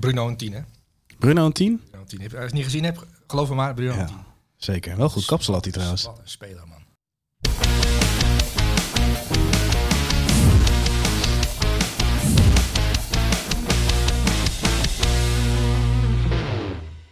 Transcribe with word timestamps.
Bruno 0.00 0.28
een 0.28 0.36
10, 0.36 0.52
hè? 0.52 0.60
Bruno 1.18 1.44
een 1.46 1.52
10? 1.52 1.80
Bruno 1.90 2.00
een 2.02 2.08
10. 2.08 2.20
Als 2.22 2.30
je 2.32 2.38
het 2.38 2.52
niet 2.52 2.64
gezien 2.64 2.84
hebt, 2.84 3.00
geloof 3.26 3.48
me 3.48 3.54
maar, 3.54 3.74
Bruno 3.74 3.92
een 3.92 3.98
Ja, 3.98 4.04
10. 4.06 4.16
zeker. 4.56 4.96
Wel 4.96 5.08
goed 5.08 5.24
kapsel 5.24 5.54
had 5.54 5.64
hij 5.64 5.72
trouwens. 5.72 6.04
Wat 6.04 6.18
een 6.18 6.28
speler, 6.28 6.66
man. 6.68 6.84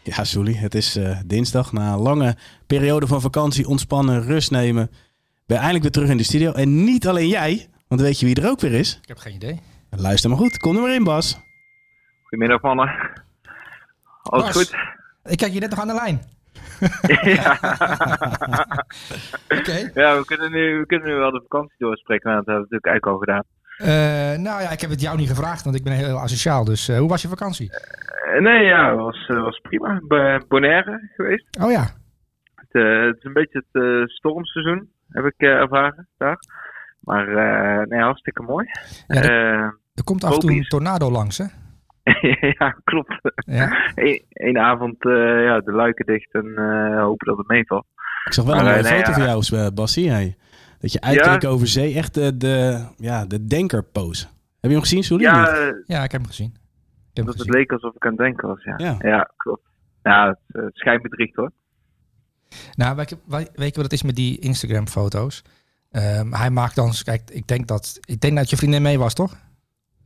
Ja, 0.03 0.25
Soelie, 0.25 0.57
het 0.57 0.75
is 0.75 0.97
eh, 0.97 1.19
dinsdag. 1.27 1.73
Na 1.73 1.93
een 1.93 1.99
lange 1.99 2.37
periode 2.67 3.07
van 3.07 3.21
vakantie, 3.21 3.69
ontspannen, 3.69 4.23
rust 4.23 4.51
nemen. 4.51 4.91
Ben 5.47 5.57
je 5.57 5.63
eindelijk 5.63 5.83
weer 5.83 5.93
terug 5.93 6.09
in 6.09 6.17
de 6.17 6.23
studio. 6.23 6.53
En 6.53 6.85
niet 6.85 7.09
alleen 7.09 7.29
jij, 7.29 7.69
want 7.89 8.01
weet 8.01 8.21
je 8.21 8.27
wie 8.27 8.35
er 8.35 8.49
ook 8.51 8.61
weer 8.61 8.73
is? 8.73 8.99
Ik 9.03 9.09
heb 9.09 9.19
geen 9.19 9.35
idee. 9.35 9.61
Luister 9.91 10.31
maar 10.31 10.39
goed. 10.39 10.57
Kom 10.59 10.77
er 10.77 10.83
maar 10.83 10.95
in, 10.95 11.05
Bas. 11.05 11.37
Goedemiddag 12.25 12.61
mannen. 12.63 12.89
Alles 14.23 14.45
Bas. 14.45 14.57
goed? 14.57 14.77
Ik 15.25 15.39
kijk 15.39 15.53
je 15.53 15.61
net 15.61 15.71
nog 15.71 15.81
aan 15.81 15.87
de 15.87 15.95
lijn. 15.95 16.21
ja. 17.37 17.59
Oké. 19.59 19.91
ja, 19.95 20.17
we 20.17 20.23
kunnen, 20.25 20.51
nu, 20.51 20.79
we 20.79 20.87
kunnen 20.87 21.09
nu 21.09 21.15
wel 21.15 21.31
de 21.31 21.41
vakantie 21.49 21.77
doorspreken, 21.79 22.31
maar 22.31 22.37
dat 22.37 22.47
hebben 22.47 22.69
we 22.69 22.75
natuurlijk 22.77 22.87
eigenlijk 22.87 23.07
al 23.07 23.19
gedaan. 23.19 23.45
Eh, 23.77 24.43
nou 24.43 24.63
ja, 24.63 24.71
ik 24.71 24.81
heb 24.81 24.91
het 24.91 25.01
jou 25.01 25.17
niet 25.17 25.29
gevraagd, 25.29 25.65
want 25.65 25.77
ik 25.77 25.85
ben 25.85 25.93
heel 25.93 26.19
asociaal. 26.19 26.65
Dus 26.65 26.89
eh, 26.89 26.99
hoe 26.99 27.09
was 27.09 27.23
je 27.23 27.29
vakantie? 27.29 27.73
Eh, 27.73 28.41
nee, 28.41 28.65
ja, 28.65 28.91
het 28.91 28.99
was, 28.99 29.27
was 29.27 29.59
prima. 29.59 30.01
Bij 30.07 30.43
Bonaire 30.49 31.11
geweest. 31.17 31.59
Oh 31.61 31.71
ja. 31.71 31.83
Het, 32.55 32.83
het 33.07 33.17
is 33.17 33.25
een 33.25 33.33
beetje 33.33 33.65
het 33.73 34.11
stormseizoen, 34.11 34.89
heb 35.09 35.25
ik 35.25 35.35
ervaren 35.37 36.09
daar. 36.17 36.39
Maar 37.01 37.27
nee, 37.89 38.01
hartstikke 38.01 38.43
mooi. 38.43 38.67
Ja, 39.07 39.23
er, 39.23 39.79
er 39.95 40.05
komt 40.05 40.25
af 40.25 40.35
en 40.35 40.39
toe 40.39 40.51
een 40.51 40.63
tornado 40.63 41.11
langs, 41.11 41.39
hè? 41.39 41.45
ja, 42.59 42.77
klopt. 42.85 43.21
Ja. 43.35 43.77
Eén 43.95 44.25
één 44.29 44.59
avond 44.59 45.05
eh, 45.05 45.45
ja, 45.45 45.61
de 45.61 45.73
luiken 45.73 46.07
dicht 46.07 46.33
en 46.33 46.53
eh, 46.57 47.01
hopen 47.03 47.27
dat 47.27 47.37
het 47.39 47.49
meevalt. 47.49 47.87
Ik 48.25 48.33
zag 48.33 48.45
wel 48.45 48.55
Maar, 48.55 48.65
een 48.65 48.71
eh, 48.71 48.77
mooie 48.77 48.91
nee, 48.91 48.99
foto 49.05 49.21
ja. 49.21 49.37
van 49.39 49.59
jou, 49.59 49.71
Bassie. 49.73 50.11
Hey. 50.11 50.37
Dat 50.81 50.93
je 50.93 51.01
uitkeek 51.01 51.43
Ja. 51.43 51.49
over 51.49 51.67
zee. 51.67 51.95
Echt 51.95 52.15
de, 52.15 52.37
de, 52.37 52.87
ja, 52.97 53.27
de 53.27 53.47
denkerpose. 53.47 54.27
Heb 54.61 54.71
je 54.71 54.71
hem 54.71 54.81
gezien, 54.81 55.03
Soelie? 55.05 55.27
Ja, 55.27 55.75
ja, 55.87 56.03
ik 56.03 56.13
heb 56.13 56.21
hem 56.21 56.27
gezien. 56.27 56.47
Ik 56.47 57.21
heb 57.21 57.27
hem 57.27 57.37
dat 57.37 57.47
het 57.47 57.55
leek 57.55 57.73
alsof 57.73 57.95
ik 57.95 58.05
aan 58.05 58.11
het 58.11 58.21
denken 58.21 58.49
was, 58.49 58.65
ja. 58.65 58.75
Ja. 58.77 58.97
Ja, 58.99 59.31
klopt. 59.37 59.63
Ja, 60.03 60.29
het, 60.29 60.63
het 60.63 60.77
schijnbedriegt 60.77 61.35
hoor. 61.35 61.51
Nou, 62.75 62.97
weet 62.97 63.11
je, 63.11 63.17
weet 63.29 63.51
je 63.55 63.75
wat 63.75 63.83
het 63.83 63.93
is 63.93 64.03
met 64.03 64.17
die 64.17 64.39
Instagram-foto's? 64.39 65.43
Ehm, 65.91 66.33
hij 66.33 66.51
maakt 66.51 66.75
dan, 66.75 66.93
kijk, 67.05 67.31
ik 67.31 67.47
denk 67.47 67.67
dat, 67.67 67.99
ik 68.05 68.21
denk 68.21 68.37
dat 68.37 68.51
je 68.51 68.57
vriendin 68.57 68.83
mee 68.83 68.99
was, 68.99 69.15
toch? 69.15 69.37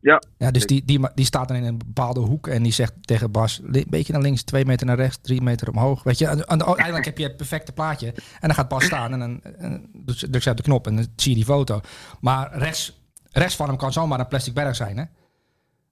Ja. 0.01 0.23
Ja, 0.39 0.51
dus 0.51 0.67
die, 0.67 0.85
die, 0.85 1.01
die 1.15 1.25
staat 1.25 1.49
dan 1.49 1.57
in 1.57 1.65
een 1.65 1.79
bepaalde 1.79 2.21
hoek 2.21 2.47
en 2.47 2.63
die 2.63 2.73
zegt 2.73 2.93
tegen 3.01 3.31
Bas, 3.31 3.61
een 3.65 3.87
beetje 3.89 4.13
naar 4.13 4.23
links, 4.23 4.43
twee 4.43 4.65
meter 4.65 4.87
naar 4.87 4.97
rechts, 4.97 5.19
drie 5.23 5.41
meter 5.41 5.69
omhoog. 5.69 6.03
Weet 6.03 6.19
je, 6.19 6.27
en, 6.27 6.45
en 6.47 6.67
uiteindelijk 6.67 7.05
heb 7.05 7.19
je 7.19 7.25
het 7.25 7.37
perfecte 7.37 7.73
plaatje. 7.73 8.07
En 8.07 8.25
dan 8.41 8.55
gaat 8.55 8.69
Bas 8.69 8.85
staan 8.85 9.13
en 9.13 9.19
dan 9.19 9.43
en 9.43 9.91
drukt 9.93 10.21
drukt 10.21 10.43
ze 10.43 10.51
op 10.51 10.57
de 10.57 10.63
knop 10.63 10.87
en 10.87 10.97
dan 10.97 11.07
zie 11.17 11.31
je 11.31 11.37
die 11.37 11.47
foto. 11.47 11.81
Maar 12.21 12.59
rechts, 12.59 13.01
rechts 13.31 13.57
van 13.57 13.69
hem 13.69 13.77
kan 13.77 13.93
zomaar 13.93 14.21
een 14.21 14.29
plastic 14.29 14.55
berg 14.55 14.77
zijn, 14.77 14.97
hè? 14.97 15.05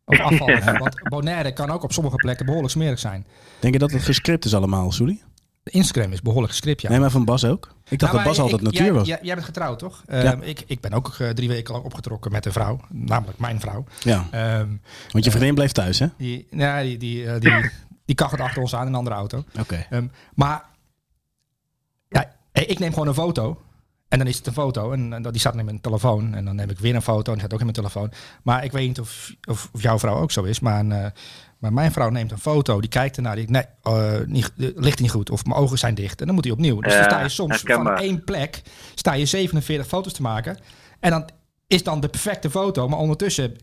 Of 0.05 0.21
afval. 0.21 0.47
hè? 0.67 0.79
Want 0.79 1.03
Bonaire 1.03 1.53
kan 1.53 1.71
ook 1.71 1.83
op 1.83 1.93
sommige 1.93 2.17
plekken 2.17 2.47
behoorlijk 2.47 2.73
smerig 2.73 2.99
zijn. 2.99 3.27
Denk 3.61 3.73
je 3.73 3.81
dat 3.81 3.91
het 3.91 4.03
gescript 4.03 4.45
is 4.45 4.55
allemaal, 4.55 4.93
Soelie? 4.93 5.23
Instagram 5.71 6.13
is 6.13 6.23
behoorlijk 6.23 6.53
gescript, 6.53 6.81
ja. 6.83 6.89
Nee, 6.91 6.99
maar 7.01 7.11
van 7.11 7.25
Bas 7.25 7.45
ook? 7.45 7.75
Ik 7.89 7.99
dacht 7.99 8.13
Nou, 8.13 8.25
dat 8.25 8.33
Bas 8.33 8.39
altijd 8.43 8.61
ik- 8.61 8.67
natuur 8.67 8.85
jij, 8.87 8.93
was. 8.93 9.07
Jij, 9.07 9.19
jij 9.23 9.35
bent 9.35 9.47
getrouwd, 9.47 9.79
toch? 9.79 10.03
Ja. 10.07 10.23
Ehm, 10.23 10.43
ik, 10.43 10.63
ik 10.67 10.81
ben 10.81 10.93
ook 10.93 11.15
eh, 11.19 11.29
drie 11.31 11.49
weken 11.49 11.73
lang 11.73 11.85
opgetrokken 11.85 12.33
met 12.33 12.47
een 12.47 12.53
vrouw, 12.53 12.81
namelijk 12.89 13.39
mijn 13.39 13.61
vrouw. 13.61 13.85
Ja, 14.03 14.27
Ehm, 14.31 14.69
want 15.11 15.25
je 15.25 15.31
vriendin 15.31 15.55
bleef 15.55 15.73
thuis, 15.73 15.99
hè? 15.99 16.07
die, 16.17 16.47
nou, 16.51 16.83
die, 16.85 16.97
die, 16.99 17.27
eh, 17.31 17.41
die, 17.41 17.71
die 18.05 18.15
kachelt 18.15 18.41
achter 18.41 18.63
ons 18.63 18.75
aan 18.75 18.81
in 18.83 18.87
een 18.87 18.95
andere 18.95 19.17
auto. 19.17 19.45
Oké. 19.61 19.87
Ehm, 19.91 20.07
maar 20.35 20.65
ja, 22.09 22.35
ik 22.53 22.79
neem 22.79 22.93
gewoon 22.93 23.09
een 23.09 23.15
foto. 23.15 23.61
En 24.09 24.19
dan 24.19 24.27
is 24.27 24.37
het 24.37 24.47
een 24.47 24.53
foto. 24.53 24.93
En, 24.93 25.13
en 25.13 25.23
die 25.23 25.41
staat 25.41 25.57
in 25.57 25.65
mijn 25.65 25.81
telefoon. 25.81 26.35
En 26.35 26.45
dan 26.45 26.57
neem 26.57 26.71
ik 26.71 26.79
weer 26.79 26.95
een 26.95 27.03
foto. 27.03 27.33
En 27.33 27.39
die 27.39 27.39
staat 27.39 27.53
ook 27.53 27.59
in 27.59 27.73
mijn 27.73 27.77
telefoon. 27.77 28.13
Maar 28.43 28.65
ik 28.65 28.73
weet 28.73 28.87
niet 28.87 29.01
of, 29.01 29.35
of, 29.49 29.69
of 29.73 29.83
jouw 29.83 29.99
vrouw 29.99 30.17
ook 30.17 30.31
zo 30.31 30.43
is. 30.43 30.61
Maar, 30.61 30.79
een, 30.79 30.93
eh, 30.93 31.11
maar 31.59 31.73
mijn 31.73 31.93
vrouw 31.93 32.09
neemt 32.09 32.31
een 32.31 32.39
foto. 32.39 32.81
Die 32.81 32.91
kijkt 32.91 33.17
ernaar. 33.17 33.37
Die 33.37 33.51
nee, 33.51 33.65
eh, 33.83 34.21
niet, 34.27 34.53
ligt 34.57 35.01
niet 35.01 35.11
goed. 35.11 35.31
Of 35.31 35.45
mijn 35.45 35.61
ogen 35.61 35.79
zijn 35.79 35.95
dicht. 35.95 36.21
En 36.21 36.27
dan 36.27 36.35
moet 36.35 36.45
hij 36.45 36.53
opnieuw. 36.53 36.81
Dus 36.81 36.93
Ja, 36.93 36.99
dan 36.99 37.11
sta 37.11 37.23
je 37.23 37.29
soms 37.29 37.61
van 37.65 37.97
één 37.97 38.25
plek. 38.25 38.63
Sta 38.95 39.13
je 39.13 39.27
47 39.27 39.87
foto's 39.87 40.13
te 40.13 40.23
maken. 40.23 40.59
En 41.01 41.11
dan 41.11 41.29
is 41.67 41.83
dan 41.83 42.01
de 42.01 42.09
perfecte 42.09 42.51
foto. 42.51 42.89
Maar 42.89 42.99
ondertussen, 42.99 43.57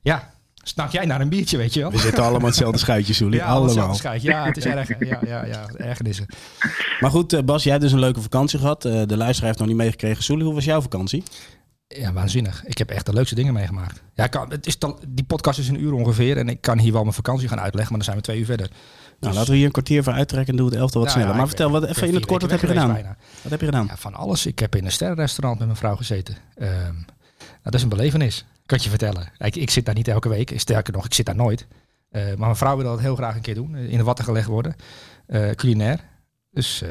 ja, 0.00 0.30
snak 0.62 0.90
jij 0.92 1.04
naar 1.06 1.20
een 1.20 1.28
biertje, 1.28 1.56
weet 1.56 1.74
je 1.74 1.80
wel. 1.80 1.90
We 1.90 1.98
zitten 1.98 2.22
allemaal 2.24 2.46
hetzelfde 2.48 2.78
schuitje, 2.78 3.12
Soelie. 3.12 3.38
Ja, 3.40 3.46
allemaal. 3.46 3.76
allemaal. 3.76 3.94
Schijt. 3.94 4.22
Ja, 4.22 4.44
het 4.44 4.56
is 4.56 4.64
erg. 4.64 4.88
Ja, 4.98 5.18
ja, 5.26 5.44
ja, 5.44 5.66
ergernissen. 5.76 6.26
Maar 7.00 7.10
goed, 7.10 7.32
eh, 7.32 7.42
Bas, 7.42 7.62
jij 7.62 7.72
hebt 7.72 7.84
dus 7.84 7.92
een 7.92 7.98
leuke 7.98 8.20
vakantie 8.20 8.58
gehad. 8.58 8.84
Eh, 8.84 9.02
de 9.06 9.16
luisteraar 9.16 9.46
heeft 9.46 9.58
nog 9.58 9.68
niet 9.68 9.76
meegekregen. 9.76 10.22
Soelie, 10.22 10.44
hoe 10.44 10.54
was 10.54 10.64
jouw 10.64 10.80
vakantie? 10.80 11.22
Ja, 11.88 12.12
waanzinnig. 12.12 12.64
Ik 12.66 12.78
heb 12.78 12.90
echt 12.90 13.06
de 13.06 13.12
leukste 13.12 13.34
dingen 13.34 13.52
meegemaakt. 13.52 14.02
Ja, 14.14 14.26
kan, 14.26 14.50
het 14.50 14.66
is 14.66 14.76
te- 14.76 14.94
die 15.08 15.24
podcast 15.24 15.58
is 15.58 15.68
een 15.68 15.82
uur 15.82 15.92
ongeveer 15.92 16.36
en 16.36 16.48
ik 16.48 16.60
kan 16.60 16.78
hier 16.78 16.92
wel 16.92 17.02
mijn 17.02 17.14
vakantie 17.14 17.48
gaan 17.48 17.60
uitleggen, 17.60 17.92
maar 17.96 18.04
dan 18.04 18.14
zijn 18.14 18.16
we 18.16 18.22
twee 18.22 18.38
uur 18.38 18.44
verder. 18.44 18.70
Nou, 19.20 19.34
laten 19.34 19.50
we 19.50 19.56
hier 19.56 19.66
een 19.66 19.72
kwartier 19.72 20.02
voor 20.02 20.12
uittrekken 20.12 20.50
en 20.50 20.56
doen 20.56 20.66
we 20.66 20.72
het 20.72 20.80
elfde 20.82 20.98
wat 20.98 21.08
Nou 21.08 21.18
sneller. 21.18 21.34
ja, 21.34 21.40
maar 21.40 21.48
vertel, 21.48 21.70
wat, 21.70 21.84
even 21.84 22.08
in 22.08 22.14
het 22.14 22.26
kort, 22.26 22.42
wat 22.42 22.50
heb 22.50 22.60
je 22.60 22.66
gedaan? 22.66 22.88
Wat 23.42 23.50
heb 23.50 23.60
je 23.60 23.66
gedaan? 23.66 23.86
Ja, 23.86 23.96
van 23.96 24.14
alles. 24.14 24.46
Ik 24.46 24.58
heb 24.58 24.76
in 24.76 24.84
een 24.84 24.92
sterrenrestaurant 24.92 25.58
met 25.58 25.66
mijn 25.66 25.78
vrouw 25.78 25.96
gezeten. 25.96 26.36
Ehm, 26.54 26.70
nou, 26.72 27.04
dat 27.62 27.74
is 27.74 27.82
een 27.82 27.88
belevenis, 27.88 28.44
kan 28.70 28.78
ik 28.78 28.84
je 28.84 28.90
vertellen. 28.90 29.32
Ik, 29.38 29.56
ik 29.56 29.70
zit 29.70 29.84
daar 29.84 29.94
niet 29.94 30.08
elke 30.08 30.28
week. 30.28 30.52
Sterker 30.56 30.92
nog, 30.92 31.04
ik 31.04 31.14
zit 31.14 31.26
daar 31.26 31.36
nooit. 31.36 31.66
Eh, 32.10 32.24
maar 32.24 32.38
mijn 32.38 32.56
vrouw 32.56 32.76
wil 32.76 32.86
dat 32.86 33.00
heel 33.00 33.16
graag 33.16 33.34
een 33.34 33.40
keer 33.40 33.54
doen. 33.54 33.76
In 33.76 33.98
de 33.98 34.04
watten 34.04 34.24
gelegd 34.24 34.46
worden. 34.46 34.74
Eh, 35.26 35.50
culinair. 35.50 36.00
Dus 36.50 36.82
eh, 36.82 36.88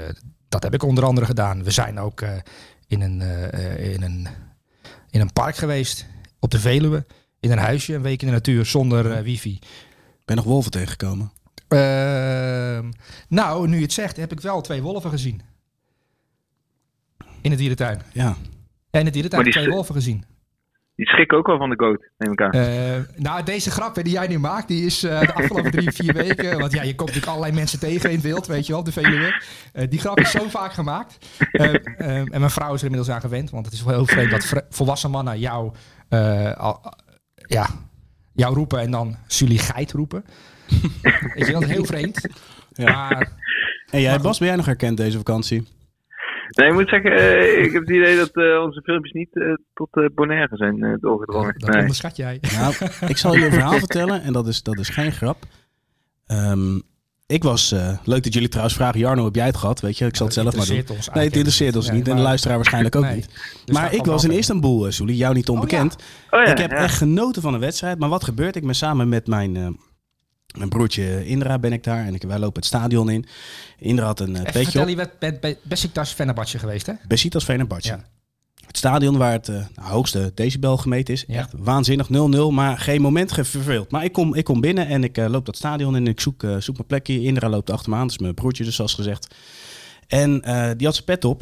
dat 0.50 0.64
heb 0.64 0.74
ik 0.74 0.84
onder 0.84 1.04
andere 1.04 1.26
gedaan. 1.26 1.64
We 1.64 1.72
zijn 1.72 2.00
ook 2.00 2.22
eh, 2.22 2.32
in, 2.88 3.02
een, 3.02 3.22
eh, 3.22 3.54
eh, 3.54 3.94
in, 3.94 4.02
een, 4.02 4.28
in 5.10 5.22
een 5.22 5.34
park 5.34 5.56
geweest. 5.56 6.06
Op 6.40 6.52
de 6.52 6.60
Veluwe. 6.60 7.06
In 7.40 7.52
een 7.52 7.58
huisje. 7.58 7.94
Een 7.94 8.02
week 8.02 8.22
in 8.22 8.28
de 8.28 8.34
natuur 8.34 8.66
zonder 8.66 9.12
eh, 9.12 9.22
wifi. 9.24 9.60
Ben 10.26 10.36
nog 10.36 10.46
wolven 10.46 10.72
tegengekomen? 10.72 11.32
Ehm, 11.68 12.92
nou, 13.28 13.68
nu 13.68 13.76
je 13.76 13.82
het 13.82 13.94
zegt, 13.94 14.18
heb 14.18 14.32
ik 14.32 14.40
wel 14.42 14.62
twee 14.62 14.82
wolven 14.82 15.10
gezien. 15.10 15.42
In 17.42 17.50
de 17.50 17.56
dierentuin. 17.56 18.02
Ja. 18.14 18.36
Ja, 18.92 19.00
in 19.00 19.06
de 19.06 19.12
dierentuin 19.12 19.44
Maar 19.44 19.52
die 19.52 19.62
twee 19.62 19.74
wolven 19.76 19.96
gezien. 19.96 20.26
Die 21.00 21.08
schrikken 21.08 21.38
ook 21.38 21.48
wel 21.48 21.58
van 21.58 21.70
de 21.70 21.76
goot, 21.78 22.10
neem 22.18 22.32
ik 22.32 22.42
aan. 22.42 22.52
Eh, 22.52 22.98
nou, 23.16 23.44
deze 23.44 23.72
grap 23.72 23.96
hè, 23.96 24.02
die 24.02 24.14
jij 24.14 24.28
nu 24.28 24.40
maakt, 24.40 24.68
die 24.68 24.86
is 24.86 25.04
eh, 25.04 25.20
de 25.20 25.34
afgelopen 25.34 25.72
drie, 25.72 25.92
vier 25.92 26.14
weken. 26.14 26.60
Want 26.60 26.72
ja, 26.72 26.82
je 26.82 26.96
komt 26.96 27.08
natuurlijk 27.10 27.28
allerlei 27.28 27.54
mensen 27.54 27.80
tegen 27.80 28.10
in 28.10 28.16
het 28.16 28.26
wild, 28.26 28.48
weet 28.48 28.66
je 28.68 28.74
wel, 28.74 28.84
de 28.84 28.92
Veluwe. 28.92 29.44
Eh, 29.74 29.90
die 29.90 30.00
grap 30.00 30.20
is 30.20 30.32
zo 30.32 30.50
vaak 30.50 30.74
gemaakt. 30.74 31.18
En 31.52 32.28
mijn 32.30 32.50
vrouw 32.50 32.74
is 32.74 32.80
er 32.80 32.86
inmiddels 32.88 33.16
aan 33.16 33.22
gewend, 33.22 33.50
want 33.50 33.66
het 33.66 33.74
is 33.74 33.84
wel 33.84 33.94
heel 33.96 34.06
vreemd 34.06 34.32
dat 34.32 34.64
volwassen 34.70 35.12
mannen 35.12 35.40
jou, 35.40 35.72
eh, 36.10 36.52
al- 36.58 36.94
ja, 37.36 37.68
jou 38.34 38.54
roepen 38.56 38.80
en 38.80 38.92
dan 38.92 39.16
Sully 39.28 39.58
geit 39.58 39.92
roepen. 39.92 40.24
weet 41.34 41.48
je, 41.48 41.52
dat 41.54 41.62
is 41.62 41.70
heel 41.70 41.86
vreemd. 41.86 42.28
Ja. 42.74 42.86
Maar 43.10 43.32
En 43.92 44.02
jij, 44.02 44.12
Maar 44.12 44.22
Bas, 44.22 44.38
ben 44.38 44.48
jij 44.48 44.56
nog 44.58 44.66
herkend 44.66 44.98
deze 44.98 45.18
vakantie? 45.18 45.68
Nee, 46.50 46.68
ik 46.68 46.74
moet 46.74 46.90
zeggen, 46.90 47.12
eh, 47.12 47.64
ik 47.64 47.72
heb 47.72 47.82
het 47.82 47.90
idee 47.92 48.18
dat 48.18 48.32
eh, 48.36 48.62
onze 48.64 48.82
filmpjes 48.84 49.12
niet 49.14 49.30
eh, 49.36 49.54
tot 49.74 49.88
eh, 49.92 50.06
Bonaire 50.16 50.56
zijn 50.58 50.84
eh, 50.84 50.94
doorgedrongen. 51.00 51.54
dat 51.58 51.70
Nee. 51.70 51.80
onderschat 51.82 52.16
jij. 52.16 52.40
Nou, 52.58 52.74
ik 53.08 53.18
zal 53.18 53.36
je 53.36 53.46
een 53.46 53.52
verhaal 53.52 53.80
vertellen 53.88 54.22
en 54.22 54.34
dat 54.34 54.48
is, 54.48 54.64
dat 54.64 54.80
is 54.80 54.90
geen 54.90 55.12
grap. 55.12 55.38
Ehm, 56.28 56.80
ik 57.28 57.44
was, 57.44 57.72
eh, 57.72 57.98
leuk 58.04 58.24
dat 58.24 58.34
jullie 58.34 58.48
trouwens 58.50 58.76
vragen, 58.78 59.00
Jarno, 59.00 59.26
heb 59.26 59.36
jij 59.36 59.46
het 59.46 59.58
gehad? 59.58 59.80
Weet 59.82 59.98
je, 59.98 60.06
ik 60.06 60.16
zal 60.16 60.26
het 60.26 60.36
zelf 60.36 60.56
maar 60.56 60.66
doen. 60.66 60.76
Interesseert 60.76 61.08
ons 61.08 61.16
Nee, 61.16 61.26
het 61.26 61.36
interesseert 61.36 61.76
ons 61.76 61.92
niet. 61.92 62.08
en 62.08 62.16
de 62.16 62.22
luisteraar 62.22 62.56
waarschijnlijk 62.56 62.96
ook 62.96 63.04
Nee. 63.04 63.16
niet. 63.16 63.62
Dus 63.66 63.76
maar 63.76 63.94
ik 63.94 64.06
was 64.06 64.24
in. 64.24 64.32
Istanbul, 64.32 64.92
Soelie, 64.92 65.16
jou 65.18 65.34
niet 65.34 65.50
onbekend. 65.50 65.96
Oh 66.30 66.44
ja, 66.44 66.52
ik 66.52 66.58
heb 66.58 66.72
ja. 66.72 66.78
echt 66.78 66.98
genoten 66.98 67.42
van 67.42 67.52
de 67.54 67.60
wedstrijd. 67.60 68.00
Maar 68.00 68.10
wat 68.10 68.24
gebeurt? 68.24 68.56
Ik 68.56 68.66
ben 68.66 68.76
samen 68.76 69.10
met 69.10 69.28
mijn, 69.28 69.56
eh, 69.56 69.68
mijn 70.58 70.70
broertje 70.70 71.26
Indra 71.26 71.60
ben 71.60 71.74
ik 71.74 71.84
daar. 71.84 72.06
En 72.06 72.14
ik, 72.14 72.22
wij 72.22 72.40
lopen 72.40 72.56
het 72.56 72.66
stadion 72.66 73.10
in. 73.10 73.26
Indra 73.78 74.06
had 74.06 74.20
een 74.20 74.30
Even 74.30 74.44
petje 74.44 74.64
vertel, 74.64 74.82
op. 74.82 74.90
je 74.90 74.96
bent 74.96 75.20
bij, 75.20 75.40
bij 75.40 75.58
Besiktas 75.64 76.12
Fenerbahce 76.12 76.60
geweest, 76.60 76.86
hè? 76.86 76.94
Besiktas 77.08 77.44
Fenerbahce. 77.44 77.88
Ja. 77.88 78.06
Het 78.68 78.78
stadion 78.78 79.18
waar 79.18 79.32
het 79.32 79.50
eh, 79.50 79.66
hoogste 79.76 80.32
decibel 80.36 80.78
gemeten 80.78 81.14
is. 81.14 81.24
Ja. 81.28 81.38
Echt 81.40 81.54
waanzinnig, 81.58 82.08
0-0. 82.08 82.10
Maar 82.52 82.78
geen 82.78 83.02
moment 83.02 83.32
verveeld. 83.34 83.92
Maar 83.92 84.04
ik 84.04 84.12
kom, 84.12 84.36
ik 84.36 84.44
kom 84.44 84.62
binnen 84.62 84.88
en 84.88 85.04
ik 85.04 85.18
eh, 85.18 85.30
loop 85.30 85.46
dat 85.46 85.58
stadion 85.58 85.96
in 85.96 86.06
en 86.06 86.12
ik 86.12 86.20
zoek, 86.20 86.46
zoek 86.60 86.76
mijn 86.76 86.88
plekje. 86.88 87.22
Indra 87.22 87.50
loopt 87.50 87.70
achter 87.70 87.90
me 87.90 87.96
aan. 87.96 88.02
Dat 88.02 88.12
is 88.12 88.18
mijn 88.18 88.34
broertje 88.34 88.64
dus, 88.64 88.76
zoals 88.76 88.94
gezegd. 88.94 89.36
En 90.08 90.32
die 90.78 90.86
had 90.88 90.96
zijn 90.96 91.06
pet 91.06 91.26
op. 91.26 91.42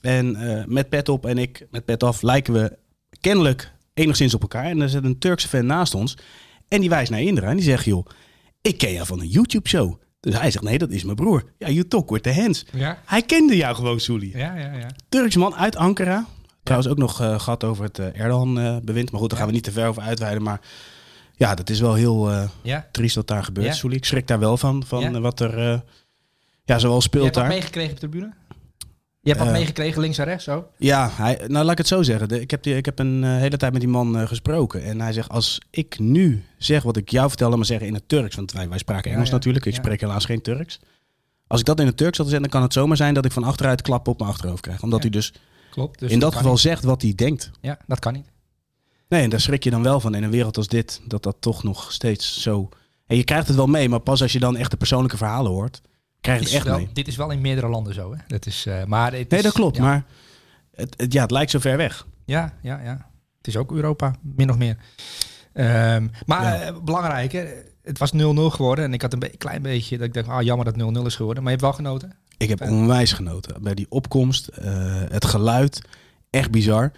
En 0.00 0.36
met 0.68 0.88
pet 0.88 1.08
op 1.08 1.26
en 1.26 1.38
ik 1.38 1.66
met 1.70 1.84
pet 1.84 2.02
af 2.02 2.22
lijken 2.22 2.52
we 2.52 2.76
kennelijk 3.20 3.72
enigszins 3.94 4.34
op 4.34 4.42
elkaar. 4.42 4.64
En 4.64 4.80
er 4.80 4.88
zit 4.88 5.04
een 5.04 5.18
Turkse 5.18 5.48
fan 5.48 5.66
naast 5.66 5.94
ons. 5.94 6.16
En 6.68 6.80
die 6.80 6.88
wijst 6.88 7.10
naar 7.10 7.20
Indra 7.20 7.48
en 7.48 7.56
die 7.56 7.64
zegt, 7.64 7.84
joh, 7.84 8.06
ik 8.62 8.78
ken 8.78 8.92
jou 8.92 9.06
van 9.06 9.20
een 9.20 9.28
YouTube-show. 9.28 10.00
Dus 10.20 10.38
hij 10.38 10.50
zegt, 10.50 10.64
nee, 10.64 10.78
dat 10.78 10.90
is 10.90 11.04
mijn 11.04 11.16
broer. 11.16 11.52
Ja, 11.58 11.68
you 11.68 11.88
talk 11.88 12.10
with 12.10 12.22
the 12.22 12.32
hands. 12.32 12.64
Ja, 12.72 13.02
Hij 13.04 13.22
kende 13.22 13.56
jou 13.56 13.74
gewoon, 13.74 14.00
Soelie. 14.00 14.36
ja, 14.36 14.56
ja. 14.56 14.72
ja. 14.72 14.86
Turks 15.08 15.36
man 15.36 15.54
uit 15.54 15.76
Ankara. 15.76 16.26
Trouwens 16.62 16.90
ook 16.92 16.98
nog 16.98 17.20
eh, 17.20 17.40
gehad 17.40 17.64
over 17.64 17.84
het 17.84 17.98
eh, 17.98 18.20
Erdogan-bewind. 18.20 19.10
maar 19.10 19.20
goed, 19.20 19.30
daar 19.30 19.38
gaan 19.38 19.48
we 19.48 19.54
niet 19.54 19.64
te 19.64 19.72
ver 19.72 19.86
over 19.88 20.02
uitweiden. 20.02 20.42
Maar 20.42 20.60
Ja, 21.34 21.54
dat 21.54 21.70
is 21.70 21.80
wel 21.80 21.94
heel 21.94 22.30
Ja? 22.62 22.88
triest 22.92 23.14
wat 23.14 23.26
daar 23.26 23.44
gebeurt, 23.44 23.80
Ja. 23.80 23.90
Ik 23.90 24.04
schrik 24.04 24.26
daar 24.26 24.38
wel 24.38 24.56
van, 24.56 24.84
van 24.86 25.20
wat 25.20 25.40
er 25.40 25.58
ja, 26.64 26.74
Je 26.74 26.78
speelt 26.78 27.02
hebt 27.02 27.24
wat 27.24 27.34
daar. 27.34 27.46
meegekregen 27.48 27.92
op 27.94 28.00
de 28.00 28.08
tribune? 28.08 28.32
Je 29.20 29.28
hebt 29.28 29.38
wat 29.38 29.48
Eh, 29.48 29.58
meegekregen 29.58 30.00
links 30.00 30.18
en 30.18 30.24
rechts, 30.24 30.44
zo? 30.44 30.68
Ja, 30.76 31.10
hij, 31.12 31.34
nou 31.46 31.62
laat 31.64 31.72
ik 31.72 31.78
het 31.78 31.86
zo 31.86 32.02
zeggen. 32.02 32.28
De- 32.28 32.40
ik, 32.40 32.50
heb 32.50 32.62
die, 32.62 32.76
ik 32.76 32.84
heb 32.84 32.98
een 32.98 33.24
eh, 33.24 33.36
hele 33.36 33.56
tijd 33.56 33.72
met 33.72 33.80
die 33.80 33.90
man 33.90 34.18
eh, 34.18 34.26
gesproken. 34.26 34.82
En 34.82 35.00
hij 35.00 35.12
zegt, 35.12 35.28
als 35.28 35.60
ik 35.70 35.98
nu 35.98 36.44
zeg 36.58 36.82
wat 36.82 36.96
ik 36.96 37.10
jou 37.10 37.28
vertelde, 37.28 37.56
maar 37.56 37.64
zeggen 37.66 37.86
in 37.86 37.94
het 37.94 38.08
Turks. 38.08 38.36
Want 38.36 38.52
wij, 38.52 38.68
wij 38.68 38.78
spraken 38.78 39.12
Engels 39.12 39.28
ja. 39.28 39.34
natuurlijk. 39.34 39.66
Ik 39.66 39.74
spreek 39.74 40.00
helaas 40.00 40.24
geen 40.24 40.42
Turks. 40.42 40.80
Als 41.46 41.60
ik 41.60 41.66
dat 41.66 41.80
in 41.80 41.86
het 41.86 41.96
Turks 41.96 42.16
had 42.16 42.26
gezegd, 42.26 42.42
dan 42.42 42.52
kan 42.52 42.62
het 42.62 42.72
zomaar 42.72 42.96
zijn 42.96 43.14
dat 43.14 43.24
ik 43.24 43.32
van 43.32 43.44
achteruit 43.44 43.82
klappen 43.82 44.12
op 44.12 44.18
mijn 44.18 44.30
achterhoofd 44.30 44.62
krijg. 44.62 44.82
Omdat 44.82 45.00
hij 45.02 45.10
dus, 45.10 45.32
Klopt. 45.70 45.98
Dus 45.98 46.10
in 46.10 46.18
dat 46.18 46.34
geval 46.34 46.52
niet. 46.52 46.60
zegt 46.60 46.84
wat 46.84 47.02
hij 47.02 47.12
denkt. 47.14 47.50
Ja, 47.60 47.78
dat 47.86 47.98
kan 47.98 48.12
niet. 48.12 48.26
Nee, 49.08 49.22
en 49.22 49.30
daar 49.30 49.40
schrik 49.40 49.64
je 49.64 49.70
dan 49.70 49.82
wel 49.82 50.00
van 50.00 50.14
in 50.14 50.22
een 50.22 50.30
wereld 50.30 50.56
als 50.56 50.68
dit. 50.68 51.00
Dat 51.06 51.22
dat 51.22 51.36
toch 51.40 51.62
nog 51.62 51.92
steeds 51.92 52.42
zo... 52.42 52.68
En 53.06 53.16
je 53.16 53.24
krijgt 53.24 53.46
het 53.46 53.56
wel 53.56 53.66
mee, 53.66 53.88
maar 53.88 54.00
pas 54.00 54.22
als 54.22 54.32
je 54.32 54.38
dan 54.38 54.56
echt 54.56 54.70
de 54.70 54.76
persoonlijke 54.76 55.16
verhalen 55.16 55.50
hoort, 55.52 55.80
krijg 56.20 56.40
het 56.40 56.52
echt 56.52 56.64
wel, 56.64 56.76
mee. 56.76 56.88
dit 56.92 57.08
is 57.08 57.16
wel 57.16 57.30
in 57.30 57.40
meerdere 57.40 57.68
landen 57.68 57.94
zo, 57.94 58.12
hè? 58.12 58.18
Dat 58.26 58.46
is, 58.46 58.66
eh, 58.66 58.84
maar 58.84 59.12
het 59.12 59.30
Nee, 59.30 59.42
dat 59.42 59.52
klopt. 59.52 59.76
ja. 59.76 59.82
Maar 59.82 60.04
het, 60.74 60.94
het, 60.96 61.12
ja, 61.12 61.22
het 61.22 61.30
lijkt 61.30 61.50
zo 61.50 61.58
ver 61.58 61.76
weg. 61.76 62.06
Ja, 62.24 62.52
ja, 62.62 62.80
ja. 62.84 63.06
Het 63.38 63.46
is 63.46 63.56
ook 63.56 63.72
Europa, 63.72 64.14
min 64.22 64.50
of 64.50 64.56
meer. 64.56 64.76
Ehm, 65.52 66.06
maar 66.26 66.42
Ja. 66.42 66.60
eh, 66.60 66.74
belangrijk, 66.84 67.32
hè? 67.32 67.44
het 67.82 67.98
was 67.98 68.12
0-0 68.12 68.50
geworden. 68.50 68.84
En 68.84 68.92
ik 68.92 69.02
had 69.02 69.12
een 69.12 69.18
be- 69.18 69.36
klein 69.38 69.62
beetje 69.62 69.96
dat 69.98 70.06
ik 70.06 70.14
dacht, 70.14 70.28
ah, 70.28 70.42
jammer 70.42 70.64
dat 70.64 70.74
het 70.74 70.82
0-0 70.82 71.06
is 71.06 71.16
geworden. 71.16 71.42
Maar 71.42 71.52
je 71.52 71.58
hebt 71.58 71.76
wel 71.76 71.86
genoten. 71.86 72.12
Ik 72.36 72.48
heb 72.48 72.60
onwijs 72.60 73.12
genoten. 73.12 73.62
Bij 73.62 73.74
die 73.74 73.86
opkomst, 73.88 74.46
eh, 74.46 74.72
het 75.08 75.24
geluid, 75.24 75.80
echt 76.30 76.50
bizar. 76.50 76.92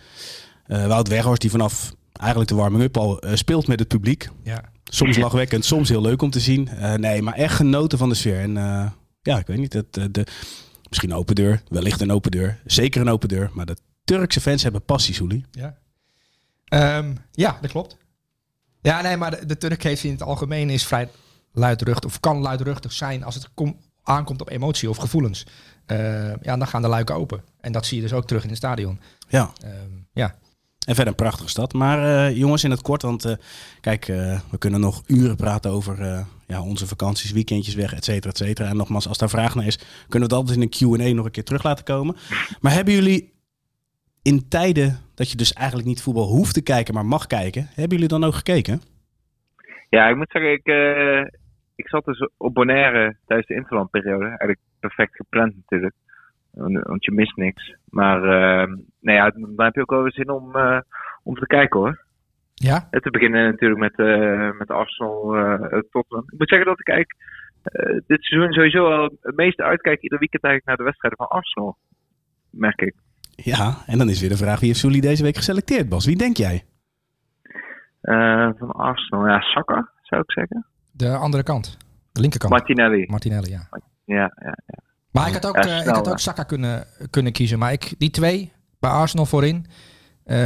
Eh 0.66 0.86
Wout 0.86 1.08
Weghorst, 1.08 1.40
die 1.40 1.50
vanaf 1.50 1.92
eigenlijk 2.12 2.50
de 2.50 2.56
warming-up 2.56 2.96
al 2.96 3.22
speelt 3.34 3.66
met 3.66 3.78
het 3.78 3.88
publiek. 3.88 4.28
Ja. 4.42 4.64
Soms 4.84 5.16
lachwekkend, 5.16 5.64
soms 5.64 5.88
heel 5.88 6.00
leuk 6.00 6.22
om 6.22 6.30
te 6.30 6.40
zien. 6.40 6.68
Nee, 6.96 7.22
maar 7.22 7.34
echt 7.34 7.54
genoten 7.54 7.98
van 7.98 8.08
de 8.08 8.14
sfeer. 8.14 8.40
En 8.40 8.56
ja, 9.22 9.38
ik 9.38 9.46
weet 9.46 9.58
niet, 9.58 9.72
het, 9.72 9.96
eh, 9.96 10.04
de, 10.10 10.26
misschien 10.88 11.10
een 11.10 11.16
open 11.16 11.34
deur, 11.34 11.62
wellicht 11.68 12.00
een 12.00 12.12
open 12.12 12.30
deur. 12.30 12.60
Zeker 12.64 13.00
een 13.00 13.08
open 13.08 13.28
deur, 13.28 13.50
maar 13.54 13.66
de 13.66 13.76
Turkse 14.04 14.40
fans 14.40 14.62
hebben 14.62 14.84
passie, 14.84 15.14
Soelie. 15.14 15.44
Ja. 15.50 15.78
Ehm, 16.64 17.14
ja, 17.30 17.58
dat 17.60 17.70
klopt. 17.70 17.96
Ja, 18.82 19.00
nee, 19.00 19.16
maar 19.16 19.30
de, 19.40 19.46
de 19.46 19.58
Turk 19.58 19.82
heeft 19.82 20.04
in 20.04 20.10
het 20.10 20.22
algemeen 20.22 20.70
is 20.70 20.86
vrij 20.86 21.08
luidruchtig, 21.52 22.10
of 22.10 22.20
kan 22.20 22.38
luidruchtig 22.38 22.92
zijn 22.92 23.22
als 23.24 23.34
het 23.34 23.48
kom- 23.54 23.80
aankomt 24.02 24.40
op 24.40 24.48
emotie 24.48 24.88
of 24.90 24.96
gevoelens. 24.96 25.46
Eh, 25.86 26.34
ja, 26.42 26.56
dan 26.56 26.66
gaan 26.66 26.82
de 26.82 26.88
luiken 26.88 27.14
open. 27.14 27.42
En 27.60 27.72
dat 27.72 27.86
zie 27.86 27.96
je 27.96 28.02
dus 28.02 28.12
ook 28.12 28.26
terug 28.26 28.42
in 28.42 28.48
het 28.48 28.58
stadion. 28.58 29.00
Ja, 29.28 29.52
Ehm, 29.64 29.90
ja. 30.12 30.34
En 30.86 30.94
verder 30.94 31.12
een 31.12 31.24
prachtige 31.24 31.48
stad. 31.48 31.72
Maar 31.72 31.98
eh, 31.98 32.36
jongens, 32.36 32.64
in 32.64 32.70
het 32.70 32.82
kort, 32.82 33.02
want 33.02 33.24
eh, 33.24 33.36
kijk, 33.80 34.08
eh, 34.08 34.40
we 34.50 34.58
kunnen 34.58 34.80
nog 34.80 35.02
uren 35.06 35.36
praten 35.36 35.70
over 35.70 36.26
ja, 36.46 36.62
onze 36.62 36.86
vakanties, 36.86 37.32
weekendjes 37.32 37.74
weg, 37.74 37.94
et 37.94 38.04
cetera, 38.04 38.30
et 38.30 38.36
cetera. 38.36 38.68
En 38.68 38.76
nogmaals, 38.76 39.08
als 39.08 39.18
daar 39.18 39.28
vraag 39.28 39.54
naar 39.54 39.66
is, 39.66 40.04
kunnen 40.08 40.28
we 40.28 40.34
dat 40.34 40.38
altijd 40.38 40.56
in 40.56 40.62
een 40.62 40.98
Q&A 40.98 41.14
nog 41.14 41.24
een 41.24 41.30
keer 41.30 41.44
terug 41.44 41.62
laten 41.62 41.84
komen. 41.84 42.16
Maar 42.60 42.72
hebben 42.72 42.94
jullie 42.94 43.32
in 44.22 44.48
tijden 44.48 44.98
dat 45.14 45.30
je 45.30 45.36
dus 45.36 45.52
eigenlijk 45.52 45.88
niet 45.88 46.02
voetbal 46.02 46.28
hoeft 46.28 46.54
te 46.54 46.62
kijken, 46.62 46.94
maar 46.94 47.06
mag 47.06 47.26
kijken, 47.26 47.62
hebben 47.74 47.92
jullie 47.92 48.08
dan 48.08 48.24
ook 48.24 48.34
gekeken? 48.34 48.80
Ja, 49.88 50.08
ik 50.08 50.16
moet 50.16 50.30
zeggen, 50.30 50.52
ik, 50.52 50.66
ik 51.76 51.88
zat 51.88 52.04
dus 52.04 52.28
op 52.36 52.54
Bonaire 52.54 53.16
tijdens 53.26 53.48
de 53.48 53.54
interlandperiode. 53.54 54.24
Eigenlijk 54.24 54.58
perfect 54.80 55.16
gepland 55.16 55.56
natuurlijk. 55.56 55.94
Want 56.52 56.82
want 56.82 57.04
je 57.04 57.12
mist 57.12 57.36
niks. 57.36 57.74
Maar 57.84 58.22
eh, 58.22 58.74
nou 59.00 59.18
ja, 59.18 59.30
dan 59.30 59.64
heb 59.64 59.74
je 59.74 59.80
ook 59.80 59.90
wel 59.90 60.02
weer 60.02 60.12
zin 60.12 60.30
om, 60.30 60.56
eh, 60.56 60.80
om 61.22 61.34
te 61.34 61.46
kijken 61.46 61.80
hoor. 61.80 62.04
Ja? 62.54 62.88
En 62.90 63.00
te 63.00 63.10
beginnen 63.10 63.44
natuurlijk 63.44 63.80
met, 63.80 63.98
eh 63.98 64.50
met 64.58 64.70
Arsenal 64.70 65.36
eh 65.36 65.80
Tottenham. 65.90 66.24
Ik 66.26 66.38
moet 66.38 66.48
zeggen 66.48 66.68
dat 66.68 66.80
ik 66.80 67.14
eh, 67.62 67.98
dit 68.06 68.24
seizoen 68.24 68.52
sowieso 68.52 68.88
wel 68.88 69.10
het 69.20 69.36
meeste 69.36 69.62
uitkijk 69.62 70.02
ieder 70.02 70.18
weekend 70.18 70.42
eigenlijk 70.42 70.66
naar 70.66 70.76
de 70.76 70.82
wedstrijden 70.82 71.18
van 71.18 71.28
Arsenal. 71.38 71.76
Merk 72.50 72.80
ik. 72.80 72.94
Ja, 73.36 73.74
en 73.86 73.98
dan 73.98 74.08
is 74.08 74.20
weer 74.20 74.28
de 74.28 74.36
vraag, 74.36 74.58
wie 74.58 74.68
heeft 74.68 74.80
Sully 74.80 75.00
deze 75.00 75.22
week 75.22 75.36
geselecteerd, 75.36 75.88
Bas? 75.88 76.06
Wie 76.06 76.16
denk 76.16 76.36
jij? 76.36 76.64
Eh, 78.00 78.50
van 78.58 78.70
Arsenal, 78.70 79.26
ja, 79.26 79.40
Saka 79.40 79.90
zou 80.02 80.22
ik 80.22 80.32
zeggen. 80.32 80.66
De 80.92 81.16
andere 81.16 81.42
kant. 81.42 81.78
De 82.12 82.20
linkerkant. 82.20 82.52
Martinelli. 82.52 83.06
Martinelli, 83.06 83.50
ja. 83.50 83.68
Ja, 84.04 84.32
ja, 84.42 84.58
ja. 84.66 84.78
Maar 85.10 85.26
ik 85.28 85.32
had 85.34 85.46
ook, 85.46 85.56
eh, 85.56 85.78
ik 85.78 85.84
had 85.94 86.08
ook 86.08 86.18
Saka 86.18 86.42
kunnen, 86.42 86.86
kunnen 87.10 87.32
kiezen. 87.32 87.58
Maar 87.58 87.72
ik, 87.72 87.94
die 87.98 88.10
twee 88.10 88.52
bij 88.78 88.90
Arsenal 88.90 89.26
voorin. 89.26 89.66
eh, 90.24 90.36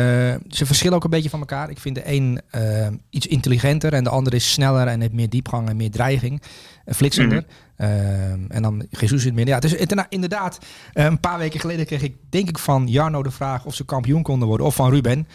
ze 0.49 0.67
verschillen 0.67 0.97
ook 0.97 1.05
een 1.05 1.11
beetje 1.11 1.31
van 1.31 1.41
elkaar. 1.41 1.71
Ik 1.71 1.79
vind 1.79 1.95
de 1.95 2.03
een 2.13 2.41
eh, 2.51 2.87
iets 3.11 3.27
intelligenter 3.27 3.93
en 3.93 4.05
de 4.05 4.11
andere 4.11 4.37
is 4.37 4.53
sneller 4.53 4.87
en 4.87 5.01
heeft 5.01 5.13
meer 5.13 5.29
diepgang 5.29 5.69
en 5.69 5.77
meer 5.77 5.91
dreiging. 5.91 6.43
Uh, 6.87 6.95
flitsender. 6.95 7.45
Eh, 7.77 8.31
en 8.33 8.63
dan 8.63 8.87
Jesus 8.91 9.21
in 9.21 9.27
het 9.27 9.35
midden. 9.35 9.55
Ja, 9.55 9.77
het- 9.97 10.07
inderdaad, 10.09 10.59
eh, 10.93 11.05
een 11.05 11.21
paar 11.21 11.39
weken 11.39 11.61
geleden 11.61 11.87
kreeg 11.87 12.03
ik 12.03 12.17
denk 12.31 12.49
ik 12.49 12.59
van 12.59 12.87
Jarno 12.89 13.23
de 13.23 13.31
vraag 13.31 13.65
of 13.65 13.75
ze 13.75 13.85
kampioen 13.85 14.23
konden 14.23 14.49
worden. 14.49 14.67
Of 14.67 14.75
van 14.75 14.91
Ruben. 14.91 15.27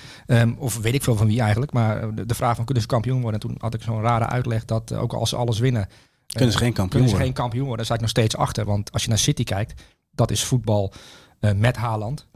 Of 0.58 0.78
weet 0.78 0.94
ik 0.94 1.04
veel 1.04 1.16
van 1.16 1.28
wie 1.28 1.42
eigenlijk. 1.42 1.72
Maar 1.74 2.16
de, 2.16 2.26
de 2.26 2.36
vraag 2.36 2.56
van 2.56 2.66
kunnen 2.66 2.84
ze 2.84 2.90
kampioen 2.90 3.22
worden. 3.22 3.40
En 3.40 3.48
toen 3.48 3.56
had 3.60 3.74
ik 3.74 3.82
zo'n 3.82 4.02
rare 4.02 4.26
uitleg 4.26 4.66
dat 4.66 4.94
ook 4.94 5.14
als 5.14 5.30
ze 5.30 5.36
alles 5.36 5.60
winnen. 5.60 5.88
Kunnen 6.34 6.52
ze 6.52 6.58
geen 6.58 6.74
kampioen 6.74 6.90
kunnen 6.90 7.10
ze 7.10 7.16
worden? 7.16 7.34
geen 7.34 7.44
kampioen 7.44 7.66
worden. 7.68 7.78
Daar 7.78 7.86
sta 7.86 7.96
ik 7.96 8.02
nog 8.02 8.10
steeds 8.10 8.36
achter. 8.36 8.66
Want 8.66 8.92
als 8.92 9.04
je 9.04 9.10
naar 9.10 9.18
City 9.18 9.44
kijkt, 9.44 9.82
dat 10.12 10.32
is 10.32 10.44
voetbal 10.44 10.94
eh, 11.40 11.52
met 11.52 11.76
Haaland. 11.76 12.28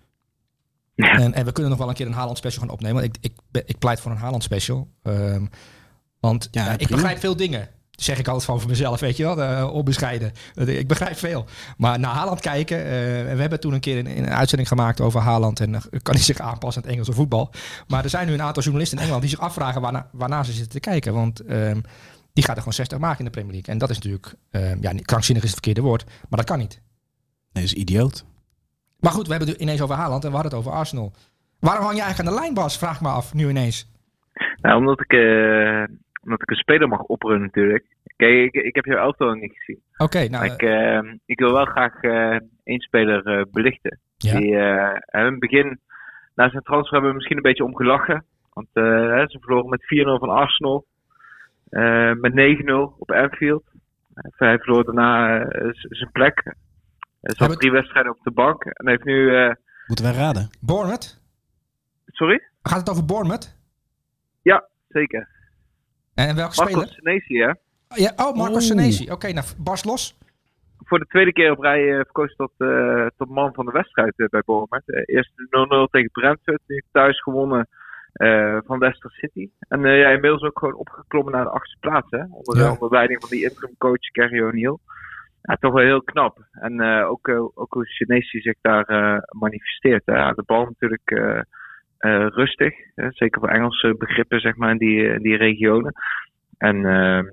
En, 0.96 1.34
en 1.34 1.46
we 1.46 1.52
kunnen 1.52 1.72
nog 1.72 1.80
wel 1.80 1.90
een 1.90 1.96
keer 1.96 2.06
een 2.06 2.14
Haaland 2.14 2.38
special 2.38 2.62
gaan 2.64 2.72
opnemen. 2.74 3.04
Ik, 3.04 3.16
ik, 3.22 3.34
ben- 3.52 3.64
ik 3.66 3.78
pleit 3.80 4.00
voor 4.00 4.12
een 4.12 4.18
Haaland 4.18 4.44
special. 4.44 4.88
Ehm, 5.04 5.46
want 6.20 6.48
Ja, 6.52 6.66
ja, 6.66 6.78
ik 6.78 6.88
begrijp 6.88 7.20
veel 7.20 7.36
dingen. 7.36 7.70
Dat 7.92 8.04
zeg 8.04 8.18
ik 8.20 8.28
altijd 8.28 8.46
van 8.46 8.60
voor 8.60 8.70
mezelf, 8.70 9.00
weet 9.00 9.18
je 9.18 9.24
wel. 9.24 9.42
eh, 9.42 9.74
onbescheiden. 9.74 10.32
Ik 10.56 10.88
begrijp 10.88 11.18
veel. 11.18 11.46
Maar 11.78 12.00
naar 12.00 12.14
Haaland 12.14 12.40
kijken. 12.40 12.78
eh, 12.78 13.30
en 13.30 13.36
we 13.36 13.42
hebben 13.42 13.60
toen 13.60 13.74
een 13.74 13.80
keer 13.80 13.98
een, 13.98 14.18
een 14.18 14.30
uitzending 14.30 14.68
gemaakt 14.70 15.02
over 15.02 15.20
Haaland. 15.22 15.60
En 15.60 15.76
eh, 15.76 15.82
kan 16.02 16.14
hij 16.16 16.24
zich 16.24 16.40
aanpassen 16.40 16.82
aan 16.82 16.88
het 16.88 16.98
Engelse 16.98 17.14
voetbal. 17.14 17.52
Maar 17.88 18.04
er 18.04 18.10
zijn 18.10 18.28
nu 18.28 18.34
een 18.34 18.42
aantal 18.42 18.64
journalisten 18.64 18.98
in 18.98 19.04
Engeland 19.04 19.26
die 19.28 19.36
zich 19.36 19.46
afvragen 19.46 19.82
waarna, 19.82 20.10
waarna 20.12 20.44
ze 20.44 20.52
zitten 20.52 20.72
te 20.72 20.80
kijken. 20.80 21.14
Want 21.14 21.40
ehm, 21.40 21.82
die 22.34 22.44
gaat 22.44 22.56
er 22.56 22.62
gewoon 22.62 22.74
60 22.74 22.98
maken 22.98 23.20
in 23.20 23.26
de 23.26 23.32
Premier 23.32 23.52
League. 23.52 23.74
En 23.74 23.80
dat 23.80 23.90
is 23.90 23.96
natuurlijk, 23.96 24.34
ehm, 24.52 24.78
ja, 24.82 24.92
krankzinnig 25.02 25.44
is 25.44 25.52
het 25.52 25.60
verkeerde 25.60 25.82
woord. 25.90 26.06
Maar 26.06 26.40
dat 26.40 26.46
kan 26.46 26.58
niet. 26.58 26.82
Nee, 27.54 27.64
dat 27.64 27.74
is 27.74 27.74
idioot. 27.74 28.26
Maar 29.00 29.12
goed, 29.12 29.26
we 29.26 29.34
hebben 29.34 29.50
het 29.50 29.62
ineens 29.62 29.82
over 29.82 29.96
Haaland 29.96 30.24
en 30.24 30.30
we 30.30 30.36
hadden 30.36 30.52
het 30.52 30.62
over 30.62 30.78
Arsenal. 30.80 31.12
Waarom 31.60 31.84
hang 31.84 31.98
je 31.98 32.02
eigenlijk 32.02 32.30
aan 32.30 32.36
de 32.36 32.42
lijn, 32.42 32.54
Bas? 32.54 32.78
Vraag 32.78 33.02
me 33.02 33.08
af, 33.08 33.34
nu 33.34 33.50
ineens. 33.50 33.92
Nou, 34.62 34.78
omdat 34.78 35.00
ik, 35.00 35.14
eh, 35.14 35.84
omdat 36.24 36.42
ik 36.42 36.50
een 36.50 36.56
speler 36.56 36.88
mag 36.88 37.02
oprunnen 37.02 37.42
natuurlijk. 37.42 37.86
Kijk, 38.16 38.54
ik, 38.54 38.64
ik 38.64 38.76
heb 38.76 38.86
jouw 38.86 38.98
elftal 38.98 39.28
nog 39.28 39.40
niet 39.40 39.58
gezien. 39.58 39.82
Oké, 39.98 40.28
nou, 40.28 40.46
ik, 40.46 40.62
eh, 40.62 41.14
ik 41.26 41.40
wil 41.40 41.54
wel 41.54 41.66
graag 41.66 42.02
eh, 42.02 42.38
één 42.64 42.80
speler 42.80 43.26
eh, 43.26 43.46
belichten. 43.52 44.00
Ja. 44.18 44.38
Die 44.38 44.58
eh, 44.58 45.22
in 45.22 45.32
het 45.32 45.40
begin, 45.40 45.80
na 46.36 46.50
zijn 46.50 46.64
transfer, 46.64 46.92
hebben 46.92 47.10
we 47.10 47.16
misschien 47.16 47.38
een 47.38 47.44
beetje 47.44 47.64
om 47.64 47.76
gelachen. 47.76 48.26
Want 48.54 48.68
eh, 48.74 48.84
hè, 48.84 49.28
ze 49.28 49.40
verloren 49.40 49.70
met 49.70 49.84
4-0 49.84 50.20
van 50.20 50.30
Arsenal. 50.30 50.86
Eh, 51.74 52.12
met 52.14 52.34
9-0 52.34 52.96
op 53.00 53.12
Anfield. 53.12 53.64
Eh, 54.14 54.24
hij 54.38 54.58
verloor 54.60 54.84
daarna 54.86 55.40
eh, 55.40 55.70
zijn 55.72 56.12
plek. 56.12 56.42
Hij 56.44 56.54
Hebben- 57.22 57.48
zat 57.48 57.60
drie 57.60 57.72
wedstrijden 57.72 58.12
op 58.12 58.24
de 58.24 58.32
bank. 58.32 58.64
En 58.64 58.88
heeft 58.88 59.04
nu... 59.04 59.36
eh, 59.36 59.54
Moeten 59.88 60.06
wij 60.06 60.14
raden? 60.14 60.50
Bournemouth? 60.62 61.22
sorry? 62.08 62.42
Gaat 62.64 62.80
het 62.80 62.90
over 62.90 63.06
Bournemouth? 63.06 63.56
Ja, 64.42 64.68
zeker. 64.90 65.28
En, 66.14 66.28
en 66.28 66.36
welke 66.36 66.56
Marco 66.62 66.72
speler? 66.80 66.88
Senesi, 66.94 67.38
hè? 67.42 67.52
Ja, 67.96 68.14
oh, 68.16 68.36
Marco. 68.36 68.60
Senesi. 68.60 69.12
Oké, 69.12 69.32
nou, 69.32 69.46
Bas 69.58 69.84
los. 69.84 70.18
voor 70.86 71.00
de 71.00 71.06
tweede 71.06 71.34
keer 71.34 71.52
op 71.52 71.60
rij 71.60 71.90
eh, 71.90 71.96
verkozen 71.96 72.36
tot, 72.36 72.52
eh, 72.58 73.06
tot 73.18 73.30
man 73.30 73.54
van 73.54 73.66
de 73.66 73.72
wedstrijd 73.72 74.14
eh, 74.20 74.28
bij 74.28 74.42
Bournemouth. 74.46 74.90
Eh, 74.90 75.16
eerst 75.16 75.32
0-0 75.88 75.90
tegen 75.92 76.12
Brentford, 76.12 76.62
nu 76.68 76.84
thuis 76.92 77.22
gewonnen 77.22 77.68
eh, 78.14 78.58
van 78.66 78.78
Leicester 78.78 79.12
City. 79.12 79.50
En 79.68 79.86
eh, 79.86 80.00
ja, 80.00 80.10
inmiddels 80.10 80.42
ook 80.44 80.60
gewoon 80.60 80.76
opgeklommen 80.76 81.34
naar 81.34 81.44
de 81.44 81.50
achtste 81.50 81.78
plaats. 81.80 82.08
Hè? 82.10 82.24
Onder, 82.32 82.58
Ja. 82.64 82.72
onder 82.72 82.90
leiding 82.90 83.20
van 83.20 83.30
die 83.30 83.44
interim 83.44 83.76
coach 83.78 83.98
Gary 84.12 84.42
O'Neill. 84.42 84.78
Ja, 85.42 85.56
toch 85.56 85.74
wel 85.74 85.84
heel 85.84 86.02
knap. 86.04 86.38
En 86.52 86.80
eh, 86.82 87.10
ook, 87.10 87.30
ook 87.54 87.74
hoe 87.74 87.86
Senesi 87.86 88.40
zich 88.40 88.56
daar 88.62 88.86
manifesteert. 89.40 90.06
Hè? 90.06 90.32
De 90.32 90.44
bal 90.46 90.66
natuurlijk 90.66 91.10
rustig. 92.36 92.74
Hè? 92.96 93.08
Zeker 93.12 93.40
voor 93.40 93.50
Engelse 93.50 93.96
begrippen, 93.98 94.40
zeg 94.40 94.56
maar, 94.56 94.72
in 94.72 94.78
die, 94.78 95.04
in 95.14 95.22
die 95.22 95.38
regionen. 95.38 95.94
En 96.58 96.78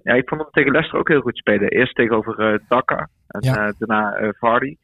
ja, 0.03 0.15
ik 0.15 0.29
vond 0.29 0.41
hem 0.41 0.51
tegen 0.51 0.71
Leicester 0.73 0.99
ook 1.01 1.09
heel 1.09 1.21
goed 1.21 1.37
spelen. 1.37 1.69
Eerst 1.69 1.95
tegenover 1.95 2.61
Dhaka 2.69 3.09
en 3.29 3.41
Ja. 3.43 3.73
daarna 3.79 4.33
Vardy. 4.39 4.77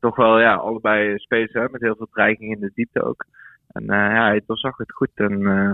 Toch 0.00 0.16
wel, 0.16 0.40
ja, 0.40 0.54
allebei 0.54 1.18
spelers 1.18 1.52
hè, 1.52 1.68
met 1.70 1.80
heel 1.80 1.96
veel 1.96 2.08
dreiging 2.12 2.54
in 2.54 2.60
de 2.60 2.70
diepte 2.74 3.02
ook. 3.02 3.24
En 3.72 3.82
eh, 3.82 3.96
ja, 4.14 4.26
hij 4.26 4.42
doorzag 4.46 4.76
het 4.76 4.92
goed. 4.92 5.10
En 5.14 5.46
eh 5.46 5.72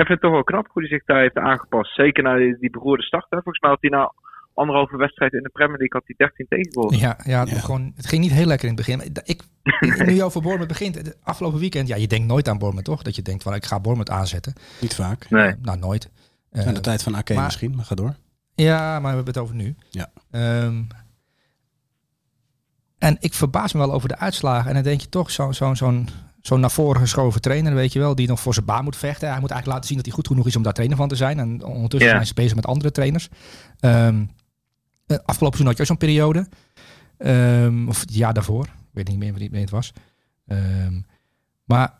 ik 0.00 0.06
vind 0.06 0.08
het 0.08 0.20
toch 0.20 0.30
wel 0.32 0.44
knap 0.44 0.68
hoe 0.72 0.82
hij 0.82 0.90
zich 0.90 1.04
daar 1.04 1.20
heeft 1.20 1.36
aangepast. 1.36 1.94
Zeker 1.94 2.22
na 2.22 2.36
die, 2.36 2.56
die 2.58 2.70
beroerde 2.70 3.02
start. 3.02 3.26
Hè. 3.28 3.36
Volgens 3.42 3.60
mij 3.60 3.70
had 3.70 3.80
hij 3.80 3.90
na 3.90 4.12
anderhalve 4.54 4.96
wedstrijd 4.96 5.32
in 5.32 5.42
de 5.42 5.48
Premier 5.48 5.78
League 5.78 6.00
had 6.00 6.02
hij 6.06 6.14
13 6.26 6.46
tegengoals. 6.48 7.00
Ja, 7.00 7.16
ja, 7.24 7.40
het, 7.40 7.50
Ja. 7.50 7.58
Gewoon, 7.58 7.92
het 7.96 8.06
ging 8.06 8.22
niet 8.22 8.32
heel 8.32 8.46
lekker 8.46 8.68
in 8.68 8.74
het 8.74 8.86
begin. 8.86 8.98
Maar 8.98 9.22
Ik, 9.24 9.42
nu 10.06 10.12
je 10.14 10.24
over 10.24 10.40
Bournemouth 10.40 10.68
begint, 10.78 10.94
het 10.94 11.18
afgelopen 11.22 11.58
weekend, 11.60 11.88
ja, 11.88 11.96
je 11.96 12.06
denkt 12.06 12.26
nooit 12.26 12.48
aan 12.48 12.58
Bournemouth, 12.58 12.84
toch? 12.86 13.02
Dat 13.02 13.16
je 13.16 13.22
denkt 13.22 13.42
van, 13.42 13.54
ik 13.54 13.64
ga 13.64 13.80
Bournemouth 13.80 14.18
aanzetten. 14.20 14.52
Niet 14.80 14.94
vaak. 14.94 15.30
Nee. 15.30 15.54
Nou, 15.62 15.78
nooit. 15.78 16.10
Eh, 16.50 16.66
Aan 16.66 16.74
de 16.74 16.80
tijd 16.80 17.02
van 17.02 17.16
Ake 17.16 17.34
maar- 17.34 17.44
misschien, 17.44 17.74
maar 17.76 17.84
ga 17.84 17.94
door. 17.94 18.14
Ja, 18.54 18.92
maar 18.92 19.10
we 19.10 19.16
hebben 19.16 19.34
het 19.34 19.38
over 19.42 19.54
nu. 19.54 19.74
Ja. 19.90 20.10
Ehm, 20.30 20.82
en 22.98 23.16
ik 23.20 23.34
verbaas 23.34 23.72
me 23.72 23.78
wel 23.78 23.92
over 23.92 24.08
de 24.08 24.18
uitslagen. 24.18 24.68
En 24.68 24.74
dan 24.74 24.82
denk 24.82 25.00
je 25.00 25.08
toch, 25.08 25.30
zo'n 25.30 25.54
zo'n 25.54 25.76
zo'n 25.76 26.08
zo'n 26.46 26.60
naar 26.60 26.70
voren 26.70 27.00
geschoven 27.00 27.40
trainer, 27.40 27.74
weet 27.74 27.92
je 27.92 27.98
wel, 27.98 28.14
die 28.14 28.28
nog 28.28 28.40
voor 28.40 28.54
zijn 28.54 28.66
baan 28.66 28.84
moet 28.84 28.96
vechten. 28.96 29.30
Hij 29.30 29.40
moet 29.40 29.50
eigenlijk 29.50 29.66
laten 29.72 29.86
zien 29.86 29.96
dat 29.96 30.06
hij 30.06 30.14
goed 30.14 30.26
genoeg 30.26 30.46
is 30.46 30.56
om 30.56 30.62
daar 30.62 30.72
trainer 30.72 30.96
van 30.96 31.08
te 31.08 31.16
zijn. 31.16 31.38
En 31.38 31.64
ondertussen 31.64 32.08
Ja. 32.10 32.14
zijn 32.14 32.26
ze 32.26 32.34
bezig 32.34 32.54
met 32.54 32.66
andere 32.66 32.90
trainers. 32.90 33.28
Ehm, 33.80 34.24
eh, 35.06 35.16
afgelopen 35.24 35.58
seizoen 35.58 35.66
had 35.66 35.76
je 35.76 35.80
ook 35.82 35.86
zo'n 35.88 35.96
periode. 35.96 36.48
Ehm, 37.18 37.88
of 37.88 38.00
het 38.00 38.14
jaar 38.14 38.34
daarvoor. 38.34 38.64
Ik 38.64 38.70
weet 38.92 39.08
niet 39.08 39.18
meer 39.18 39.32
wanneer 39.32 39.60
het 39.60 39.70
was. 39.70 39.92
Ehm, 40.46 41.00
maar 41.64 41.98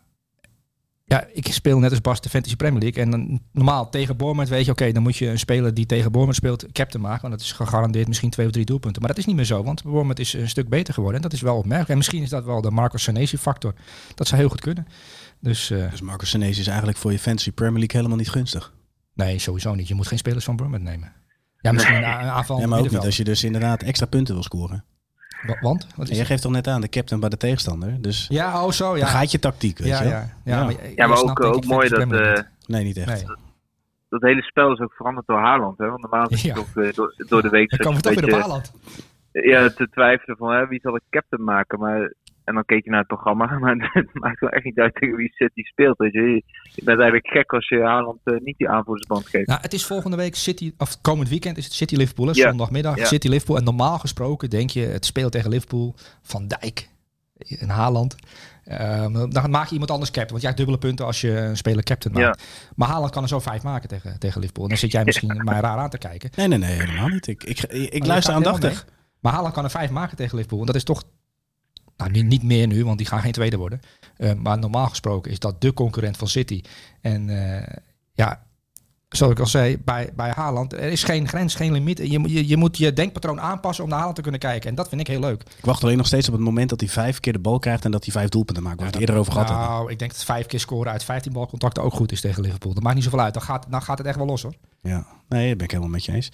ja, 1.07 1.27
ik 1.33 1.47
speel 1.47 1.79
net 1.79 1.91
als 1.91 2.01
Bas 2.01 2.21
de 2.21 2.29
Fantasy 2.29 2.55
Premier 2.55 2.81
League. 2.81 3.03
En 3.03 3.11
dan, 3.11 3.41
normaal 3.51 3.89
tegen 3.89 4.17
Bournemouth 4.17 4.49
weet 4.49 4.65
je, 4.65 4.71
oké, 4.71 4.91
dan 4.91 5.03
moet 5.03 5.17
je 5.17 5.27
een 5.27 5.39
speler 5.39 5.73
die 5.73 5.85
tegen 5.85 6.11
Bournemouth 6.11 6.35
speelt 6.35 6.71
captain 6.71 7.03
maken. 7.03 7.21
Want 7.21 7.33
dat 7.33 7.41
is 7.41 7.51
gegarandeerd 7.51 8.07
misschien 8.07 8.29
twee 8.29 8.45
of 8.45 8.51
drie 8.51 8.65
doelpunten. 8.65 9.01
Maar 9.01 9.09
dat 9.09 9.19
is 9.19 9.25
niet 9.25 9.35
meer 9.35 9.45
zo, 9.45 9.63
want 9.63 9.83
Bournemouth 9.83 10.19
is 10.19 10.33
een 10.33 10.49
stuk 10.49 10.69
beter 10.69 10.93
geworden. 10.93 11.21
En 11.21 11.27
dat 11.27 11.33
is 11.33 11.41
wel 11.41 11.55
opmerkelijk. 11.55 11.89
En 11.89 11.97
misschien 11.97 12.23
is 12.23 12.29
dat 12.29 12.45
wel 12.45 12.61
de 12.61 12.71
Marco 12.71 12.97
Senesi 12.97 13.37
factor. 13.37 13.73
Dat 14.15 14.27
zou 14.27 14.41
heel 14.41 14.49
goed 14.49 14.61
kunnen. 14.61 14.87
Dus 15.39 15.71
eh, 15.71 15.91
Dus 15.91 16.01
Marcus 16.01 16.29
Senesi 16.29 16.59
is 16.59 16.67
eigenlijk 16.67 16.97
voor 16.97 17.11
je 17.11 17.19
Fantasy 17.19 17.51
Premier 17.51 17.79
League 17.79 17.97
helemaal 17.97 18.17
niet 18.17 18.29
gunstig. 18.29 18.73
nee, 19.13 19.39
sowieso 19.39 19.75
niet. 19.75 19.87
Je 19.87 19.95
moet 19.95 20.07
geen 20.07 20.17
spelers 20.17 20.45
van 20.45 20.55
Bournemouth 20.55 20.91
nemen. 20.91 21.13
Ja, 21.61 21.71
misschien 21.71 21.95
een, 21.95 22.05
aanval 22.05 22.57
Nee, 22.57 22.67
maar 22.67 22.79
ook 22.79 22.91
niet 22.91 23.05
als 23.05 23.17
je 23.17 23.23
dus 23.23 23.43
inderdaad 23.43 23.83
extra 23.83 24.05
punten 24.05 24.33
wil 24.33 24.43
scoren. 24.43 24.83
Wa- 25.47 25.57
Want? 25.61 25.87
Wat 25.95 26.09
is 26.09 26.21
geeft 26.21 26.41
toch 26.41 26.51
net 26.51 26.67
aan 26.67 26.81
de 26.81 26.89
captain 26.89 27.19
bij 27.21 27.29
de 27.29 27.37
tegenstander. 27.37 28.01
Dus 28.01 28.25
Ja, 28.29 28.63
oh 28.65 28.71
zo, 28.71 28.89
dan 28.89 28.97
ja. 28.99 29.05
gaat 29.05 29.31
je 29.31 29.39
tactiek, 29.39 29.77
weet 29.77 29.87
ja, 29.87 30.01
je 30.01 30.09
ja, 30.09 30.29
ja, 30.43 30.57
Ja. 30.57 30.63
maar, 30.63 30.73
Ja, 30.95 31.07
maar 31.07 31.17
ook, 31.17 31.43
ook 31.43 31.65
mooi 31.65 31.89
dat 31.89 32.11
eh, 32.11 32.43
Nee, 32.65 32.83
niet 32.83 32.97
echt. 32.97 33.07
Nee. 33.07 33.35
dat 34.09 34.21
hele 34.21 34.41
spel 34.41 34.71
is 34.73 34.79
ook 34.79 34.93
veranderd 34.93 35.27
door 35.27 35.39
Haaland. 35.39 35.77
Hè? 35.77 35.87
Want 35.89 36.01
normaal 36.01 36.27
is 36.27 36.41
het 36.41 36.41
Ja. 36.41 36.53
toch 36.53 36.75
eh, 36.75 36.93
door, 36.93 37.13
door 37.27 37.41
de 37.41 37.49
week 37.49 37.69
Dan 37.69 37.79
komen 37.79 38.01
we 38.01 38.03
toch 38.09 38.15
weer 38.25 38.33
op 38.35 38.39
Haaland. 38.41 38.71
ja, 39.31 39.69
te 39.69 39.89
twijfelen 39.89 40.37
van 40.37 40.51
hè, 40.53 40.67
wie 40.67 40.79
zal 40.83 40.95
ik 40.95 41.01
captain 41.09 41.43
maken. 41.43 41.79
Maar, 41.79 42.13
en 42.45 42.53
dan 42.53 42.65
keek 42.65 42.83
je 42.83 42.89
naar 42.89 42.99
het 42.99 43.07
programma. 43.07 43.57
Maar 43.59 43.89
het 43.93 44.13
maakt 44.13 44.39
wel 44.39 44.49
echt 44.49 44.63
niet 44.65 44.79
uit 44.79 44.95
tegen 44.95 45.15
wie 45.15 45.31
City 45.33 45.61
speelt. 45.61 45.97
Weet 45.97 46.13
je. 46.13 46.43
bent 46.83 46.99
eigenlijk 46.99 47.27
gek 47.27 47.53
als 47.53 47.67
je 47.67 47.81
Haaland 47.81 48.19
eh, 48.23 48.35
niet 48.39 48.57
die 48.57 48.69
aanvoerdersband 48.69 49.27
geeft. 49.27 49.47
Nou, 49.47 49.61
het 49.61 49.73
is 49.73 49.85
volgende 49.85 50.17
week 50.17 50.35
City, 50.35 50.73
of 50.77 51.01
komend 51.01 51.29
weekend 51.29 51.57
is 51.57 51.63
het 51.63 51.73
City 51.73 51.95
Liverpool, 51.95 52.27
hè, 52.27 52.33
zondagmiddag 52.33 52.97
Ja. 52.97 53.05
City 53.05 53.27
Liverpool. 53.27 53.57
En 53.57 53.63
normaal 53.63 53.99
gesproken 53.99 54.49
denk 54.49 54.69
je, 54.69 54.81
het 54.81 55.05
speelt 55.05 55.31
tegen 55.31 55.49
Liverpool, 55.49 55.95
Van 56.21 56.47
Dijk 56.47 56.89
en 57.59 57.69
Haaland. 57.69 58.15
Ehm, 58.65 59.29
dan 59.29 59.49
maak 59.49 59.65
je 59.65 59.71
iemand 59.71 59.91
anders 59.91 60.11
captain, 60.11 60.29
want 60.29 60.41
jij 60.41 60.49
hebt 60.49 60.57
dubbele 60.57 60.77
punten 60.77 61.05
als 61.05 61.21
je 61.21 61.37
een 61.37 61.57
speler 61.57 61.83
captain 61.83 62.13
maakt. 62.13 62.43
Maar 62.75 62.87
Haaland 62.87 63.11
kan 63.11 63.23
er 63.23 63.29
zo 63.29 63.39
vijf 63.39 63.63
maken 63.63 63.89
tegen, 63.89 64.19
tegen 64.19 64.39
Liverpool. 64.39 64.63
En 64.63 64.69
dan 64.69 64.79
zit 64.79 64.91
jij 64.91 65.03
misschien 65.09 65.43
maar 65.43 65.61
raar 65.61 65.77
aan 65.77 65.89
te 65.89 65.97
kijken. 65.97 66.29
Nee, 66.35 66.47
nee, 66.47 66.57
nee, 66.57 66.71
helemaal 66.71 67.07
niet. 67.07 67.27
Ik, 67.27 67.43
ik, 67.43 67.63
ik, 67.63 67.93
ik 67.93 68.01
Oh, 68.01 68.07
luister 68.07 68.33
aandachtig. 68.33 68.85
Maar 69.19 69.33
Haaland 69.33 69.53
kan 69.53 69.63
er 69.63 69.69
vijf 69.69 69.89
maken 69.89 70.17
tegen 70.17 70.35
Liverpool. 70.35 70.59
En 70.59 70.65
dat 70.65 70.75
is 70.75 70.83
toch, 70.83 71.03
nou 71.97 72.11
niet, 72.11 72.25
niet 72.25 72.43
meer 72.43 72.67
nu, 72.67 72.85
want 72.85 72.97
die 72.97 73.07
gaan 73.07 73.21
geen 73.21 73.31
tweede 73.31 73.57
worden. 73.57 73.79
Eh, 74.17 74.33
maar 74.33 74.57
normaal 74.59 74.87
gesproken 74.87 75.31
is 75.31 75.39
dat 75.39 75.61
de 75.61 75.73
concurrent 75.73 76.17
van 76.17 76.27
City. 76.27 76.61
En 77.01 77.29
eh, 77.59 77.75
ja, 78.13 78.43
zoals 79.09 79.33
ik 79.33 79.39
al 79.39 79.45
zei, 79.47 79.77
bij, 79.77 80.09
bij 80.15 80.31
Haaland, 80.35 80.73
er 80.73 80.79
is 80.79 81.03
geen 81.03 81.27
grens, 81.27 81.55
geen 81.55 81.71
limiet. 81.71 81.97
Je, 82.03 82.19
moet- 82.19 82.31
je, 82.31 82.47
je 82.47 82.57
moet 82.57 82.77
je 82.77 82.93
denkpatroon 82.93 83.41
aanpassen 83.41 83.83
om 83.83 83.89
naar 83.89 83.97
Haaland 83.97 84.15
te 84.15 84.21
kunnen 84.23 84.39
kijken. 84.41 84.69
En 84.69 84.75
dat 84.75 84.89
vind 84.89 85.01
ik 85.01 85.07
heel 85.07 85.19
leuk. 85.19 85.41
Ik 85.57 85.65
wacht 85.65 85.83
alleen 85.83 85.97
nog 85.97 86.05
steeds 86.07 86.27
op 86.27 86.33
het 86.33 86.43
moment 86.43 86.69
dat 86.69 86.79
hij 86.79 86.89
vijf 86.89 87.19
keer 87.19 87.33
de 87.33 87.39
bal 87.39 87.59
krijgt 87.59 87.85
en 87.85 87.91
dat 87.91 88.03
hij 88.03 88.13
vijf 88.13 88.29
doelpunten 88.29 88.63
maakt. 88.63 88.75
Waar 88.79 88.85
we 88.85 88.91
het 88.91 89.01
eerder 89.01 89.15
over 89.19 89.31
gehad. 89.31 89.49
Nou, 89.49 89.91
ik 89.91 89.99
denk 89.99 90.11
dat 90.11 90.23
vijf 90.23 90.45
keer 90.45 90.59
scoren 90.59 90.91
uit 90.91 91.03
15 91.03 91.33
balcontacten 91.33 91.83
ook 91.83 91.93
goed 91.93 92.11
is 92.11 92.21
tegen 92.21 92.41
Liverpool. 92.43 92.73
Dat 92.73 92.83
maakt 92.83 92.95
niet 92.95 93.03
zoveel 93.03 93.19
uit. 93.21 93.33
Dan 93.33 93.43
gaat, 93.43 93.65
dan 93.69 93.81
gaat 93.81 93.97
het 93.97 94.07
echt 94.07 94.17
wel 94.17 94.25
los 94.25 94.41
hoor. 94.41 94.53
Ja, 94.81 95.05
nee, 95.29 95.47
dat 95.47 95.55
ben 95.57 95.65
ik 95.65 95.71
helemaal 95.71 95.91
met 95.93 96.05
je 96.05 96.11
eens. 96.11 96.29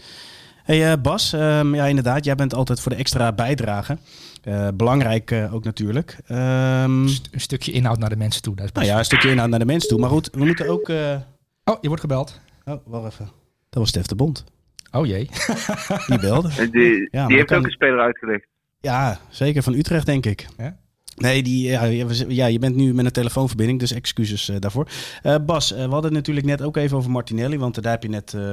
Hey 0.63 0.91
eh, 0.91 1.01
Bas, 1.01 1.33
ehm, 1.33 1.75
ja 1.75 1.85
inderdaad, 1.85 2.25
jij 2.25 2.35
bent 2.35 2.53
altijd 2.53 2.79
voor 2.79 2.91
de 2.91 2.97
extra 2.97 3.31
bijdrage. 3.31 3.97
Eh, 4.41 4.67
belangrijk 4.73 5.31
eh, 5.31 5.53
ook 5.53 5.63
natuurlijk. 5.63 6.17
Ehm, 6.27 7.07
St- 7.07 7.29
Een 7.31 7.41
stukje 7.41 7.71
inhoud 7.71 7.99
naar 7.99 8.09
de 8.09 8.15
mensen 8.15 8.41
toe. 8.41 8.55
Dat 8.55 8.65
is 8.65 8.71
nou 8.71 8.85
ja, 8.85 8.97
een 8.97 9.05
stukje 9.05 9.29
inhoud 9.31 9.49
naar 9.49 9.59
de 9.59 9.65
mensen 9.65 9.89
toe. 9.89 9.99
Maar 9.99 10.09
goed, 10.09 10.29
we 10.31 10.45
moeten 10.45 10.67
ook... 10.69 10.89
eh, 10.89 11.15
Oh, 11.63 11.77
je 11.81 11.87
wordt 11.87 12.01
gebeld. 12.01 12.39
Oh, 12.65 12.75
wacht 12.85 13.13
even. 13.13 13.25
Dat 13.69 13.79
was 13.79 13.89
Stef 13.89 14.05
de 14.05 14.15
Bond. 14.15 14.43
Oh 14.91 15.05
jee. 15.05 15.29
Die 16.07 16.19
belde. 16.19 16.49
Die 16.71 16.71
die 16.71 17.09
heeft 17.11 17.45
kan- 17.45 17.57
ook 17.57 17.65
een 17.65 17.71
speler 17.71 17.99
uitgelicht. 17.99 18.47
Ja, 18.79 19.19
zeker 19.29 19.63
van 19.63 19.73
Utrecht, 19.73 20.05
denk 20.05 20.25
ik. 20.25 20.47
Ja? 20.57 20.77
Nee, 21.15 21.43
die, 21.43 21.67
ja, 21.67 21.83
ja, 22.27 22.45
je 22.45 22.59
bent 22.59 22.75
nu 22.75 22.93
met 22.93 23.05
een 23.05 23.11
telefoonverbinding, 23.11 23.79
dus 23.79 23.91
excuses 23.93 24.51
daarvoor. 24.59 24.87
Eh, 25.23 25.35
Bas, 25.45 25.71
we 25.71 25.77
hadden 25.79 26.03
het 26.03 26.13
natuurlijk 26.13 26.45
net 26.45 26.61
ook 26.61 26.77
even 26.77 26.97
over 26.97 27.11
Martinelli, 27.11 27.57
want 27.57 27.81
daar 27.83 27.91
heb 27.91 28.03
je 28.03 28.09
net, 28.09 28.33
eh, 28.33 28.51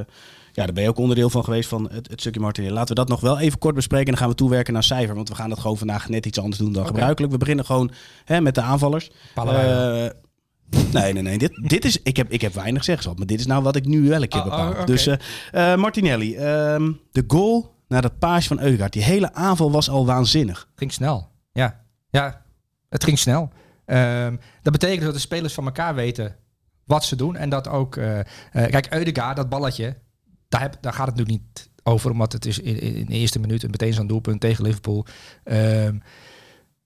ja, 0.59 0.65
daar 0.65 0.75
ben 0.75 0.83
je 0.83 0.89
ook 0.89 0.99
onderdeel 0.99 1.31
van 1.31 1.45
geweest 1.45 1.69
van 1.69 1.89
het, 1.93 2.11
het 2.11 2.21
stukje 2.21 2.41
Martinelli. 2.41 2.75
Laten 2.75 2.89
we 2.89 2.95
dat 2.95 3.09
nog 3.09 3.21
wel 3.21 3.39
even 3.39 3.59
kort 3.59 3.75
bespreken 3.75 4.07
en 4.07 4.13
dan 4.13 4.21
gaan 4.21 4.31
we 4.31 4.37
toewerken 4.37 4.73
naar 4.73 4.83
cijfer, 4.83 5.15
want 5.15 5.29
we 5.29 5.35
gaan 5.35 5.51
het 5.51 5.59
gewoon 5.59 5.79
vandaag 5.79 6.09
net 6.09 6.27
iets 6.27 6.39
anders 6.39 6.59
doen 6.59 6.73
dan 6.73 6.87
gebruikelijk. 6.87 7.33
We 7.33 7.39
beginnen 7.39 7.65
gewoon 7.65 7.91
hè, 8.25 8.41
met 8.41 8.55
de 8.55 8.61
aanvallers. 8.61 9.11
Eh, 9.35 10.07
nee, 10.93 11.13
nee, 11.13 11.23
nee. 11.23 11.39
Dit, 11.39 11.69
dit 11.69 11.85
is, 11.85 12.03
ik, 12.03 12.17
heb, 12.17 12.31
ik 12.31 12.41
heb 12.41 12.55
weinig 12.55 12.85
zeggenschap, 12.85 13.19
maar 13.19 13.27
dit 13.27 13.41
is 13.41 13.47
nou 13.47 13.63
wat 13.63 13.77
ik 13.77 13.85
nu 13.85 14.09
wel 14.09 14.23
een 14.23 14.29
keer 14.29 14.41
Oh, 14.41 14.47
oh, 14.47 14.69
bepaal. 14.69 14.85
Dus 14.85 15.07
eh, 15.07 15.75
Martinelli, 15.75 16.37
ehm, 16.37 16.93
de 17.13 17.25
goal 17.27 17.75
naar 17.89 18.03
dat 18.03 18.19
paasje 18.19 18.49
van 18.49 18.61
Eudegaard. 18.61 18.93
Die 18.93 19.05
hele 19.05 19.35
aanval 19.35 19.71
was 19.71 19.91
al 19.91 20.07
waanzinnig. 20.07 20.69
ging 20.75 20.93
snel. 20.93 21.29
Ja, 21.53 21.85
ja 22.11 22.45
het 22.89 23.05
ging 23.05 23.19
snel. 23.19 23.51
Ehm, 23.85 24.37
dat 24.63 24.73
betekent 24.73 25.05
dat 25.05 25.15
de 25.15 25.21
spelers 25.21 25.55
van 25.55 25.65
elkaar 25.65 25.95
weten 25.95 26.37
wat 26.85 27.05
ze 27.05 27.17
doen. 27.17 27.37
En 27.37 27.49
dat 27.49 27.69
ook... 27.69 27.93
kijk, 28.53 28.87
Eudegaard, 28.91 29.37
dat 29.37 29.49
balletje, 29.49 29.97
daar, 30.49 30.75
daar 30.81 30.93
gaat 30.93 31.07
het 31.07 31.17
nu 31.17 31.23
niet 31.23 31.71
over. 31.83 32.11
Omdat 32.11 32.33
het 32.33 32.47
is 32.47 32.59
in, 32.59 32.81
in 32.81 33.07
de 33.07 33.15
eerste 33.15 33.39
minuut 33.39 33.63
een 33.63 33.71
meteen 33.71 33.95
zo'n 33.95 34.07
doelpunt 34.07 34.41
tegen 34.41 34.65
Liverpool. 34.65 35.07
Ehm, 35.45 35.99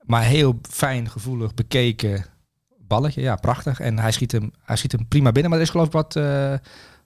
maar 0.01 0.23
heel 0.25 0.59
fijn, 0.71 1.11
gevoelig, 1.11 1.55
bekeken 1.55 2.25
balletje. 2.79 3.21
Ja, 3.21 3.37
prachtig. 3.37 3.81
En 3.81 3.99
hij 3.99 4.13
schiet 4.13 4.33
hem, 4.33 4.53
hij 4.63 4.77
schiet 4.77 4.93
hem 4.93 5.09
prima 5.09 5.33
binnen. 5.33 5.51
Maar 5.51 5.59
er 5.61 5.67
is 5.67 5.71
geloof 5.71 5.87
ik 5.87 5.93
wat... 5.93 6.17
eh 6.17 6.55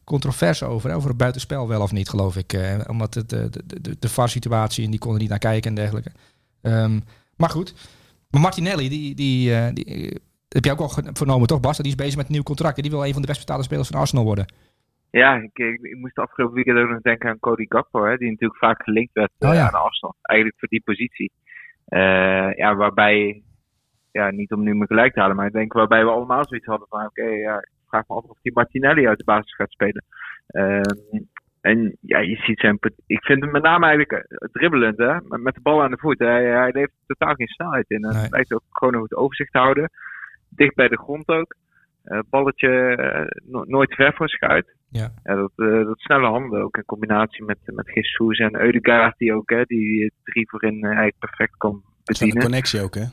controverse 0.06 0.64
over, 0.64 0.90
hè, 0.90 0.96
over 0.96 1.08
het 1.08 1.18
buitenspel 1.18 1.68
wel 1.68 1.80
of 1.80 1.92
niet, 1.92 2.08
geloof 2.08 2.36
ik. 2.36 2.52
eh, 2.52 2.78
omdat 2.86 3.14
het, 3.14 3.28
de, 3.28 3.50
de, 3.50 3.80
de, 3.80 3.96
de 3.98 4.08
VAR-situatie 4.08 4.84
en 4.84 4.90
die 4.90 4.98
konden 5.00 5.20
niet 5.20 5.30
naar 5.30 5.38
kijken 5.38 5.70
en 5.70 5.76
dergelijke. 5.76 6.10
Ehm, 6.62 7.00
maar 7.36 7.50
goed. 7.50 7.75
Maar 8.30 8.40
Martinelli, 8.40 8.88
die, 8.88 9.14
die, 9.14 9.54
eh, 9.54 9.75
die 9.75 9.84
eh, 9.84 10.16
heb 10.48 10.64
jij 10.64 10.72
ook 10.72 10.80
al 10.80 10.92
vernomen, 11.12 11.46
toch 11.46 11.60
Bas? 11.60 11.76
Die 11.76 11.86
is 11.86 11.94
bezig 11.94 12.16
met 12.16 12.26
een 12.26 12.32
nieuw 12.32 12.42
contract. 12.42 12.76
en 12.76 12.82
Die 12.82 12.90
wil 12.90 13.04
een 13.04 13.12
van 13.12 13.20
de 13.22 13.26
best 13.28 13.40
betaalde 13.40 13.62
spelers 13.62 13.88
van 13.88 14.00
Arsenal 14.00 14.25
worden. 14.25 14.46
Ja, 15.16 15.35
ik, 15.37 15.58
ik, 15.58 15.80
ik 15.80 15.96
moest 15.96 16.18
afgelopen 16.18 16.54
weekend 16.54 16.78
ook 16.78 16.88
nog 16.88 17.00
denken 17.00 17.28
aan 17.28 17.38
Cody 17.38 17.64
Gakpo, 17.68 18.04
hè, 18.04 18.16
die 18.16 18.30
natuurlijk 18.30 18.58
vaak 18.58 18.82
gelinkt 18.82 19.12
werd 19.12 19.30
eh, 19.38 19.49
Oh 19.49 19.54
ja. 19.54 19.66
aan 19.66 19.82
Arsenal. 19.82 20.14
Eigenlijk 20.23 20.58
voor 20.58 20.68
die 20.68 20.82
positie. 20.85 21.32
Eh, 21.87 22.52
ja, 22.54 22.75
waarbij, 22.75 23.42
ja, 24.12 24.30
niet 24.30 24.52
om 24.52 24.62
nu 24.62 24.75
me 24.75 24.87
gelijk 24.87 25.12
te 25.12 25.20
halen, 25.20 25.37
maar 25.37 25.46
ik 25.46 25.52
denk 25.52 25.73
waarbij 25.73 26.04
we 26.04 26.11
allemaal 26.11 26.44
zoiets 26.44 26.66
hadden 26.66 26.88
van, 26.88 27.04
oké, 27.04 27.25
ja, 27.25 27.56
ik 27.58 27.68
vraag 27.88 28.08
me 28.08 28.14
af 28.14 28.25
of 28.25 28.38
die 28.42 28.52
Martinelli 28.54 29.08
uit 29.08 29.18
de 29.18 29.25
basis 29.25 29.54
gaat 29.54 29.70
spelen. 29.70 30.04
Ehm, 30.46 31.20
en 31.61 31.96
ja, 32.00 32.18
je 32.18 32.37
ziet 32.37 32.61
zijn, 32.61 32.78
ik 33.06 33.25
vind 33.25 33.42
hem 33.42 33.52
met 33.52 33.62
name 33.62 33.87
eigenlijk 33.87 34.26
eh, 34.26 34.49
dribbelend, 34.52 34.99
hè, 34.99 35.14
met 35.38 35.54
de 35.54 35.61
bal 35.62 35.82
aan 35.82 35.90
de 35.90 35.99
voet. 35.99 36.18
Hij, 36.18 36.44
hij 36.44 36.70
heeft 36.73 36.92
totaal 37.06 37.35
geen 37.35 37.49
snelheid 37.49 37.90
in. 37.90 38.00
Nee. 38.00 38.12
Hij 38.12 38.28
lijkt 38.30 38.52
ook 38.52 38.62
gewoon 38.70 38.94
nog 38.94 39.02
het 39.02 39.14
overzicht 39.14 39.52
te 39.52 39.58
houden. 39.58 39.90
Dicht 40.49 40.75
bij 40.75 40.88
de 40.88 40.99
grond 40.99 41.28
ook. 41.28 41.54
Eh, 42.04 42.18
balletje 42.30 42.96
eh, 42.96 43.50
no- 43.50 43.64
nooit 43.66 43.94
ver 43.94 44.14
voor 44.14 44.28
schuit. 44.28 44.75
Ja. 44.88 45.12
Ja, 45.25 45.35
dat, 45.35 45.52
eh, 45.57 45.66
dat 45.85 45.99
snelle 45.99 46.26
handen 46.26 46.62
ook 46.62 46.76
in 46.76 46.85
combinatie 46.85 47.45
met, 47.45 47.59
met 47.64 47.90
Jesus 47.95 48.38
en 48.38 48.61
Eudegaard 48.61 49.19
die 49.19 49.35
ook, 49.35 49.50
hè, 49.50 49.62
die 49.64 50.12
drie 50.25 50.49
voorin 50.50 50.75
eh, 50.76 50.85
eigenlijk 50.85 51.19
perfect 51.19 51.57
kan 51.57 51.71
Dat 51.73 51.81
is 51.83 51.88
van 52.05 52.05
de 52.05 52.14
bedienen. 52.19 52.43
connectie 52.43 52.81
ook, 52.83 52.95
hè? 52.95 53.05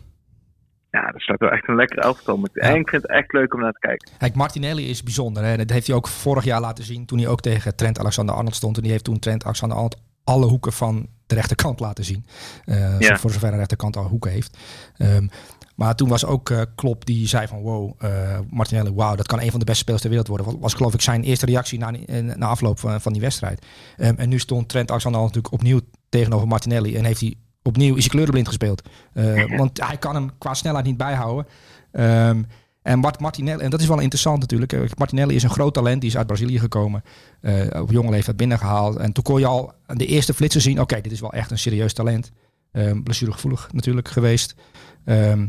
Ja, 0.92 1.12
dat 1.12 1.22
staat 1.22 1.39
wel 1.39 1.50
echt 1.51 1.68
een 1.68 1.75
lekker 1.75 1.98
elftal. 1.98 2.38
Ja. 2.53 2.62
En 2.62 2.75
ik 2.80 2.89
vind 2.89 3.01
het 3.01 3.12
echt 3.12 3.34
leuk 3.34 3.53
om 3.53 3.60
naar 3.60 3.72
te 3.72 3.80
kijken. 3.80 4.12
Kijk, 4.18 4.36
Martinelli 4.36 4.89
is 4.89 5.03
bijzonder. 5.03 5.44
Hè? 5.44 5.58
Dat 5.58 5.70
heeft 5.70 5.88
hij 5.88 5.96
ook 5.96 6.08
vorig 6.08 6.44
jaar 6.44 6.62
laten 6.62 6.84
zien 6.84 7.06
toen 7.06 7.18
hij 7.20 7.27
ook 7.27 7.42
tegen 7.42 7.75
Trent 7.75 8.00
Alexander-Arnold 8.00 8.56
stond. 8.56 8.75
En 8.77 8.82
die 8.84 8.92
heeft 8.92 9.03
toen 9.03 9.20
Trent 9.20 9.44
Alexander-Arnold 9.44 10.01
alle 10.24 10.46
hoeken 10.46 10.74
van 10.74 11.08
de 11.25 11.36
rechterkant 11.36 11.80
laten 11.80 12.03
zien. 12.03 12.25
Eh, 12.65 13.00
Ja. 13.00 13.18
Voor 13.18 13.32
zover 13.32 13.51
een 13.51 13.58
rechterkant 13.58 13.96
al 13.98 14.08
hoeken 14.08 14.32
heeft. 14.32 14.58
Ehm, 14.98 15.27
maar 15.75 15.96
toen 15.96 16.10
was 16.10 16.25
ook 16.25 16.50
eh 16.50 16.62
Klopp 16.75 17.06
die 17.06 17.27
zei 17.27 17.48
van 17.48 17.62
wow, 17.62 17.92
eh, 17.98 18.39
Martinelli, 18.50 18.92
wauw, 18.94 19.15
dat 19.15 19.27
kan 19.27 19.42
een 19.42 19.50
van 19.51 19.60
de 19.60 19.65
beste 19.65 19.82
spelers 19.82 20.01
ter 20.01 20.10
wereld 20.10 20.30
worden. 20.30 20.60
Was, 20.60 20.74
geloof 20.74 20.94
ik 20.94 21.01
zijn 21.01 21.24
eerste 21.24 21.46
reactie 21.46 21.80
na, 21.80 21.94
eh, 21.94 22.24
na 22.24 22.46
afloop 22.46 22.80
van, 22.80 23.01
van 23.01 23.12
die 23.12 23.22
wedstrijd. 23.22 23.65
Ehm, 23.98 24.13
en 24.18 24.30
nu 24.30 24.39
stond 24.39 24.70
Trent 24.70 24.89
Alexander-Arnold 24.89 25.36
natuurlijk 25.36 25.63
opnieuw 25.63 25.80
tegenover 26.10 26.48
Martinelli. 26.48 26.96
En 26.96 27.06
heeft 27.06 27.22
hij 27.22 27.36
opnieuw 27.63 27.96
is 27.96 28.01
hij 28.01 28.10
kleurenblind 28.10 28.48
gespeeld. 28.48 28.82
Want 29.58 29.86
hij 29.86 29.98
kan 29.98 30.15
hem 30.15 30.38
qua 30.38 30.53
snelheid 30.53 30.86
niet 30.86 30.98
bijhouden. 30.98 31.46
Ehm, 31.92 32.44
en 32.82 33.00
Mart 33.00 33.20
Martinelli, 33.20 33.63
en 33.63 33.70
dat 33.70 33.82
is 33.82 33.88
wel 33.88 34.00
interessant 34.00 34.39
natuurlijk. 34.39 34.98
Martinelli 34.98 35.36
is 35.36 35.44
een 35.44 35.50
groot 35.50 35.74
talent, 35.74 36.01
die 36.01 36.10
is 36.10 36.18
uit 36.18 36.27
Brazilië 36.27 36.60
gekomen. 36.60 37.03
op 37.80 37.92
jonge 37.92 38.10
leeftijd 38.10 38.38
binnengehaald. 38.38 38.98
En 38.98 39.12
toen 39.12 39.24
kon 39.24 39.39
je 39.39 39.46
al 39.46 39.74
aan 39.86 39.98
de 39.98 40.06
eerste 40.06 40.34
flitsen 40.34 40.62
zien: 40.62 40.82
oké, 40.82 41.01
dit 41.01 41.12
is 41.12 41.20
wel 41.20 41.34
echt 41.34 41.51
een 41.51 41.60
serieus 41.60 41.94
talent. 41.94 42.32
Um, 42.72 43.03
blessuregevoelig 43.03 43.70
natuurlijk 43.72 44.08
geweest. 44.08 44.56
Ehm, 45.06 45.48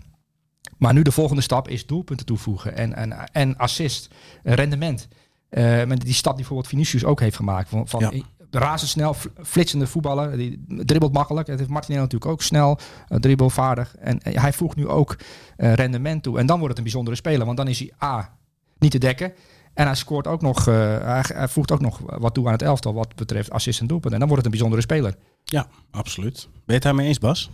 maar 0.78 0.92
nu 0.92 1.02
de 1.02 1.12
volgende 1.12 1.42
stap 1.42 1.68
is 1.68 1.86
doelpunten 1.86 2.26
toevoegen 2.26 2.76
en, 2.76 2.94
en, 2.94 3.30
en 3.32 3.56
assist, 3.56 4.08
eh, 4.42 4.54
rendement. 4.54 5.08
Eh, 5.48 5.84
met 5.84 6.00
die 6.00 6.12
stap 6.14 6.32
die 6.32 6.40
bijvoorbeeld 6.40 6.68
Vinicius 6.68 7.04
ook 7.04 7.20
heeft 7.20 7.36
gemaakt. 7.36 7.68
Van, 7.68 7.88
van 7.88 8.00
Ja. 8.00 8.12
razendsnel, 8.50 9.14
fl- 9.14 9.28
flitsende 9.42 9.86
voetballer. 9.86 10.36
Die 10.36 10.64
dribbelt 10.68 11.12
makkelijk. 11.12 11.46
Dat 11.46 11.58
heeft 11.58 11.70
Martinelli 11.70 12.02
natuurlijk 12.02 12.30
ook 12.30 12.42
snel. 12.42 12.78
Uh, 13.08 13.18
dribbelvaardig. 13.18 13.96
En 13.96 14.20
eh, 14.22 14.40
hij 14.42 14.52
voegt 14.52 14.76
nu 14.76 14.88
ook 14.88 15.16
eh, 15.56 15.72
rendement 15.72 16.22
toe. 16.22 16.38
En 16.38 16.46
dan 16.46 16.56
wordt 16.58 16.68
het 16.68 16.76
een 16.78 16.84
bijzondere 16.84 17.16
speler. 17.16 17.44
Want 17.46 17.56
dan 17.56 17.68
is 17.68 17.78
hij 17.78 17.92
A, 18.02 18.36
niet 18.78 18.90
te 18.90 18.98
dekken. 18.98 19.32
En 19.74 19.86
hij 19.86 19.94
scoort 19.94 20.26
ook 20.26 20.40
nog, 20.42 20.68
eh, 20.68 20.74
hij, 21.04 21.24
hij 21.34 21.48
voegt 21.48 21.72
ook 21.72 21.80
nog 21.80 22.00
wat 22.04 22.34
toe 22.34 22.46
aan 22.46 22.52
het 22.52 22.62
elftal 22.62 22.94
wat 22.94 23.14
betreft 23.14 23.50
assist 23.50 23.80
en 23.80 23.86
doelpunt. 23.86 24.12
En 24.12 24.18
dan 24.18 24.28
wordt 24.28 24.44
het 24.44 24.52
een 24.54 24.58
bijzondere 24.60 24.92
speler. 24.92 25.14
Ja, 25.44 25.66
absoluut. 25.90 26.42
Ben 26.52 26.62
je 26.66 26.72
het 26.72 26.82
daarmee 26.82 27.06
eens, 27.06 27.18
Bas? 27.18 27.50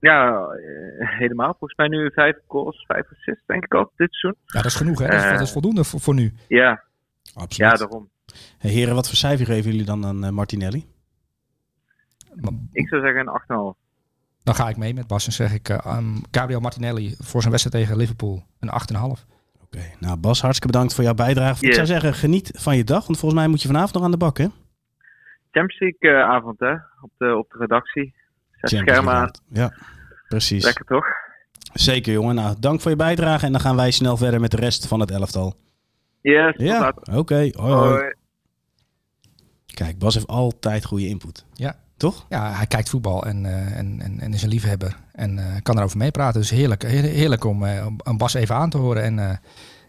Ja, 0.00 0.46
eh, 0.48 1.18
helemaal. 1.18 1.48
Volgens 1.58 1.74
mij 1.76 1.88
nu 1.88 2.10
vijf 2.14 2.36
goals, 2.46 2.84
vijf 2.86 3.06
assists, 3.12 3.46
denk 3.46 3.64
ik 3.64 3.74
al, 3.74 3.92
dit 3.96 4.12
seizoen. 4.14 4.40
Ja, 4.46 4.60
dat 4.60 4.64
is 4.70 4.74
genoeg 4.76 4.98
hè. 4.98 5.06
Dat 5.06 5.14
is, 5.16 5.22
Eh. 5.24 5.30
dat 5.32 5.40
is 5.40 5.52
voldoende 5.52 5.84
voor, 5.84 6.00
voor 6.00 6.14
nu. 6.14 6.32
Ja, 6.48 6.82
Absoluut. 7.34 7.70
ja 7.70 7.76
daarom. 7.76 8.08
Hey, 8.58 8.70
heren, 8.70 8.94
wat 8.94 9.06
voor 9.06 9.16
cijfer 9.16 9.46
geven 9.46 9.70
jullie 9.70 9.86
dan 9.86 10.06
aan 10.06 10.24
eh, 10.24 10.30
Martinelli? 10.30 10.86
Ik 12.72 12.88
zou 12.88 13.02
zeggen 13.02 13.20
een 13.20 13.28
8,5. 13.74 13.78
Dan 14.42 14.54
ga 14.54 14.68
ik 14.68 14.76
mee 14.76 14.94
met 14.94 15.06
Bas 15.06 15.26
en 15.26 15.32
zeg 15.32 15.52
ik 15.54 15.68
eh, 15.68 15.76
aan 15.78 16.22
Gabriel 16.30 16.60
Martinelli 16.60 17.14
voor 17.18 17.40
zijn 17.40 17.52
wedstrijd 17.52 17.84
tegen 17.84 17.96
Liverpool 18.00 18.42
een 18.60 18.70
8,5. 19.18 19.26
Oké, 19.62 19.80
nou 20.00 20.16
Bas, 20.16 20.40
hartstikke 20.40 20.72
bedankt 20.72 20.94
voor 20.94 21.04
jouw 21.04 21.14
bijdrage. 21.14 21.66
Ik 21.66 21.74
zou 21.74 21.86
zeggen, 21.86 22.14
geniet 22.14 22.50
van 22.54 22.76
je 22.76 22.84
dag, 22.84 23.06
want 23.06 23.18
volgens 23.18 23.40
mij 23.40 23.48
moet 23.50 23.62
je 23.62 23.68
vanavond 23.68 23.94
nog 23.94 24.02
aan 24.04 24.10
de 24.10 24.16
bak, 24.16 24.38
hè? 24.38 24.46
Champions 25.50 25.78
League 26.00 26.24
avond, 26.24 26.58
hè? 26.58 26.72
Op 27.00 27.10
de, 27.16 27.36
op 27.36 27.50
de 27.50 27.58
redactie. 27.58 28.14
Zet 28.60 28.70
Champions 28.70 28.98
schermen 28.98 29.14
aan. 29.14 29.30
Ja, 29.48 29.72
precies. 30.28 30.64
Lekker 30.64 30.84
toch? 30.84 31.06
Zeker, 31.72 32.12
jongen. 32.12 32.34
Nou, 32.34 32.56
dank 32.60 32.80
voor 32.80 32.90
je 32.90 32.96
bijdrage 32.96 33.46
en 33.46 33.52
dan 33.52 33.60
gaan 33.60 33.76
wij 33.76 33.90
snel 33.90 34.16
verder 34.16 34.40
met 34.40 34.50
de 34.50 34.56
rest 34.56 34.86
van 34.86 35.00
het 35.00 35.10
elftal. 35.10 35.54
Yes, 36.20 36.54
Ja, 36.56 36.92
oké. 37.12 37.34
Hoi, 37.34 37.52
hoi. 37.52 37.72
Hoi. 37.88 38.14
Kijk, 39.66 39.98
Bas 39.98 40.14
heeft 40.14 40.26
altijd 40.26 40.84
goede 40.84 41.08
input. 41.08 41.44
Ja. 41.52 41.76
Toch? 41.96 42.26
Ja, 42.28 42.52
hij 42.52 42.66
kijkt 42.66 42.88
voetbal 42.88 43.24
en, 43.26 43.46
eh, 43.46 43.78
en, 43.78 44.00
en, 44.00 44.20
en 44.20 44.34
is 44.34 44.42
een 44.42 44.48
liefhebber. 44.48 44.96
En 45.12 45.38
eh, 45.38 45.62
kan 45.62 45.78
erover 45.78 45.96
meepraten. 45.98 46.40
Dus 46.40 46.50
heerlijk, 46.50 46.82
heer- 46.82 47.02
heerlijk 47.02 47.44
om, 47.44 47.64
eh, 47.64 47.86
om- 47.86 47.96
om 48.04 48.16
Bas 48.18 48.34
even 48.34 48.54
aan 48.54 48.70
te 48.70 48.78
horen. 48.78 49.02
En 49.02 49.18
eh, 49.18 49.26
hij 49.26 49.38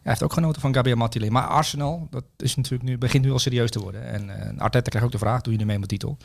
heeft 0.04 0.24
ook 0.24 0.34
genoten 0.34 0.62
van 0.62 0.74
Gabriel 0.74 0.98
Martinelli. 0.98 1.32
Maar 1.32 1.48
Arsenal, 1.48 2.08
dat 2.10 2.24
is 2.38 2.56
natuurlijk 2.56 2.90
nu, 2.90 2.98
begint 2.98 3.26
nu 3.26 3.32
al 3.32 3.40
serieus 3.40 3.70
te 3.72 3.80
worden. 3.80 4.04
En 4.06 4.30
eh, 4.30 4.58
Arteta 4.58 4.90
krijgt 4.90 5.06
ook 5.08 5.12
de 5.14 5.18
vraag, 5.26 5.42
doe 5.42 5.54
je 5.54 5.60
nu 5.60 5.66
mee 5.66 5.80
met 5.80 5.90
titel? 5.90 6.18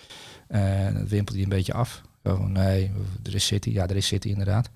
Eh 0.48 0.84
dat 0.94 1.08
wimpelt 1.08 1.34
hij 1.36 1.42
een 1.42 1.48
beetje 1.48 1.72
af. 1.74 2.02
Van, 2.24 2.52
nee, 2.52 2.90
er 3.22 3.34
is 3.34 3.46
City. 3.46 3.70
Ja, 3.70 3.86
er 3.88 3.96
is 3.96 4.06
City 4.06 4.28
inderdaad. 4.28 4.70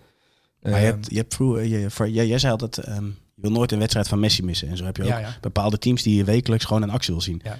Maar 0.62 0.70
je 0.72 0.76
Ehm, 0.76 0.84
hebt, 0.86 1.10
je 1.10 1.16
hebt 1.16 1.34
vroeger, 1.34 1.64
je, 1.64 1.90
voor, 1.90 2.08
jij, 2.08 2.26
jij 2.26 2.38
zei 2.38 2.52
altijd, 2.52 2.78
ehm, 2.78 3.04
je 3.06 3.12
wil 3.34 3.50
nooit 3.50 3.72
een 3.72 3.78
wedstrijd 3.78 4.08
van 4.08 4.20
Messi 4.20 4.42
missen. 4.42 4.68
En 4.68 4.76
zo 4.76 4.84
heb 4.84 4.96
je 4.96 5.02
ook 5.02 5.08
ja, 5.08 5.18
ja. 5.18 5.36
bepaalde 5.40 5.78
teams 5.78 6.02
die 6.02 6.16
je 6.16 6.24
wekelijks 6.24 6.64
gewoon 6.64 6.82
in 6.82 6.90
actie 6.90 7.12
wil 7.14 7.22
zien. 7.22 7.40
Ja. 7.44 7.58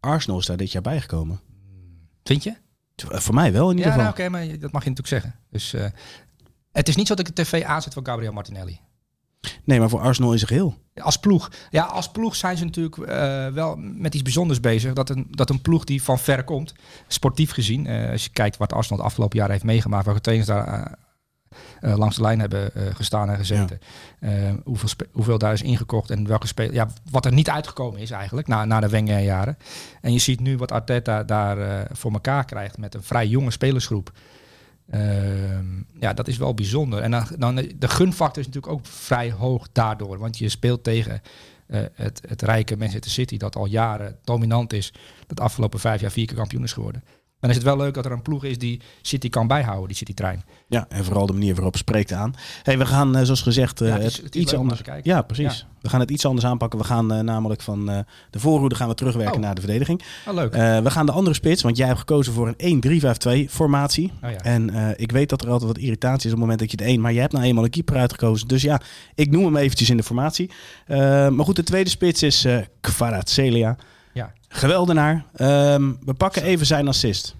Arsenal 0.00 0.38
is 0.38 0.46
daar 0.46 0.56
dit 0.56 0.72
jaar 0.72 0.82
bijgekomen. 0.82 1.40
Vind 2.24 2.42
je? 2.42 2.50
Eh, 3.10 3.18
Voor 3.18 3.34
mij 3.34 3.52
wel 3.52 3.70
in 3.70 3.76
ieder 3.76 3.92
Ja, 3.92 3.96
nou, 3.98 4.10
geval. 4.10 4.26
oké, 4.26 4.36
maar 4.36 4.58
dat 4.58 4.72
mag 4.72 4.84
je 4.84 4.90
natuurlijk 4.90 5.08
zeggen. 5.22 5.34
Dus 5.50 5.72
eh, 5.72 5.86
het 6.72 6.88
is 6.88 6.96
niet 6.96 7.06
zo 7.06 7.14
dat 7.14 7.28
ik 7.28 7.36
de 7.36 7.42
tv 7.42 7.62
aanzet 7.62 7.92
voor 7.92 8.06
Gabriel 8.06 8.32
Martinelli. 8.32 8.80
Nee, 9.64 9.78
maar 9.78 9.88
voor 9.88 10.00
Arsenal 10.00 10.32
is 10.32 10.40
het 10.40 10.48
geheel. 10.48 10.74
Als 10.94 11.16
ploeg. 11.16 11.50
Ja, 11.70 11.84
als 11.84 12.10
ploeg 12.10 12.36
zijn 12.36 12.56
ze 12.56 12.64
natuurlijk 12.64 12.96
eh, 12.96 13.46
wel 13.46 13.76
met 13.76 14.14
iets 14.14 14.22
bijzonders 14.22 14.60
bezig. 14.60 14.92
Dat 14.92 15.10
een, 15.10 15.26
dat 15.30 15.50
een 15.50 15.62
ploeg 15.62 15.84
die 15.84 16.02
van 16.02 16.18
ver 16.18 16.44
komt, 16.44 16.74
sportief 17.06 17.52
gezien. 17.52 17.86
eh, 17.86 18.10
als 18.10 18.24
je 18.24 18.30
kijkt 18.30 18.56
wat 18.56 18.72
Arsenal 18.72 18.98
het 18.98 19.06
afgelopen 19.06 19.38
jaar 19.38 19.50
heeft 19.50 19.64
meegemaakt. 19.64 20.04
Welke 20.04 20.20
trainers 20.20 20.48
daar 20.48 20.98
eh, 21.80 21.96
langs 21.96 22.16
de 22.16 22.22
lijn 22.22 22.40
hebben 22.40 22.70
gestaan 22.94 23.30
en 23.30 23.36
gezeten. 23.36 23.80
Hoeveel, 24.64 24.88
hoeveel 25.12 25.38
daar 25.38 25.52
is 25.52 25.62
ingekocht 25.62 26.10
en 26.10 26.26
welke 26.26 26.46
spelers. 26.46 26.74
Ja, 26.74 26.88
wat 27.10 27.24
er 27.24 27.32
niet 27.32 27.50
uitgekomen 27.50 28.00
is 28.00 28.10
eigenlijk 28.10 28.46
na, 28.46 28.64
na 28.64 28.80
de 28.80 28.88
Wenger-jaren. 28.88 29.58
En 30.00 30.12
je 30.12 30.18
ziet 30.18 30.40
nu 30.40 30.56
wat 30.56 30.72
Arteta 30.72 31.22
daar 31.24 31.86
voor 31.92 32.12
elkaar 32.12 32.44
krijgt 32.44 32.78
met 32.78 32.94
een 32.94 33.02
vrij 33.02 33.26
jonge 33.26 33.50
spelersgroep. 33.50 34.12
Ehm, 34.92 35.66
ja, 36.00 36.12
dat 36.12 36.28
is 36.28 36.36
wel 36.36 36.54
bijzonder. 36.54 37.00
En 37.00 37.10
dan, 37.10 37.26
dan, 37.38 37.54
de 37.54 37.88
gunfactor 37.88 38.42
is 38.42 38.46
natuurlijk 38.46 38.72
ook 38.72 38.86
vrij 38.86 39.30
hoog 39.30 39.68
daardoor. 39.72 40.18
Want 40.18 40.38
je 40.38 40.48
speelt 40.48 40.84
tegen 40.84 41.22
eh, 41.66 41.80
het, 41.94 42.22
het 42.28 42.42
rijke 42.42 42.76
Manchester 42.76 43.10
City, 43.10 43.36
dat 43.36 43.56
al 43.56 43.66
jaren 43.66 44.18
dominant 44.24 44.72
is. 44.72 44.92
Dat 45.26 45.36
de 45.36 45.42
afgelopen 45.42 45.80
vijf 45.80 46.00
jaar 46.00 46.10
vier 46.10 46.26
keer 46.26 46.36
kampioen 46.36 46.62
is 46.62 46.72
geworden. 46.72 47.04
Dan 47.42 47.50
is 47.50 47.56
het 47.56 47.64
wel 47.66 47.76
leuk 47.76 47.94
dat 47.94 48.04
er 48.04 48.12
een 48.12 48.22
ploeg 48.22 48.44
is 48.44 48.58
die 48.58 48.80
City 49.00 49.28
kan 49.28 49.46
bijhouden, 49.46 49.86
die 49.88 49.96
City-trein. 49.96 50.44
Ja, 50.66 50.86
en 50.88 51.04
vooral 51.04 51.26
de 51.26 51.32
manier 51.32 51.54
waarop 51.54 51.76
spreekt 51.76 52.12
aan. 52.12 52.34
Hey, 52.62 52.78
we 52.78 52.86
gaan, 52.86 53.16
eh, 53.16 53.22
zoals 53.22 53.42
gezegd, 53.42 53.80
eh, 53.80 53.88
Ja, 53.88 53.94
het 53.94 54.02
is- 54.04 54.16
het 54.16 54.24
het 54.24 54.34
is 54.34 54.40
iets 54.42 54.54
anders. 54.54 54.82
kijken. 54.82 55.10
Ja, 55.10 55.22
precies. 55.22 55.66
We 55.80 55.88
gaan 55.88 56.00
het 56.00 56.10
iets 56.10 56.24
anders 56.26 56.46
aanpakken. 56.46 56.78
We 56.78 56.84
gaan 56.84 57.12
eh, 57.12 57.20
namelijk 57.20 57.60
van 57.62 57.86
de 58.30 58.38
voorhoede 58.38 58.74
gaan 58.74 58.88
we 58.88 58.94
terugwerken 58.94 59.34
Oh. 59.34 59.40
naar 59.40 59.54
de 59.54 59.60
verdediging. 59.60 60.02
Oh, 60.28 60.34
leuk. 60.34 60.52
We 60.82 60.90
gaan 60.90 61.06
de 61.06 61.12
andere 61.12 61.34
spits, 61.34 61.62
want 61.62 61.76
jij 61.76 61.86
hebt 61.86 61.98
gekozen 61.98 62.32
voor 62.32 62.48
een 62.48 62.54
1-3-5-2 62.56 63.48
formatie. 63.50 64.12
oh, 64.24 64.30
ja. 64.30 64.36
En 64.38 64.94
ik 64.96 65.12
weet 65.12 65.28
dat 65.28 65.42
er 65.42 65.48
altijd 65.50 65.68
wat 65.72 65.78
irritatie 65.78 66.18
is 66.18 66.24
op 66.24 66.30
het 66.30 66.40
moment 66.40 66.58
dat 66.58 66.70
je 66.70 66.76
het 66.76 66.86
één, 66.86 67.00
maar 67.00 67.12
je 67.12 67.20
hebt 67.20 67.32
nou 67.32 67.44
eenmaal 67.44 67.64
een 67.64 67.70
keeper 67.70 67.96
uitgekozen. 67.96 68.48
Dus 68.48 68.62
ja, 68.62 68.80
ik 69.14 69.30
noem 69.30 69.44
hem 69.44 69.56
eventjes 69.56 69.90
in 69.90 69.96
de 69.96 70.02
formatie. 70.02 70.50
Maar 70.88 71.44
goed, 71.44 71.56
de 71.56 71.62
tweede 71.62 71.90
spits 71.90 72.22
is 72.22 72.44
eh 72.44 72.58
Kvaratskhelia. 72.80 73.76
Geweldenaar. 74.52 75.24
Ehm, 75.34 75.92
we 76.04 76.14
pakken 76.14 76.42
even 76.42 76.66
zijn 76.66 76.88
assist. 76.88 77.34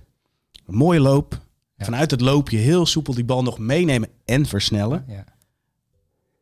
Een 0.67 0.75
mooie 0.75 1.01
loop. 1.01 1.41
Ja. 1.77 1.85
Vanuit 1.85 2.11
het 2.11 2.21
loopje 2.21 2.57
heel 2.57 2.87
soepel 2.87 3.15
die 3.15 3.25
bal 3.25 3.43
nog 3.43 3.59
meenemen 3.59 4.09
en 4.25 4.47
versnellen. 4.47 5.05
ja. 5.09 5.25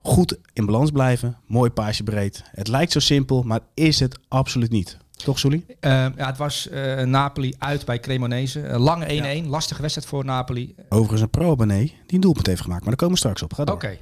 Goed 0.02 0.38
in 0.52 0.66
balans 0.66 0.90
blijven. 0.90 1.36
Mooi 1.46 1.70
paasje 1.70 2.02
breed. 2.02 2.42
Het 2.50 2.68
lijkt 2.68 2.92
zo 2.92 2.98
simpel, 2.98 3.42
maar 3.42 3.60
is 3.74 4.00
het 4.00 4.18
absoluut 4.28 4.70
niet. 4.70 4.96
Toch, 5.10 5.38
Soelie? 5.38 5.64
Ehm, 5.80 6.10
ja, 6.16 6.26
het 6.26 6.36
was 6.36 6.68
eh, 6.68 7.02
Napoli 7.02 7.54
uit 7.58 7.84
bij 7.84 8.00
Cremonese. 8.00 8.66
Een 8.68 8.80
lange 8.80 9.42
1-1. 9.44 9.46
Lastige 9.46 9.80
wedstrijd 9.80 10.08
voor 10.08 10.24
Napoli. 10.24 10.74
Overigens 10.88 11.20
een 11.20 11.30
pro-abonnee 11.30 11.86
die 11.86 12.14
een 12.14 12.20
doelpunt 12.20 12.46
heeft 12.46 12.60
gemaakt. 12.60 12.80
Maar 12.80 12.88
daar 12.88 12.98
komen 12.98 13.14
we 13.14 13.20
straks 13.20 13.42
op. 13.42 13.68
Oké, 13.68 13.98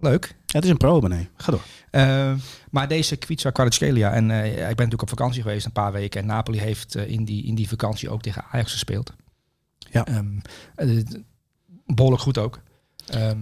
leuk. 0.00 0.36
Het 0.54 0.64
is 0.64 0.70
een 0.70 0.76
pro-abonnee. 0.76 1.28
Ga 1.36 1.50
door. 1.50 1.62
Ehm, 1.90 2.36
maar 2.70 2.88
deze 2.88 3.16
Kwiatska 3.16 3.50
Kvaratskhelia, 3.50 4.12
en 4.12 4.30
eh, 4.30 4.46
ik 4.46 4.54
ben 4.54 4.66
natuurlijk 4.66 5.02
op 5.02 5.08
vakantie 5.08 5.42
geweest 5.42 5.66
een 5.66 5.72
paar 5.72 5.92
weken. 5.92 6.20
En 6.20 6.26
Napoli 6.26 6.58
heeft 6.58 6.94
eh, 6.94 7.08
in, 7.08 7.24
die, 7.24 7.44
in 7.44 7.54
die 7.54 7.68
vakantie 7.68 8.10
ook 8.10 8.22
tegen 8.22 8.44
Ajax 8.50 8.72
gespeeld. 8.72 9.12
Ja. 9.90 10.06
Eh, 10.06 10.88
behoorlijk 11.86 12.22
goed 12.22 12.38
ook. 12.38 12.60
Ehm, 13.06 13.40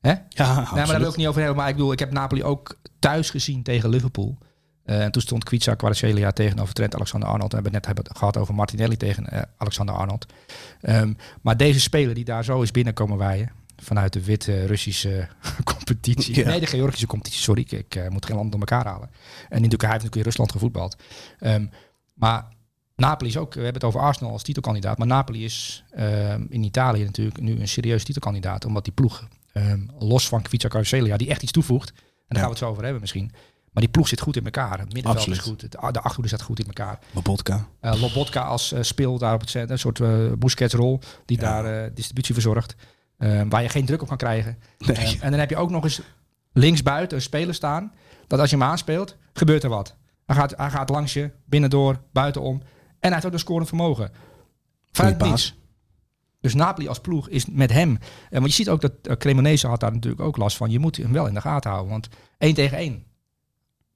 hè? 0.00 0.14
Ja, 0.28 0.54
Nee, 0.54 0.64
maar 0.64 0.86
daar 0.86 0.98
wil 0.98 1.10
ik 1.10 1.16
niet 1.16 1.26
over 1.26 1.40
hebben. 1.40 1.58
Maar 1.58 1.68
ik 1.68 1.74
bedoel, 1.74 1.92
ik 1.92 1.98
heb 1.98 2.12
Napoli 2.12 2.44
ook 2.44 2.78
thuis 2.98 3.30
gezien 3.30 3.62
tegen 3.62 3.88
Liverpool. 3.88 4.38
Eh, 4.84 5.02
en 5.02 5.12
toen 5.12 5.22
stond 5.22 5.44
Kwiatska 5.44 5.74
Kvaratskhelia 5.74 6.30
tegenover 6.30 6.74
Trent 6.74 6.94
Alexander-Arnold. 6.94 7.50
We 7.50 7.54
hebben 7.54 7.74
het 7.74 7.86
net 7.86 7.96
hebben 7.96 8.16
gehad 8.16 8.36
over 8.36 8.54
Martinelli 8.54 8.96
tegen 8.96 9.26
eh, 9.26 9.42
Alexander-Arnold. 9.56 10.26
Ehm, 10.80 11.12
maar 11.42 11.56
deze 11.56 11.80
speler 11.80 12.14
die 12.14 12.24
daar 12.24 12.44
zo 12.44 12.62
is 12.62 12.70
binnenkomen 12.70 13.18
waaien... 13.18 13.50
vanuit 13.82 14.12
de 14.12 14.24
witte 14.24 14.66
Russische 14.66 15.28
competitie... 15.74 16.36
Ja. 16.36 16.48
Nee, 16.48 16.60
de 16.60 16.66
Georgische 16.66 17.06
competitie, 17.06 17.40
sorry. 17.40 17.60
Ik, 17.60 17.72
ik 17.72 17.94
eh, 17.94 18.08
moet 18.08 18.26
geen 18.26 18.36
land 18.36 18.50
door 18.50 18.60
elkaar 18.60 18.86
halen. 18.86 19.08
En 19.08 19.14
natuurlijk, 19.48 19.82
hij 19.82 19.90
heeft 19.90 20.04
natuurlijk 20.04 20.16
in 20.16 20.22
Rusland 20.22 20.52
gevoetbald. 20.52 20.96
Ehm, 21.38 21.66
maar 22.14 22.46
Napoli 22.96 23.30
is 23.30 23.36
ook... 23.36 23.54
We 23.54 23.62
hebben 23.62 23.80
het 23.80 23.90
over 23.90 24.00
Arsenal 24.00 24.32
als 24.32 24.42
titelkandidaat. 24.42 24.98
Maar 24.98 25.06
Napoli 25.06 25.44
is 25.44 25.84
ehm, 25.90 26.44
in 26.48 26.62
Italië 26.62 27.04
natuurlijk 27.04 27.40
nu 27.40 27.60
een 27.60 27.68
serieus 27.68 28.04
titelkandidaat. 28.04 28.64
Omdat 28.64 28.84
die 28.84 28.92
ploeg, 28.92 29.28
ehm, 29.52 29.80
los 29.98 30.28
van 30.28 30.42
Kwiatska 30.42 30.68
Kvaratskhelia... 30.68 31.16
die 31.16 31.28
echt 31.28 31.42
iets 31.42 31.52
toevoegt... 31.52 31.88
en 31.88 31.94
daar 31.98 32.14
Ja. 32.28 32.34
gaan 32.34 32.44
we 32.44 32.50
het 32.50 32.58
zo 32.58 32.68
over 32.68 32.82
hebben 32.82 33.00
misschien... 33.00 33.32
Maar 33.72 33.82
die 33.82 33.92
ploeg 33.92 34.08
zit 34.08 34.20
goed 34.20 34.36
in 34.36 34.44
elkaar. 34.44 34.78
Het 34.78 34.92
middenveld 34.92 35.16
Absoluut. 35.16 35.38
is 35.38 35.44
goed. 35.44 35.70
De 35.70 35.78
achterhoede 36.00 36.28
staat 36.28 36.42
goed 36.42 36.58
in 36.58 36.66
elkaar. 36.66 36.98
Lobotka. 37.12 37.68
Eh 37.80 38.00
Lobotka 38.00 38.40
als 38.40 38.72
eh, 38.72 38.82
speel 38.82 39.18
daar 39.18 39.34
op 39.34 39.40
het 39.40 39.50
centrum. 39.50 39.72
Een 39.72 39.78
soort 39.78 39.98
uh, 39.98 40.32
Busquets-rol 40.38 41.00
die 41.24 41.40
Ja. 41.40 41.62
daar 41.62 41.94
distributie 41.94 42.34
verzorgt. 42.34 42.74
Eh, 43.22 43.42
waar 43.48 43.62
je 43.62 43.68
geen 43.68 43.84
druk 43.84 44.02
op 44.02 44.08
kan 44.08 44.16
krijgen. 44.16 44.58
Nee. 44.78 44.96
Eh, 44.96 45.24
en 45.24 45.30
dan 45.30 45.40
heb 45.40 45.50
je 45.50 45.56
ook 45.56 45.70
nog 45.70 45.84
eens 45.84 46.00
linksbuiten 46.52 47.16
een 47.16 47.22
speler 47.22 47.54
staan. 47.54 47.92
Dat 48.26 48.40
als 48.40 48.50
je 48.50 48.56
hem 48.56 48.64
aanspeelt, 48.64 49.16
gebeurt 49.32 49.62
er 49.62 49.68
wat. 49.68 49.96
Hij 50.26 50.36
gaat, 50.36 50.54
hij 50.56 50.70
gaat 50.70 50.88
langs 50.88 51.12
je, 51.12 51.30
binnendoor, 51.44 52.00
buitenom. 52.12 52.54
En 52.54 52.64
hij 53.00 53.12
heeft 53.12 53.26
ook 53.26 53.32
een 53.32 53.38
scorend 53.38 53.68
vermogen. 53.68 54.10
Vanuit 54.90 55.22
niets. 55.22 55.54
Dus 56.40 56.54
Napoli 56.54 56.88
als 56.88 57.00
ploeg 57.00 57.28
is 57.28 57.46
met 57.46 57.72
hem. 57.72 57.98
En 58.30 58.40
want 58.40 58.46
je 58.46 58.52
ziet 58.52 58.68
ook 58.68 58.80
dat 58.80 58.92
uh, 59.02 59.16
Cremonese 59.16 59.66
had 59.66 59.80
daar 59.80 59.92
natuurlijk 59.92 60.22
ook 60.22 60.36
last 60.36 60.56
van. 60.56 60.70
Je 60.70 60.78
moet 60.78 60.96
hem 60.96 61.12
wel 61.12 61.26
in 61.26 61.34
de 61.34 61.40
gaten 61.40 61.70
houden. 61.70 61.92
Want 61.92 62.08
één 62.38 62.54
tegen 62.54 62.78
één 62.78 63.04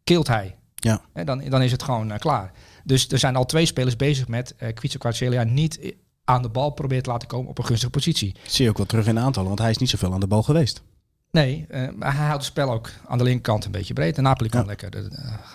keelt 0.05 0.27
hij. 0.27 0.57
Ja. 0.75 1.01
En 1.13 1.27
dan, 1.27 1.45
dan 1.49 1.63
is 1.63 1.73
het 1.73 1.83
gewoon 1.83 2.11
uh, 2.11 2.19
klaar. 2.19 2.53
Dus 2.85 3.09
er 3.09 3.19
zijn 3.19 3.37
al 3.37 3.45
twee 3.45 3.67
spelers 3.67 3.97
bezig 3.97 4.29
met 4.29 4.55
uh, 4.59 4.69
Kvaratskhelia 4.73 5.43
niet 5.43 5.95
aan 6.27 6.43
de 6.43 6.49
bal 6.49 6.71
probeert 6.71 7.05
te 7.05 7.11
laten 7.11 7.29
komen 7.29 7.51
op 7.51 7.59
een 7.59 7.65
gunstige 7.65 7.91
positie. 7.91 8.33
Dat 8.43 8.53
zie 8.53 8.65
je 8.65 8.71
ook 8.71 8.77
wel 8.77 8.87
terug 8.87 9.07
in 9.07 9.15
de 9.15 9.21
aantallen, 9.21 9.49
want 9.49 9.61
hij 9.61 9.71
is 9.71 9.77
niet 9.79 9.91
zoveel 9.91 10.13
aan 10.13 10.21
de 10.21 10.27
bal 10.27 10.43
geweest. 10.43 10.83
Nee, 11.31 11.67
uh, 11.71 11.89
maar 11.97 12.17
hij 12.17 12.25
houdt 12.27 12.43
het 12.43 12.53
spel 12.53 12.71
ook 12.71 12.91
aan 13.07 13.19
de 13.19 13.25
linkerkant 13.25 13.65
een 13.65 13.71
beetje 13.71 13.95
breed. 13.95 14.17
En 14.17 14.23
Napoli 14.23 14.49
kan 14.49 14.61
Ja. 14.61 14.67
lekker 14.67 14.95
uh, 14.97 15.09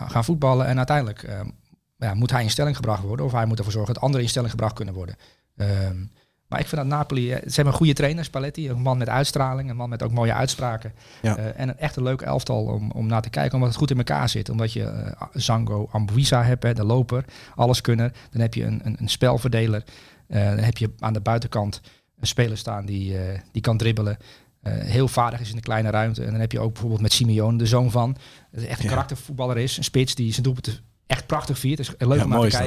gaan 0.07 0.23
voetballen. 0.23 0.65
En 0.65 0.77
uiteindelijk 0.77 1.23
uh, 1.23 1.39
ja, 1.97 2.13
moet 2.13 2.31
hij 2.31 2.43
in 2.43 2.49
stelling 2.49 2.75
gebracht 2.75 3.03
worden. 3.03 3.25
Of 3.25 3.31
hij 3.31 3.45
moet 3.45 3.57
ervoor 3.57 3.73
zorgen 3.73 3.93
dat 3.93 4.03
anderen 4.03 4.23
in 4.23 4.29
stelling 4.29 4.51
gebracht 4.51 4.73
kunnen 4.73 4.93
worden. 4.93 5.15
Ehm, 5.57 5.97
Maar 6.47 6.59
ik 6.59 6.67
vind 6.67 6.81
dat 6.81 6.89
Napoli, 6.89 7.31
eh, 7.31 7.37
ze 7.37 7.55
hebben 7.55 7.65
een 7.73 7.79
goede 7.79 7.93
trainer, 7.93 8.23
Spalletti. 8.23 8.69
Een 8.69 8.81
man 8.81 8.97
met 8.97 9.09
uitstraling, 9.09 9.69
een 9.69 9.75
man 9.75 9.89
met 9.89 10.03
ook 10.03 10.11
mooie 10.11 10.33
uitspraken. 10.33 10.93
Ja. 11.21 11.37
Eh, 11.37 11.59
en 11.59 11.69
een 11.69 11.77
echt 11.77 11.95
een 11.95 12.03
leuk 12.03 12.21
elftal 12.21 12.63
om, 12.65 12.91
om 12.91 13.07
naar 13.07 13.21
te 13.21 13.29
kijken, 13.29 13.53
omdat 13.53 13.69
het 13.69 13.77
goed 13.77 13.91
in 13.91 13.97
elkaar 13.97 14.29
zit. 14.29 14.49
Omdat 14.49 14.73
je 14.73 14.83
eh, 14.83 15.21
Zango 15.33 15.87
Ambuisa 15.91 16.43
hebt, 16.43 16.63
hè, 16.63 16.73
de 16.73 16.85
loper, 16.85 17.25
alles 17.55 17.81
kunnen. 17.81 18.13
Dan 18.31 18.41
heb 18.41 18.53
je 18.53 18.63
een, 18.63 18.81
een, 18.83 18.95
een 18.99 19.09
spelverdeler. 19.09 19.83
Eh, 20.31 20.45
dan 20.49 20.57
heb 20.57 20.77
je 20.77 20.91
aan 20.99 21.13
de 21.13 21.21
buitenkant 21.21 21.81
een 22.19 22.27
speler 22.27 22.57
staan 22.57 22.85
die, 22.85 23.17
eh, 23.17 23.39
die 23.51 23.61
kan 23.61 23.77
dribbelen. 23.77 24.17
eh, 24.61 24.73
heel 24.73 25.07
vaardig 25.07 25.39
is 25.39 25.49
in 25.49 25.55
de 25.55 25.61
kleine 25.61 25.89
ruimte. 25.89 26.23
En 26.23 26.31
dan 26.31 26.39
heb 26.39 26.51
je 26.51 26.59
ook 26.59 26.71
bijvoorbeeld 26.71 27.01
met 27.01 27.13
Simeone, 27.13 27.57
de 27.57 27.65
zoon 27.65 27.91
van. 27.91 28.17
Dat 28.51 28.63
echt 28.63 28.77
een 28.79 28.83
Ja. 28.85 28.89
karaktervoetballer 28.89 29.57
is. 29.57 29.77
Een 29.77 29.83
spits 29.83 30.15
die 30.15 30.31
zijn 30.31 30.43
doelpunten 30.43 30.73
echt 31.07 31.25
prachtig 31.27 31.59
viert. 31.59 31.77
Het 31.77 31.87
is 31.87 32.07
leuk 32.07 32.17
Ja, 32.17 32.23
om 32.23 32.29
naar 32.29 32.39
te 32.39 32.47
dat, 32.49 32.59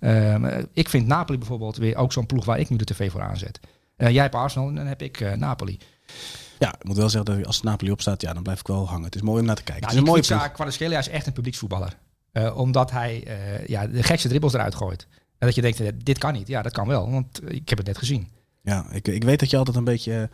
kijken. 0.00 0.68
Ik 0.72 0.88
vind 0.88 1.06
Napoli 1.06 1.38
bijvoorbeeld 1.38 1.76
weer 1.76 1.96
ook 1.96 2.12
zo'n 2.12 2.26
ploeg 2.26 2.44
waar 2.44 2.58
ik 2.58 2.68
nu 2.68 2.76
de 2.76 2.84
tv 2.84 3.10
voor 3.10 3.22
aanzet. 3.22 3.60
Jij 3.96 4.22
hebt 4.22 4.34
Arsenal 4.34 4.68
en 4.68 4.74
dan 4.74 4.86
heb 4.86 5.02
ik 5.02 5.36
Napoli. 5.36 5.78
Ja, 6.58 6.74
ik 6.78 6.84
moet 6.84 6.96
wel 6.96 7.08
zeggen 7.08 7.34
dat 7.36 7.46
als 7.46 7.62
Napoli 7.62 7.90
opstaat, 7.90 8.20
ja, 8.20 8.32
dan 8.32 8.42
blijf 8.42 8.60
ik 8.60 8.66
wel 8.66 8.88
hangen. 8.88 9.04
Het 9.04 9.14
is 9.14 9.22
mooi 9.22 9.40
om 9.40 9.46
naar 9.46 9.56
te 9.56 9.62
kijken. 9.62 9.82
Nou, 9.82 9.92
het 9.94 10.02
is 10.02 10.08
een 10.08 10.12
mooie 10.12 10.22
is 10.98 11.08
echt 11.08 11.26
een 11.26 11.32
publieksvoetballer. 11.32 11.98
Eh, 12.32 12.56
omdat 12.58 12.90
hij 12.90 13.26
ja, 13.66 13.86
de 13.86 14.02
gekste 14.02 14.28
dribbles 14.28 14.52
eruit 14.52 14.74
gooit. 14.74 15.06
En 15.40 15.46
dat 15.46 15.54
je 15.54 15.60
denkt, 15.60 15.80
eh, 15.80 15.88
dit 16.02 16.18
kan 16.18 16.32
niet. 16.32 16.48
Ja, 16.48 16.62
dat 16.62 16.72
kan 16.72 16.86
wel, 16.86 17.10
want 17.10 17.40
eh, 17.40 17.54
ik 17.54 17.68
heb 17.68 17.78
het 17.78 17.86
net 17.86 17.98
gezien. 17.98 18.28
Ja, 18.62 18.86
ik, 18.92 19.08
ik 19.08 19.24
weet 19.24 19.40
dat 19.40 19.50
je 19.50 19.56
altijd 19.56 19.76
een 19.76 19.84
beetje 19.84 20.30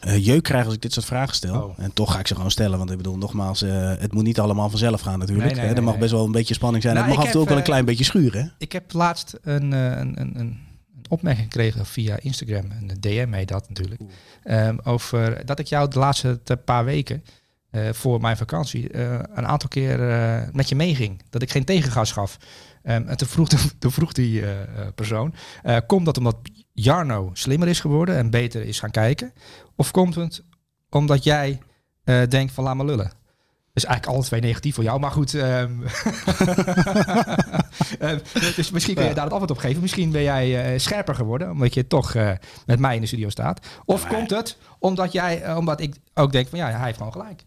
eh, 0.00 0.24
jeuk 0.24 0.42
krijgt 0.42 0.66
als 0.66 0.74
ik 0.74 0.82
dit 0.82 0.92
soort 0.92 1.06
vragen 1.06 1.34
stel. 1.34 1.62
Oh. 1.62 1.78
En 1.78 1.92
toch 1.92 2.12
ga 2.12 2.18
ik 2.18 2.26
ze 2.26 2.34
gewoon 2.34 2.50
stellen. 2.50 2.78
Want 2.78 2.90
ik 2.90 2.96
bedoel, 2.96 3.18
nogmaals, 3.18 3.60
het 3.60 4.12
moet 4.12 4.24
niet 4.24 4.40
allemaal 4.40 4.70
vanzelf 4.70 5.00
gaan 5.00 5.18
natuurlijk. 5.18 5.46
Nee, 5.46 5.56
nee, 5.56 5.68
Hè, 5.68 5.74
er 5.74 5.82
mag 5.82 5.92
nee. 5.92 6.00
best 6.00 6.12
wel 6.12 6.24
een 6.24 6.32
beetje 6.32 6.54
spanning 6.54 6.82
zijn. 6.82 6.94
Nou, 6.94 7.06
het 7.06 7.16
mag 7.16 7.24
af 7.24 7.30
en 7.30 7.36
toe 7.36 7.42
ook 7.42 7.48
wel 7.48 7.58
een 7.58 7.64
klein 7.72 7.84
beetje 7.84 8.04
schuren. 8.04 8.42
Hè? 8.42 8.48
Ik 8.58 8.72
heb 8.72 8.92
laatst 8.92 9.38
een, 9.42 9.72
een, 9.72 10.20
een, 10.20 10.38
een, 10.38 10.58
opmerking 11.08 11.44
gekregen 11.44 11.86
via 11.86 12.18
Instagram. 12.20 12.70
Een 12.70 13.00
DM 13.00 13.32
heet 13.32 13.48
dat 13.48 13.68
natuurlijk. 13.68 14.00
Ehm, 14.42 14.76
over 14.82 15.46
dat 15.46 15.58
ik 15.58 15.66
jou 15.66 15.90
de 15.90 15.98
laatste 15.98 16.40
te- 16.42 16.56
paar 16.56 16.84
weken 16.84 17.24
voor 17.92 18.20
mijn 18.20 18.36
vakantie 18.36 18.96
een 18.96 19.46
aantal 19.46 19.68
keer 19.68 19.98
met 20.52 20.68
je 20.68 20.74
meeging. 20.74 21.22
Dat 21.30 21.42
ik 21.42 21.50
geen 21.50 21.64
tegengas 21.64 22.12
gaf. 22.12 22.38
Ehm, 22.84 23.08
en 23.08 23.16
toen 23.16 23.28
vroeg, 23.28 23.48
toen 23.78 23.92
vroeg 23.92 24.12
die 24.12 24.42
eh, 24.42 24.60
eh, 24.62 24.68
persoon, 24.94 25.34
eh, 25.62 25.76
komt 25.86 26.04
dat 26.04 26.18
omdat 26.18 26.36
Jarno 26.72 27.30
slimmer 27.32 27.68
is 27.68 27.80
geworden 27.80 28.16
en 28.16 28.30
beter 28.30 28.62
is 28.62 28.78
gaan 28.78 28.90
kijken? 28.90 29.32
Of 29.76 29.90
komt 29.90 30.14
het 30.14 30.42
omdat 30.90 31.24
jij 31.24 31.58
denkt 32.28 32.52
van 32.52 32.64
laat 32.64 32.74
maar 32.74 32.86
lullen? 32.86 33.10
Dus 33.72 33.84
eigenlijk 33.84 34.16
alle 34.16 34.26
twee 34.26 34.40
negatief 34.40 34.74
voor 34.74 34.84
jou, 34.84 35.00
maar 35.00 35.10
goed. 35.10 35.30
dus 38.56 38.70
misschien 38.70 38.94
kun 38.94 39.02
je 39.04 39.08
Ja. 39.08 39.14
daar 39.14 39.24
het 39.24 39.32
antwoord 39.32 39.50
op 39.50 39.58
geven. 39.58 39.80
Misschien 39.82 40.10
ben 40.10 40.22
jij 40.22 40.78
scherper 40.78 41.14
geworden, 41.14 41.50
omdat 41.50 41.74
je 41.74 41.86
toch 41.86 42.14
met 42.66 42.78
mij 42.78 42.94
in 42.94 43.00
de 43.00 43.06
studio 43.06 43.28
staat. 43.28 43.66
Of 43.84 44.02
maar- 44.02 44.14
komt 44.14 44.30
het 44.30 44.56
omdat, 44.78 45.12
jij, 45.12 45.56
omdat 45.56 45.80
ik 45.80 45.96
ook 46.14 46.32
denk 46.32 46.48
van 46.48 46.58
ja, 46.58 46.70
hij 46.70 46.84
heeft 46.84 46.96
gewoon 46.96 47.12
gelijk. 47.12 47.44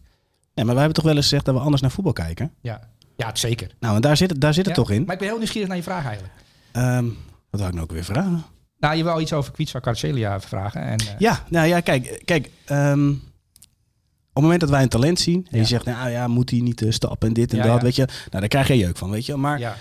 Nee, 0.54 0.64
maar 0.64 0.74
wij 0.74 0.84
hebben 0.84 0.94
toch 0.94 1.04
wel 1.04 1.14
eens 1.16 1.22
gezegd 1.28 1.44
dat 1.44 1.54
we 1.54 1.60
anders 1.60 1.82
naar 1.82 1.90
voetbal 1.90 2.12
kijken. 2.12 2.52
Ja, 2.60 2.80
ja 3.18 3.30
zeker. 3.32 3.70
Nou, 3.80 3.94
en 3.94 4.00
daar 4.00 4.16
zit 4.16 4.30
het, 4.30 4.40
daar 4.40 4.54
zit 4.54 4.66
het 4.66 4.76
Ja, 4.76 4.82
toch 4.82 4.90
in. 4.90 5.04
Maar 5.04 5.12
ik 5.12 5.18
ben 5.18 5.28
heel 5.28 5.36
nieuwsgelijk 5.38 5.68
naar 5.68 5.76
je 5.76 5.82
vraag 5.82 6.04
eigenlijk. 6.04 6.34
Ehm, 6.72 7.04
wat 7.50 7.60
wou 7.60 7.66
ik 7.66 7.72
nou 7.72 7.80
ook 7.80 7.92
weer 7.92 8.04
vragen? 8.04 8.44
Nou, 8.78 8.96
je 8.96 9.04
wou 9.04 9.20
iets 9.20 9.32
over 9.32 9.52
Kwitsa 9.52 9.80
Carcelia 9.80 10.40
vragen. 10.40 10.80
En, 10.82 10.98
eh, 10.98 11.06
Ja, 11.18 11.44
nou 11.48 11.66
ja, 11.66 11.80
kijk, 11.80 12.22
kijk 12.24 12.50
ehm, 12.64 13.08
op 13.10 14.34
het 14.34 14.42
moment 14.42 14.60
dat 14.60 14.70
wij 14.70 14.82
een 14.82 14.88
talent 14.88 15.20
zien 15.20 15.46
en 15.50 15.56
Ja. 15.56 15.58
je 15.58 15.64
zegt, 15.64 15.84
nou 15.84 16.10
ja, 16.10 16.28
moet 16.28 16.50
hij 16.50 16.58
niet 16.60 16.82
eh, 16.82 16.90
stappen 16.90 17.28
en 17.28 17.34
dit 17.34 17.50
en 17.52 17.56
Ja, 17.58 17.64
dat, 17.64 17.82
weet 17.82 17.96
je. 17.96 18.04
Nou, 18.06 18.30
daar 18.30 18.48
krijg 18.48 18.68
je 18.68 18.76
jeuk 18.76 18.96
van, 18.96 19.10
weet 19.10 19.26
je. 19.26 19.36
Maar 19.36 19.58
ja, 19.58 19.76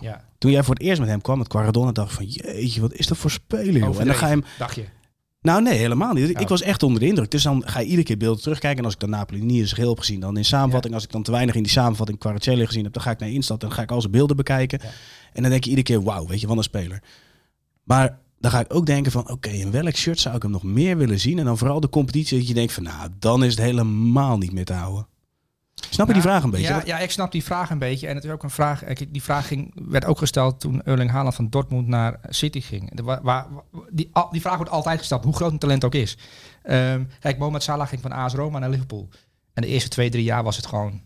ja. 0.00 0.24
toen 0.38 0.50
jij 0.50 0.62
voor 0.62 0.74
het 0.74 0.82
eerst 0.82 1.00
met 1.00 1.08
hem 1.08 1.20
kwam, 1.20 1.38
met 1.38 1.48
Quaradonna, 1.48 1.92
dacht 1.92 2.10
ik 2.10 2.16
van, 2.16 2.26
jeetje, 2.26 2.80
wat 2.80 2.92
is 2.92 3.06
dat 3.06 3.18
voor 3.18 3.30
speler, 3.30 3.76
joh. 3.76 4.00
En 4.00 4.06
dan 4.06 4.14
ga 4.14 4.26
je 4.26 4.32
hem? 4.32 4.44
Nou 5.44 5.62
nee, 5.62 5.78
helemaal 5.78 6.12
niet. 6.12 6.28
Ik, 6.28 6.36
Oh. 6.36 6.42
ik 6.42 6.48
was 6.48 6.62
echt 6.62 6.82
onder 6.82 7.00
de 7.00 7.06
indruk. 7.06 7.30
Dus 7.30 7.42
dan 7.42 7.62
ga 7.66 7.78
je 7.78 7.84
iedere 7.84 8.02
keer 8.02 8.16
beelden 8.16 8.42
terugkijken. 8.42 8.78
En 8.78 8.84
als 8.84 8.94
ik 8.94 9.00
dan 9.00 9.10
Napoli 9.10 9.42
niet 9.42 9.56
zijn 9.56 9.68
geheel 9.68 9.88
heb 9.88 9.98
gezien, 9.98 10.20
dan 10.20 10.36
in 10.36 10.44
samenvatting. 10.44 10.94
Als 10.94 11.04
ik 11.04 11.10
dan 11.12 11.22
te 11.22 11.30
weinig 11.30 11.54
in 11.54 11.62
die 11.62 11.72
samenvatting 11.72 12.18
Kvaratskhelia 12.18 12.66
gezien 12.66 12.84
heb, 12.84 12.92
dan 12.92 13.02
ga 13.02 13.10
ik 13.10 13.18
naar 13.18 13.28
Instat 13.30 13.62
en 13.62 13.68
dan 13.68 13.76
ga 13.76 13.82
ik 13.82 13.90
al 13.90 14.00
zijn 14.00 14.12
beelden 14.12 14.36
bekijken. 14.36 14.78
Ja. 14.82 14.88
En 15.32 15.42
dan 15.42 15.50
denk 15.50 15.64
je 15.64 15.70
iedere 15.70 15.86
keer, 15.86 16.02
wauw, 16.02 16.26
weet 16.26 16.40
je, 16.40 16.46
wat 16.46 16.56
een 16.56 16.62
speler. 16.62 17.02
Maar 17.84 18.18
dan 18.40 18.50
ga 18.50 18.60
ik 18.60 18.74
ook 18.74 18.86
denken 18.86 19.12
van, 19.12 19.30
oké, 19.30 19.48
in 19.48 19.70
welk 19.70 19.96
shirt 19.96 20.20
zou 20.20 20.36
ik 20.36 20.42
hem 20.42 20.50
nog 20.50 20.62
meer 20.62 20.96
willen 20.96 21.20
zien? 21.20 21.38
En 21.38 21.44
dan 21.44 21.58
vooral 21.58 21.80
de 21.80 21.88
competitie 21.88 22.38
dat 22.38 22.48
je 22.48 22.54
denkt 22.54 22.72
van, 22.72 22.82
nou, 22.82 23.08
dan 23.18 23.44
is 23.44 23.50
het 23.50 23.64
helemaal 23.64 24.38
niet 24.38 24.52
meer 24.52 24.64
te 24.64 24.72
houden. 24.72 25.06
Snap 25.74 26.06
je 26.06 26.12
die 26.12 26.22
vraag 26.22 26.42
een 26.42 26.50
beetje? 26.50 26.66
Ja, 26.66 26.82
ja, 26.84 26.98
ik 26.98 27.10
snap 27.10 27.32
die 27.32 27.44
vraag 27.44 27.70
een 27.70 27.78
beetje. 27.78 28.06
En 28.06 28.14
het 28.14 28.24
is 28.24 28.30
ook 28.30 28.42
een 28.42 28.50
vraag. 28.50 28.84
Die 29.08 29.22
vraag 29.22 29.46
ging, 29.46 29.72
werd 29.88 30.04
ook 30.04 30.18
gesteld 30.18 30.60
toen 30.60 30.82
Erling 30.82 31.10
Haaland 31.10 31.34
van 31.34 31.48
Dortmund 31.50 31.86
naar 31.86 32.20
City 32.28 32.60
ging. 32.60 32.94
De, 32.94 33.02
waar, 33.02 33.22
waar- 33.22 33.46
die, 33.90 34.08
al- 34.12 34.30
die 34.30 34.40
vraag 34.40 34.56
wordt 34.56 34.70
altijd 34.70 34.98
gesteld, 34.98 35.24
hoe 35.24 35.34
groot 35.34 35.52
een 35.52 35.58
talent 35.58 35.84
ook 35.84 35.94
is. 35.94 36.16
Ehm, 36.62 37.04
kijk, 37.20 37.38
Mohamed 37.38 37.62
Salah 37.62 37.88
ging 37.88 38.00
van 38.00 38.12
AS 38.12 38.34
Roma 38.34 38.58
naar 38.58 38.70
Liverpool. 38.70 39.08
En 39.52 39.62
de 39.62 39.68
eerste 39.68 39.88
twee, 39.88 40.10
drie 40.10 40.24
jaar 40.24 40.42
was 40.42 40.56
het 40.56 40.66
gewoon 40.66 41.02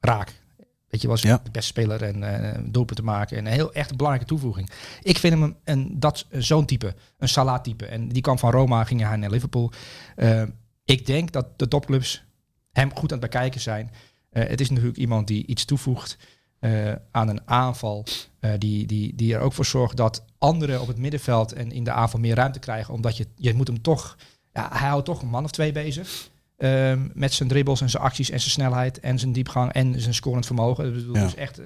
raak. 0.00 0.40
Weet 0.88 1.02
je, 1.02 1.08
was 1.08 1.22
Ja. 1.22 1.40
de 1.44 1.50
beste 1.50 1.68
speler 1.70 2.02
en 2.02 2.22
eh 2.44 2.58
doelpunten 2.64 3.04
maken. 3.04 3.36
En 3.36 3.46
een 3.46 3.52
heel 3.52 3.72
echt 3.72 3.90
een 3.90 3.96
belangrijke 3.96 4.28
toevoeging. 4.30 4.70
Ik 5.02 5.18
vind 5.18 5.32
hem 5.34 5.42
een, 5.42 5.56
een, 5.64 6.00
dat, 6.00 6.26
zo'n 6.30 6.64
type, 6.66 6.94
een 7.18 7.28
Salah-type. 7.28 7.86
En 7.86 8.08
die 8.08 8.22
kwam 8.22 8.38
van 8.38 8.50
Roma, 8.50 8.84
ging 8.84 9.00
hij 9.00 9.16
naar 9.16 9.30
Liverpool. 9.30 9.72
Ehm, 10.16 10.48
ik 10.84 11.06
denk 11.06 11.32
dat 11.32 11.58
de 11.58 11.68
topclubs 11.68 12.24
hem 12.72 12.90
goed 12.94 13.12
aan 13.12 13.18
het 13.18 13.30
bekijken 13.30 13.60
zijn. 13.60 13.90
Eh, 14.30 14.48
het 14.48 14.60
is 14.60 14.70
natuurlijk 14.70 14.98
iemand 14.98 15.26
die 15.26 15.46
iets 15.46 15.64
toevoegt 15.64 16.16
eh, 16.58 16.92
aan 17.10 17.28
een 17.28 17.40
aanval. 17.44 18.04
eh, 18.40 18.50
die, 18.58 18.86
die, 18.86 19.14
die 19.14 19.34
er 19.34 19.40
ook 19.40 19.52
voor 19.52 19.64
zorgt 19.64 19.96
dat 19.96 20.24
anderen 20.38 20.80
op 20.80 20.86
het 20.86 20.98
middenveld 20.98 21.52
en 21.52 21.72
in 21.72 21.84
de 21.84 21.92
aanval 21.92 22.20
meer 22.20 22.34
ruimte 22.34 22.58
krijgen. 22.58 22.94
Omdat 22.94 23.16
je, 23.16 23.26
je 23.36 23.54
moet 23.54 23.66
hem 23.66 23.82
toch. 23.82 24.16
Ja, 24.52 24.68
hij 24.72 24.88
houdt 24.88 25.04
toch 25.04 25.22
een 25.22 25.28
man 25.28 25.44
of 25.44 25.50
twee 25.50 25.72
bezig. 25.72 26.30
Ehm, 26.56 27.08
met 27.14 27.32
zijn 27.32 27.48
dribbles 27.48 27.80
en 27.80 27.90
zijn 27.90 28.02
acties 28.02 28.30
en 28.30 28.40
zijn 28.40 28.50
snelheid 28.50 29.00
en 29.00 29.18
zijn 29.18 29.32
diepgang 29.32 29.72
en 29.72 30.00
zijn 30.00 30.14
scorend 30.14 30.46
vermogen. 30.46 31.12
Ja. 31.12 31.22
Dus 31.22 31.34
echt 31.34 31.60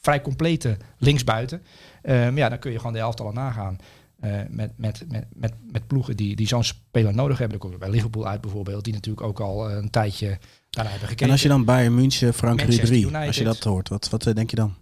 vrij 0.00 0.20
complete 0.20 0.76
linksbuiten. 0.98 1.62
Ja, 2.34 2.48
dan 2.48 2.58
kun 2.58 2.72
je 2.72 2.78
gewoon 2.78 2.92
de 2.92 2.98
elftallen 2.98 3.34
nagaan. 3.34 3.78
Eh, 4.22 4.40
met, 4.48 4.72
met, 4.76 5.04
met, 5.08 5.26
met, 5.32 5.52
met 5.72 5.86
ploegen 5.86 6.16
die, 6.16 6.36
die 6.36 6.46
zo'n 6.46 6.64
speler 6.64 7.14
nodig 7.14 7.38
hebben. 7.38 7.58
Dan 7.58 7.68
komt 7.68 7.80
bij 7.80 7.90
Liverpool 7.90 8.26
uit 8.26 8.40
bijvoorbeeld, 8.40 8.84
die 8.84 8.92
natuurlijk 8.92 9.26
ook 9.26 9.40
al 9.40 9.68
eh, 9.68 9.76
een 9.76 9.90
tijdje 9.90 10.38
daarna 10.70 10.90
hebben 10.90 11.08
gekeken. 11.08 11.26
En 11.26 11.32
als 11.32 11.42
je 11.42 11.48
dan 11.48 11.64
Bayern 11.64 11.94
München, 11.94 12.34
Frank 12.34 12.60
Ribéry, 12.60 13.14
als 13.14 13.36
je 13.36 13.44
dat 13.44 13.64
hoort, 13.64 13.88
wat, 13.88 14.08
wat 14.08 14.26
eh, 14.26 14.34
denk 14.34 14.50
je 14.50 14.56
dan? 14.56 14.74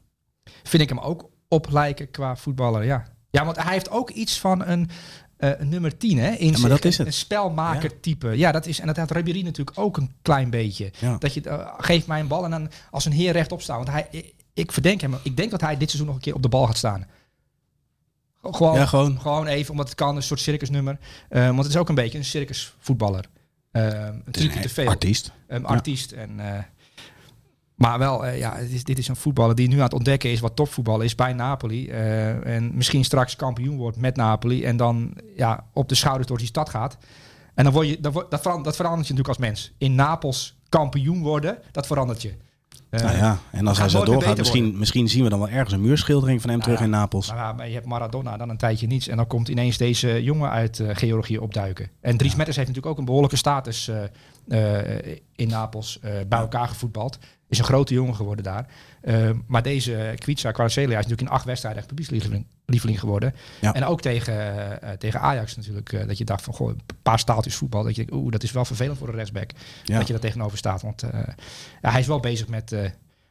vind 0.62 0.82
ik 0.82 0.88
hem 0.88 0.98
ook 0.98 1.30
op 1.48 1.70
lijken 1.70 2.10
qua 2.10 2.36
voetballer, 2.36 2.84
ja. 2.84 3.04
Ja, 3.30 3.44
want 3.44 3.62
hij 3.62 3.72
heeft 3.72 3.90
ook 3.90 4.10
iets 4.10 4.38
van 4.38 4.64
een, 4.64 4.88
nummer 5.60 5.96
10, 5.96 6.18
hè? 6.18 6.30
In 6.30 6.60
maar 6.60 6.70
dat 6.70 6.84
is 6.84 6.98
Een- 6.98 7.04
het. 7.04 7.14
Een 7.14 7.20
spelmaker 7.20 8.00
type. 8.00 8.28
Ja, 8.38 8.52
dat 8.52 8.66
is, 8.66 8.80
en 8.80 8.86
dat 8.86 8.96
had 8.96 9.10
Ribéry 9.10 9.42
natuurlijk 9.42 9.78
ook 9.78 9.96
een 9.96 10.10
klein 10.22 10.50
beetje. 10.50 10.92
Ja. 10.98 11.16
Dat 11.18 11.34
je, 11.34 11.66
geeft 11.78 12.06
mij 12.06 12.20
een 12.20 12.28
bal 12.28 12.44
en 12.44 12.50
dan 12.50 12.70
als 12.90 13.04
een 13.04 13.12
heer 13.12 13.32
rechtop 13.32 13.62
staan. 13.62 13.76
Want 13.76 13.90
hij, 13.90 14.06
ik, 14.10 14.34
ik 14.54 14.72
verdenk 14.72 15.00
hem, 15.00 15.14
ik 15.22 15.36
denk 15.36 15.50
dat 15.50 15.60
hij 15.60 15.76
dit 15.76 15.90
seizoen 15.90 16.06
nog 16.06 16.16
een 16.16 16.22
keer 16.22 16.34
op 16.34 16.42
de 16.42 16.48
bal 16.48 16.66
gaat 16.66 16.76
staan. 16.76 17.06
Gewoon, 18.42 18.74
Ja, 18.74 18.86
gewoon. 18.86 19.20
gewoon 19.20 19.46
even, 19.46 19.70
omdat 19.70 19.86
het 19.88 19.96
kan, 19.96 20.16
een 20.16 20.22
soort 20.22 20.40
circusnummer. 20.40 20.98
Eh, 21.28 21.46
want 21.46 21.58
het 21.58 21.66
is 21.68 21.76
ook 21.76 21.88
een 21.88 21.94
beetje 21.94 22.18
een 22.18 22.24
circusvoetballer. 22.24 23.24
Eh, 23.70 23.84
een 23.84 24.22
trucje 24.30 24.58
te 24.58 24.62
een 24.64 24.70
veel 24.70 24.88
artiest. 24.88 25.32
artiest. 25.62 26.12
En, 26.12 26.40
eh, 26.40 26.62
maar 27.74 27.98
wel, 27.98 28.26
eh, 28.26 28.38
ja, 28.38 28.56
het 28.56 28.70
is, 28.70 28.84
dit 28.84 28.98
is 28.98 29.08
een 29.08 29.16
voetballer 29.16 29.54
die 29.54 29.68
nu 29.68 29.76
aan 29.76 29.82
het 29.82 29.92
ontdekken 29.92 30.30
is 30.30 30.40
wat 30.40 30.56
topvoetbal 30.56 31.00
is 31.00 31.14
bij 31.14 31.32
Napoli. 31.32 31.88
Eh, 31.88 32.46
en 32.46 32.70
misschien 32.74 33.04
straks 33.04 33.36
kampioen 33.36 33.76
wordt 33.76 33.96
met 33.96 34.16
Napoli. 34.16 34.64
En 34.64 34.76
dan 34.76 35.16
ja, 35.36 35.66
op 35.72 35.88
de 35.88 35.94
schouders 35.94 36.28
door 36.28 36.38
die 36.38 36.46
stad 36.46 36.68
gaat. 36.68 36.96
En 37.54 37.64
dan 37.64 37.72
word 37.72 37.88
je, 37.88 38.00
dat, 38.00 38.12
verandert, 38.12 38.64
dat 38.64 38.76
verandert 38.76 39.06
je 39.06 39.12
natuurlijk 39.14 39.28
als 39.28 39.48
mens. 39.48 39.72
In 39.78 39.94
Napels 39.94 40.58
kampioen 40.68 41.22
worden, 41.22 41.58
dat 41.72 41.86
verandert 41.86 42.22
je. 42.22 42.34
Eh, 42.90 43.02
nou 43.02 43.16
ja, 43.16 43.38
en 43.50 43.66
als 43.66 43.78
hij 43.78 43.88
zo 43.88 44.04
doorgaat, 44.04 44.36
misschien, 44.36 44.78
misschien 44.78 45.08
zien 45.08 45.22
we 45.22 45.28
dan 45.28 45.38
wel 45.38 45.48
ergens 45.48 45.72
een 45.72 45.80
muurschildering 45.80 46.40
van 46.40 46.50
hem 46.50 46.58
Nou 46.58 46.70
terug 46.70 46.78
ja. 46.78 46.84
in 46.84 47.00
Napels. 47.00 47.28
Maar, 47.28 47.36
ja, 47.36 47.52
maar 47.52 47.68
je 47.68 47.74
hebt 47.74 47.86
Maradona 47.86 48.36
dan 48.36 48.48
een 48.48 48.56
tijdje 48.56 48.86
niets. 48.86 49.08
En 49.08 49.16
dan 49.16 49.26
komt 49.26 49.48
ineens 49.48 49.76
deze 49.76 50.22
jongen 50.22 50.50
uit 50.50 50.80
eh, 50.80 50.96
Georgië 50.96 51.38
opduiken. 51.38 51.90
En 52.00 52.16
Dries 52.16 52.34
Mertens 52.34 52.56
heeft 52.56 52.68
natuurlijk 52.68 52.94
ook 52.94 52.98
een 52.98 53.04
behoorlijke 53.04 53.36
status 53.36 53.88
eh, 53.88 54.98
in 55.40 55.48
Napels 55.48 55.98
eh, 56.00 56.12
bij 56.28 56.38
elkaar 56.38 56.68
gevoetbald. 56.68 57.18
Is 57.48 57.58
een 57.58 57.64
grote 57.64 57.94
jongen 57.94 58.14
geworden 58.14 58.44
daar. 58.44 58.66
Eh, 59.00 59.30
maar 59.46 59.62
deze 59.62 60.14
Kwitsa 60.18 60.50
Kvaratskhelia 60.50 60.98
is 60.98 61.04
natuurlijk 61.04 61.28
in 61.28 61.36
acht 61.36 61.44
wedstrijden 61.44 61.80
echt 61.80 61.88
publiekslieveling 61.88 62.46
lieveling 62.66 63.00
geworden. 63.00 63.34
Ja. 63.60 63.74
En 63.74 63.84
ook 63.84 64.00
tegen, 64.00 64.82
eh, 64.82 64.90
tegen 64.90 65.20
Ajax 65.20 65.56
natuurlijk. 65.56 66.06
dat 66.06 66.18
je 66.18 66.24
dacht 66.24 66.42
van, 66.42 66.54
goh, 66.54 66.68
een 66.68 66.80
paar 67.02 67.18
staaltjes 67.18 67.54
voetbal. 67.54 67.82
Dat 67.82 67.96
je 67.96 68.04
denkt, 68.04 68.12
oeh, 68.12 68.32
dat 68.32 68.42
is 68.42 68.52
wel 68.52 68.64
vervelend 68.64 68.98
voor 68.98 69.08
een 69.08 69.14
rechtsback. 69.14 69.50
Ja. 69.84 69.98
Dat 69.98 70.06
je 70.06 70.12
daar 70.12 70.22
tegenover 70.22 70.58
staat. 70.58 70.82
Want 70.82 71.04
ja, 71.82 71.90
hij 71.90 72.00
is 72.00 72.06
wel 72.06 72.20
bezig 72.20 72.48
met, 72.48 72.72
eh, 72.72 72.80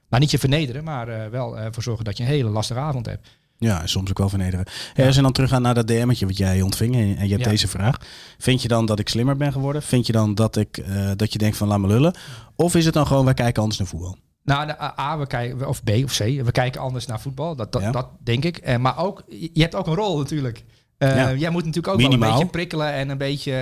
nou 0.10 0.22
niet 0.22 0.32
je 0.32 0.40
vernederen, 0.40 0.84
maar 0.84 1.32
wel 1.32 1.58
eh, 1.58 1.68
voor 1.72 1.84
zorgen 1.84 2.06
dat 2.06 2.18
je 2.18 2.24
een 2.24 2.30
hele 2.30 2.50
lastige 2.50 2.80
avond 2.80 3.06
hebt. 3.06 3.28
Ja, 3.60 3.82
en 3.82 3.90
soms 3.90 4.10
ook 4.10 4.18
wel 4.18 4.30
vernederen. 4.30 4.66
Ja, 4.94 5.06
als 5.06 5.16
je 5.16 5.22
dan 5.22 5.32
teruggaan 5.32 5.62
naar 5.62 5.74
dat 5.74 5.88
DM'tje 5.88 6.26
wat 6.26 6.38
jij 6.38 6.62
ontving 6.62 6.96
en, 6.96 7.02
en 7.18 7.24
je 7.26 7.32
hebt 7.34 7.44
Ja. 7.44 7.50
deze 7.50 7.68
vraag. 7.68 7.98
Vind 8.38 8.62
je 8.62 8.68
dan 8.68 8.86
dat 8.86 9.00
ik 9.00 9.10
slimmer 9.10 9.38
ben 9.38 9.52
geworden? 9.52 9.82
Vind 9.84 10.06
je 10.06 10.12
dan 10.14 10.36
dat, 10.36 10.56
ik, 10.56 10.78
eh, 10.78 11.12
dat 11.16 11.34
je 11.34 11.40
denkt 11.40 11.58
van 11.58 11.68
laat 11.68 11.80
me 11.80 11.88
lullen? 11.88 12.14
Of 12.56 12.76
is 12.76 12.86
het 12.86 12.94
dan 12.94 13.08
gewoon 13.08 13.26
wij 13.26 13.34
kijken 13.34 13.62
anders 13.62 13.80
naar 13.80 13.88
voetbal? 13.88 14.18
Nou, 14.44 14.70
A, 15.00 15.18
we 15.18 15.28
kijken, 15.28 15.68
of 15.68 15.84
B 15.84 15.90
of 15.90 16.18
C, 16.18 16.20
we 16.20 16.52
kijken 16.52 16.82
anders 16.82 17.06
naar 17.06 17.20
voetbal. 17.20 17.56
Dat, 17.56 17.72
dat, 17.72 17.82
Ja. 17.82 17.92
dat 17.92 18.10
denk 18.24 18.46
ik. 18.46 18.58
Eh, 18.58 18.78
maar 18.78 18.98
ook, 18.98 19.24
je 19.28 19.62
hebt 19.62 19.76
ook 19.76 19.88
een 19.88 19.96
rol 19.96 20.18
natuurlijk. 20.18 20.64
Eh, 20.98 21.16
Ja. 21.16 21.34
Jij 21.34 21.50
moet 21.50 21.66
natuurlijk 21.66 21.94
ook 21.94 22.02
wel 22.02 22.14
een 22.14 22.20
beetje 22.20 22.46
prikkelen 22.46 22.94
en 22.94 23.10
een 23.10 23.18
beetje, 23.18 23.54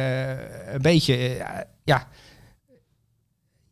een 0.73 0.81
beetje 0.81 1.45
ja, 1.83 2.07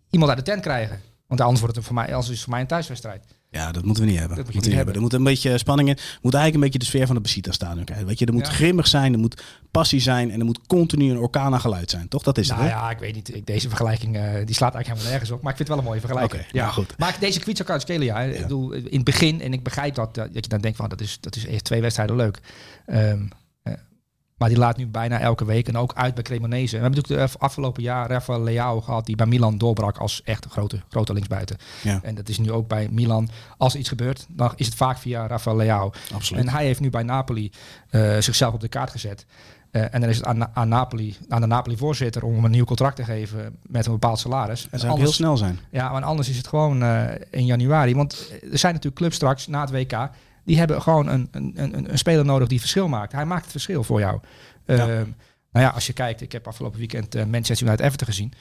iemand 0.10 0.32
uit 0.32 0.40
de 0.46 0.52
tent 0.52 0.62
krijgen. 0.62 1.00
Want 1.28 1.42
anders 1.42 1.60
wordt 1.60 1.76
het 1.76 1.86
voor 1.86 1.96
mij, 1.96 2.06
anders 2.06 2.26
is 2.26 2.32
het 2.34 2.42
voor 2.44 2.52
mij 2.52 2.62
een 2.62 2.68
thuiswedstrijd. 2.68 3.24
Ja, 3.56 3.72
dat 3.72 3.86
moeten 3.86 4.04
we 4.04 4.10
niet 4.10 4.20
hebben. 4.20 4.36
Dat 4.38 4.46
moeten 4.46 4.62
we 4.64 4.68
niet 4.68 4.78
hebben. 4.78 4.96
Er 4.96 5.02
moet 5.02 5.14
een 5.14 5.24
beetje 5.24 5.58
spanning 5.58 5.90
in. 5.90 5.98
Moet 6.22 6.34
eigenlijk 6.34 6.54
een 6.54 6.60
beetje 6.60 6.80
de 6.80 6.86
sfeer 6.86 7.06
van 7.06 7.16
het 7.16 7.24
Besiktas-stadion 7.24 7.84
krijgen. 7.86 8.08
Weet 8.08 8.20
je, 8.20 8.26
er 8.26 8.34
moet 8.34 8.48
Ja. 8.48 8.52
grimmig 8.54 8.88
zijn, 8.88 9.14
er 9.14 9.20
moet 9.20 9.44
passie 9.72 10.00
zijn 10.00 10.32
en 10.32 10.40
er 10.40 10.46
moet 10.46 10.60
continu 10.68 11.12
een 11.12 11.18
orkaan 11.18 11.54
aan 11.54 11.60
geluid 11.60 11.90
zijn. 11.90 12.08
Toch? 12.08 12.24
Dat 12.24 12.38
is 12.38 12.48
nou 12.48 12.62
het, 12.62 12.70
hè? 12.72 12.76
ja, 12.78 12.90
ik 12.90 13.00
weet 13.00 13.16
niet. 13.16 13.42
Deze 13.46 13.68
vergelijking 13.68 14.16
eh, 14.16 14.22
die 14.46 14.56
slaat 14.56 14.74
eigenlijk 14.74 14.88
helemaal 14.88 15.10
nergens 15.10 15.32
op. 15.32 15.42
Maar 15.42 15.52
ik 15.52 15.58
vind 15.58 15.68
het 15.70 15.78
wel 15.78 15.78
een 15.78 15.84
mooie 15.84 16.00
vergelijking. 16.00 16.42
Oké, 16.44 16.58
nou 16.58 16.72
goed. 16.72 16.94
Maar 16.98 17.16
deze 17.20 17.40
quiz 17.40 17.62
kan 17.62 17.80
spelen, 17.80 18.06
ja. 18.06 18.20
Ik 18.20 18.42
bedoel, 18.42 18.72
in 18.72 18.96
het 18.96 19.04
begin, 19.04 19.42
en 19.42 19.54
ik 19.54 19.64
begrijp 19.64 19.96
dat, 19.96 20.16
dat 20.16 20.30
je 20.34 20.42
dan 20.48 20.62
denkt 20.62 20.78
van 20.78 20.90
dat 20.90 21.02
is, 21.02 21.18
dat 21.22 21.36
is 21.36 21.46
echt 21.46 21.64
twee 21.64 21.82
wedstrijden 21.82 22.16
leuk. 22.16 22.40
Ehm, 22.86 23.00
eh, 23.02 23.14
maar 24.38 24.50
die 24.50 24.58
laat 24.58 24.78
nu 24.78 24.88
bijna 24.88 25.20
elke 25.20 25.46
week 25.46 25.68
en 25.68 25.78
ook 25.78 25.94
uit 25.94 26.14
bij 26.14 26.24
Cremonese. 26.24 26.76
We 26.76 26.82
hebben 26.82 27.02
natuurlijk 27.02 27.32
de 27.32 27.40
afgelopen 27.40 27.84
jaar 27.84 28.10
Rafael 28.10 28.44
Leao 28.44 28.82
gehad 28.82 29.06
die 29.06 29.16
bij 29.16 29.26
Milan 29.26 29.58
doorbrak 29.58 29.98
als 29.98 30.22
echt 30.24 30.46
een 30.46 30.52
grote, 30.52 30.82
grote 30.90 31.14
linksbuiten. 31.14 31.58
Ja. 31.84 32.00
En 32.04 32.16
dat 32.16 32.30
is 32.30 32.38
nu 32.38 32.52
ook 32.52 32.68
bij 32.68 32.88
Milan. 32.92 33.30
Als 33.58 33.74
er 33.74 33.80
iets 33.80 33.90
gebeurt, 33.90 34.26
dan 34.30 34.52
is 34.56 34.66
het 34.66 34.76
vaak 34.76 34.98
via 34.98 35.28
Rafael 35.28 35.56
Leao. 35.56 35.92
Absoluut. 36.14 36.44
En 36.44 36.50
hij 36.50 36.66
heeft 36.66 36.80
nu 36.80 36.90
bij 36.90 37.04
Napoli 37.04 37.52
eh, 37.90 38.18
zichzelf 38.20 38.54
op 38.54 38.60
de 38.60 38.68
kaart 38.68 38.92
gezet. 38.92 39.26
Eh, 39.72 39.94
en 39.94 40.02
dan 40.02 40.10
is 40.10 40.18
het 40.18 40.26
aan, 40.26 40.56
aan, 40.56 40.68
Napoli, 40.68 41.18
aan 41.30 41.42
de 41.42 41.48
Napoli-voorzitter 41.48 42.24
om 42.24 42.34
hem 42.36 42.46
een 42.46 42.52
nieuw 42.52 42.66
contract 42.66 42.96
te 42.96 43.04
geven 43.04 43.58
met 43.62 43.86
een 43.86 43.92
bepaald 43.92 44.20
salaris. 44.20 44.62
Dat 44.64 44.72
En 44.72 44.80
zou 44.80 45.00
heel 45.00 45.12
snel 45.12 45.38
zijn. 45.38 45.60
ja, 45.72 45.92
maar 45.92 46.04
anders 46.04 46.30
is 46.30 46.38
het 46.38 46.48
gewoon 46.48 46.84
eh, 46.84 47.04
in 47.30 47.46
januari. 47.46 47.96
Want 47.96 48.32
er 48.52 48.58
zijn 48.58 48.74
natuurlijk 48.74 48.96
clubs 49.02 49.16
straks 49.16 49.48
na 49.48 49.62
het 49.62 49.72
WK. 49.72 50.10
Die 50.46 50.58
hebben 50.58 50.82
gewoon 50.82 51.08
een, 51.08 51.28
een, 51.32 51.52
een, 51.56 51.92
een 51.92 51.98
speler 51.98 52.26
nodig 52.26 52.48
die 52.48 52.60
verschil 52.60 52.88
maakt. 52.88 53.12
Hij 53.12 53.26
maakt 53.26 53.42
het 53.42 53.52
verschil 53.52 53.84
voor 53.84 54.00
jou. 54.00 54.20
Eh, 54.66 54.78
Ja. 54.78 55.06
Nou 55.52 55.68
ja, 55.68 55.74
als 55.74 55.88
je 55.88 55.94
kijkt, 55.94 56.22
ik 56.22 56.32
heb 56.32 56.48
afgelopen 56.48 56.80
weekend 56.80 57.16
eh, 57.16 57.26
Manchester 57.26 57.68
United 57.68 57.86
Everton 57.86 58.08
gezien. 58.08 58.34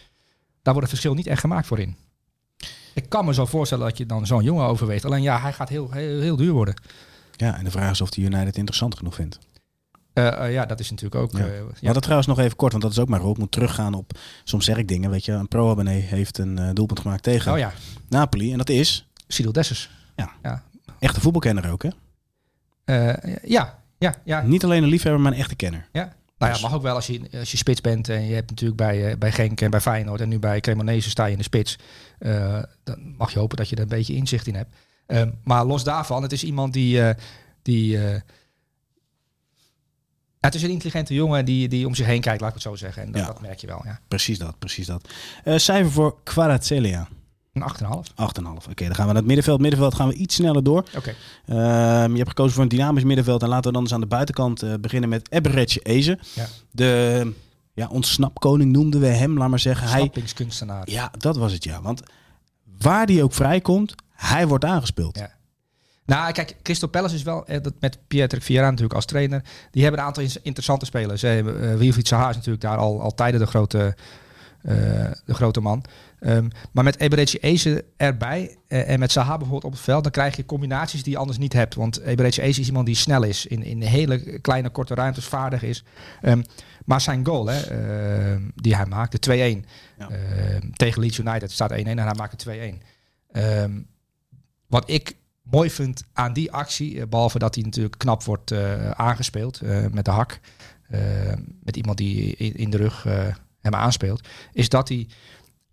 Daar 0.62 0.74
wordt 0.74 0.80
het 0.80 0.88
verschil 0.88 1.14
niet 1.14 1.26
echt 1.26 1.40
gemaakt 1.40 1.66
voor 1.66 1.78
in. 1.78 1.96
Ik 2.94 3.08
kan 3.08 3.24
me 3.24 3.34
zo 3.34 3.46
voorstellen 3.46 3.86
dat 3.88 3.98
je 3.98 4.06
dan 4.06 4.26
zo'n 4.26 4.42
jongen 4.42 4.66
overweegt. 4.66 5.04
Alleen 5.04 5.22
ja, 5.22 5.40
hij 5.40 5.52
gaat 5.52 5.68
heel, 5.68 5.90
heel, 5.90 6.20
heel 6.20 6.36
duur 6.36 6.52
worden. 6.52 6.74
Ja, 7.36 7.56
en 7.58 7.64
de 7.64 7.70
vraag 7.70 7.90
is 7.90 8.00
of 8.00 8.10
de 8.10 8.20
United 8.20 8.46
het 8.46 8.56
interessant 8.56 8.96
genoeg 8.96 9.14
vindt. 9.14 9.38
Eh, 10.12 10.44
eh, 10.44 10.52
ja, 10.52 10.66
dat 10.66 10.80
is 10.80 10.90
natuurlijk 10.90 11.22
ook. 11.22 11.32
Ja. 11.32 11.46
ja. 11.46 11.62
Ja. 11.80 11.92
dat 11.92 12.02
trouwens 12.02 12.28
nog 12.28 12.38
even 12.38 12.56
kort, 12.56 12.72
want 12.72 12.84
dat 12.84 12.92
is 12.92 12.98
ook 12.98 13.08
mijn 13.08 13.22
rol. 13.22 13.30
Ik 13.32 13.38
moet 13.38 13.52
teruggaan 13.52 13.94
op, 13.94 14.18
soms 14.44 14.64
zeg 14.64 14.76
ik 14.76 14.88
dingen, 14.88 15.10
weet 15.10 15.24
je. 15.24 15.32
Een 15.32 15.48
pro-abonnee 15.48 16.00
heeft 16.00 16.38
een 16.38 16.74
doelpunt 16.74 17.00
gemaakt 17.00 17.22
tegen 17.22 17.52
Oh 17.52 17.58
ja, 17.58 17.72
Napoli. 18.08 18.52
En 18.52 18.58
dat 18.58 18.68
is 18.68 19.08
Cyril 19.28 19.52
Dessers. 19.52 19.90
echt 20.42 20.64
een 21.00 21.20
voetbalkenner 21.20 21.70
ook, 21.70 21.82
hè? 21.82 21.88
Eh, 22.84 23.34
ja, 23.44 23.82
ja, 23.98 24.14
ja. 24.24 24.42
Niet 24.42 24.64
alleen 24.64 24.82
een 24.82 24.88
liefhebber, 24.88 25.20
maar 25.22 25.32
een 25.32 25.38
echte 25.38 25.54
kenner. 25.56 25.88
ja. 25.92 26.14
Nou 26.38 26.52
ja, 26.52 26.58
Dus- 26.58 26.68
mag 26.70 26.74
ook 26.78 26.82
wel 26.82 26.94
als 26.94 27.06
je, 27.06 27.20
als 27.38 27.50
je 27.50 27.56
spits 27.56 27.80
bent. 27.80 28.08
En 28.08 28.26
je 28.26 28.34
hebt 28.34 28.50
natuurlijk 28.50 28.80
bij, 28.80 29.10
eh, 29.10 29.16
bij 29.18 29.32
Genk 29.32 29.60
en 29.60 29.70
bij 29.70 29.80
Feyenoord 29.80 30.20
en 30.20 30.28
nu 30.28 30.38
bij 30.38 30.60
Cremonese 30.60 31.10
sta 31.10 31.24
je 31.24 31.32
in 31.32 31.38
de 31.38 31.44
spits. 31.44 31.78
Eh, 32.18 32.62
dan 32.84 33.14
mag 33.16 33.32
je 33.32 33.38
hopen 33.38 33.56
dat 33.56 33.68
je 33.68 33.76
er 33.76 33.82
een 33.82 33.88
beetje 33.88 34.14
inzicht 34.14 34.46
in 34.46 34.54
hebt. 34.54 34.74
Ehm, 35.06 35.30
maar 35.44 35.64
los 35.64 35.84
daarvan, 35.84 36.22
het 36.22 36.32
is 36.32 36.44
iemand 36.44 36.72
die... 36.72 37.14
die 37.62 37.88
ja, 40.38 40.50
het 40.50 40.54
is 40.54 40.62
een 40.62 40.70
intelligente 40.70 41.14
jongen 41.14 41.44
die, 41.44 41.68
die 41.68 41.86
om 41.86 41.94
zich 41.94 42.06
heen 42.06 42.20
kijkt, 42.20 42.40
laat 42.40 42.48
ik 42.48 42.54
het 42.54 42.64
zo 42.64 42.74
zeggen. 42.74 43.02
En 43.02 43.12
dat, 43.12 43.20
Ja. 43.20 43.26
dat 43.26 43.40
merk 43.40 43.58
je 43.58 43.66
wel, 43.66 43.80
ja. 43.84 44.00
Precies 44.08 44.38
dat, 44.38 44.58
precies 44.58 44.86
dat. 44.86 45.08
Cijfer 45.44 45.92
voor 45.92 46.16
Kvaratskhelia. 46.22 47.08
Een 47.54 47.62
8,5. 47.62 48.10
8,5. 48.14 48.70
Oké, 48.70 48.84
dan 48.84 48.94
gaan 48.94 49.06
we 49.06 49.12
naar 49.12 49.14
het 49.14 49.24
middenveld. 49.26 49.60
Middenveld 49.60 49.94
gaan 49.94 50.08
we 50.08 50.14
iets 50.14 50.34
sneller 50.34 50.62
door. 50.62 50.84
Oké. 50.96 51.14
Ehm, 51.46 52.10
je 52.10 52.16
hebt 52.16 52.28
gekozen 52.28 52.52
voor 52.54 52.62
een 52.62 52.68
dynamisch 52.68 53.04
middenveld. 53.04 53.42
En 53.42 53.48
laten 53.48 53.66
we 53.66 53.72
dan 53.72 53.82
eens 53.82 53.92
aan 53.94 54.00
de 54.00 54.06
buitenkant 54.06 54.62
eh, 54.62 54.74
beginnen 54.80 55.08
met 55.08 55.32
Eberetje 55.32 55.80
Eze. 55.80 56.18
Ja. 56.34 56.46
De 56.70 57.32
ja, 57.74 57.88
ontsnapkoning 57.88 58.72
noemden 58.72 59.00
we 59.00 59.06
hem, 59.06 59.38
laat 59.38 59.48
maar 59.48 59.58
zeggen. 59.58 59.88
Hij, 59.88 59.98
Snappingskunstenaar. 60.00 60.90
ja, 60.90 61.10
dat 61.18 61.36
was 61.36 61.52
het 61.52 61.64
ja. 61.64 61.82
Want 61.82 62.02
waar 62.78 63.06
die 63.06 63.22
ook 63.22 63.32
vrijkomt, 63.32 63.94
hij 64.14 64.46
wordt 64.48 64.64
aangespeeld. 64.64 65.18
Ja. 65.18 65.30
Nou, 66.06 66.32
kijk, 66.32 66.56
Crystal 66.62 66.88
Palace 66.88 67.14
is 67.14 67.22
wel, 67.22 67.46
eh, 67.46 67.62
dat 67.62 67.72
met 67.80 67.98
Pieter 68.08 68.40
Vieira 68.40 68.64
natuurlijk 68.64 68.94
als 68.94 69.04
trainer, 69.04 69.42
die 69.70 69.82
hebben 69.82 70.00
een 70.00 70.06
aantal 70.06 70.22
in- 70.22 70.30
interessante 70.42 70.84
spelers. 70.84 71.24
Uh, 71.24 71.42
Wilfried 71.76 72.04
is 72.04 72.10
natuurlijk 72.10 72.60
daar 72.60 72.76
al, 72.76 73.00
al 73.00 73.14
tijden 73.14 73.40
de 73.40 73.46
grote, 73.46 73.96
eh, 74.62 74.74
de 75.24 75.34
grote 75.34 75.60
man. 75.60 75.84
Ehm, 76.24 76.48
maar 76.72 76.84
met 76.84 76.98
Eberechi 76.98 77.38
Eze 77.38 77.84
erbij 77.96 78.56
eh, 78.66 78.88
en 78.90 78.98
met 78.98 79.12
Zaha 79.12 79.30
bijvoorbeeld 79.36 79.64
op 79.64 79.72
het 79.72 79.80
veld, 79.80 80.02
dan 80.02 80.12
krijg 80.12 80.36
je 80.36 80.44
combinaties 80.46 81.02
die 81.02 81.12
je 81.12 81.18
anders 81.18 81.38
niet 81.38 81.52
hebt. 81.52 81.74
Want 81.74 82.00
Eberechi 82.00 82.40
Eze 82.40 82.60
is 82.60 82.66
iemand 82.66 82.86
die 82.86 82.94
snel 82.94 83.22
is, 83.22 83.46
in, 83.46 83.62
in 83.62 83.82
hele 83.82 84.38
kleine 84.40 84.70
korte 84.70 84.94
ruimtes 84.94 85.24
vaardig 85.24 85.62
is. 85.62 85.84
Ehm, 86.20 86.42
maar 86.84 87.00
zijn 87.00 87.26
goal, 87.26 87.46
hè, 87.46 87.60
ehm, 87.60 88.42
die 88.54 88.76
hij 88.76 88.86
maakt, 88.86 89.12
de 89.12 89.18
2-1 89.18 89.64
Ja. 89.98 90.08
ehm, 90.08 90.70
tegen 90.70 91.00
Leeds 91.00 91.18
United, 91.18 91.52
staat 91.52 91.70
1-1 91.70 91.98
en 91.98 92.06
hij 92.06 92.14
maakt 92.14 92.30
de 92.30 92.36
2-1. 92.36 92.82
Ehm, 93.32 93.80
wat 94.66 94.90
ik 94.90 95.16
mooi 95.42 95.70
vind 95.70 96.04
aan 96.12 96.32
die 96.32 96.52
actie, 96.52 97.00
eh, 97.00 97.06
behalve 97.08 97.38
dat 97.38 97.54
hij 97.54 97.64
natuurlijk 97.64 97.98
knap 97.98 98.22
wordt 98.22 98.50
eh, 98.50 98.90
aangespeeld 98.90 99.60
met 99.92 100.04
de 100.04 100.10
hak, 100.10 100.40
met 101.62 101.76
iemand 101.76 101.98
die 101.98 102.36
in, 102.36 102.54
in 102.54 102.70
de 102.70 102.76
rug 102.76 103.02
hem 103.60 103.74
aanspeelt, 103.74 104.28
is 104.52 104.68
dat 104.68 104.88
hij 104.88 105.06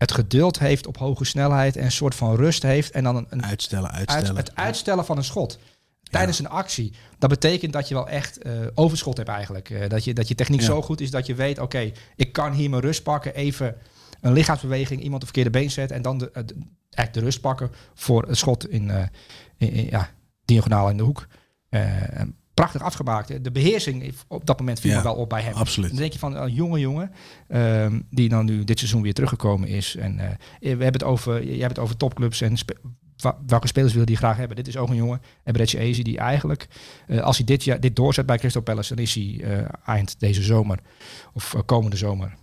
het 0.02 0.12
geduld 0.12 0.60
heeft 0.60 0.88
op 0.88 0.98
hoge 0.98 1.26
snelheid 1.26 1.76
en 1.78 1.84
een 1.84 1.92
soort 1.92 2.16
van 2.16 2.36
rust 2.36 2.64
heeft 2.64 2.92
en 2.92 3.04
dan 3.04 3.16
een, 3.16 3.26
een 3.30 3.44
Uitstellen, 3.46 3.92
uit, 3.92 4.10
uitstellen. 4.10 4.36
het 4.44 4.56
uitstellen 4.56 5.06
van 5.06 5.18
een 5.18 5.24
schot 5.24 5.60
tijdens 6.04 6.40
een 6.40 6.50
actie. 6.50 6.94
Dat 7.18 7.30
betekent 7.30 7.74
dat 7.74 7.88
je 7.88 7.94
wel 7.94 8.08
echt 8.10 8.38
eh, 8.42 8.52
overschot 8.76 9.18
hebt 9.18 9.30
eigenlijk. 9.30 9.70
Eh, 9.70 9.90
dat, 9.90 10.04
je, 10.04 10.14
dat 10.14 10.28
je 10.28 10.36
techniek 10.36 10.60
Ja. 10.60 10.66
zo 10.66 10.82
goed 10.82 11.02
is 11.02 11.12
dat 11.12 11.26
je 11.26 11.36
weet, 11.36 11.60
oké, 11.60 11.92
ik 12.16 12.32
kan 12.34 12.52
hier 12.54 12.70
mijn 12.70 12.82
rust 12.82 13.04
pakken, 13.04 13.36
even 13.36 13.76
een 14.22 14.34
lichaamsbeweging, 14.34 15.02
iemand 15.02 15.22
op 15.22 15.28
verkeerde 15.28 15.60
been 15.60 15.72
zetten 15.72 15.96
en 15.96 16.02
dan 16.02 16.18
de, 16.18 16.32
eh, 16.32 16.44
de, 16.46 16.56
echt 16.90 17.14
de 17.14 17.20
rust 17.20 17.42
pakken 17.42 17.72
voor 17.94 18.28
het 18.28 18.38
schot 18.38 18.70
in, 18.70 18.90
in, 19.58 19.72
in- 19.72 19.88
ja, 19.90 20.10
diagonaal 20.46 20.90
in 20.90 20.98
de 20.98 21.04
hoek. 21.04 21.28
Prachtig 22.54 22.82
afgemaakt. 22.82 23.44
De 23.44 23.52
beheersing 23.52 24.14
op 24.28 24.46
dat 24.46 24.60
moment 24.60 24.80
viel 24.80 24.92
Ja, 24.92 24.98
me 24.98 25.04
wel 25.04 25.16
op 25.16 25.30
bij 25.30 25.42
hem. 25.42 25.54
absoluut. 25.54 25.90
Dan 25.90 26.00
denk 26.00 26.14
je 26.14 26.20
van 26.20 26.36
een 26.36 26.54
jonge 26.54 26.80
jongen 26.80 27.12
ehm, 27.48 28.02
die 28.10 28.30
dan 28.30 28.46
nu 28.46 28.64
dit 28.64 28.78
seizoen 28.80 29.02
weer 29.02 29.14
teruggekomen 29.14 29.68
is. 29.68 29.96
En 29.96 30.20
eh, 30.20 30.30
we 30.60 30.68
hebben 30.68 30.92
het 30.94 31.04
over, 31.04 31.44
jij 31.46 31.58
hebt 31.58 31.70
het 31.76 31.80
over 31.80 31.98
topclubs 31.98 32.42
en 32.42 32.58
spe- 32.58 32.78
welke 33.46 33.68
spelers 33.68 33.94
wil 33.94 34.06
die 34.06 34.18
graag 34.18 34.38
hebben. 34.38 34.56
Dit 34.56 34.68
is 34.68 34.78
ook 34.78 34.90
een 34.90 34.96
jongen, 34.96 35.22
Ebretje 35.44 35.78
Eze, 35.80 36.04
die 36.04 36.18
eigenlijk, 36.18 36.68
eh, 37.08 37.20
als 37.22 37.38
hij 37.38 37.46
dit, 37.46 37.64
jaar, 37.64 37.80
dit 37.80 37.96
doorzet 37.96 38.26
bij 38.26 38.38
Crystal 38.38 38.62
Palace, 38.62 38.96
dan 38.96 39.04
is 39.04 39.16
hij 39.16 39.40
eh, 39.44 39.66
eind 39.86 40.20
deze 40.20 40.44
zomer 40.44 40.80
of 41.34 41.56
komende 41.66 41.98
zomer. 41.98 42.34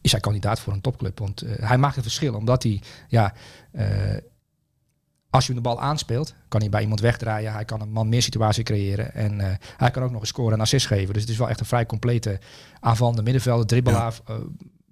Is 0.00 0.10
hij 0.12 0.20
kandidaat 0.20 0.60
voor 0.60 0.72
een 0.72 0.80
topclub? 0.80 1.18
Want 1.18 1.42
hij 1.46 1.78
maakt 1.78 1.94
het 1.94 2.04
verschil, 2.04 2.34
omdat 2.34 2.62
hij, 2.62 2.80
ja, 3.08 3.34
als 5.34 5.46
je 5.46 5.52
hem 5.52 5.62
de 5.62 5.68
bal 5.68 5.80
aanspeelt, 5.80 6.34
kan 6.48 6.60
hij 6.60 6.68
bij 6.68 6.82
iemand 6.82 7.00
wegdraaien. 7.00 7.52
Hij 7.52 7.64
kan 7.64 7.80
een 7.80 7.92
man 7.92 8.08
meer 8.08 8.22
situatie 8.22 8.64
creëren. 8.64 9.14
En 9.14 9.40
eh, 9.40 9.56
hij 9.76 9.90
kan 9.90 10.02
ook 10.02 10.10
nog 10.10 10.20
een 10.20 10.26
score 10.26 10.54
en 10.54 10.60
assist 10.60 10.86
geven. 10.86 11.12
Dus 11.12 11.22
het 11.22 11.30
is 11.30 11.38
wel 11.38 11.48
echt 11.48 11.60
een 11.60 11.66
vrij 11.66 11.86
complete 11.86 12.38
aanvallende 12.80 13.22
middenvelder, 13.22 13.66
dribbelaar, 13.66 14.14
eh, 14.26 14.36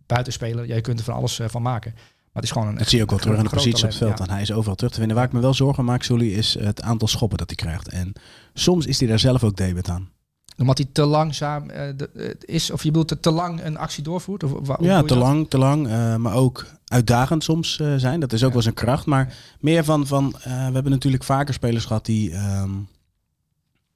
buitenspeler. 0.07 0.67
Ja, 0.67 0.75
je 0.75 0.81
kunt 0.81 0.99
er 0.99 1.05
van 1.05 1.15
alles 1.15 1.39
eh, 1.39 1.49
van 1.49 1.63
maken. 1.63 1.93
Maar 1.95 2.43
het 2.43 2.45
is 2.45 2.51
gewoon 2.51 2.69
een. 2.69 2.75
Dat 2.75 2.89
zie 2.89 2.97
je 2.97 3.03
ook 3.03 3.11
wel 3.11 3.19
terug 3.19 3.37
in 3.37 3.45
de 3.45 3.51
positie 3.51 3.85
op 3.85 3.91
het 3.91 3.99
veld. 3.99 4.21
En 4.21 4.31
hij 4.31 4.43
is 4.43 4.53
overal 4.53 4.75
terug 4.75 4.93
te 4.93 4.99
vinden. 4.99 5.17
Waar 5.17 5.27
ik 5.27 5.33
me 5.33 5.41
wel 5.41 5.55
zorgen 5.55 5.85
maak, 5.85 6.03
Sully, 6.03 6.33
is 6.33 6.59
het 6.59 6.83
aantal 6.83 7.09
schoppen 7.09 7.39
dat 7.39 7.47
hij 7.47 7.57
krijgt. 7.57 7.89
En 7.89 8.13
soms 8.55 8.87
is 8.87 8.99
hij 8.99 9.09
daar 9.09 9.19
zelf 9.19 9.45
ook 9.45 9.57
debet 9.57 9.89
aan. 9.89 10.11
Omdat 10.59 10.79
hij 10.79 10.87
te 10.93 11.05
langzaam 11.05 11.71
eh, 11.71 11.97
de- 11.97 12.37
is, 12.41 12.71
of 12.71 12.83
je 12.83 12.89
bedoelt 12.89 13.09
te, 13.09 13.21
te 13.21 13.31
lang 13.31 13.65
een 13.65 13.77
actie 13.77 14.03
doorvoert? 14.03 14.43
Of, 14.45 14.67
wa- 14.67 14.77
Ja, 14.81 15.03
te 15.03 15.17
lang, 15.17 15.51
te 15.51 15.59
lang. 15.59 15.89
eh, 15.89 16.17
maar 16.17 16.35
ook 16.35 16.67
uitdagend 16.87 17.45
soms 17.45 17.81
eh, 17.81 17.95
zijn. 17.97 18.21
Dat 18.21 18.33
is 18.33 18.41
ook 18.43 18.47
Ja. 18.49 18.53
wel 18.53 18.63
zijn 18.63 18.75
kracht. 18.75 19.07
Maar 19.07 19.37
meer 19.61 19.85
van, 19.85 20.07
van 20.07 20.31
we 20.43 20.49
hebben 20.51 20.91
natuurlijk 20.91 21.25
vaker 21.25 21.55
spelers 21.55 21.85
gehad 21.85 22.05
die 22.05 22.33
ehm, 22.33 22.71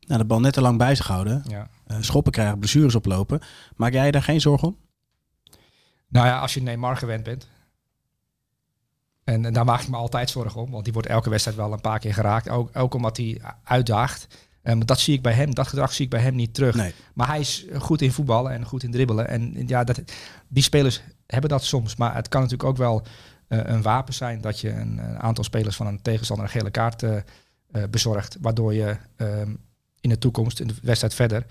nou, 0.06 0.18
de 0.20 0.24
bal 0.24 0.40
net 0.40 0.52
te 0.52 0.60
lang 0.60 0.78
bij 0.78 0.94
zich 0.94 1.06
houden. 1.06 1.42
Ja. 1.48 1.68
schoppen 2.00 2.32
krijgen, 2.32 2.58
blessures 2.58 2.94
oplopen. 2.94 3.40
Maak 3.76 3.92
jij 3.92 4.10
daar 4.10 4.22
geen 4.22 4.40
zorgen 4.40 4.68
om? 4.68 4.76
Nou 6.08 6.26
ja, 6.26 6.38
als 6.40 6.54
je 6.54 6.62
Neymar 6.62 6.96
gewend 6.96 7.22
bent. 7.22 7.48
En, 9.24 9.44
en 9.44 9.52
daar 9.52 9.64
maak 9.64 9.80
ik 9.80 9.88
me 9.88 9.96
altijd 9.96 10.30
zorgen 10.30 10.60
om. 10.60 10.70
Want 10.70 10.84
die 10.84 10.92
wordt 10.92 11.08
elke 11.08 11.30
wedstrijd 11.30 11.56
wel 11.58 11.72
een 11.72 11.80
paar 11.80 11.98
keer 11.98 12.14
geraakt. 12.14 12.48
Ook, 12.48 12.70
ook 12.76 12.94
omdat 12.94 13.16
hij 13.16 13.40
uitdaagt. 13.64 14.45
Eh, 14.66 14.74
maar 14.74 14.86
dat 14.86 15.00
zie 15.00 15.14
ik 15.14 15.22
bij 15.22 15.32
hem. 15.32 15.54
Dat 15.54 15.66
gedrag 15.66 15.92
zie 15.92 16.04
ik 16.04 16.10
bij 16.10 16.20
hem 16.20 16.34
niet 16.34 16.54
terug. 16.54 16.74
Nee. 16.74 16.94
Maar 17.14 17.26
hij 17.26 17.40
is 17.40 17.66
goed 17.78 18.02
in 18.02 18.12
voetballen 18.12 18.52
en 18.52 18.64
goed 18.64 18.82
in 18.82 18.90
dribbelen. 18.90 19.28
En 19.28 19.66
ja, 19.66 19.84
dat, 19.84 20.02
die 20.48 20.62
spelers 20.62 21.02
hebben 21.26 21.50
dat 21.50 21.64
soms. 21.64 21.96
Maar 21.96 22.14
het 22.14 22.28
kan 22.28 22.40
natuurlijk 22.40 22.68
ook 22.68 22.76
wel 22.76 23.02
eh, 23.48 23.60
een 23.62 23.82
wapen 23.82 24.14
zijn 24.14 24.40
dat 24.40 24.60
je 24.60 24.70
een, 24.70 24.98
een 24.98 25.18
aantal 25.18 25.44
spelers 25.44 25.76
van 25.76 25.86
een 25.86 26.02
tegenstander 26.02 26.46
een 26.46 26.52
gele 26.52 26.70
kaart 26.70 27.02
eh, 27.02 27.16
eh, 27.16 27.82
bezorgt. 27.90 28.36
Waardoor 28.40 28.74
je 28.74 28.96
ehm, 29.16 29.54
in 30.00 30.10
de 30.10 30.18
toekomst, 30.18 30.60
in 30.60 30.66
de 30.66 30.74
wedstrijd 30.82 31.14
verder, 31.14 31.46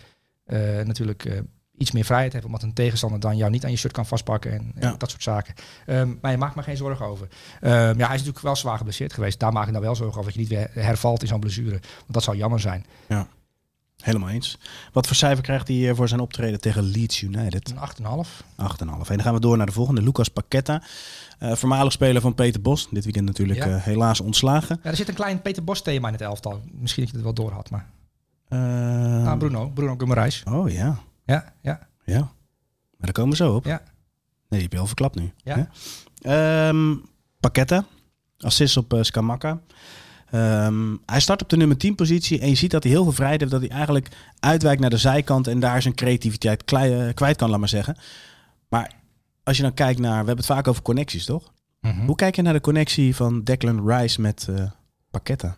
eh, 0.45 0.59
natuurlijk 0.85 1.25
eh, 1.25 1.39
iets 1.77 1.91
meer 1.91 2.05
vrijheid 2.05 2.33
hebt, 2.33 2.45
omdat 2.45 2.63
een 2.63 2.73
tegenstander 2.73 3.19
dan 3.19 3.37
jou 3.37 3.51
niet 3.51 3.63
aan 3.65 3.71
je 3.71 3.77
shirt 3.77 3.93
kan 3.93 4.05
vastpakken 4.05 4.51
en, 4.51 4.71
en 4.75 4.87
Ja. 4.89 4.95
dat 4.97 5.09
soort 5.09 5.23
zaken. 5.23 5.53
Ehm, 5.85 6.13
maar 6.21 6.31
je 6.31 6.37
maakt 6.37 6.55
me 6.55 6.63
geen 6.63 6.77
zorgen 6.77 7.05
over. 7.05 7.27
Ehm, 7.61 7.73
ja, 7.73 7.79
hij 7.93 7.93
is 8.05 8.09
natuurlijk 8.09 8.39
wel 8.41 8.55
zwaar 8.55 8.77
geblesseerd 8.77 9.13
geweest. 9.13 9.39
Daar 9.39 9.51
maak 9.53 9.65
ik 9.65 9.71
nou 9.71 9.83
wel 9.83 9.95
zorgen 9.95 10.19
over 10.19 10.33
dat 10.33 10.33
je 10.33 10.39
niet 10.39 10.49
weer 10.73 10.83
hervalt 10.85 11.21
in 11.21 11.27
zo'n 11.27 11.39
blessure. 11.39 11.69
Want 11.79 11.81
dat 12.07 12.23
zou 12.23 12.37
jammer 12.37 12.59
zijn. 12.59 12.85
Helemaal 14.03 14.29
eens. 14.29 14.57
Wat 14.91 15.07
voor 15.07 15.15
cijfer 15.15 15.43
krijgt 15.43 15.67
hij 15.67 15.89
eh, 15.89 15.95
voor 15.95 16.07
zijn 16.07 16.19
optreden 16.19 16.61
tegen 16.61 16.83
Leeds 16.83 17.21
United? 17.21 17.69
Een 17.69 17.77
8,5. 17.77 18.43
8,5. 18.55 19.09
En 19.09 19.15
dan 19.15 19.21
gaan 19.21 19.33
we 19.33 19.39
door 19.39 19.57
naar 19.57 19.65
de 19.65 19.71
volgende. 19.71 20.01
Lucas 20.01 20.27
Paqueta. 20.29 20.81
Eh, 21.39 21.51
voormalig 21.55 21.91
speler 21.91 22.21
van 22.21 22.33
Peter 22.35 22.61
Bos. 22.61 22.87
Dit 22.91 23.03
weekend 23.03 23.25
natuurlijk 23.25 23.59
Ja. 23.59 23.75
eh, 23.75 23.83
helaas 23.83 24.19
ontslagen. 24.21 24.79
Ja, 24.83 24.89
er 24.89 24.95
zit 24.95 25.07
een 25.07 25.13
klein 25.13 25.41
Peter 25.41 25.63
Bos 25.63 25.81
thema 25.81 26.07
in 26.07 26.13
het 26.13 26.21
elftal. 26.21 26.61
Misschien 26.71 27.03
dat 27.03 27.11
je 27.13 27.17
het 27.17 27.25
wel 27.25 27.45
door 27.45 27.51
had, 27.53 27.69
maar... 27.69 27.85
Ah, 28.49 29.37
Bruno. 29.37 29.69
Bruno 29.69 29.95
Guimaraes. 29.97 30.43
oh 30.51 30.69
ja. 30.69 30.97
Ja, 31.25 31.53
ja. 31.61 31.87
Ja. 32.05 32.19
Maar 32.19 32.33
daar 32.97 33.11
komen 33.11 33.29
we 33.29 33.35
zo 33.35 33.55
op. 33.55 33.65
Ja. 33.65 33.77
Nee, 33.79 33.83
die 34.49 34.61
heb 34.61 34.71
je 34.71 34.79
al 34.79 34.85
verklapt 34.87 35.15
nu. 35.15 35.31
Ja. 35.37 35.69
Ehm, 36.21 36.95
Paqueta. 37.39 37.85
Assist 38.37 38.77
op 38.77 38.93
uh, 38.93 39.01
Skamaka. 39.01 39.61
Ehm, 40.31 40.95
hij 41.05 41.19
start 41.19 41.41
op 41.41 41.49
de 41.49 41.57
nummer 41.57 41.77
10 41.77 41.95
positie 41.95 42.39
en 42.39 42.49
je 42.49 42.55
ziet 42.55 42.71
dat 42.71 42.83
hij 42.83 42.91
heel 42.91 43.03
veel 43.03 43.11
vrijheid 43.11 43.39
heeft. 43.39 43.51
Dat 43.51 43.61
hij 43.61 43.69
eigenlijk 43.69 44.07
uitwijkt 44.39 44.81
naar 44.81 44.89
de 44.89 44.97
zijkant 44.97 45.47
en 45.47 45.59
daar 45.59 45.81
zijn 45.81 45.95
creativiteit 45.95 46.63
klei- 46.63 47.07
eh, 47.07 47.13
kwijt 47.13 47.37
kan, 47.37 47.49
laat 47.49 47.59
maar 47.59 47.69
zeggen. 47.69 47.97
Maar 48.69 48.91
als 49.43 49.57
je 49.57 49.63
dan 49.63 49.73
kijkt 49.73 49.99
naar, 49.99 50.09
we 50.11 50.15
hebben 50.17 50.37
het 50.37 50.45
vaak 50.45 50.67
over 50.67 50.81
connecties, 50.81 51.25
toch? 51.25 51.53
Mhm. 51.81 52.05
Hoe 52.05 52.15
kijk 52.15 52.35
je 52.35 52.41
naar 52.41 52.53
de 52.53 52.61
connectie 52.61 53.15
van 53.15 53.43
Declan 53.43 53.87
Rice 53.89 54.21
met 54.21 54.47
eh 54.49 54.71
Paqueta? 55.11 55.57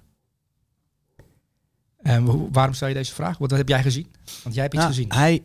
En 1.98 2.52
waarom 2.52 2.74
stel 2.74 2.88
je 2.88 2.94
deze 2.94 3.14
vraag? 3.14 3.38
Wat 3.38 3.52
heb 3.52 3.68
jij 3.68 3.82
gezien? 3.82 4.08
Want 4.44 4.56
jij 4.56 4.64
hebt 4.64 4.76
iets 4.76 4.84
Nou, 4.84 4.96
gezien. 4.96 5.12
Hij 5.14 5.44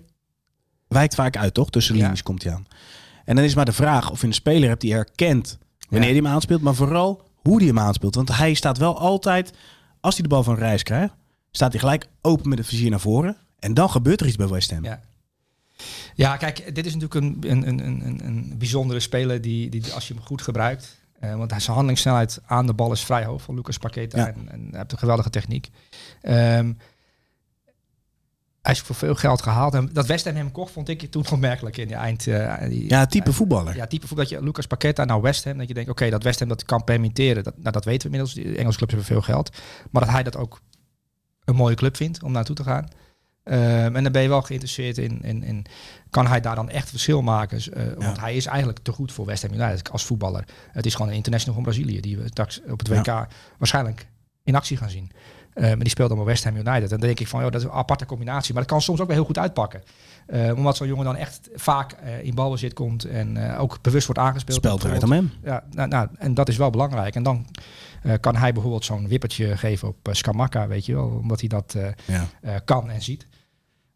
wijkt 0.92 1.14
vaak 1.14 1.36
uit, 1.36 1.54
toch? 1.54 1.70
Tussen 1.70 1.96
Ja. 1.96 2.02
linies 2.02 2.22
komt 2.22 2.42
hij 2.42 2.52
aan. 2.52 2.66
En 3.24 3.36
dan 3.36 3.44
is 3.44 3.54
maar 3.54 3.64
de 3.64 3.72
vraag 3.72 4.10
of 4.10 4.20
je 4.20 4.26
een 4.26 4.32
speler 4.32 4.68
hebt 4.68 4.80
die 4.80 4.92
herkent 4.92 5.58
wanneer 5.88 6.08
hij 6.08 6.18
hem 6.18 6.26
aanspeelt, 6.26 6.62
maar 6.62 6.74
vooral 6.74 7.22
hoe 7.42 7.56
hij 7.58 7.66
hem 7.66 7.78
aanspeelt. 7.78 8.14
Want 8.14 8.36
hij 8.36 8.54
staat 8.54 8.78
wel 8.78 8.98
altijd, 8.98 9.52
als 10.00 10.14
hij 10.14 10.22
de 10.22 10.28
bal 10.28 10.42
van 10.42 10.54
Reis 10.54 10.82
krijgt, 10.82 11.14
staat 11.50 11.70
hij 11.72 11.80
gelijk 11.80 12.06
open 12.20 12.48
met 12.48 12.58
het 12.58 12.66
vizier 12.66 12.90
naar 12.90 13.00
voren. 13.00 13.36
En 13.58 13.74
dan 13.74 13.90
gebeurt 13.90 14.20
er 14.20 14.26
iets 14.26 14.36
bij 14.36 14.48
West 14.48 14.70
Ham. 14.70 14.84
Ja. 14.84 15.00
Ja, 16.14 16.36
kijk, 16.36 16.74
dit 16.74 16.86
is 16.86 16.94
natuurlijk 16.94 17.24
een, 17.24 17.50
een, 17.50 17.68
een, 17.68 17.86
een, 18.06 18.20
een 18.26 18.54
bijzondere 18.58 19.00
speler 19.00 19.40
die, 19.40 19.68
die 19.70 19.92
als 19.92 20.08
je 20.08 20.14
hem 20.14 20.22
goed 20.22 20.42
gebruikt. 20.42 21.00
eh, 21.20 21.34
want 21.34 21.50
hij- 21.50 21.60
zijn 21.60 21.72
handelingssnelheid 21.74 22.40
aan 22.46 22.66
de 22.66 22.72
bal 22.74 22.92
is 22.92 23.04
vrij 23.04 23.24
hoog 23.24 23.42
van 23.42 23.54
Lucas 23.54 23.78
Paqueta. 23.78 24.18
Ja. 24.18 24.26
En, 24.26 24.48
en 24.50 24.60
hij 24.70 24.78
heeft 24.78 24.92
een 24.92 24.98
geweldige 24.98 25.30
techniek. 25.30 25.70
Ehm, 26.20 26.72
hij 28.62 28.72
is 28.72 28.80
voor 28.80 28.94
veel 28.96 29.14
geld 29.14 29.42
gehaald. 29.42 29.74
En 29.74 29.90
dat 29.92 30.06
West 30.06 30.24
Ham 30.24 30.34
hem 30.34 30.52
kocht, 30.52 30.72
vond 30.72 30.88
ik 30.88 31.10
toen 31.10 31.24
opmerkelijk 31.32 31.76
in 31.76 31.88
de 31.88 31.94
eind. 31.94 32.26
eh, 32.26 32.68
die- 32.68 32.88
Ja, 32.88 33.06
type 33.06 33.32
voetballer. 33.32 33.76
Ja, 33.76 33.86
type 33.86 34.06
voetbal. 34.06 34.26
Dat 34.26 34.38
je 34.38 34.44
Lucas 34.44 34.66
Paqueta 34.66 35.04
naar 35.04 35.20
West 35.20 35.44
Ham. 35.44 35.58
Dat 35.58 35.68
je 35.68 35.74
denkt, 35.74 35.90
oké, 35.90 36.10
dat 36.10 36.22
West 36.22 36.38
Ham 36.38 36.48
dat 36.48 36.64
kan 36.64 36.84
permitteren. 36.84 37.44
Dat, 37.44 37.54
nou, 37.58 37.72
dat 37.72 37.84
weten 37.84 38.10
we 38.10 38.16
inmiddels. 38.16 38.44
De 38.46 38.56
Engelse 38.58 38.76
clubs 38.78 38.92
hebben 38.92 39.10
veel 39.12 39.22
geld. 39.22 39.56
Maar 39.90 40.02
dat 40.04 40.10
hij 40.10 40.22
dat 40.22 40.36
ook 40.36 40.60
een 41.44 41.54
mooie 41.54 41.74
club 41.74 41.96
vindt 41.96 42.22
om 42.22 42.32
naartoe 42.32 42.56
te 42.56 42.62
gaan. 42.64 42.88
Ehm, 43.42 43.96
en 43.96 44.02
dan 44.02 44.12
ben 44.12 44.22
je 44.22 44.28
wel 44.28 44.42
geïnteresseerd 44.42 44.98
in, 44.98 45.22
in, 45.22 45.42
in 45.42 45.66
kan 46.10 46.26
hij 46.26 46.40
daar 46.40 46.54
dan 46.54 46.68
echt 46.70 46.88
verschil 46.90 47.22
maken? 47.22 47.58
Eh, 47.72 47.86
Want 48.04 48.20
hij 48.20 48.34
is 48.36 48.46
eigenlijk 48.46 48.78
te 48.82 48.92
goed 48.92 49.12
voor 49.12 49.26
West 49.26 49.42
Ham 49.42 49.52
United 49.60 49.90
als 49.90 50.04
voetballer. 50.04 50.44
Het 50.72 50.86
is 50.86 50.94
gewoon 50.94 51.10
een 51.10 51.16
international 51.16 51.54
van 51.54 51.62
Brazilië 51.62 52.00
die 52.00 52.16
we 52.18 52.26
straks 52.26 52.60
op 52.68 52.78
het 52.78 52.88
WK 52.88 53.26
waarschijnlijk 53.58 54.06
in 54.44 54.54
actie 54.54 54.76
gaan 54.76 54.90
zien. 54.90 55.10
Eh, 55.54 55.62
maar 55.66 55.78
die 55.78 55.88
speelt 55.88 56.08
dan 56.08 56.18
bij 56.18 56.26
West 56.26 56.44
Ham 56.44 56.56
United. 56.56 56.82
En 56.82 56.88
dan 56.88 57.00
denk 57.00 57.20
ik 57.20 57.28
van, 57.28 57.40
joh, 57.42 57.50
dat 57.50 57.60
is 57.60 57.66
een 57.66 57.72
aparte 57.72 58.06
combinatie. 58.06 58.52
Maar 58.54 58.62
dat 58.62 58.70
kan 58.72 58.82
soms 58.82 59.00
ook 59.00 59.06
wel 59.06 59.16
heel 59.16 59.24
goed 59.24 59.38
uitpakken. 59.38 59.82
Eh, 60.26 60.56
omdat 60.56 60.76
zo'n 60.76 60.86
jongen 60.86 61.04
dan 61.04 61.16
echt 61.16 61.48
vaak 61.54 61.92
eh, 61.92 62.22
in 62.24 62.34
balbezit 62.34 62.72
komt 62.72 63.04
en 63.04 63.56
ook 63.56 63.78
bewust 63.82 64.06
wordt 64.06 64.20
aangespeeld. 64.20 64.58
Spel 64.58 64.76
draait 64.76 65.00
Bijvoorbeeld- 65.00 65.30
om 65.32 65.40
hem. 65.42 65.52
ja, 65.52 65.64
nou, 65.70 65.88
nou, 65.88 66.08
en 66.18 66.34
dat 66.34 66.48
is 66.48 66.56
wel 66.56 66.70
belangrijk. 66.70 67.14
En 67.14 67.22
dan 67.22 67.46
kan 68.20 68.36
hij 68.36 68.52
bijvoorbeeld 68.52 68.84
zo'n 68.84 69.08
wippertje 69.08 69.56
geven 69.56 69.88
op 69.88 70.08
uh, 70.08 70.14
Skamaka, 70.14 70.66
weet 70.66 70.86
je 70.86 70.94
wel, 70.94 71.08
omdat 71.08 71.40
hij 71.40 71.48
dat 71.48 71.76
Ja. 72.06 72.26
uh, 72.44 72.54
kan 72.64 72.90
en 72.90 73.02
ziet. 73.02 73.26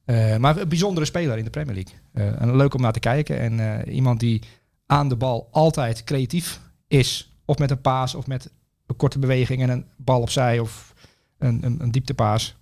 Uh, 0.07 0.37
maar 0.37 0.57
een 0.57 0.69
bijzondere 0.69 1.07
speler 1.07 1.38
in 1.38 1.45
de 1.45 1.51
Premier 1.51 1.75
League. 1.75 1.95
Uh, 2.35 2.40
en 2.42 2.57
leuk 2.57 2.75
om 2.75 2.81
naar 2.81 2.92
te 2.92 2.99
kijken. 2.99 3.38
En 3.38 3.59
uh, 3.87 3.95
iemand 3.95 4.21
die 4.21 4.42
aan 4.87 5.09
de 5.09 5.16
bal 5.16 5.49
altijd 5.51 6.05
creatief 6.05 6.61
is. 6.88 7.37
Of 7.45 7.59
met 7.59 7.71
een 7.71 7.81
paas, 7.81 8.14
of 8.14 8.27
met 8.27 8.51
een 8.87 8.97
korte 8.97 9.19
beweging 9.19 9.62
en 9.62 9.69
een 9.71 9.85
bal 9.97 10.21
opzij, 10.21 10.59
of 10.59 10.95
een, 11.38 11.64
een, 11.64 11.83
een 11.83 11.90
dieptepaas. 11.90 12.57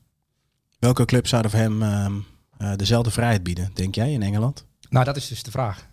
Welke 0.79 1.05
club 1.05 1.27
zou 1.27 1.49
voor 1.49 1.59
hem 1.59 1.83
uh, 1.83 2.17
dezelfde 2.77 3.11
vrijheid 3.11 3.43
bieden, 3.43 3.71
denk 3.75 3.95
jij, 3.95 4.13
in 4.13 4.23
Engeland? 4.23 4.65
Nou, 4.89 5.05
dat 5.05 5.17
is 5.17 5.29
dus 5.29 5.43
de 5.43 5.51
vraag. 5.51 5.87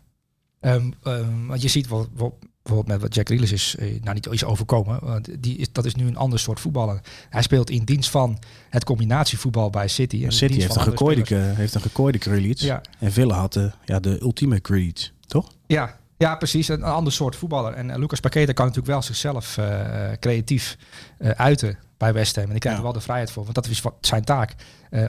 Um, 0.62 0.94
um, 1.04 1.48
want 1.48 1.62
je 1.62 1.68
ziet 1.68 1.88
wel, 1.88 2.08
wel 2.16 2.40
bijvoorbeeld 2.64 2.88
met 2.88 3.02
wat 3.02 3.16
Jack 3.16 3.28
Grealish 3.28 3.52
is, 3.52 3.76
eh, 3.76 4.02
nou 4.02 4.14
niet 4.14 4.28
is 4.28 4.44
overkomen. 4.44 5.00
Want 5.02 5.44
die 5.44 5.58
is, 5.58 5.72
dat 5.72 5.86
is 5.86 5.96
nu 5.96 6.08
een 6.08 6.18
ander 6.18 6.40
soort 6.40 6.60
voetballer. 6.60 7.02
Hij 7.30 7.42
speelt 7.42 7.70
in 7.70 7.84
dienst 7.84 8.10
van 8.10 8.40
het 8.70 8.84
combinatievoetbal 8.84 9.70
bij 9.70 9.88
City. 9.88 10.26
En 10.26 10.32
City 10.32 10.60
heeft 10.60 10.76
een, 10.76 10.82
gekooide, 10.82 11.36
heeft 11.36 11.76
een 11.76 11.82
gekooide 11.82 12.18
Grealish. 12.18 12.62
Ja. 12.62 12.82
En 13.00 13.12
Villa 13.12 13.36
had 13.36 13.54
de, 13.54 13.72
ja, 13.86 14.00
de 14.00 14.22
ultieme 14.22 14.60
Grealish, 14.62 15.10
toch? 15.28 15.52
Ja, 15.68 16.00
ja, 16.18 16.36
precies. 16.36 16.68
Een, 16.68 16.82
een 16.82 16.84
ander 16.84 17.14
soort 17.14 17.36
voetballer. 17.36 17.74
En 17.74 17.90
uh, 17.90 17.98
Lucas 17.98 18.20
Paqueta 18.20 18.54
kan 18.54 18.66
natuurlijk 18.66 18.94
wel 18.94 19.02
zichzelf 19.02 19.58
uh, 19.58 20.12
creatief 20.20 20.78
uh, 21.20 21.30
uiten 21.30 21.78
bij 22.02 22.14
West 22.14 22.36
Ham. 22.36 22.46
En 22.46 22.52
die 22.52 22.60
krijgt 22.60 22.80
ja. 22.80 22.86
er 22.86 22.92
wel 22.92 23.00
de 23.00 23.06
vrijheid 23.06 23.32
voor. 23.32 23.44
Want 23.44 23.56
dat 23.56 23.68
is 23.68 23.82
wat 23.82 23.94
zijn 24.02 24.24
taak. 24.24 24.56
Uh, 24.92 25.08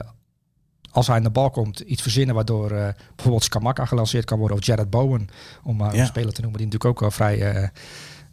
als 0.91 1.07
hij 1.07 1.15
aan 1.15 1.23
de 1.23 1.29
bal 1.29 1.49
komt, 1.49 1.79
iets 1.79 2.01
verzinnen 2.01 2.35
waardoor 2.35 2.71
uh, 2.71 2.87
bijvoorbeeld 3.15 3.43
Skamaka 3.43 3.85
gelanceerd 3.85 4.25
kan 4.25 4.39
worden 4.39 4.57
of 4.57 4.65
Jared 4.65 4.89
Bowen, 4.89 5.27
om 5.63 5.75
maar 5.75 5.95
ja. 5.95 6.01
een 6.01 6.07
speler 6.07 6.33
te 6.33 6.41
noemen 6.41 6.59
die 6.59 6.67
natuurlijk 6.67 6.93
ook 6.93 6.99
wel 6.99 7.11
vrij 7.11 7.71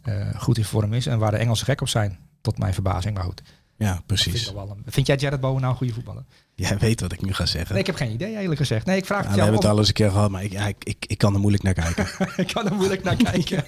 uh, 0.05 0.35
goed 0.37 0.57
in 0.57 0.65
vorm 0.65 0.93
is 0.93 1.05
en 1.05 1.19
waar 1.19 1.31
de 1.31 1.37
Engelsen 1.37 1.65
gek 1.65 1.81
op 1.81 1.87
zijn, 1.87 2.19
tot 2.41 2.57
mijn 2.57 2.73
verbazing. 2.73 3.15
Maar 3.15 3.23
goed. 3.23 3.41
Ja, 3.77 4.01
precies. 4.05 4.43
Vind, 4.43 4.57
een, 4.57 4.83
vind, 4.85 5.07
jij 5.07 5.15
Jared 5.15 5.39
Bowen 5.39 5.59
nou 5.59 5.71
een 5.71 5.77
goede 5.77 5.93
voetballer? 5.93 6.23
Jij 6.55 6.77
weet 6.77 7.01
wat 7.01 7.11
ik 7.11 7.21
nu 7.21 7.33
ga 7.33 7.45
zeggen. 7.45 7.71
Nee, 7.71 7.79
ik 7.79 7.87
heb 7.87 7.95
geen 7.95 8.11
idee 8.11 8.37
eerlijk 8.37 8.59
gezegd. 8.59 8.85
Nee, 8.85 8.97
ik 8.97 9.05
vraag 9.05 9.23
ja, 9.23 9.27
het 9.27 9.35
we 9.35 9.41
jou 9.41 9.51
hebben 9.51 9.57
of... 9.59 9.63
het 9.63 9.73
al 9.73 9.79
eens 9.79 9.87
een 9.87 9.93
keer 9.93 10.11
gehad, 10.11 10.29
maar 10.29 10.43
ik, 10.43 10.51
ja, 10.51 10.67
ik, 10.67 10.83
ik, 10.83 11.05
ik 11.07 11.17
kan 11.17 11.33
er 11.33 11.39
moeilijk 11.39 11.63
naar 11.63 11.73
kijken. 11.73 12.07
ik 12.45 12.53
kan 12.53 12.65
er 12.65 12.75
moeilijk 12.75 13.03
naar 13.03 13.15
kijken. 13.31 13.63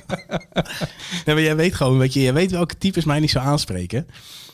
nee, 1.25 1.35
maar 1.35 1.41
jij 1.41 1.55
weet 1.55 1.75
gewoon, 1.75 1.97
weet 1.97 2.13
je, 2.13 2.21
jij 2.21 2.33
weet 2.33 2.51
welke 2.51 2.77
types 2.77 3.05
mij 3.05 3.19
niet 3.19 3.31
zo 3.31 3.39
aanspreken. 3.39 4.07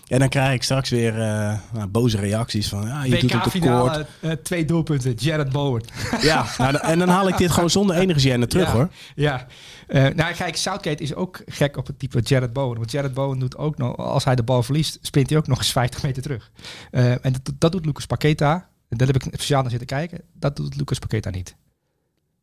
En 0.10 0.20
dan 0.20 0.30
krijg 0.30 0.54
ik 0.54 0.64
straks 0.64 0.90
weer 0.90 1.14
uh, 1.14 1.54
nou, 1.74 1.88
boze 1.88 2.18
reacties 2.18 2.70
van, 2.70 2.88
ja, 2.88 3.04
je 3.04 3.20
doet 3.20 3.34
het 3.34 3.52
tekort. 3.52 4.06
Uh, 4.22 4.32
twee 4.32 4.66
doelpunten, 4.66 5.14
Jared 5.14 5.52
Bowen. 5.52 5.84
ja, 6.22 6.46
nou, 6.58 6.78
en 6.78 7.00
dan 7.00 7.10
haal 7.10 7.28
ik 7.28 7.38
dit 7.38 7.52
gewoon 7.52 7.70
zonder 7.70 7.96
enige 7.96 8.20
gêne 8.20 8.48
terug 8.48 8.68
ja, 8.68 8.74
hoor. 8.74 8.90
Ja, 9.16 9.48
uh, 9.88 10.08
nou 10.08 10.34
kijk, 10.34 10.56
Southgate 10.56 11.04
is 11.04 11.16
ook 11.16 11.42
gek 11.46 11.78
op 11.78 11.88
het 11.88 12.00
type 12.00 12.20
Jared 12.20 12.54
Bowen. 12.54 12.78
Want 12.78 12.92
Jared 12.92 13.14
Bowen 13.14 13.40
doet 13.40 13.58
ook 13.58 13.78
nog, 13.78 13.98
als 13.98 14.24
hij 14.24 14.36
de 14.36 14.44
bal 14.44 14.64
verliest, 14.64 14.98
sprint 15.02 15.30
hij 15.30 15.40
ook 15.40 15.48
nog 15.48 15.58
eens 15.58 15.72
50 15.72 16.04
meter 16.04 16.22
terug. 16.22 16.52
En 16.92 17.20
dat, 17.22 17.52
dat 17.58 17.72
doet 17.72 17.86
Lucas 17.86 18.06
Paqueta. 18.06 18.70
Daar 18.90 19.08
heb 19.08 19.16
ik 19.16 19.34
speciaal 19.34 19.62
naar 19.62 19.70
zitten 19.70 19.88
kijken. 19.88 20.22
Dat 20.34 20.56
doet 20.56 20.76
Lucas 20.76 21.00
Paqueta 21.00 21.30
niet. 21.30 21.56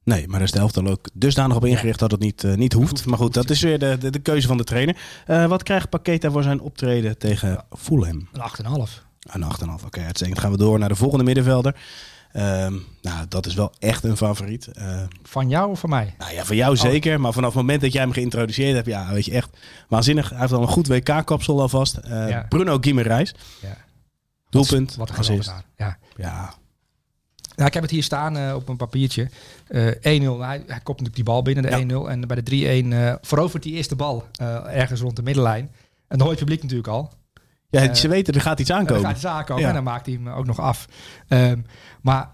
Nee, 0.07 0.23
maar 0.29 0.39
daar 0.39 0.43
is 0.43 0.51
de 0.51 0.59
helft 0.59 0.75
dan 0.75 0.89
ook 0.89 1.09
dusdanig 1.13 1.57
op 1.57 1.65
ingericht 1.65 1.99
dat 1.99 2.11
het 2.11 2.21
niet, 2.21 2.43
uh, 2.43 2.55
niet 2.55 2.73
hoeft. 2.73 3.07
Maar 3.07 3.19
goed, 3.19 3.35
dat 3.35 3.51
is 3.51 3.61
weer 3.61 3.79
de, 3.79 3.97
de, 3.99 4.11
de 4.11 4.19
keuze 4.19 4.47
van 4.47 4.57
de 4.57 4.65
trainer. 4.65 4.97
Uh, 5.27 5.47
wat 5.47 5.63
krijgt 5.63 5.89
Paqueta 5.89 6.31
voor 6.31 6.43
zijn 6.43 6.61
optreden 6.61 7.19
tegen 7.19 7.65
Fulham? 7.79 8.29
Een 8.33 8.87
8,5. 8.87 9.05
Een 9.21 9.43
8,5, 9.43 9.49
oké. 9.73 9.85
Okay, 9.87 10.05
uitstekend. 10.05 10.39
gaan 10.39 10.51
we 10.51 10.57
door 10.57 10.79
naar 10.79 10.89
de 10.89 10.95
volgende 10.95 11.25
middenvelder. 11.25 11.77
Uh, 12.33 12.43
nou, 13.03 13.27
dat 13.29 13.47
is 13.47 13.55
wel 13.55 13.73
echt 13.79 14.05
een 14.05 14.17
favoriet. 14.17 14.69
Uh, 14.79 15.03
van 15.23 15.49
jou 15.49 15.71
of 15.71 15.81
van 15.81 15.91
mij? 15.91 16.15
Nou 16.19 16.33
ja, 16.33 16.45
van 16.45 16.57
jou 16.57 16.73
oh. 16.73 16.81
zeker. 16.81 17.21
Maar 17.21 17.33
vanaf 17.33 17.49
het 17.49 17.59
moment 17.59 17.81
dat 17.81 17.93
jij 17.93 18.03
hem 18.03 18.13
geïntroduceerd 18.13 18.75
hebt, 18.75 18.87
ja, 18.87 19.13
weet 19.13 19.25
je, 19.25 19.33
echt 19.33 19.51
waanzinnig. 19.89 20.31
Hij 20.31 20.39
heeft 20.39 20.53
al 20.53 20.63
een 20.63 20.69
goed 20.69 20.87
WK-kapsel 20.87 21.61
alvast. 21.61 21.99
Ja. 22.05 22.47
Bruno 22.49 22.79
Guimaraes. 22.81 23.35
Ja. 23.63 23.77
Doelpunt. 24.51 24.97
Wat 24.97 25.11
een 25.11 25.17
assist. 25.17 25.53
Ja. 25.77 25.99
ja. 26.17 26.55
Nou, 27.57 27.69
ik 27.69 27.75
heb 27.75 27.83
het 27.83 27.93
hier 27.93 28.03
staan 28.03 28.37
uh, 28.37 28.55
op 28.55 28.69
een 28.69 28.77
papiertje. 28.77 29.29
Uh, 29.69 29.87
1-0. 29.87 29.99
Hij, 30.01 30.63
hij 30.67 30.81
kopt 30.83 30.87
natuurlijk 30.87 31.15
die 31.15 31.25
bal 31.25 31.43
binnen 31.43 31.63
de 31.63 31.95
ja. 31.95 32.05
1-0. 32.05 32.11
En 32.11 32.27
bij 32.27 32.43
de 32.43 32.83
3-1 32.85 32.87
uh, 32.87 33.15
verovert 33.21 33.63
die 33.63 33.75
eerste 33.75 33.97
bal 33.97 34.25
ergens 34.67 35.01
rond 35.01 35.17
de 35.17 35.23
middenlijn. 35.23 35.71
En 36.09 36.19
dan 36.19 36.21
hoort 36.27 36.31
het 36.31 36.39
publiek 36.39 36.63
natuurlijk 36.63 36.89
al. 36.89 37.13
Ja, 37.69 37.95
ze 37.95 38.09
weten 38.09 38.35
er 38.35 38.41
gaat 38.41 38.61
iets 38.61 38.73
aankomen. 38.73 39.03
Er 39.03 39.09
gaat 39.09 39.17
iets 39.17 39.27
aankomen 39.27 39.63
ja. 39.63 39.69
en 39.69 39.75
dan 39.75 39.85
maakt 39.85 40.07
hij 40.07 40.15
hem 40.15 40.29
ook 40.29 40.47
nog 40.47 40.61
af. 40.61 40.87
Um, 41.29 41.65
maar 42.03 42.31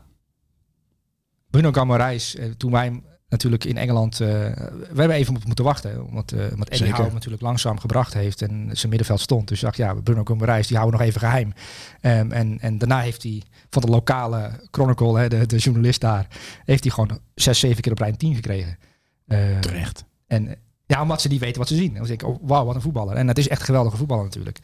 Bruno 1.50 1.70
uh, 1.70 2.50
toen 2.56 2.70
wij 2.70 2.84
hem 2.84 3.04
natuurlijk 3.32 3.64
in 3.64 3.76
Engeland... 3.76 4.20
Uh, 4.20 4.28
we 4.28 4.98
hebben 4.98 5.10
even 5.16 5.36
op 5.36 5.44
moeten 5.44 5.64
wachten. 5.64 6.06
Omdat, 6.06 6.32
uh, 6.32 6.44
omdat 6.52 6.68
Eddie 6.68 6.92
Howe 6.92 7.12
natuurlijk 7.12 7.42
langzaam 7.42 7.78
gebracht 7.78 8.14
heeft 8.14 8.42
en 8.42 8.68
zijn 8.72 8.88
middenveld 8.88 9.20
stond. 9.20 9.48
Dus 9.48 9.58
ik 9.58 9.64
dacht, 9.64 9.76
ja, 9.76 9.94
Bruno 9.94 10.24
Guimaraes, 10.24 10.66
die 10.66 10.76
houden 10.76 10.98
we 10.98 11.04
nog 11.04 11.14
even 11.14 11.28
geheim. 11.28 11.52
Um, 12.00 12.32
en, 12.32 12.58
en 12.60 12.78
daarna 12.78 13.00
heeft 13.00 13.22
hij 13.22 13.42
van 13.70 13.82
de 13.82 13.88
lokale 13.88 14.50
Chronicle, 14.70 15.18
hè, 15.18 15.28
de, 15.28 15.46
de 15.46 15.58
journalist 15.58 16.00
daar... 16.00 16.26
heeft 16.64 16.82
hij 16.82 16.92
gewoon 16.92 17.18
zes, 17.34 17.58
zeven 17.58 17.82
keer 17.82 17.92
op 17.92 17.98
lijn 17.98 18.16
10 18.16 18.34
gekregen. 18.34 18.78
Uh, 19.26 19.58
Terecht. 19.58 20.04
En 20.26 20.56
Ja, 20.92 21.02
omdat 21.02 21.20
ze 21.20 21.28
niet 21.28 21.40
weten 21.40 21.58
wat 21.58 21.68
ze 21.68 21.76
zien. 21.76 21.94
Dan 21.94 22.06
denk 22.06 22.22
ik, 22.22 22.28
oh, 22.28 22.38
wauw, 22.42 22.64
wat 22.64 22.74
een 22.74 22.80
voetballer. 22.80 23.16
En 23.16 23.28
het 23.28 23.38
is 23.38 23.48
echt 23.48 23.60
een 23.60 23.66
geweldige 23.66 23.96
voetballer 23.96 24.24
natuurlijk. 24.24 24.58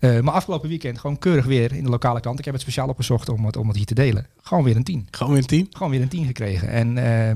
Uh, 0.00 0.20
maar 0.20 0.34
afgelopen 0.34 0.68
weekend 0.68 0.98
gewoon 0.98 1.18
keurig 1.18 1.44
weer 1.44 1.72
in 1.72 1.84
de 1.84 1.90
lokale 1.90 2.20
krant. 2.20 2.38
Ik 2.38 2.44
heb 2.44 2.54
het 2.54 2.62
speciaal 2.62 2.88
opgezocht 2.88 3.28
om 3.28 3.46
het, 3.46 3.56
om 3.56 3.68
het 3.68 3.76
hier 3.76 3.86
te 3.86 3.94
delen. 3.94 4.26
Gewoon 4.42 4.64
weer 4.64 4.76
een 4.76 4.84
10. 4.84 5.08
Gewoon 5.10 5.32
weer 5.32 5.42
een 5.42 5.48
10? 5.48 5.66
Gewoon 5.70 5.90
weer 5.90 6.00
een 6.00 6.08
10 6.08 6.26
gekregen. 6.26 6.68
En 6.68 6.96
uh, 6.96 7.30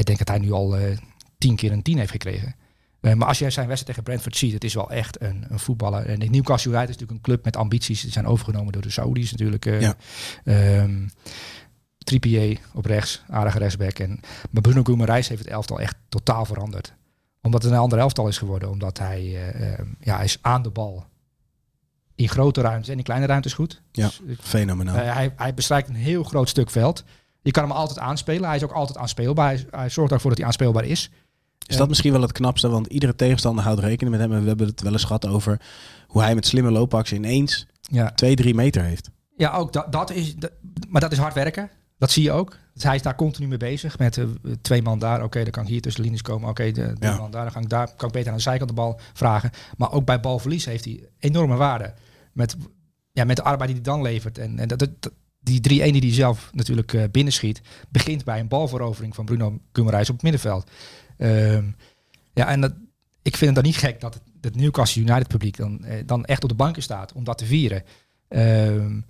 ik 0.00 0.04
denk 0.04 0.18
dat 0.18 0.28
hij 0.28 0.38
nu 0.38 0.52
al 0.52 0.78
uh, 0.78 0.96
tien 1.38 1.56
keer 1.56 1.72
een 1.72 1.82
10 1.82 1.98
heeft 1.98 2.10
gekregen. 2.10 2.54
Uh, 3.00 3.14
maar 3.14 3.28
als 3.28 3.38
jij 3.38 3.50
zijn 3.50 3.68
wedstrijd 3.68 3.96
tegen 3.96 4.02
Brentford 4.02 4.36
ziet, 4.36 4.52
het 4.52 4.64
is 4.64 4.74
wel 4.74 4.90
echt 4.90 5.22
een, 5.22 5.44
een 5.48 5.58
voetballer. 5.58 6.06
En 6.06 6.18
Newcastle 6.18 6.70
United 6.70 6.88
is 6.88 6.96
natuurlijk 6.96 7.26
een 7.26 7.32
club 7.32 7.44
met 7.44 7.56
ambities. 7.56 8.00
Die 8.00 8.12
zijn 8.12 8.26
overgenomen 8.26 8.72
door 8.72 8.82
de 8.82 8.90
Saudis 8.90 9.30
natuurlijk. 9.30 9.64
ja. 9.64 9.96
Um, 10.80 11.10
Trippier 11.98 12.58
op 12.74 12.84
rechts, 12.84 13.22
aardige 13.28 13.58
rechtsback. 13.58 13.98
En, 13.98 14.20
maar 14.50 14.62
Bruno 14.62 14.82
Guimaraes 14.82 15.28
heeft 15.28 15.42
het 15.42 15.50
elftal 15.50 15.80
echt 15.80 15.96
totaal 16.08 16.44
veranderd. 16.44 16.96
Omdat 17.48 17.62
het 17.62 17.72
een 17.72 17.78
ander 17.78 17.98
elftal 17.98 18.28
is 18.28 18.38
geworden. 18.38 18.70
Omdat 18.70 18.98
hij, 18.98 19.22
uh, 19.22 19.78
ja, 20.00 20.16
hij 20.16 20.24
is 20.24 20.38
aan 20.40 20.62
de 20.62 20.70
bal. 20.70 21.04
In 22.14 22.28
grote 22.28 22.60
ruimtes 22.60 22.88
en 22.88 22.96
in 22.96 23.02
kleine 23.02 23.26
ruimtes 23.26 23.52
goed. 23.52 23.82
Ja, 23.92 24.10
dus, 24.22 24.38
fenomenaal. 24.40 24.96
Uh, 24.96 25.14
hij, 25.14 25.32
hij 25.36 25.54
bestrijkt 25.54 25.88
een 25.88 25.94
heel 25.94 26.24
groot 26.24 26.48
stuk 26.48 26.70
veld. 26.70 27.04
Je 27.42 27.50
kan 27.50 27.62
hem 27.62 27.72
altijd 27.72 27.98
aanspelen. 27.98 28.48
Hij 28.48 28.56
is 28.56 28.64
ook 28.64 28.72
altijd 28.72 28.98
aanspeelbaar. 28.98 29.46
Hij, 29.46 29.66
hij 29.70 29.88
zorgt 29.88 30.12
ervoor 30.12 30.30
dat 30.30 30.38
hij 30.38 30.46
aanspeelbaar 30.46 30.84
is. 30.84 31.10
Is 31.66 31.76
dat 31.76 31.88
misschien 31.88 32.12
wel 32.12 32.22
het 32.22 32.32
knapste? 32.32 32.68
Want 32.68 32.86
iedere 32.86 33.14
tegenstander 33.14 33.64
houdt 33.64 33.80
rekening 33.80 34.16
met 34.16 34.20
hem. 34.20 34.32
En 34.32 34.42
we 34.42 34.48
hebben 34.48 34.66
het 34.66 34.82
wel 34.82 34.92
eens 34.92 35.04
gehad 35.04 35.26
over 35.26 35.60
hoe 36.06 36.22
hij 36.22 36.34
met 36.34 36.46
slimme 36.46 36.70
loopacties 36.70 37.18
ineens 37.18 37.66
ja. 37.80 38.10
twee, 38.10 38.36
drie 38.36 38.54
meter 38.54 38.82
heeft. 38.82 39.10
Ja, 39.36 39.52
ook 39.52 39.72
dat, 39.72 39.92
dat 39.92 40.10
is. 40.10 40.36
Dat, 40.36 40.50
maar 40.88 41.00
dat 41.00 41.12
is 41.12 41.18
hard 41.18 41.34
werken. 41.34 41.70
Dat 41.98 42.10
zie 42.10 42.22
je 42.22 42.32
ook. 42.32 42.56
Dus 42.74 42.82
hij 42.82 42.94
is 42.94 43.02
daar 43.02 43.14
continu 43.14 43.46
mee 43.48 43.58
bezig 43.58 43.98
met 43.98 44.16
uh, 44.16 44.26
twee 44.60 44.82
man 44.82 44.98
daar. 44.98 45.22
Oké, 45.22 45.42
dan 45.42 45.50
kan 45.50 45.62
ik 45.62 45.68
hier 45.68 45.80
tussen 45.80 46.02
de 46.02 46.08
linies 46.08 46.22
komen. 46.22 46.48
Oké, 46.48 46.70
de 46.70 46.96
ja. 47.00 47.16
man 47.16 47.30
daar. 47.30 47.42
Dan 47.42 47.52
kan 47.52 47.62
ik 47.62 47.68
daar 47.68 47.94
kan 47.96 48.08
ik 48.08 48.14
beter 48.14 48.30
aan 48.30 48.36
de 48.36 48.42
zijkant 48.42 48.68
de 48.68 48.74
bal 48.74 49.00
vragen. 49.12 49.50
Maar 49.76 49.92
ook 49.92 50.04
bij 50.04 50.20
balverlies 50.20 50.64
heeft 50.64 50.84
hij 50.84 51.08
enorme 51.18 51.56
waarde. 51.56 51.94
Met, 52.32 52.56
ja, 53.12 53.24
met 53.24 53.36
de 53.36 53.42
arbeid 53.42 53.70
die 53.70 53.80
hij 53.82 53.92
dan 53.92 54.02
levert. 54.02 54.38
En, 54.38 54.58
en 54.58 54.68
dat, 54.68 54.78
dat 54.78 55.12
die 55.40 55.58
3-1 55.58 55.60
die 55.62 56.00
hij 56.00 56.12
zelf 56.12 56.50
natuurlijk 56.52 56.92
uh, 56.92 57.04
binnenschiet, 57.10 57.60
begint 57.88 58.24
bij 58.24 58.40
een 58.40 58.48
balverovering 58.48 59.14
van 59.14 59.24
Bruno 59.24 59.58
Guimaraes 59.72 60.08
op 60.08 60.14
het 60.14 60.22
middenveld. 60.22 60.70
Um, 61.18 61.76
ja, 62.32 62.48
en 62.48 62.60
dat, 62.60 62.72
ik 63.22 63.36
vind 63.36 63.54
het 63.54 63.54
dan 63.54 63.72
niet 63.72 63.82
gek 63.82 64.00
dat 64.00 64.14
het, 64.14 64.22
het 64.40 64.56
Newcastle 64.56 65.02
United 65.02 65.28
publiek 65.28 65.56
dan, 65.56 65.84
eh, 65.84 66.02
dan 66.06 66.24
echt 66.24 66.42
op 66.42 66.48
de 66.48 66.54
banken 66.54 66.82
staat 66.82 67.12
om 67.12 67.24
dat 67.24 67.38
te 67.38 67.46
vieren. 67.46 67.82
Um, 68.28 68.38
en 68.38 69.04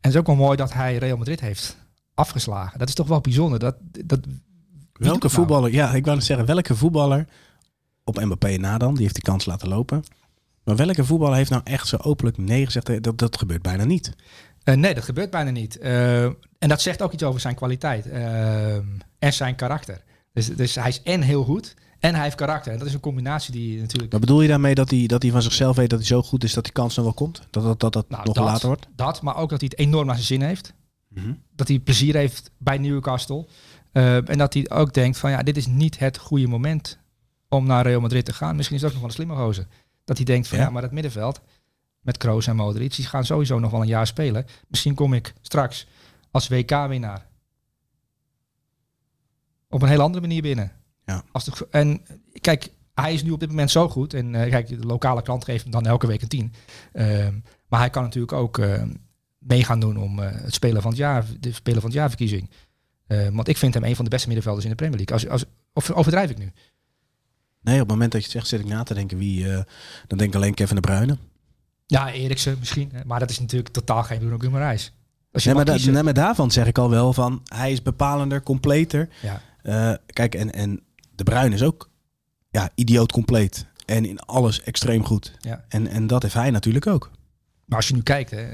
het 0.00 0.12
is 0.12 0.16
ook 0.16 0.26
wel 0.26 0.36
mooi 0.36 0.56
dat 0.56 0.72
hij 0.72 0.96
Real 0.96 1.16
Madrid 1.16 1.40
heeft 1.40 1.76
afgeslagen. 2.16 2.78
Dat 2.78 2.88
is 2.88 2.94
toch 2.94 3.08
wel 3.08 3.20
bijzonder. 3.20 3.58
Dat, 3.58 3.76
dat, 4.04 4.20
welke 4.92 5.28
voetballer, 5.28 5.72
ja, 5.72 5.94
ik 5.94 6.04
wou 6.04 6.20
zeggen, 6.20 6.46
welke 6.46 6.74
voetballer 6.74 7.26
op 8.04 8.24
Mbappé 8.24 8.56
na 8.56 8.78
dan, 8.78 8.94
die 8.94 9.02
heeft 9.02 9.14
die 9.14 9.24
kans 9.24 9.44
laten 9.44 9.68
lopen. 9.68 10.04
Maar 10.64 10.76
welke 10.76 11.04
voetballer 11.04 11.36
heeft 11.36 11.50
nou 11.50 11.62
echt 11.64 11.88
zo 11.88 11.96
openlijk 11.96 12.38
nee 12.38 12.64
gezegd? 12.64 13.02
Dat, 13.02 13.18
dat 13.18 13.38
gebeurt 13.38 13.62
bijna 13.62 13.84
niet. 13.84 14.12
Uh, 14.64 14.74
nee, 14.74 14.94
dat 14.94 15.04
gebeurt 15.04 15.30
bijna 15.30 15.50
niet. 15.50 15.78
Uh, 15.82 16.24
en 16.58 16.68
dat 16.68 16.80
zegt 16.80 17.02
ook 17.02 17.12
iets 17.12 17.22
over 17.22 17.40
zijn 17.40 17.54
kwaliteit 17.54 18.06
uh, 18.06 18.74
en 19.18 19.32
zijn 19.32 19.54
karakter. 19.54 20.02
Dus, 20.32 20.56
dus 20.56 20.74
hij 20.74 20.88
is 20.88 21.02
en 21.02 21.22
heel 21.22 21.44
goed 21.44 21.74
en 22.00 22.14
hij 22.14 22.22
heeft 22.22 22.36
karakter. 22.36 22.72
En 22.72 22.78
dat 22.78 22.86
is 22.86 22.94
een 22.94 23.00
combinatie 23.00 23.52
die 23.52 23.80
natuurlijk... 23.80 24.10
Maar 24.10 24.20
bedoel 24.20 24.42
je 24.42 24.48
daarmee 24.48 24.74
dat 24.74 24.90
hij, 24.90 25.06
dat 25.06 25.22
hij 25.22 25.30
van 25.30 25.42
zichzelf 25.42 25.76
weet 25.76 25.90
dat 25.90 25.98
hij 25.98 26.08
zo 26.08 26.22
goed 26.22 26.44
is 26.44 26.54
dat 26.54 26.64
die 26.64 26.72
kans 26.72 26.96
nog 26.96 27.04
wel 27.04 27.14
komt? 27.14 27.42
Dat 27.50 27.62
dat, 27.62 27.80
dat, 27.80 27.92
dat 27.92 28.08
nou, 28.08 28.24
nog 28.24 28.34
dat, 28.34 28.44
later 28.44 28.66
wordt? 28.66 28.88
Dat, 28.96 29.22
maar 29.22 29.36
ook 29.36 29.50
dat 29.50 29.60
hij 29.60 29.70
het 29.70 29.86
enorm 29.86 30.06
naar 30.06 30.14
zijn 30.14 30.26
zin 30.26 30.42
heeft. 30.42 30.72
Mm 31.16 31.22
-hmm. 31.22 31.42
Dat 31.54 31.68
hij 31.68 31.78
plezier 31.78 32.14
heeft 32.14 32.50
bij 32.58 32.78
Newcastle. 32.78 33.46
Uh, 33.92 34.28
en 34.30 34.38
dat 34.38 34.54
hij 34.54 34.70
ook 34.70 34.94
denkt 34.94 35.18
van 35.18 35.30
ja, 35.30 35.42
dit 35.42 35.56
is 35.56 35.66
niet 35.66 35.98
het 35.98 36.18
goede 36.18 36.46
moment 36.46 36.98
om 37.48 37.66
naar 37.66 37.86
Real 37.86 38.00
Madrid 38.00 38.24
te 38.24 38.32
gaan. 38.32 38.56
Misschien 38.56 38.76
is 38.76 38.82
het 38.82 38.92
ook 38.92 39.00
nog 39.00 39.08
wel 39.08 39.16
een 39.16 39.26
slimme 39.26 39.44
gozer. 39.44 39.66
Dat 40.04 40.16
hij 40.16 40.26
denkt 40.26 40.48
van 40.48 40.58
ja, 40.58 40.64
ja 40.64 40.70
maar 40.70 40.82
het 40.82 40.92
middenveld 40.92 41.40
met 42.00 42.16
Kroos 42.16 42.46
en 42.46 42.56
Modric, 42.56 42.96
die 42.96 43.04
gaan 43.04 43.24
sowieso 43.24 43.58
nog 43.58 43.70
wel 43.70 43.80
een 43.80 43.86
jaar 43.86 44.06
spelen. 44.06 44.46
Misschien 44.68 44.94
kom 44.94 45.14
ik 45.14 45.34
straks 45.40 45.86
als 46.30 46.48
WK-winnaar 46.48 47.26
op 49.68 49.82
een 49.82 49.88
heel 49.88 50.00
andere 50.00 50.20
manier 50.20 50.42
binnen. 50.42 50.72
Ja. 51.04 51.22
Als 51.32 51.44
de, 51.44 51.66
en 51.70 52.06
kijk, 52.40 52.70
hij 52.94 53.14
is 53.14 53.22
nu 53.22 53.30
op 53.30 53.40
dit 53.40 53.48
moment 53.48 53.70
zo 53.70 53.88
goed. 53.88 54.14
En 54.14 54.34
uh, 54.34 54.50
kijk, 54.50 54.68
de 54.68 54.86
lokale 54.86 55.22
klant 55.22 55.44
geeft 55.44 55.62
hem 55.62 55.72
dan 55.72 55.86
elke 55.86 56.06
week 56.06 56.22
een 56.22 56.28
10. 56.28 56.52
Uh, 56.92 57.28
maar 57.68 57.80
hij 57.80 57.90
kan 57.90 58.02
natuurlijk 58.02 58.32
ook 58.32 58.58
uh, 58.58 58.82
mee 59.46 59.64
gaan 59.64 59.80
doen 59.80 59.96
om 59.96 60.18
uh, 60.18 60.26
het 60.30 60.54
spelen 60.54 60.82
van 60.82 60.90
het 60.90 61.00
jaar, 61.00 61.24
de 61.40 61.52
spelen 61.52 61.80
van 61.80 61.90
het 61.90 61.98
jaarverkiezing. 61.98 62.50
want 63.32 63.48
ik 63.48 63.56
vind 63.56 63.74
hem 63.74 63.84
een 63.84 63.96
van 63.96 64.04
de 64.04 64.10
beste 64.10 64.26
middenvelders 64.26 64.64
in 64.64 64.70
de 64.70 64.76
Premier 64.76 64.96
League. 64.96 65.14
Als, 65.14 65.28
als, 65.28 65.44
of 65.72 65.90
overdrijf 65.90 66.30
ik 66.30 66.38
nu? 66.38 66.52
Nee, 67.60 67.74
op 67.74 67.80
het 67.80 67.88
moment 67.88 68.12
dat 68.12 68.20
je 68.20 68.26
het 68.26 68.36
zegt, 68.36 68.48
zit 68.48 68.60
ik 68.60 68.66
na 68.66 68.82
te 68.82 68.94
denken 68.94 69.18
wie. 69.18 69.44
dan 70.06 70.18
denk 70.18 70.30
ik 70.30 70.34
alleen 70.34 70.54
Kevin 70.54 70.74
de 70.74 70.80
Bruyne. 70.80 71.18
Ja, 71.86 72.12
Eriksen 72.12 72.56
misschien. 72.58 72.92
Maar 73.04 73.18
dat 73.18 73.30
is 73.30 73.40
natuurlijk 73.40 73.72
totaal 73.72 74.02
geen 74.02 74.18
Bruno 74.18 74.38
Guimaraes. 74.38 74.92
Nee 75.44 75.54
maar, 75.54 75.64
da, 75.64 75.76
nee, 75.76 76.02
maar 76.02 76.14
daarvan 76.14 76.50
zeg 76.50 76.66
ik 76.66 76.78
al 76.78 76.90
wel 76.90 77.12
van, 77.12 77.40
hij 77.44 77.72
is 77.72 77.82
bepalender, 77.82 78.42
completer. 78.42 79.08
Ja. 79.22 79.42
Uh, 79.62 79.96
kijk, 80.06 80.34
en, 80.34 80.52
en 80.52 80.80
De 81.14 81.24
Bruin 81.24 81.52
is 81.52 81.62
ook 81.62 81.90
ja, 82.50 82.70
idioot 82.74 83.12
compleet. 83.12 83.66
En 83.84 84.04
in 84.04 84.20
alles 84.20 84.62
extreem 84.62 85.04
goed. 85.04 85.36
Ja. 85.40 85.64
En, 85.68 85.86
en 85.86 86.06
dat 86.06 86.22
heeft 86.22 86.34
hij 86.34 86.50
natuurlijk 86.50 86.86
ook. 86.86 87.10
Maar 87.66 87.78
als 87.78 87.88
je 87.88 87.94
nu 87.94 88.02
kijkt, 88.02 88.30
hè, 88.30 88.44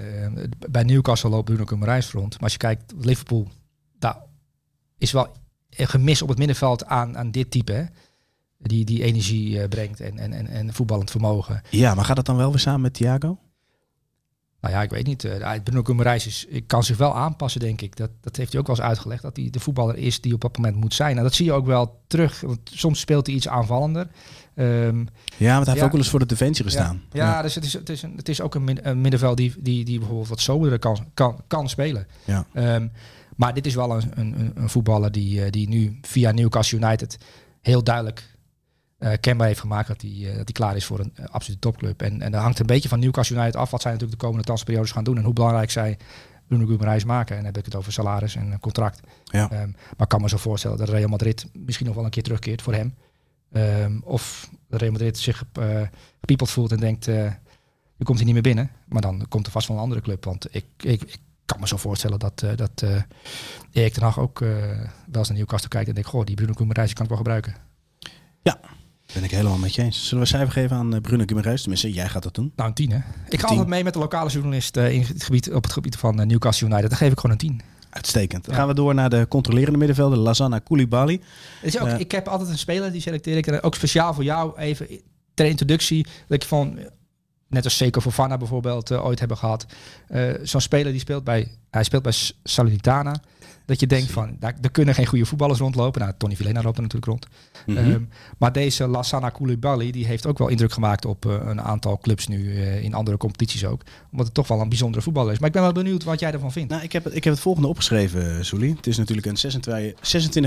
bij 0.71 0.83
Newcastle 0.83 1.31
loopt 1.31 1.45
Bruno 1.45 1.65
Guimaraes 1.65 2.11
rond. 2.11 2.33
Maar 2.33 2.43
als 2.43 2.53
je 2.53 2.59
kijkt, 2.59 2.93
Liverpool, 2.99 3.49
daar 3.99 4.17
is 4.99 5.13
wel 5.13 5.37
een 5.71 5.89
gemis 5.89 6.23
op 6.23 6.29
het 6.29 6.39
middenveld 6.39 6.85
aan, 6.85 7.19
aan 7.19 7.31
dit 7.31 7.51
type. 7.51 7.73
Hè? 7.73 7.85
Die, 8.59 8.85
die 8.85 9.03
energie 9.03 9.55
uh, 9.55 9.69
brengt 9.69 10.01
en, 10.01 10.19
en, 10.19 10.33
en, 10.33 10.47
en 10.47 10.75
voetballend 10.75 11.11
vermogen. 11.11 11.63
Ja, 11.71 11.95
maar 11.95 12.05
gaat 12.05 12.17
dat 12.17 12.27
dan 12.27 12.37
wel 12.37 12.51
weer 12.51 12.61
samen 12.61 12.81
met 12.81 12.95
Thiago? 12.95 13.39
Nou 14.61 14.75
ja, 14.75 14.83
ik 14.83 14.91
weet 14.91 15.07
niet. 15.07 15.25
Uh, 15.25 15.53
Bruno 15.65 15.83
Guimaraes 15.83 16.27
is, 16.27 16.47
kan 16.67 16.85
zich 16.85 16.97
wel 16.97 17.17
aanpassen, 17.17 17.61
denk 17.61 17.81
ik. 17.81 17.97
Dat, 17.97 18.11
dat 18.21 18.37
heeft 18.37 18.53
hij 18.53 18.61
ook 18.61 18.67
wel 18.67 18.77
eens 18.77 18.85
uitgelegd. 18.85 19.23
Dat 19.23 19.37
hij 19.37 19.51
de 19.51 19.61
voetballer 19.61 19.97
is 19.97 20.21
die 20.21 20.35
op 20.35 20.41
dat 20.41 20.57
moment 20.57 20.77
moet 20.77 20.95
zijn. 20.95 21.09
En 21.09 21.15
nou, 21.15 21.27
dat 21.27 21.37
zie 21.37 21.45
je 21.45 21.53
ook 21.53 21.67
wel 21.67 22.03
terug. 22.07 22.41
Want 22.41 22.61
soms 22.65 23.01
speelt 23.01 23.27
hij 23.27 23.37
iets 23.37 23.49
aanvallender. 23.49 24.09
Um, 24.55 25.09
ja, 25.37 25.55
want 25.55 25.67
hij 25.67 25.75
heeft 25.75 25.85
ook 25.85 25.93
wel 25.93 26.01
eens 26.01 26.11
voor 26.11 26.19
de 26.19 26.27
defensie 26.27 26.65
gestaan. 26.65 27.03
Ja, 27.11 27.25
ja, 27.25 27.43
dus 27.43 27.55
het 27.55 27.65
is, 27.65 27.73
het 27.73 27.89
is, 27.89 28.03
een, 28.03 28.17
het 28.17 28.29
is 28.29 28.41
ook 28.41 28.55
een, 28.55 28.89
een 28.89 29.01
middenveld 29.01 29.37
die, 29.37 29.55
die, 29.59 29.85
die 29.85 29.99
bijvoorbeeld 29.99 30.29
wat 30.29 30.41
soberder 30.41 30.79
kan, 30.79 31.07
kan, 31.15 31.41
kan 31.47 31.69
spelen. 31.69 32.07
Ja. 32.25 32.47
Um, 32.55 32.93
maar 33.37 33.55
dit 33.55 33.67
is 33.67 33.75
wel 33.75 33.97
een, 33.97 34.11
een, 34.15 34.53
een 34.55 34.69
voetballer 34.69 35.13
die, 35.13 35.51
die 35.51 35.69
nu 35.69 35.99
via 36.03 36.31
Newcastle 36.31 36.79
United 36.79 37.19
heel 37.61 37.85
duidelijk 37.85 38.37
uh, 38.99 39.13
kenbaar 39.21 39.47
heeft 39.47 39.61
gemaakt 39.61 39.89
dat 39.89 40.01
hij, 40.01 40.11
uh, 40.11 40.27
dat 40.27 40.35
hij 40.35 40.45
klaar 40.45 40.77
is 40.77 40.85
voor 40.85 41.01
een 41.01 41.13
uh, 41.21 41.27
absolute 41.27 41.61
topclub. 41.61 42.03
En, 42.03 42.23
en 42.23 42.33
dat 42.33 42.43
hangt 42.43 42.59
een 42.59 42.67
beetje 42.67 42.89
van 42.89 43.01
Newcastle 43.01 43.37
United 43.37 43.57
af 43.57 43.71
wat 43.71 43.83
zij 43.83 43.93
natuurlijk 43.93 44.21
de 44.21 44.27
komende 44.27 44.47
transperiodes 44.47 44.91
gaan 44.91 45.05
doen 45.05 45.17
en 45.17 45.25
hoe 45.25 45.33
belangrijk 45.33 45.71
zij 45.71 45.99
Bruno 46.49 46.67
Guimaraes 46.67 47.05
maken. 47.05 47.37
En 47.37 47.43
dan 47.43 47.53
heb 47.53 47.59
ik 47.59 47.65
het 47.65 47.75
over 47.75 47.93
salaris 47.93 48.37
en 48.37 48.59
contract. 48.61 49.01
Ja. 49.25 49.43
Um, 49.43 49.71
maar 49.81 49.99
ik 49.99 50.09
kan 50.09 50.21
me 50.21 50.29
zo 50.29 50.37
voorstellen 50.37 50.77
dat 50.77 50.89
Real 50.89 51.09
Madrid 51.09 51.47
misschien 51.53 51.87
nog 51.87 51.95
wel 51.95 52.05
een 52.05 52.11
keer 52.11 52.23
terugkeert 52.23 52.63
voor 52.63 52.75
hem. 52.75 52.95
Um, 53.55 54.03
of 54.05 54.51
Real 54.69 54.93
Madrid 54.93 55.19
zich 55.19 55.45
gepiepeld 56.21 56.51
voelt 56.51 56.73
en 56.73 56.81
denkt, 56.81 57.05
je 57.05 58.05
komt 58.05 58.17
hier 58.17 58.27
niet 58.27 58.35
meer 58.35 58.43
binnen. 58.55 58.71
Maar 58.89 59.03
dan 59.03 59.27
komt 59.29 59.47
er 59.47 59.53
vast 59.53 59.69
wel 59.69 59.77
een 59.77 59.83
andere 59.83 60.01
club. 60.01 60.25
Want 60.25 60.55
ik, 60.55 60.65
ik, 60.77 61.03
ik 61.03 61.19
kan 61.45 61.61
me 61.61 61.67
zo 61.67 61.77
voorstellen 61.77 62.19
dat, 62.19 62.45
dat 62.57 62.85
Erik 63.73 63.93
ten 63.93 64.03
Hag 64.03 64.19
ook 64.19 64.39
wel 64.39 64.89
eens 65.13 65.29
naar 65.29 65.39
Newcastle 65.39 65.69
kijkt 65.69 65.89
en 65.89 65.95
denkt, 65.95 66.09
goh, 66.09 66.25
die 66.25 66.37
Bruno 66.37 66.53
Guimaraes 66.53 66.93
kan 66.93 67.03
ik 67.03 67.09
wel 67.09 67.19
gebruiken. 67.19 67.55
Ja, 68.43 68.61
ben 69.15 69.25
ik 69.25 69.31
helemaal 69.31 69.59
met 69.59 69.75
je 69.75 69.83
eens. 69.83 70.09
Zullen 70.09 70.23
we 70.25 70.29
cijfer 70.29 70.53
geven 70.53 70.77
aan 70.77 71.01
Bruno 71.01 71.23
Guimaraes? 71.27 71.61
Tenminste, 71.61 71.93
jij 71.93 72.09
gaat 72.09 72.23
dat 72.23 72.35
doen. 72.35 72.53
Nou, 72.57 72.69
een 72.69 72.75
tien 72.75 72.91
hè? 72.91 73.01
Ik 73.29 73.41
ga 73.41 73.47
altijd 73.47 73.69
mee 73.69 73.85
met 73.85 73.93
de 73.93 73.99
lokale 73.99 74.31
journalist 74.31 74.77
uh, 74.77 74.93
in 74.93 75.03
het 75.03 75.25
gebied, 75.25 75.53
op 75.53 75.63
het 75.63 75.73
gebied 75.73 75.97
van 75.97 76.21
uh, 76.21 76.27
Newcastle 76.27 76.67
United. 76.67 76.89
Dan 76.89 76.99
geef 76.99 77.13
ik 77.13 77.21
gewoon 77.21 77.33
een 77.33 77.49
tien. 77.49 77.61
Uitstekend. 77.93 78.45
Dan 78.45 78.55
ja. 78.55 78.61
gaan 78.61 78.69
we 78.69 78.75
door 78.75 78.95
naar 78.95 79.11
de 79.11 79.27
controlerende 79.29 79.79
middenvelder, 79.79 80.19
Lazana 80.19 80.59
Koulibaly. 80.59 81.21
Is 81.63 81.79
ook, 81.79 81.87
uh, 81.87 81.99
ik 81.99 82.13
heb 82.13 82.29
altijd 82.29 82.51
een 82.51 82.59
speler, 82.59 82.93
die 82.93 83.01
selecteer 83.01 83.37
ik 83.37 83.65
ook 83.65 83.75
speciaal 83.75 84.15
voor 84.15 84.25
jou 84.25 84.59
even 84.59 84.87
ter 85.35 85.47
introductie. 85.47 86.07
Dat 86.29 86.43
ik 86.43 86.49
van, 86.49 86.79
net 87.49 87.65
als 87.65 87.77
Seco 87.77 88.01
Fofana 88.01 88.37
bijvoorbeeld 88.37 88.93
ooit 88.93 89.19
hebben 89.19 89.37
gehad. 89.37 89.67
Zo'n 90.43 90.61
speler 90.61 90.93
die 90.93 91.01
speelt 91.01 91.25
bij, 91.25 91.49
hij 91.71 91.85
speelt 91.85 92.03
bij 92.03 92.13
Salernitana. 92.43 93.21
Dat 93.67 93.81
je 93.81 93.87
denkt 93.87 94.11
van, 94.11 94.37
daar, 94.39 94.55
er 94.61 94.71
kunnen 94.71 94.95
geen 94.95 95.07
goede 95.07 95.27
voetballers 95.27 95.59
rondlopen. 95.59 96.01
Nou, 96.01 96.13
Tony 96.19 96.37
Villena 96.37 96.63
loopt 96.63 96.77
er 96.77 96.83
natuurlijk 96.83 97.11
rond. 97.11 97.27
Mm 97.67 97.77
-hmm. 97.77 97.93
um, 97.93 98.09
maar 98.39 98.53
deze 98.53 98.87
Lassana 98.87 99.31
Koulibaly, 99.31 99.91
die 99.91 100.07
heeft 100.07 100.27
ook 100.27 100.39
wel 100.39 100.49
indruk 100.49 100.73
gemaakt 100.73 101.05
op 101.05 101.27
uh, 101.27 101.33
een 101.45 101.61
aantal 101.61 101.99
clubs 101.99 102.27
nu 102.27 102.39
uh, 102.39 102.83
in 102.83 102.95
andere 102.95 103.17
competities 103.17 103.65
ook. 103.65 103.83
Omdat 104.11 104.27
het 104.27 104.35
toch 104.35 104.49
wel 104.49 104.61
een 104.61 104.69
bijzondere 104.69 105.03
voetballer 105.03 105.33
is. 105.33 105.39
Maar 105.39 105.49
ik 105.49 105.55
ben 105.55 105.63
wel 105.63 105.73
benieuwd 105.73 106.05
wat 106.05 106.21
jij 106.21 106.33
ervan 106.33 106.53
vindt. 106.53 106.71
Nou, 106.71 106.83
ik 106.83 106.93
heb, 106.93 107.09
ik 107.09 107.25
heb 107.25 107.33
het 107.33 107.43
volgende 107.43 107.69
opgeschreven, 107.69 108.45
Souli. 108.45 108.75
Het 108.77 108.87
is 108.87 108.97
natuurlijk 108.97 109.27
een 109.27 109.39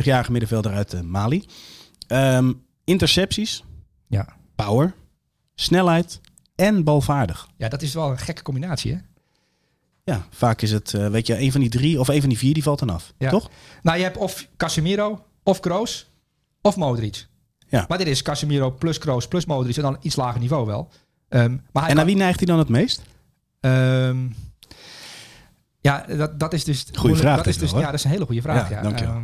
26-jarige 0.01 0.31
middenvelder 0.31 0.71
uit 0.71 0.93
uh, 0.93 1.01
Mali. 1.01 1.45
Um, 2.07 2.61
intercepties, 2.83 3.63
ja. 4.07 4.27
power, 4.55 4.93
snelheid 5.55 6.21
en 6.55 6.83
balvaardig. 6.83 7.47
Ja, 7.57 7.69
dat 7.69 7.81
is 7.81 7.93
wel 7.93 8.11
een 8.11 8.17
gekke 8.17 8.41
combinatie, 8.41 8.93
hè? 8.93 8.97
Ja, 10.05 10.27
vaak 10.29 10.61
is 10.61 10.71
het, 10.71 10.93
uh, 10.93 11.07
weet 11.07 11.27
je, 11.27 11.39
een 11.39 11.51
van 11.51 11.61
die 11.61 11.69
drie 11.69 11.99
of 11.99 12.07
een 12.07 12.19
van 12.19 12.29
die 12.29 12.37
vier 12.37 12.53
die 12.53 12.63
valt 12.63 12.79
dan 12.79 12.89
af. 12.89 13.13
Ja. 13.17 13.29
Toch? 13.29 13.49
Nou, 13.81 13.97
je 13.97 14.03
hebt 14.03 14.17
of 14.17 14.47
Casemiro, 14.57 15.25
of 15.43 15.59
Kroos, 15.59 16.09
of 16.61 16.75
Modric. 16.75 17.27
Ja. 17.67 17.85
Maar 17.87 17.97
dit 17.97 18.07
is 18.07 18.21
Casemiro 18.21 18.71
plus 18.71 18.97
Kroos 18.97 19.27
plus 19.27 19.45
Modric 19.45 19.75
en 19.75 19.81
dan 19.81 19.97
iets 20.01 20.15
lager 20.15 20.39
niveau 20.39 20.65
wel. 20.65 20.89
Ehm, 21.29 21.51
maar 21.71 21.81
En 21.81 21.87
kan- 21.87 21.95
naar 21.95 22.05
wie 22.05 22.15
neigt 22.15 22.37
hij 22.37 22.47
dan 22.47 22.59
het 22.59 22.69
meest? 22.69 23.01
Ehm, 23.59 24.17
ja, 25.81 26.05
dat, 26.17 26.39
dat 26.39 26.53
is 26.53 26.63
dus... 26.63 26.85
moeilijk- 26.91 27.21
vraag 27.21 27.35
Dat 27.37 27.47
is 27.47 27.57
dus, 27.57 27.71
wel, 27.71 27.79
ja, 27.79 27.85
dat 27.85 27.95
is 27.95 28.03
een 28.03 28.09
hele 28.11 28.25
goede 28.25 28.41
vraag. 28.41 28.69
Ja, 28.69 28.75
Ja, 28.75 28.81
dankjewel. 28.81 29.13
Ehm, 29.15 29.23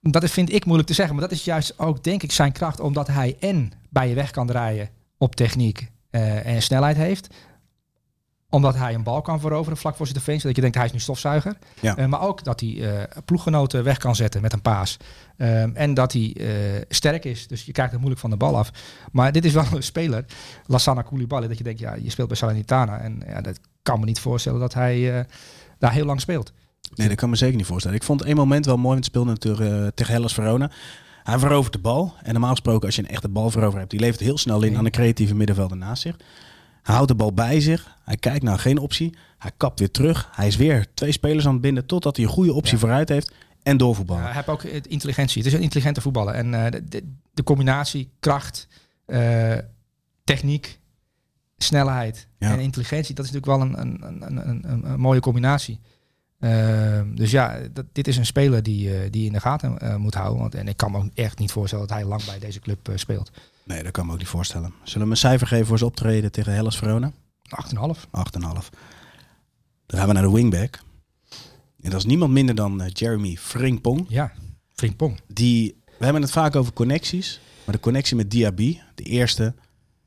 dat 0.00 0.22
is, 0.22 0.32
vind 0.32 0.52
ik 0.52 0.64
moeilijk 0.64 0.88
te 0.88 0.94
zeggen. 0.94 1.14
Maar 1.14 1.28
dat 1.28 1.38
is 1.38 1.44
juist 1.44 1.78
ook, 1.78 2.04
denk 2.04 2.22
ik, 2.22 2.32
zijn 2.32 2.52
kracht. 2.52 2.80
Omdat 2.80 3.06
hij 3.06 3.36
en 3.40 3.72
bij 3.90 4.08
je 4.08 4.14
weg 4.14 4.30
kan 4.30 4.46
draaien 4.46 4.88
op 5.18 5.34
techniek 5.36 5.90
eh, 6.10 6.46
en 6.46 6.62
snelheid 6.62 6.96
heeft. 6.96 7.34
Omdat 8.54 8.74
hij 8.74 8.94
een 8.94 9.02
bal 9.02 9.22
kan 9.22 9.40
veroveren 9.40 9.78
vlak 9.78 9.96
voor 9.96 10.06
zijn 10.06 10.18
defensie. 10.18 10.46
Dat 10.46 10.56
je 10.56 10.60
denkt, 10.60 10.76
hij 10.76 10.86
is 10.86 10.92
nu 10.92 10.98
stofzuiger. 10.98 11.56
Ja. 11.80 11.96
Eh, 11.96 12.06
maar 12.06 12.20
ook 12.20 12.44
dat 12.44 12.60
hij 12.60 12.80
eh, 12.80 13.22
ploeggenoten 13.24 13.84
weg 13.84 13.98
kan 13.98 14.16
zetten 14.16 14.42
met 14.42 14.52
een 14.52 14.62
paas. 14.62 14.96
Ehm, 15.36 15.70
en 15.74 15.94
dat 15.94 16.12
hij 16.12 16.34
eh, 16.38 16.46
sterk 16.88 17.24
is. 17.24 17.46
Dus 17.46 17.64
je 17.64 17.72
krijgt 17.72 17.90
het 17.90 18.00
moeilijk 18.00 18.22
van 18.22 18.30
de 18.30 18.36
bal 18.36 18.56
af. 18.56 18.70
Maar 19.12 19.32
dit 19.32 19.44
is 19.44 19.52
wel 19.52 19.64
een 19.72 19.82
speler, 19.82 20.24
Lassana 20.66 21.02
Koulibaly, 21.02 21.48
dat 21.48 21.58
je 21.58 21.64
denkt, 21.64 21.80
ja, 21.80 21.94
je 21.94 22.10
speelt 22.10 22.28
bij 22.28 22.36
Salernitana. 22.36 22.98
En 22.98 23.22
ja, 23.26 23.40
dat 23.40 23.60
kan 23.82 24.00
me 24.00 24.04
niet 24.04 24.20
voorstellen 24.20 24.60
dat 24.60 24.74
hij 24.74 25.26
daar 25.78 25.92
heel 25.92 26.04
lang 26.04 26.20
speelt. 26.20 26.52
Nee, 26.94 27.08
dat 27.08 27.16
kan 27.16 27.30
me 27.30 27.36
zeker 27.36 27.56
niet 27.56 27.66
voorstellen. 27.66 27.96
Ik 27.96 28.04
vond 28.04 28.22
één 28.22 28.36
moment 28.36 28.66
wel 28.66 28.76
mooi, 28.76 28.86
want 28.88 28.98
het 28.98 29.06
speelde 29.06 29.30
natuurlijk 29.30 29.96
tegen 29.96 30.12
Hellas 30.12 30.34
Verona. 30.34 30.70
Hij 31.22 31.38
verovert 31.38 31.72
de 31.72 31.78
bal. 31.78 32.14
En 32.22 32.32
normaal 32.32 32.50
gesproken, 32.50 32.86
als 32.86 32.96
je 32.96 33.02
een 33.02 33.08
echte 33.08 33.28
balverover 33.28 33.78
hebt, 33.78 33.90
die 33.90 34.00
levert 34.00 34.20
heel 34.20 34.38
snel 34.38 34.62
in 34.62 34.76
aan 34.76 34.84
de 34.84 34.90
creatieve 34.90 35.34
middenvelder 35.34 35.76
naast 35.76 36.02
zich. 36.02 36.16
Hij 36.84 36.94
houdt 36.94 37.08
de 37.10 37.14
bal 37.16 37.32
bij 37.32 37.60
zich. 37.60 37.96
Hij 38.04 38.16
kijkt 38.16 38.42
naar 38.42 38.58
geen 38.58 38.78
optie. 38.78 39.16
Hij 39.38 39.50
kapt 39.56 39.78
weer 39.78 39.90
terug. 39.90 40.28
Hij 40.32 40.46
is 40.46 40.56
weer 40.56 40.86
twee 40.94 41.12
spelers 41.12 41.46
aan 41.46 41.52
het 41.52 41.60
binden 41.60 41.86
totdat 41.86 42.16
hij 42.16 42.24
een 42.24 42.30
goede 42.30 42.52
optie 42.52 42.72
Ja. 42.72 42.78
vooruit 42.78 43.08
heeft. 43.08 43.32
En 43.62 43.76
doorvoetballen. 43.76 44.22
Ja, 44.22 44.28
hij 44.28 44.36
heeft 44.36 44.48
ook 44.48 44.62
eh, 44.62 44.80
intelligentie. 44.88 45.42
Het 45.42 45.52
is 45.52 45.56
een 45.56 45.62
intelligente 45.62 46.00
voetballer. 46.00 46.34
En 46.34 46.54
eh, 46.64 46.70
de, 46.70 46.84
de, 46.84 47.12
de 47.34 47.42
combinatie 47.42 48.10
kracht, 48.20 48.68
eh, 49.06 49.58
techniek, 50.24 50.80
snelheid 51.56 52.28
Ja. 52.38 52.50
en 52.52 52.60
intelligentie, 52.60 53.14
dat 53.14 53.24
is 53.24 53.30
natuurlijk 53.32 53.58
wel 53.58 53.68
een, 53.68 53.80
een, 53.80 54.22
een, 54.22 54.48
een, 54.48 54.90
een, 54.90 55.00
mooie 55.00 55.20
combinatie. 55.20 55.80
Ehm, 56.40 57.14
dus 57.14 57.30
ja, 57.30 57.58
dat, 57.72 57.84
dit 57.92 58.08
is 58.08 58.16
een 58.16 58.26
speler 58.26 58.62
die, 58.62 59.10
die 59.10 59.20
je 59.20 59.26
in 59.26 59.32
de 59.32 59.40
gaten 59.40 60.00
moet 60.00 60.14
houden. 60.14 60.40
Want, 60.40 60.54
en 60.54 60.68
ik 60.68 60.76
kan 60.76 60.90
me 60.90 60.98
ook 60.98 61.10
echt 61.14 61.38
niet 61.38 61.52
voorstellen 61.52 61.86
dat 61.86 61.96
hij 61.96 62.06
lang 62.06 62.24
bij 62.24 62.38
deze 62.38 62.60
club 62.60 62.90
speelt. 62.94 63.30
8,5. 63.64 63.74
Nee, 63.74 63.82
dat 63.82 63.92
kan 63.92 64.02
ik 64.02 64.08
me 64.08 64.12
ook 64.14 64.18
niet 64.20 64.28
voorstellen. 64.28 64.74
Zullen 64.82 65.06
we 65.06 65.12
een 65.12 65.18
cijfer 65.18 65.46
geven 65.46 65.66
voor 65.66 65.78
zijn 65.78 65.90
optreden 65.90 66.32
tegen 66.32 66.52
Hellas 66.54 66.76
Verona? 66.78 67.12
8,5. 67.12 68.70
Dan 69.86 69.98
gaan 69.98 70.06
we 70.08 70.12
naar 70.12 70.22
de 70.22 70.30
wingback. 70.32 70.80
En 71.80 71.90
dat 71.90 71.98
is 72.00 72.04
niemand 72.06 72.32
minder 72.32 72.54
dan 72.54 72.80
eh, 72.82 72.88
Jeremy 72.92 73.36
Frimpong. 73.36 74.06
Ja, 74.08 74.32
Frimpong. 74.74 75.20
Die, 75.26 75.82
we 75.98 76.04
hebben 76.04 76.22
het 76.22 76.30
vaak 76.30 76.56
over 76.56 76.72
connecties. 76.72 77.40
Maar 77.64 77.74
de 77.74 77.80
connectie 77.80 78.16
met 78.16 78.30
Diaby, 78.30 78.78
de 78.94 79.02
eerste. 79.02 79.54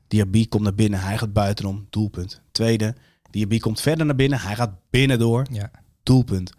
Diaby 0.08 0.48
komt 0.48 0.62
naar 0.62 0.74
binnen, 0.74 1.00
hij 1.00 1.18
gaat 1.18 1.32
buitenom, 1.32 1.86
doelpunt. 1.90 2.40
Tweede, 2.52 2.94
Diaby 3.30 3.58
komt 3.58 3.80
verder 3.80 4.06
naar 4.06 4.14
binnen, 4.14 4.40
hij 4.40 4.54
gaat 4.54 4.72
binnendoor, 4.90 5.46
Ja. 5.52 5.70
doelpunt. 6.02 6.52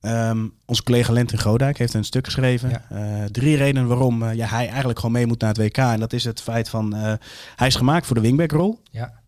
Ehm, 0.00 0.46
onze 0.66 0.82
collega 0.82 1.12
Lentin 1.12 1.38
Godijk 1.38 1.78
heeft 1.78 1.94
een 1.94 2.04
stuk 2.04 2.24
geschreven. 2.24 2.70
Ja. 2.70 2.84
Eh, 2.88 3.24
drie 3.24 3.56
redenen 3.56 3.86
waarom 3.86 4.22
eh, 4.22 4.34
ja, 4.34 4.46
hij 4.46 4.68
eigenlijk 4.68 4.98
gewoon 4.98 5.14
mee 5.14 5.26
moet 5.26 5.40
naar 5.40 5.48
het 5.48 5.58
WK. 5.58 5.76
En 5.76 6.00
dat 6.00 6.12
is 6.12 6.24
het 6.24 6.40
feit 6.40 6.68
van, 6.68 6.94
eh, 6.94 7.12
hij 7.56 7.66
is 7.66 7.74
gemaakt 7.74 8.06
voor 8.06 8.16
de 8.16 8.22
wingback-rol. 8.22 8.82
Ja. 8.90 9.20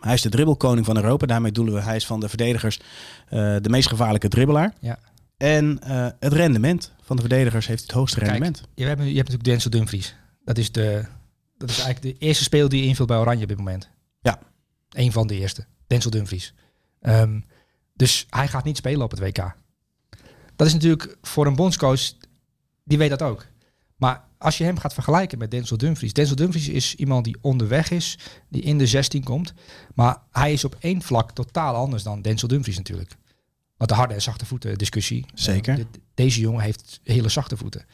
Hij 0.00 0.14
is 0.14 0.22
de 0.22 0.28
dribbelkoning 0.28 0.86
van 0.86 0.96
Europa. 0.96 1.26
Daarmee 1.26 1.52
doelen 1.52 1.74
we, 1.74 1.80
hij 1.80 1.96
is 1.96 2.06
van 2.06 2.20
de 2.20 2.28
verdedigers 2.28 2.80
de 3.28 3.68
meest 3.68 3.88
gevaarlijke 3.88 4.28
dribbelaar. 4.28 4.74
Ja. 4.80 4.98
En 5.36 5.78
het 6.18 6.32
rendement 6.32 6.92
van 7.02 7.16
de 7.16 7.22
verdedigers 7.22 7.66
heeft 7.66 7.82
het 7.82 7.90
hoogste 7.90 8.18
Kijk, 8.18 8.30
rendement. 8.30 8.68
Je 8.74 8.84
hebt, 8.84 9.00
je 9.00 9.04
hebt 9.04 9.16
natuurlijk 9.16 9.44
Denzel 9.44 9.70
Dumfries. 9.70 10.16
Dat 10.44 10.58
is, 10.58 10.72
de, 10.72 11.04
dat 11.58 11.70
is 11.70 11.80
eigenlijk 11.80 12.18
de 12.18 12.26
eerste 12.26 12.44
speler 12.44 12.68
die 12.68 12.82
je 12.82 12.88
invult 12.88 13.08
bij 13.08 13.16
Oranje 13.16 13.42
op 13.42 13.48
dit 13.48 13.56
moment. 13.56 13.88
Ja. 14.20 14.38
Eén 14.90 15.12
van 15.12 15.26
de 15.26 15.38
eerste. 15.38 15.64
Denzel 15.86 16.10
Dumfries. 16.10 16.54
Ehm, 17.00 17.40
dus 17.94 18.26
hij 18.30 18.48
gaat 18.48 18.64
niet 18.64 18.76
spelen 18.76 19.02
op 19.02 19.10
het 19.10 19.20
WK. 19.20 19.54
Dat 20.60 20.68
is 20.68 20.72
natuurlijk 20.74 21.16
voor 21.22 21.46
een 21.46 21.54
bondscoach, 21.56 22.00
die 22.84 22.98
weet 22.98 23.10
dat 23.10 23.22
ook. 23.22 23.46
Maar 23.96 24.24
als 24.38 24.58
je 24.58 24.64
hem 24.64 24.78
gaat 24.78 24.94
vergelijken 24.94 25.38
met 25.38 25.50
Denzel 25.50 25.76
Dumfries. 25.76 26.12
Denzel 26.12 26.36
Dumfries 26.36 26.68
is 26.68 26.94
iemand 26.94 27.24
die 27.24 27.36
onderweg 27.40 27.90
is, 27.90 28.18
die 28.48 28.62
in 28.62 28.78
de 28.78 28.86
16 28.86 29.24
komt. 29.24 29.52
Maar 29.94 30.16
hij 30.30 30.52
is 30.52 30.64
op 30.64 30.76
één 30.80 31.02
vlak 31.02 31.32
totaal 31.32 31.74
anders 31.74 32.02
dan 32.02 32.22
Denzel 32.22 32.48
Dumfries 32.48 32.76
natuurlijk. 32.76 33.16
Want 33.76 33.90
de 33.90 33.96
harde 33.96 34.14
en 34.14 34.22
zachte 34.22 34.46
voeten 34.46 34.78
discussie. 34.78 35.26
Zeker. 35.34 35.70
Eh, 35.72 35.76
dit- 35.76 36.00
deze 36.14 36.40
jongen 36.40 36.60
heeft 36.62 37.00
hele 37.02 37.28
zachte 37.28 37.56
voeten. 37.56 37.84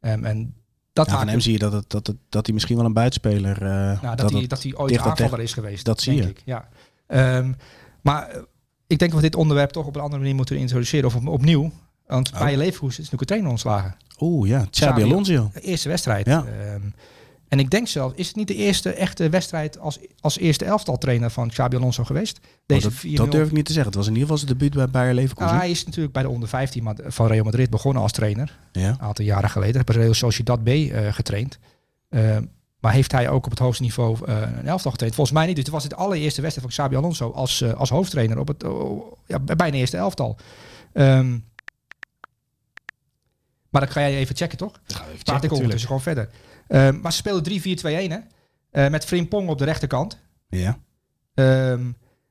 Ehm, 0.00 0.24
en 0.24 0.54
dat 0.92 1.06
van 1.08 1.16
maakt 1.16 1.30
hem 1.30 1.40
zie 1.40 1.52
je 1.52 1.58
dat, 1.58 1.72
het, 1.72 1.90
dat, 1.90 2.06
het, 2.06 2.16
dat 2.28 2.44
hij 2.46 2.54
misschien 2.54 2.76
wel 2.76 2.84
een 2.84 2.92
buitenspeler 2.92 3.62
uh, 3.62 3.68
nou, 4.02 4.16
dat, 4.16 4.30
hij, 4.32 4.46
dat 4.46 4.62
hij 4.62 4.74
ooit 4.74 4.98
aanvaller 4.98 5.40
is 5.40 5.52
geweest. 5.52 5.84
dat 5.84 6.00
zie 6.00 6.12
denk 6.14 6.24
je. 6.24 6.30
Ik. 6.30 6.42
Ja. 6.44 6.68
Ehm, 7.06 7.52
maar 8.02 8.28
eh, 8.28 8.42
ik 8.86 8.98
denk 8.98 9.10
dat 9.10 9.20
we 9.20 9.26
dit 9.26 9.36
onderwerp 9.36 9.70
toch 9.70 9.86
op 9.86 9.94
een 9.94 10.00
andere 10.02 10.20
manier 10.20 10.34
moeten 10.36 10.56
introduceren. 10.58 11.06
Of 11.06 11.14
op- 11.16 11.26
opnieuw. 11.28 11.72
Want 12.06 12.32
Oh. 12.34 12.38
bij 12.38 12.56
Leverkusen 12.56 13.02
is 13.02 13.10
natuurlijk 13.10 13.20
een 13.20 13.26
trainer 13.26 13.50
ontslagen. 13.50 13.96
Oeh 14.20 14.48
ja, 14.48 14.66
Xabi 14.70 15.02
Alonso. 15.02 15.50
De 15.54 15.60
eerste 15.60 15.88
wedstrijd. 15.88 16.26
Ja. 16.26 16.44
Ehm, 16.46 16.80
en 17.48 17.58
ik 17.58 17.70
denk 17.70 17.88
zelf, 17.88 18.12
is 18.14 18.26
het 18.26 18.36
niet 18.36 18.48
de 18.48 18.54
eerste 18.54 18.90
echte 18.92 19.28
wedstrijd 19.28 19.78
als, 19.78 19.98
als 20.20 20.38
eerste 20.38 20.64
elftal 20.64 20.98
trainer 20.98 21.30
van 21.30 21.48
Xabi 21.48 21.76
Alonso 21.76 22.04
geweest? 22.04 22.40
Deze 22.66 22.86
Oh, 22.88 22.92
4-0. 22.92 23.08
dat, 23.16 23.16
dat 23.16 23.30
durf 23.34 23.46
ik 23.46 23.52
niet 23.54 23.64
te 23.66 23.72
zeggen. 23.72 23.90
Het 23.90 23.98
was 24.00 24.06
in 24.08 24.12
ieder 24.16 24.28
geval 24.28 24.46
zijn 24.46 24.58
debuut 24.58 24.74
bij 24.74 24.88
Bayer 24.90 25.14
Leverkusen. 25.14 25.46
Nou, 25.52 25.58
hij 25.58 25.70
is 25.70 25.84
natuurlijk 25.84 26.12
bij 26.12 26.22
de 26.22 26.28
onder 26.28 26.48
15 26.48 26.82
maar- 26.82 26.96
van 27.06 27.26
Real 27.26 27.44
Madrid 27.44 27.70
begonnen 27.70 28.02
als 28.02 28.12
trainer. 28.12 28.58
ja. 28.72 28.88
Een 28.88 29.00
aantal 29.00 29.24
jaren 29.24 29.50
geleden. 29.50 29.74
Hij 29.74 29.82
heeft 29.84 29.96
bij 29.98 30.02
Real 30.02 30.14
Sociedad 30.14 30.64
B 30.64 30.68
eh, 30.68 31.12
getraind. 31.12 31.58
Ehm, 32.10 32.44
maar 32.80 32.92
heeft 32.92 33.12
hij 33.12 33.28
ook 33.28 33.44
op 33.44 33.50
het 33.50 33.58
hoogste 33.60 33.82
niveau 33.82 34.16
eh, 34.26 34.36
een 34.40 34.66
elftal 34.66 34.90
getraind? 34.90 35.14
Volgens 35.16 35.36
mij 35.36 35.46
niet. 35.46 35.54
Dus 35.56 35.64
het 35.64 35.72
was 35.74 35.82
het 35.82 35.94
allereerste 35.96 36.40
wedstrijd 36.40 36.72
van 36.72 36.84
Xabi 36.84 36.96
Alonso 36.96 37.30
als, 37.30 37.60
eh, 37.60 37.72
als 37.72 37.90
hoofdtrainer 37.90 38.38
op 38.38 38.48
het, 38.48 38.64
oh, 38.64 39.12
ja, 39.26 39.38
bij 39.38 39.68
een 39.68 39.74
eerste 39.74 39.96
elftal. 39.96 40.36
Ehm, 40.92 41.38
maar 43.76 43.86
dat 43.86 43.94
ga 43.94 44.00
jij 44.00 44.16
even 44.16 44.36
checken, 44.36 44.58
toch? 44.58 44.72
Praat 45.22 45.44
ik 45.44 45.52
ondertussen 45.52 45.86
gewoon 45.86 46.02
verder. 46.02 46.28
Ehm, 46.68 47.00
maar 47.00 47.12
ze 47.12 47.18
speelden 47.18 47.42
3-4-2-1, 47.42 48.10
hè? 48.10 48.18
Eh, 48.70 48.90
met 48.90 49.04
Frimpong 49.04 49.48
op 49.48 49.58
de 49.58 49.64
rechterkant. 49.64 50.18
Ja. 50.48 50.78
Ehm, 51.34 51.86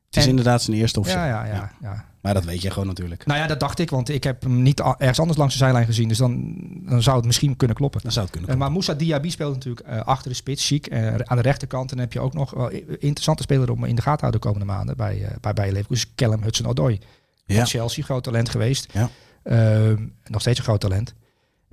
Het 0.05 0.15
is 0.15 0.23
En- 0.23 0.29
inderdaad 0.29 0.61
zijn 0.61 0.77
eerste 0.77 1.01
zo. 1.03 1.09
ja, 1.09 1.25
ja, 1.27 1.45
ja, 1.45 1.71
ja. 1.81 2.05
Maar 2.21 2.33
dat 2.33 2.43
weet 2.45 2.61
je 2.61 2.71
gewoon 2.71 2.87
natuurlijk. 2.87 3.25
Nou 3.25 3.39
ja, 3.39 3.47
dat 3.47 3.59
dacht 3.59 3.79
ik, 3.79 3.89
want 3.89 4.09
ik 4.09 4.23
heb 4.23 4.41
hem 4.41 4.61
niet 4.61 4.79
ergens 4.79 5.19
anders 5.19 5.37
langs 5.37 5.53
de 5.53 5.59
zijlijn 5.59 5.85
gezien. 5.85 6.07
Dus 6.07 6.17
dan, 6.17 6.55
dan 6.89 7.01
zou 7.03 7.15
het 7.17 7.25
misschien 7.25 7.55
kunnen 7.55 7.75
kloppen. 7.75 8.01
Dan 8.01 8.11
zou 8.11 8.25
het 8.25 8.33
kunnen. 8.33 8.51
Eh, 8.51 8.57
maar 8.57 8.71
Moussa 8.71 8.93
Diaby 8.93 9.29
speelt 9.29 9.53
natuurlijk 9.53 9.87
eh, 9.87 10.01
achter 10.01 10.29
de 10.29 10.35
spits, 10.35 10.67
chic. 10.67 10.91
aan 11.23 11.37
de 11.37 11.41
rechterkant. 11.41 11.89
En 11.91 11.97
dan 11.97 12.05
heb 12.05 12.13
je 12.13 12.19
ook 12.19 12.33
nog 12.33 12.51
wel 12.51 12.69
interessante 12.99 13.43
speler 13.43 13.71
om 13.71 13.83
in 13.83 13.95
de 13.95 14.01
gaten 14.01 14.17
te 14.17 14.25
houden 14.25 14.41
de 14.41 14.47
komende 14.47 14.65
maanden 14.73 14.97
bij, 14.97 15.27
bij 15.41 15.53
Bayer 15.53 15.73
Leverkusen. 15.73 16.09
Callum 16.15 16.41
Hudson-Odoi. 16.43 16.99
ja. 17.45 17.65
Chelsea, 17.65 18.03
groot 18.03 18.23
talent 18.23 18.49
geweest. 18.49 18.87
Ja. 18.93 19.09
Ehm, 19.43 20.05
nog 20.25 20.41
steeds 20.41 20.57
een 20.57 20.65
groot 20.65 20.79
talent. 20.81 21.13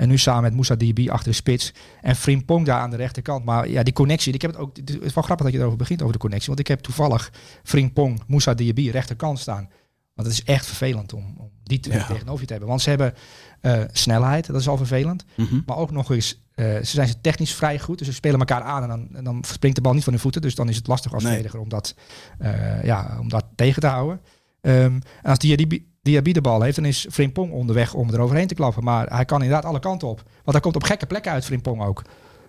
En 0.02 0.08
nu 0.08 0.18
samen 0.18 0.42
met 0.42 0.52
Moussa 0.54 0.74
Diaby 0.74 1.08
achter 1.08 1.28
de 1.30 1.36
spits. 1.36 1.72
En 2.00 2.16
Frimpong 2.16 2.66
daar 2.66 2.80
aan 2.80 2.90
de 2.90 2.96
rechterkant. 2.96 3.44
Maar 3.44 3.68
ja, 3.68 3.82
die 3.82 3.92
connectie. 3.92 4.32
Ik 4.32 4.42
heb 4.42 4.50
het 4.50 4.60
ook. 4.60 4.76
Het 4.76 4.90
is 5.02 5.14
wel 5.14 5.24
grappig 5.24 5.44
dat 5.46 5.54
je 5.54 5.60
erover 5.60 5.78
begint 5.78 6.00
over 6.00 6.12
de 6.12 6.18
connectie. 6.18 6.48
Want 6.48 6.60
ik 6.60 6.66
heb 6.66 6.80
toevallig 6.80 7.32
Frimpong, 7.62 8.22
Moussa 8.26 8.54
Diaby 8.54 8.90
rechterkant 8.90 9.38
staan. 9.38 9.68
Want 10.14 10.28
het 10.28 10.36
is 10.38 10.44
echt 10.44 10.66
vervelend 10.66 11.12
om, 11.12 11.34
om 11.38 11.50
die 11.62 11.80
twee 11.80 11.98
Ja. 11.98 12.06
tegenover 12.06 12.40
je 12.40 12.46
te 12.46 12.52
hebben. 12.52 12.68
Want 12.70 12.82
ze 12.82 12.88
hebben 12.88 13.14
eh, 13.60 13.80
snelheid, 13.92 14.46
dat 14.46 14.60
is 14.60 14.68
al 14.68 14.76
vervelend. 14.76 15.24
Mhm. 15.36 15.60
Maar 15.66 15.76
ook 15.76 15.90
nog 15.90 16.10
eens, 16.10 16.42
eh, 16.54 16.64
ze 16.66 16.80
zijn 16.84 17.08
ze 17.08 17.20
technisch 17.20 17.54
vrij 17.54 17.78
goed. 17.78 17.98
Dus 17.98 18.06
ze 18.06 18.12
spelen 18.12 18.38
elkaar 18.38 18.62
aan 18.62 18.82
en 18.82 18.88
dan, 18.88 19.08
en 19.12 19.24
dan 19.24 19.44
springt 19.46 19.76
de 19.76 19.82
bal 19.82 19.92
niet 19.94 20.04
van 20.04 20.12
hun 20.12 20.22
voeten. 20.22 20.40
Dus 20.40 20.54
dan 20.54 20.68
is 20.68 20.76
het 20.76 20.86
lastig 20.86 21.12
als 21.14 21.22
Nee. 21.22 21.32
verdediger 21.32 21.60
om 21.60 21.68
dat, 21.68 21.94
eh, 22.38 22.84
ja, 22.84 23.16
om 23.20 23.28
dat 23.28 23.44
tegen 23.56 23.80
te 23.80 23.86
houden. 23.86 24.20
Ehm, 24.60 24.74
en 24.84 25.02
als 25.22 25.38
Diaby, 25.38 25.82
Diaby 26.02 26.32
de 26.32 26.40
bal 26.40 26.62
heeft, 26.62 26.76
dan 26.76 26.84
is 26.84 27.06
Frimpong 27.10 27.52
onderweg 27.52 27.94
om 27.94 28.10
eroverheen 28.10 28.46
te 28.46 28.54
klappen. 28.54 28.84
Maar 28.84 29.06
hij 29.06 29.24
kan 29.24 29.42
inderdaad 29.42 29.64
alle 29.64 29.78
kanten 29.80 30.08
op. 30.08 30.16
Want 30.32 30.52
hij 30.52 30.60
komt 30.60 30.76
op 30.76 30.82
gekke 30.82 31.06
plekken 31.06 31.32
uit, 31.32 31.44
Frimpong 31.44 31.82
ook. 31.82 32.02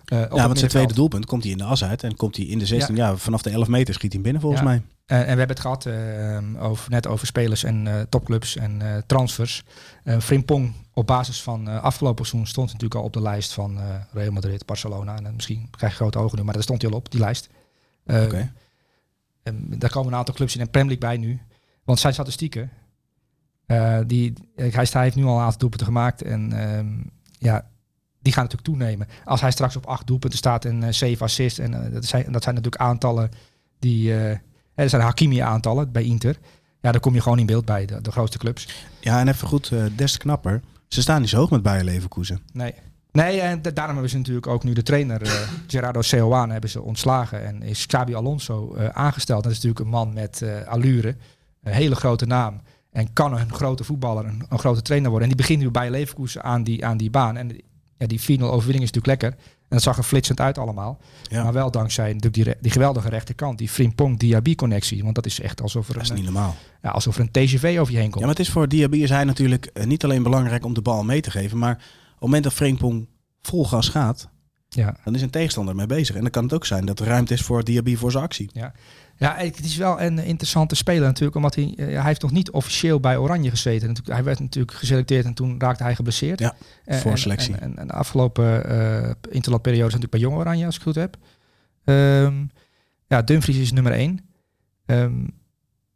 Eh, 0.04 0.18
Ja, 0.20 0.46
want 0.46 0.58
zijn 0.58 0.70
tweede 0.70 0.94
doelpunt 0.94 1.26
komt 1.26 1.42
hij 1.42 1.52
in 1.52 1.58
de 1.58 1.64
as 1.64 1.84
uit. 1.84 2.02
En 2.02 2.16
komt 2.16 2.36
hij 2.36 2.44
in 2.46 2.58
de 2.58 2.66
16. 2.66 2.96
Ja, 2.96 3.16
vanaf 3.16 3.42
de 3.42 3.50
11 3.50 3.68
meter 3.68 3.94
schiet 3.94 4.12
hij 4.12 4.22
binnen 4.22 4.40
volgens 4.42 4.62
Ja. 4.62 4.68
mij. 4.68 4.82
En, 5.06 5.18
en 5.18 5.22
we 5.32 5.38
hebben 5.38 5.48
het 5.48 5.60
gehad 5.60 5.86
eh, 5.86 6.64
over, 6.64 6.90
net 6.90 7.06
over 7.06 7.26
spelers 7.26 7.64
en 7.64 7.86
eh, 7.86 8.00
topclubs 8.08 8.56
en 8.56 9.02
transfers. 9.06 9.62
Frimpong 10.18 10.72
op 10.94 11.06
basis 11.06 11.42
van 11.42 11.68
afgelopen 11.68 12.24
seizoen 12.26 12.48
stond 12.50 12.66
natuurlijk 12.66 13.00
al 13.00 13.02
op 13.06 13.12
de 13.12 13.22
lijst 13.22 13.52
van 13.52 13.78
Real 14.12 14.32
Madrid, 14.32 14.66
Barcelona. 14.66 15.16
En 15.16 15.34
misschien 15.34 15.68
krijg 15.70 15.92
je 15.92 15.98
grote 15.98 16.18
ogen 16.18 16.38
nu, 16.38 16.44
maar 16.44 16.54
daar 16.54 16.62
stond 16.62 16.82
hij 16.82 16.90
al 16.90 16.96
op, 16.96 17.10
die 17.10 17.20
lijst. 17.20 17.48
Oké. 18.06 18.52
en 19.42 19.66
daar 19.78 19.90
komen 19.90 20.12
een 20.12 20.18
aantal 20.18 20.34
clubs 20.34 20.56
in 20.56 20.64
de 20.64 20.70
Premier 20.70 20.98
League 20.98 21.18
bij 21.18 21.26
nu. 21.28 21.40
Want 21.84 21.98
zijn 22.00 22.12
statistieken, 22.12 22.70
eh, 23.66 23.98
die, 24.06 24.32
eh, 24.56 24.74
hij, 24.74 25.02
heeft 25.02 25.16
nu 25.16 25.24
al 25.24 25.36
een 25.36 25.42
aantal 25.42 25.58
doelpunten 25.58 25.86
gemaakt. 25.86 26.22
En 26.22 26.52
ehm, 26.52 26.88
ja, 27.38 27.66
die 28.22 28.32
gaan 28.32 28.42
natuurlijk 28.42 28.70
toenemen. 28.70 29.06
Als 29.24 29.40
hij 29.40 29.50
straks 29.50 29.76
op 29.76 29.86
acht 29.86 30.06
doelpunten 30.06 30.38
staat 30.38 30.64
en 30.64 30.82
eh, 30.82 30.92
zeven 30.92 31.24
assists. 31.24 31.58
En 31.58 31.92
dat, 31.92 32.04
zijn, 32.04 32.32
dat 32.32 32.42
zijn 32.42 32.54
natuurlijk 32.54 32.82
aantallen 32.82 33.30
die... 33.78 34.10
hè, 34.10 34.36
dat 34.74 34.90
zijn 34.90 35.02
Hakimi-aantallen 35.02 35.92
bij 35.92 36.02
Inter. 36.02 36.38
Ja, 36.80 36.92
dan 36.92 37.00
kom 37.00 37.14
je 37.14 37.20
gewoon 37.20 37.38
in 37.38 37.46
beeld 37.46 37.64
bij 37.64 37.86
de, 37.86 38.00
de 38.00 38.12
grootste 38.12 38.38
clubs. 38.38 38.68
Ja, 39.00 39.20
en 39.20 39.28
even 39.28 39.48
goed, 39.48 39.72
des 39.96 40.12
te 40.12 40.18
knapper. 40.18 40.60
Ze 40.88 41.02
staan 41.02 41.20
niet 41.20 41.30
zo 41.30 41.36
hoog 41.36 41.50
met 41.50 41.62
Bayer 41.62 41.84
Leverkusen. 41.84 42.40
Nee. 42.52 42.74
Nee, 43.12 43.40
en 43.40 43.62
da- 43.62 43.70
daarom 43.70 43.92
hebben 43.92 44.10
ze 44.10 44.16
natuurlijk 44.16 44.46
ook 44.46 44.64
nu 44.64 44.72
de 44.72 44.82
trainer 44.82 45.20
Gerardo 45.66 46.02
Seoane 46.02 46.52
hebben 46.52 46.70
ze 46.70 46.82
ontslagen 46.82 47.44
en 47.44 47.62
is 47.62 47.86
Xabi 47.86 48.14
Alonso 48.14 48.76
aangesteld. 48.92 49.42
Dat 49.42 49.52
is 49.52 49.58
natuurlijk 49.58 49.84
een 49.84 49.90
man 49.90 50.12
met 50.12 50.44
allure, 50.66 51.16
een 51.62 51.72
hele 51.72 51.94
grote 51.94 52.26
naam 52.26 52.60
en 52.94 53.12
kan 53.12 53.38
een 53.38 53.52
grote 53.52 53.84
voetballer, 53.84 54.24
een, 54.24 54.42
een 54.48 54.58
grote 54.58 54.82
trainer 54.82 55.10
worden. 55.10 55.28
En 55.28 55.34
die 55.34 55.44
begint 55.46 55.62
nu 55.62 55.70
bij 55.70 55.90
Leverkusen 55.90 56.42
aan 56.42 56.62
die, 56.64 56.86
aan 56.86 56.96
die 56.96 57.10
baan. 57.10 57.36
En 57.36 57.56
ja, 57.96 58.06
die 58.06 58.20
4-0 58.20 58.24
overwinning 58.24 58.84
is 58.84 58.92
natuurlijk 58.92 59.06
lekker. 59.06 59.30
En 59.40 59.68
dat 59.68 59.82
zag 59.82 59.98
er 59.98 60.02
flitsend 60.02 60.40
uit 60.40 60.58
allemaal. 60.58 61.00
Ja. 61.22 61.42
Maar 61.42 61.52
wel 61.52 61.70
dankzij 61.70 62.12
natuurlijk 62.12 62.44
die, 62.44 62.54
die 62.60 62.70
geweldige 62.70 63.08
rechterkant, 63.08 63.58
die 63.58 63.68
Frimpong-Diaby-connectie. 63.68 65.02
Want 65.02 65.14
dat 65.14 65.26
is 65.26 65.40
echt 65.40 65.62
alsof 65.62 65.88
er, 65.88 65.94
Dat 65.94 66.02
is 66.02 66.08
een, 66.08 66.14
niet 66.14 66.24
normaal. 66.24 66.56
ja, 66.82 66.90
alsof 66.90 67.16
er 67.16 67.20
een 67.20 67.30
TGV 67.30 67.76
over 67.80 67.92
je 67.92 67.98
heen 67.98 68.10
komt. 68.10 68.20
Ja, 68.20 68.26
maar 68.26 68.36
het 68.36 68.46
is 68.46 68.50
voor 68.50 68.68
Diaby 68.68 68.96
is 68.96 69.10
hij 69.10 69.24
natuurlijk 69.24 69.66
eh, 69.66 69.86
niet 69.86 70.04
alleen 70.04 70.22
belangrijk 70.22 70.64
om 70.64 70.74
de 70.74 70.82
bal 70.82 71.04
mee 71.04 71.20
te 71.20 71.30
geven, 71.30 71.58
maar 71.58 71.74
op 71.74 71.80
het 72.10 72.20
moment 72.20 72.44
dat 72.44 72.52
Frimpong 72.52 73.08
vol 73.42 73.64
gas 73.66 73.88
gaat, 73.88 74.28
ja. 74.68 74.96
dan 75.04 75.14
is 75.14 75.22
een 75.22 75.30
tegenstander 75.30 75.74
mee 75.74 75.86
bezig. 75.86 76.14
En 76.14 76.20
dan 76.20 76.30
kan 76.30 76.42
het 76.42 76.52
ook 76.52 76.66
zijn 76.66 76.86
dat 76.86 77.00
er 77.00 77.06
ruimte 77.06 77.34
is 77.34 77.42
voor 77.42 77.64
Diaby 77.64 77.96
voor 77.96 78.10
zijn 78.10 78.24
actie. 78.24 78.50
Ja, 78.52 78.72
het 79.18 79.64
is 79.64 79.76
wel 79.76 80.00
een 80.00 80.18
interessante 80.18 80.74
speler 80.74 81.06
natuurlijk, 81.06 81.36
omdat 81.36 81.54
hij, 81.54 81.74
eh, 81.76 81.86
hij 81.86 82.04
heeft 82.04 82.22
nog 82.22 82.30
niet 82.30 82.50
officieel 82.50 83.00
bij 83.00 83.16
Oranje 83.16 83.50
gezeten. 83.50 83.96
Hij 84.04 84.24
werd 84.24 84.40
natuurlijk 84.40 84.76
geselecteerd 84.76 85.24
en 85.24 85.34
toen 85.34 85.60
raakte 85.60 85.82
hij 85.82 85.94
geblesseerd. 85.94 86.38
Ja, 86.38 86.54
En- 86.84 86.98
voor 87.00 87.10
en- 87.10 87.18
selectie. 87.18 87.54
En, 87.54 87.60
en, 87.60 87.78
en 87.78 87.86
de 87.86 87.92
afgelopen 87.92 88.72
uh, 88.72 89.10
interlandperiode 89.30 89.86
is 89.86 89.92
natuurlijk 89.94 90.10
bij 90.10 90.20
Jong 90.20 90.36
Oranje, 90.36 90.66
als 90.66 90.76
ik 90.76 90.84
het 90.84 90.92
goed 90.92 91.02
heb. 91.02 91.16
Ehm, 91.84 92.44
ja, 93.06 93.22
Dumfries 93.22 93.56
is 93.56 93.72
nummer 93.72 93.92
één. 93.92 94.20
Ehm, 94.86 95.26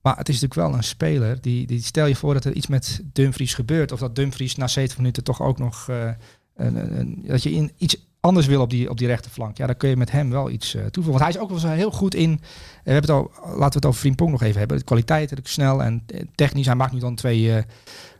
maar 0.00 0.16
het 0.16 0.28
is 0.28 0.40
natuurlijk 0.40 0.68
wel 0.68 0.78
een 0.78 0.84
speler 0.84 1.40
die, 1.40 1.66
die 1.66 1.82
stel 1.82 2.06
je 2.06 2.16
voor 2.16 2.34
dat 2.34 2.44
er 2.44 2.52
iets 2.54 2.66
met 2.66 3.00
Dumfries 3.12 3.54
gebeurt, 3.54 3.92
of 3.92 4.00
dat 4.00 4.16
Dumfries 4.16 4.56
na 4.56 4.66
70 4.66 4.98
minuten 4.98 5.24
toch 5.24 5.42
ook 5.42 5.58
nog 5.58 5.88
eh, 5.88 6.10
een, 6.54 6.98
een, 6.98 7.22
dat 7.26 7.42
je 7.42 7.50
in 7.50 7.72
iets 7.76 8.07
anders 8.20 8.46
wil 8.46 8.60
op 8.60 8.70
die, 8.70 8.90
op 8.90 8.98
die 8.98 9.06
rechterflank. 9.06 9.56
Ja, 9.56 9.66
dan 9.66 9.76
kun 9.76 9.88
je 9.88 9.96
met 9.96 10.10
hem 10.10 10.30
wel 10.30 10.50
iets 10.50 10.74
uh, 10.74 10.82
toevoegen. 10.82 11.12
Want 11.12 11.20
hij 11.20 11.30
is 11.30 11.38
ook 11.38 11.50
wel 11.50 11.58
zo 11.58 11.68
heel 11.68 11.90
goed 11.90 12.14
in. 12.14 12.30
Uh, 12.30 12.38
we 12.84 12.90
hebben 12.92 13.14
het 13.14 13.20
al, 13.20 13.30
laten 13.44 13.58
we 13.58 13.64
het 13.76 13.86
over 13.86 14.00
Frimpong 14.00 14.30
nog 14.30 14.42
even 14.42 14.58
hebben. 14.58 14.78
De 14.78 14.84
kwaliteit, 14.84 15.32
snel 15.42 15.82
en 15.82 16.04
technisch. 16.34 16.66
Hij 16.66 16.74
maakt 16.74 16.92
nu 16.92 16.98
dan 16.98 17.14
twee, 17.14 17.64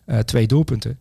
uh, 0.07 0.19
twee 0.19 0.47
doelpunten. 0.47 0.99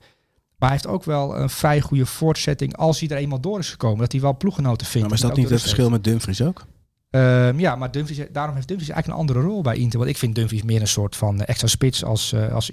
Maar 0.57 0.69
hij 0.69 0.77
heeft 0.77 0.87
ook 0.87 1.03
wel 1.03 1.37
een 1.37 1.49
vrij 1.49 1.81
goede 1.81 2.05
voortzetting 2.05 2.77
als 2.77 2.99
hij 2.99 3.09
er 3.09 3.17
eenmaal 3.17 3.41
door 3.41 3.59
is 3.59 3.69
gekomen. 3.69 3.99
Dat 3.99 4.11
hij 4.11 4.21
wel 4.21 4.37
ploeggenoten 4.37 4.87
vindt. 4.87 5.07
Maar 5.07 5.17
is 5.17 5.23
dat 5.23 5.35
niet 5.35 5.49
het 5.49 5.61
verschil 5.61 5.89
met 5.89 6.03
Dumfries 6.03 6.41
ook? 6.41 6.65
Um, 7.09 7.59
ja, 7.59 7.75
maar 7.75 7.91
Dumfries, 7.91 8.27
daarom 8.31 8.55
heeft 8.55 8.67
Dumfries 8.67 8.91
eigenlijk 8.91 9.07
een 9.07 9.27
andere 9.27 9.47
rol 9.47 9.61
bij 9.61 9.77
Inter. 9.77 9.99
Want 9.99 10.11
ik 10.11 10.17
vind 10.17 10.35
Dumfries 10.35 10.63
meer 10.63 10.81
een 10.81 10.87
soort 10.87 11.15
van 11.15 11.41
extra 11.41 11.67
spits 11.67 12.03
als, 12.03 12.33
uh, 12.33 12.53
als, 12.53 12.71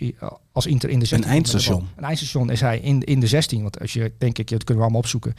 als 0.52 0.66
Inter 0.66 0.90
in 0.90 0.98
de 0.98 1.04
16. 1.04 1.28
Een 1.28 1.34
eindstation. 1.34 1.88
Een 1.96 2.04
eindstation 2.04 2.50
is 2.50 2.60
hij 2.60 2.78
in, 2.78 3.02
in 3.02 3.20
de 3.20 3.26
16. 3.26 3.62
Want 3.62 3.80
als 3.80 3.92
je, 3.92 4.12
denk 4.18 4.38
ik, 4.38 4.48
dat 4.48 4.64
kunnen 4.64 4.76
we 4.76 4.82
allemaal 4.82 5.00
opzoeken. 5.00 5.34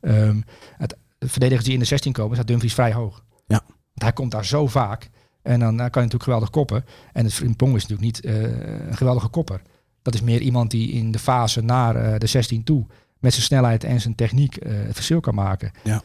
Um, 0.00 0.44
het, 0.76 0.96
verdedigers 1.18 1.64
die 1.64 1.74
in 1.74 1.80
de 1.80 1.84
16 1.84 2.12
komen, 2.12 2.34
staat 2.34 2.46
Dumfries 2.46 2.74
vrij 2.74 2.92
hoog. 2.92 3.24
Ja. 3.46 3.62
Want 3.66 4.02
hij 4.02 4.12
komt 4.12 4.30
daar 4.30 4.44
zo 4.44 4.66
vaak. 4.66 5.10
En 5.42 5.60
dan 5.60 5.76
kan 5.76 5.76
hij 5.76 5.88
natuurlijk 5.90 6.22
geweldig 6.22 6.50
koppen. 6.50 6.84
En 7.12 7.24
het 7.24 7.34
Frimpong 7.34 7.76
is 7.76 7.86
natuurlijk 7.86 8.00
niet 8.00 8.24
uh, 8.24 8.42
een 8.88 8.96
geweldige 8.96 9.28
kopper. 9.28 9.62
Dat 10.02 10.14
is 10.14 10.20
meer 10.20 10.40
iemand 10.40 10.70
die 10.70 10.90
in 10.90 11.12
de 11.12 11.18
fase 11.18 11.60
naar 11.60 11.96
uh, 11.96 12.18
de 12.18 12.26
16 12.26 12.64
toe... 12.64 12.86
met 13.18 13.32
zijn 13.32 13.44
snelheid 13.44 13.84
en 13.84 14.00
zijn 14.00 14.14
techniek 14.14 14.56
het 14.64 14.94
verschil 14.94 15.20
kan 15.20 15.34
maken. 15.34 15.70
Ja. 15.84 16.02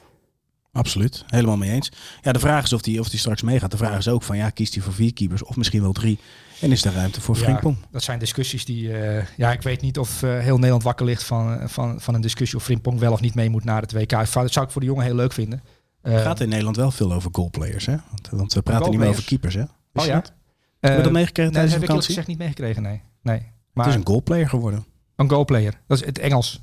Absoluut, 0.76 1.23
helemaal 1.28 1.57
mee 1.57 1.71
eens. 1.71 1.91
Ja, 2.21 2.32
de 2.32 2.39
vraag 2.39 2.63
is 2.63 2.73
of 2.73 2.82
die, 2.82 2.99
of 2.99 3.09
die 3.09 3.19
straks 3.19 3.41
meegaat. 3.41 3.71
De 3.71 3.78
vraag 3.78 3.97
is 3.97 4.07
ook 4.07 4.23
van 4.23 4.38
ja, 4.38 4.49
kiest 4.49 4.73
hij 4.73 4.84
voor 4.84 4.93
vier 4.93 5.13
keepers 5.13 5.43
of 5.43 5.55
misschien 5.55 5.82
wel 5.82 5.91
drie. 5.91 6.19
En 6.61 6.71
is 6.71 6.86
er 6.86 6.93
ruimte 6.93 7.21
voor 7.21 7.36
Frimpong? 7.36 7.78
Ja, 7.82 7.88
dat 7.91 8.03
zijn 8.03 8.19
discussies 8.19 8.65
die. 8.65 8.88
Uh, 8.88 9.23
ja, 9.38 9.51
ik 9.51 9.61
weet 9.61 9.82
niet 9.82 9.99
of 9.99 10.21
uh, 10.21 10.39
heel 10.39 10.55
Nederland 10.55 10.84
wakker 10.84 11.05
ligt 11.05 11.23
van, 11.23 11.69
van, 11.69 12.01
van 12.01 12.13
een 12.13 12.21
discussie 12.21 12.57
of 12.57 12.63
Frimpong 12.63 12.99
wel 12.99 13.11
of 13.11 13.21
niet 13.21 13.36
mee 13.36 13.49
moet 13.49 13.63
naar 13.63 13.82
het 13.82 13.91
WK. 13.91 14.09
Dat 14.09 14.51
zou 14.51 14.65
ik 14.65 14.71
voor 14.71 14.82
de 14.82 14.88
jongen 14.88 15.03
heel 15.03 15.15
leuk 15.15 15.34
vinden. 15.34 15.63
Het 16.01 16.21
gaat 16.21 16.39
in 16.39 16.49
Nederland 16.49 16.76
wel 16.76 16.91
veel 16.91 17.13
over 17.13 17.30
goalplayers, 17.32 17.86
hè? 17.86 17.95
Want, 18.09 18.30
want 18.30 18.53
we 18.53 18.61
praten 18.61 18.89
niet 18.89 18.99
meer 18.99 19.09
over 19.09 19.26
keepers, 19.26 19.53
hè? 19.53 19.61
Is 19.61 19.67
oh 19.93 20.05
ja. 20.05 20.13
Dat? 20.13 20.34
Heb 20.80 20.97
je 20.97 21.03
dat 21.03 21.11
meegekregen 21.11 21.53
nee, 21.53 21.61
tijdens 21.61 21.71
dat 21.73 21.82
de 21.82 21.93
heb 21.93 22.03
vakantie? 22.03 22.09
ik 22.09 22.15
gezegd 22.15 22.28
niet 22.28 22.38
meegekregen, 22.38 22.82
nee. 22.82 23.01
nee. 23.21 23.51
Maar 23.73 23.86
het 23.86 23.93
is 23.93 23.99
een 23.99 24.07
goalplayer 24.07 24.49
geworden. 24.49 24.86
Een 25.15 25.30
goalplayer. 25.30 25.73
Dat 25.88 25.99
is 25.99 26.05
het 26.05 26.19
Engels. 26.19 26.61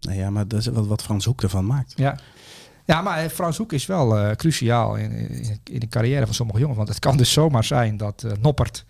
Nou 0.00 0.18
ja, 0.18 0.30
maar 0.30 0.48
dat 0.48 0.60
is 0.60 0.66
wat, 0.66 0.86
wat 0.86 1.02
Frans 1.02 1.24
Hoek 1.24 1.42
ervan 1.42 1.66
maakt. 1.66 1.92
Ja. 1.96 2.18
Ja, 2.84 3.02
maar 3.02 3.28
Frans 3.28 3.56
Hoek 3.56 3.72
is 3.72 3.86
wel 3.86 4.18
uh, 4.18 4.30
cruciaal 4.30 4.96
in, 4.96 5.12
in, 5.12 5.60
in, 5.64 5.80
de 5.80 5.88
carrière 5.88 6.24
van 6.24 6.34
sommige 6.34 6.58
jongens. 6.58 6.76
Want 6.76 6.88
het 6.88 6.98
kan 6.98 7.16
dus 7.16 7.32
zomaar 7.32 7.64
zijn 7.64 7.96
dat 7.96 8.22
uh, 8.26 8.32
Noppert 8.40 8.84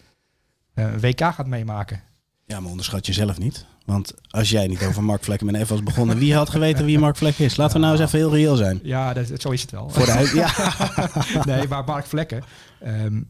uh, 0.74 0.84
een 0.84 1.00
WK 1.00 1.20
gaat 1.20 1.46
meemaken. 1.46 2.02
Ja, 2.46 2.60
maar 2.60 2.70
onderschat 2.70 3.06
jezelf 3.06 3.38
niet. 3.38 3.66
Want 3.84 4.14
als 4.28 4.50
jij 4.50 4.66
niet 4.66 4.82
over 4.82 5.02
Mark 5.02 5.24
Vlekken 5.24 5.46
met 5.46 5.54
even 5.54 5.68
was 5.68 5.82
begonnen, 5.82 6.18
wie 6.18 6.34
had 6.34 6.50
geweten 6.50 6.84
wie 6.84 6.98
Mark 6.98 7.16
Vlekken 7.16 7.44
is? 7.44 7.56
Laten 7.56 7.74
we 7.74 7.80
nou 7.80 7.92
eens 7.92 8.04
even 8.04 8.18
heel 8.18 8.34
reëel 8.34 8.56
zijn. 8.56 8.80
Ja, 8.82 9.12
dat, 9.12 9.40
zo 9.40 9.50
is 9.50 9.60
het 9.60 9.70
wel. 9.70 9.90
Voor 9.90 10.06
de 10.06 10.32
ja. 10.34 11.44
nee, 11.54 11.68
maar 11.68 11.84
Mark 11.84 12.06
Vlekken 12.06 12.42
um, 12.86 13.28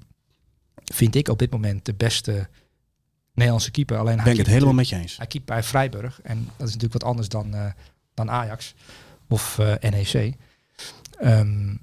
vind 0.85 1.15
ik 1.15 1.29
op 1.29 1.39
dit 1.39 1.51
moment 1.51 1.85
de 1.85 1.95
beste 1.95 2.49
Nederlandse 3.33 3.71
keeper. 3.71 3.99
Alleen 3.99 4.17
ben 4.17 4.33
ik 4.33 4.39
het 4.39 4.47
helemaal 4.47 4.75
met 4.75 4.89
je 4.89 4.97
eens. 4.97 5.17
Hij 5.17 5.27
keept 5.27 5.45
bij 5.45 5.62
Vrijburg 5.62 6.21
en 6.23 6.49
dat 6.57 6.69
is 6.69 6.75
natuurlijk 6.75 6.93
wat 6.93 7.05
anders 7.05 7.29
dan, 7.29 7.55
uh, 7.55 7.67
dan 8.15 8.31
Ajax 8.31 8.75
of 9.29 9.59
uh, 9.61 9.75
NEC. 9.81 10.35
Um, 11.25 11.83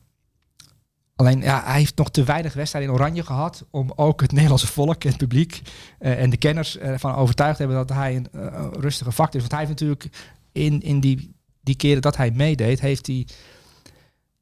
alleen 1.15 1.41
ja, 1.41 1.63
hij 1.65 1.77
heeft 1.77 1.97
nog 1.97 2.09
te 2.09 2.23
weinig 2.23 2.53
wedstrijden 2.53 2.91
in 2.91 2.97
Oranje 2.97 3.23
gehad 3.23 3.65
om 3.69 3.91
ook 3.95 4.21
het 4.21 4.31
Nederlandse 4.37 4.67
volk, 4.67 5.03
het 5.03 5.17
publiek 5.17 5.61
uh, 5.99 6.21
en 6.21 6.29
de 6.29 6.37
kenners 6.37 6.77
ervan 6.77 7.15
overtuigd 7.15 7.57
te 7.57 7.63
hebben 7.63 7.85
dat 7.87 7.97
hij 7.97 8.15
een 8.15 8.27
uh, 8.35 8.67
rustige 8.79 9.11
factor 9.11 9.35
is. 9.35 9.47
Want 9.47 9.51
hij 9.51 9.59
heeft 9.59 9.79
natuurlijk 9.79 10.09
in, 10.51 10.81
in 10.81 10.99
die, 10.99 11.35
die 11.61 11.75
keren 11.75 12.01
dat 12.01 12.17
hij 12.17 12.31
meedeed, 12.31 12.79
heeft 12.79 13.07
hij 13.07 13.27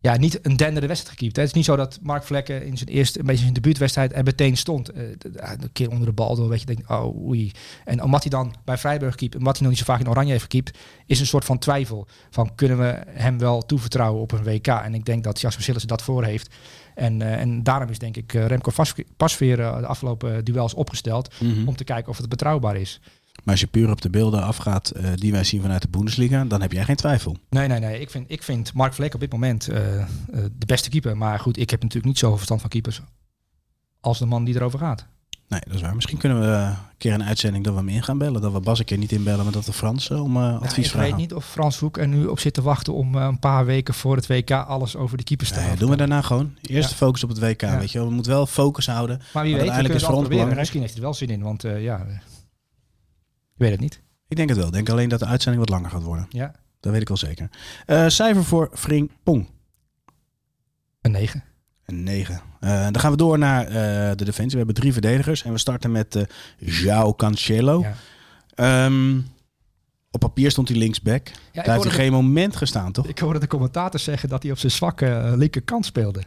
ja, 0.02 0.18
niet 0.18 0.46
een 0.46 0.58
denderde 0.58 0.88
wedstrijd 0.88 1.18
gekiept. 1.18 1.36
Het 1.36 1.46
is 1.46 1.54
niet 1.54 1.66
zo 1.66 1.76
dat 1.76 2.00
Mark 2.02 2.24
Vlekken 2.24 2.66
in 2.66 2.78
zijn 2.78 2.90
eerste, 2.90 3.20
een 3.20 3.26
beetje 3.26 3.42
zijn 3.42 3.54
debuutwedstrijd 3.54 4.16
er 4.16 4.24
meteen 4.24 4.58
stond. 4.58 4.96
Uh, 4.96 5.04
een 5.38 5.72
keer 5.72 5.90
onder 5.90 6.06
de 6.06 6.14
bal 6.14 6.36
door, 6.36 6.50
weet 6.50 6.60
je, 6.60 6.66
denk, 6.66 6.90
oh 6.90 7.28
oei. 7.28 7.52
En 7.86 8.04
omdat 8.04 8.22
hij 8.22 8.30
dan 8.30 8.56
bij 8.66 8.78
Vrijburg 8.78 9.16
keept, 9.16 9.36
omdat 9.36 9.54
hij 9.54 9.62
nog 9.62 9.70
niet 9.70 9.86
zo 9.86 9.92
vaak 9.94 10.00
in 10.00 10.10
Oranje 10.10 10.32
heeft 10.32 10.42
gekiept, 10.42 10.78
is 11.06 11.20
een 11.20 11.26
soort 11.26 11.46
van 11.46 11.58
twijfel 11.58 12.08
van 12.30 12.56
kunnen 12.56 12.78
we 12.78 13.04
hem 13.08 13.38
wel 13.38 13.66
toevertrouwen 13.66 14.22
op 14.22 14.32
een 14.32 14.44
WK. 14.44 14.68
En 14.68 14.94
ik 14.94 15.06
denk 15.06 15.24
dat 15.24 15.42
Jasper 15.42 15.64
Sillissen 15.64 15.90
dat 15.90 16.02
voor 16.02 16.24
heeft. 16.24 16.56
En, 16.96 17.20
uh, 17.20 17.40
en 17.40 17.64
daarom 17.64 17.90
is 17.90 18.00
denk 18.00 18.18
ik 18.18 18.34
uh, 18.34 18.46
Remco 18.46 18.72
Pasveer 19.18 19.56
de 19.58 19.86
afgelopen 19.86 20.46
duels 20.46 20.74
opgesteld 20.74 21.30
Mhm. 21.40 21.46
mm 21.46 21.58
-hmm. 21.58 21.68
om 21.68 21.76
te 21.76 21.84
kijken 21.84 22.12
of 22.12 22.18
het 22.18 22.30
betrouwbaar 22.30 22.76
is. 22.76 23.00
Maar 23.50 23.58
als 23.58 23.68
je 23.68 23.80
puur 23.80 23.92
op 23.92 24.02
de 24.02 24.10
beelden 24.10 24.44
afgaat 24.44 24.92
uh, 24.98 25.10
die 25.16 25.32
wij 25.32 25.44
zien 25.44 25.62
vanuit 25.62 25.82
de 25.82 25.88
Bundesliga, 25.88 26.46
dan 26.46 26.62
heb 26.62 26.72
jij 26.72 26.84
geen 26.84 26.96
twijfel. 26.96 27.38
Nee, 27.50 27.68
nee, 27.68 27.80
nee. 27.80 28.00
Ik 28.00 28.10
vind, 28.10 28.26
ik 28.32 28.44
vind 28.44 28.74
Mark 28.74 28.94
Vleck 28.94 29.14
op 29.14 29.20
dit 29.20 29.32
moment 29.32 29.70
uh, 29.70 29.78
uh, 29.78 30.04
de 30.58 30.66
beste 30.66 30.90
keeper. 30.90 31.18
Maar 31.18 31.40
goed, 31.40 31.58
ik 31.58 31.70
heb 31.70 31.82
natuurlijk 31.82 32.08
niet 32.08 32.18
zoveel 32.18 32.36
verstand 32.36 32.62
van 32.62 32.70
keepers 32.70 33.02
als 34.00 34.20
de 34.20 34.26
man 34.26 34.44
die 34.44 34.56
erover 34.56 34.80
gaat. 34.80 35.06
Nee, 35.48 35.62
dat 35.66 35.74
is 35.74 35.82
waar. 35.82 35.96
Misschien 35.96 36.18
kunnen 36.18 36.40
we 36.40 36.46
een 36.46 36.76
keer 36.98 37.14
een 37.14 37.24
uitzending 37.24 37.64
dat 37.64 37.74
we 37.74 37.80
hem 37.80 37.90
in 37.90 38.04
gaan 38.04 38.18
bellen. 38.18 38.42
Dat 38.42 38.52
we 38.52 38.60
Bas 38.60 38.80
een 38.80 38.86
keer 38.86 38.98
niet 38.98 39.12
inbellen, 39.12 39.44
maar 39.44 39.54
dat 39.54 39.66
we 39.66 39.74
Frans 39.74 40.12
om 40.12 40.38
uh, 40.38 40.54
advies 40.54 40.62
nou, 40.62 40.82
ik 40.82 40.90
vragen. 40.90 41.08
Ik 41.10 41.16
weet 41.16 41.22
niet 41.22 41.34
of 41.34 41.46
Frans 41.46 41.80
Hoek 41.80 41.98
er 41.98 42.08
nu 42.08 42.26
op 42.26 42.40
zit 42.40 42.54
te 42.54 42.62
wachten 42.62 42.94
om 42.94 43.16
uh, 43.16 43.24
een 43.24 43.40
paar 43.40 43.66
weken 43.66 43.94
voor 43.94 44.16
het 44.16 44.28
WK 44.28 44.52
alles 44.52 44.96
over 44.96 45.18
de 45.18 45.24
keepers 45.24 45.50
te 45.50 45.74
doen 45.78 45.90
we 45.90 45.96
daarna 45.96 46.22
gewoon. 46.22 46.56
Eerst 46.62 46.90
Ja. 46.90 46.96
focus 46.96 47.24
op 47.24 47.30
het 47.30 47.40
WK, 47.40 47.62
Ja. 47.62 47.80
weet 47.80 47.92
je 47.92 47.98
wel. 47.98 48.08
We 48.08 48.14
moeten 48.14 48.32
wel 48.32 48.46
focus 48.46 48.88
houden. 48.88 49.22
Maar 49.34 49.44
wie 49.44 49.54
weet, 49.54 49.64
we 49.64 49.70
uiteindelijk 49.72 49.94
is 49.94 50.02
het 50.02 50.10
voor 50.10 50.20
ons 50.20 50.28
belangrijk. 50.28 50.60
Misschien 50.60 50.82
heeft 50.82 50.94
hij 50.94 51.02
er 51.02 51.08
wel 51.08 51.18
zin 51.18 51.30
in, 51.30 51.42
want 51.42 51.66
uh, 51.66 51.84
ja, 51.84 52.06
ik 53.60 53.66
weet 53.66 53.72
het 53.72 53.80
niet. 53.80 54.02
Ik 54.28 54.36
denk 54.36 54.50
het 54.50 54.58
wel. 54.58 54.68
Ik 54.68 54.74
denk 54.74 54.90
alleen 54.90 55.10
dat 55.10 55.20
de 55.20 55.26
uitzending 55.26 55.66
wat 55.66 55.74
langer 55.74 55.90
gaat 55.90 56.04
worden. 56.04 56.26
Ja, 56.30 56.56
Dat 56.80 56.92
weet 56.92 57.02
ik 57.02 57.08
wel 57.08 57.18
zeker. 57.18 57.50
Uh, 57.88 58.08
cijfer 58.08 58.44
voor 58.44 58.70
Fring 58.74 59.12
Pong. 59.24 59.50
een 61.02 61.12
9. 61.12 61.44
Een 61.86 62.04
9. 62.04 62.42
Uh, 62.62 62.84
dan 62.84 63.00
gaan 63.00 63.12
we 63.12 63.18
door 63.18 63.38
naar 63.38 63.68
uh, 63.68 63.74
de 64.16 64.26
defensie. 64.26 64.52
We 64.52 64.58
hebben 64.58 64.76
drie 64.76 64.94
verdedigers. 64.94 65.44
En 65.44 65.52
we 65.52 65.58
starten 65.58 65.92
met 65.92 66.16
uh, 66.16 66.24
João 66.60 67.16
Cancelo. 67.16 67.86
Ja. 68.56 68.86
Um, 68.86 69.28
op 70.12 70.20
papier 70.20 70.52
stond 70.52 70.68
hij 70.70 70.78
linksback. 70.78 71.28
Ja, 71.28 71.32
ik 71.34 71.66
Daar 71.66 71.76
heeft 71.76 71.84
hij 71.88 72.04
geen 72.04 72.12
moment 72.12 72.56
gestaan, 72.56 72.92
toch? 72.92 73.08
Ik 73.08 73.20
hoorde 73.20 73.40
de 73.40 73.48
commentator 73.48 74.00
zeggen 74.00 74.30
dat 74.30 74.44
hij 74.44 74.52
op 74.52 74.58
zijn 74.58 74.72
zwakke 74.72 75.34
linkerkant 75.36 75.86
speelde. 75.86 76.24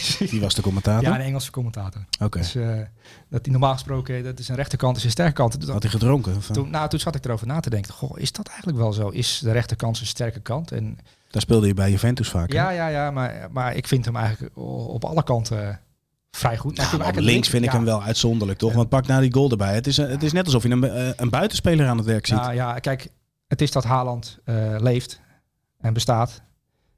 Die 0.30 0.40
was 0.40 0.54
de 0.54 0.62
commentator? 0.62 1.08
Ja, 1.08 1.14
een 1.14 1.20
Engelse 1.20 1.50
commentator. 1.50 2.00
Oké. 2.14 2.24
Okay. 2.24 2.42
Dus 2.42 2.56
uh, 2.56 2.66
dat 3.28 3.40
hij 3.42 3.50
normaal 3.50 3.72
gesproken, 3.72 4.24
dat 4.24 4.38
is 4.38 4.48
een 4.48 4.54
rechterkant, 4.54 4.96
is 4.96 5.04
een 5.04 5.10
sterkant. 5.10 5.60
Dus 5.60 5.68
Had 5.68 5.82
hij 5.82 5.90
gedronken? 5.90 6.36
Of? 6.36 6.46
Toen, 6.46 6.70
nou, 6.70 6.88
toen 6.88 6.98
zat 6.98 7.14
ik 7.14 7.24
erover 7.24 7.46
na 7.46 7.60
te 7.60 7.70
denken. 7.70 7.92
Goh, 7.92 8.18
is 8.18 8.32
dat 8.32 8.46
eigenlijk 8.48 8.78
wel 8.78 8.92
zo? 8.92 9.08
Is 9.08 9.38
de 9.38 9.52
rechterkant 9.52 9.96
zijn 9.96 10.08
sterke 10.08 10.40
kant? 10.40 10.72
En, 10.72 10.98
Daar 11.30 11.42
speelde 11.42 11.66
je 11.66 11.74
bij 11.74 11.90
Juventus 11.90 12.28
vaak. 12.28 12.52
Ja, 12.52 12.70
ja, 12.70 12.88
ja. 12.88 13.10
Maar, 13.10 13.48
maar 13.50 13.74
ik 13.74 13.86
vind 13.86 14.04
hem 14.04 14.16
eigenlijk 14.16 14.56
op 14.56 15.04
alle 15.04 15.22
kanten 15.22 15.80
vrij 16.30 16.56
goed. 16.56 16.76
Nou, 16.76 16.96
nou, 16.96 17.20
links 17.20 17.48
vind 17.48 17.64
ik 17.64 17.70
hem 17.70 17.84
wel 17.84 18.02
uitzonderlijk, 18.02 18.58
toch? 18.58 18.72
Want 18.72 18.88
pak 18.88 19.06
nou 19.06 19.20
die 19.20 19.32
goal 19.32 19.50
erbij. 19.50 19.74
Het 19.74 19.86
is, 19.86 19.96
het 19.96 20.22
is 20.22 20.32
net 20.32 20.44
alsof 20.44 20.62
je 20.62 20.70
een, 20.70 21.22
een 21.22 21.30
buitenspeler 21.30 21.88
aan 21.88 21.96
het 21.96 22.06
werk 22.06 22.26
ziet. 22.26 22.38
Nou, 22.38 22.54
ja, 22.54 22.78
kijk, 22.78 23.08
het 23.48 23.62
is 23.62 23.70
dat 23.70 23.84
Haaland 23.84 24.38
uh, 24.44 24.76
leeft 24.78 25.20
en 25.80 25.92
bestaat. 25.92 26.42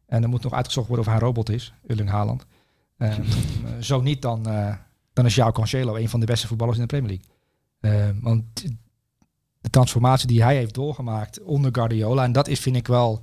En 0.07 0.23
er 0.23 0.29
moet 0.29 0.43
nog 0.43 0.53
uitgezocht 0.53 0.89
worden 0.89 1.07
of 1.07 1.13
hij 1.13 1.21
een 1.21 1.27
robot 1.27 1.51
is, 1.51 1.73
Ulling 1.87 2.09
Haaland. 2.09 2.47
Uh, 2.99 3.15
zo 3.81 4.01
niet, 4.01 4.23
dan, 4.23 4.49
uh, 4.49 4.75
dan 5.13 5.27
is 5.27 5.39
João 5.41 5.53
Cancelo 5.53 5.97
een 5.97 6.09
van 6.09 6.21
de 6.21 6.27
beste 6.27 6.47
voetballers 6.47 6.79
in 6.79 6.87
de 6.87 6.97
Premier 6.97 7.19
League. 7.19 7.33
Uh, 7.81 8.23
want 8.23 8.65
het 9.61 9.73
transformatie 9.73 10.27
die 10.27 10.43
hij 10.43 10.57
heeft 10.57 10.75
doorgemaakt 10.75 11.43
onder 11.43 11.75
Guardiola. 11.75 12.25
En 12.25 12.33
dat 12.33 12.49
is, 12.49 12.61
vind 12.61 12.77
ik 12.77 12.87
wel... 12.87 13.21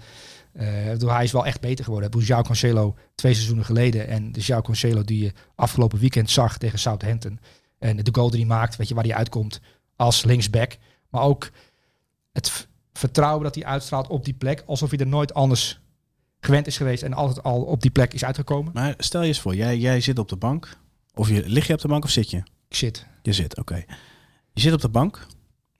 Door 0.97 1.11
hij 1.11 1.23
is 1.23 1.31
wel 1.31 1.45
echt 1.45 1.61
beter 1.61 1.85
geworden. 1.85 2.11
Hoe 2.11 2.23
João 2.23 2.47
Cancelo 2.47 2.95
twee 3.15 3.33
seizoenen 3.33 3.65
geleden 3.65 4.07
en 4.07 4.31
de 4.31 4.41
João 4.41 4.61
Cancelo 4.61 5.03
die 5.03 5.23
je 5.23 5.33
afgelopen 5.55 5.99
weekend 5.99 6.29
zag 6.29 6.57
tegen 6.57 6.79
Southampton. 6.79 7.39
En 7.79 7.97
de 7.97 8.09
goal 8.11 8.29
die 8.29 8.39
hij 8.39 8.47
maakt, 8.47 8.75
weet 8.75 8.87
je 8.87 8.95
waar 8.95 9.03
hij 9.03 9.15
uitkomt 9.15 9.61
als 9.95 10.23
linksback. 10.23 10.77
Maar 11.09 11.21
ook 11.21 11.49
het 12.31 12.67
vertrouwen 12.93 13.43
dat 13.43 13.55
hij 13.55 13.65
uitstraalt 13.65 14.07
op 14.07 14.25
die 14.25 14.33
plek, 14.33 14.63
alsof 14.65 14.89
hij 14.89 14.99
er 14.99 15.07
nooit 15.07 15.33
anders 15.33 15.81
gewend 16.41 16.67
is 16.67 16.77
geweest 16.77 17.03
en 17.03 17.13
altijd 17.13 17.43
al 17.43 17.61
op 17.61 17.81
die 17.81 17.91
plek 17.91 18.13
is 18.13 18.25
uitgekomen. 18.25 18.73
Maar 18.73 18.93
stel 18.97 19.21
je 19.21 19.27
eens 19.27 19.39
voor, 19.39 19.55
jij, 19.55 19.77
jij 19.77 20.01
zit 20.01 20.19
op 20.19 20.29
de 20.29 20.35
bank. 20.35 20.77
Of 21.13 21.29
je, 21.29 21.43
lig 21.45 21.67
je 21.67 21.73
op 21.73 21.81
de 21.81 21.87
bank 21.87 22.03
of 22.03 22.09
zit 22.09 22.29
je? 22.29 22.37
Ik 22.67 22.75
zit. 22.75 23.05
Je 23.21 23.33
zit, 23.33 23.57
oké. 23.57 23.83
Je 24.53 24.61
zit 24.61 24.73
op 24.73 24.81
de 24.81 24.89
bank, 24.89 25.27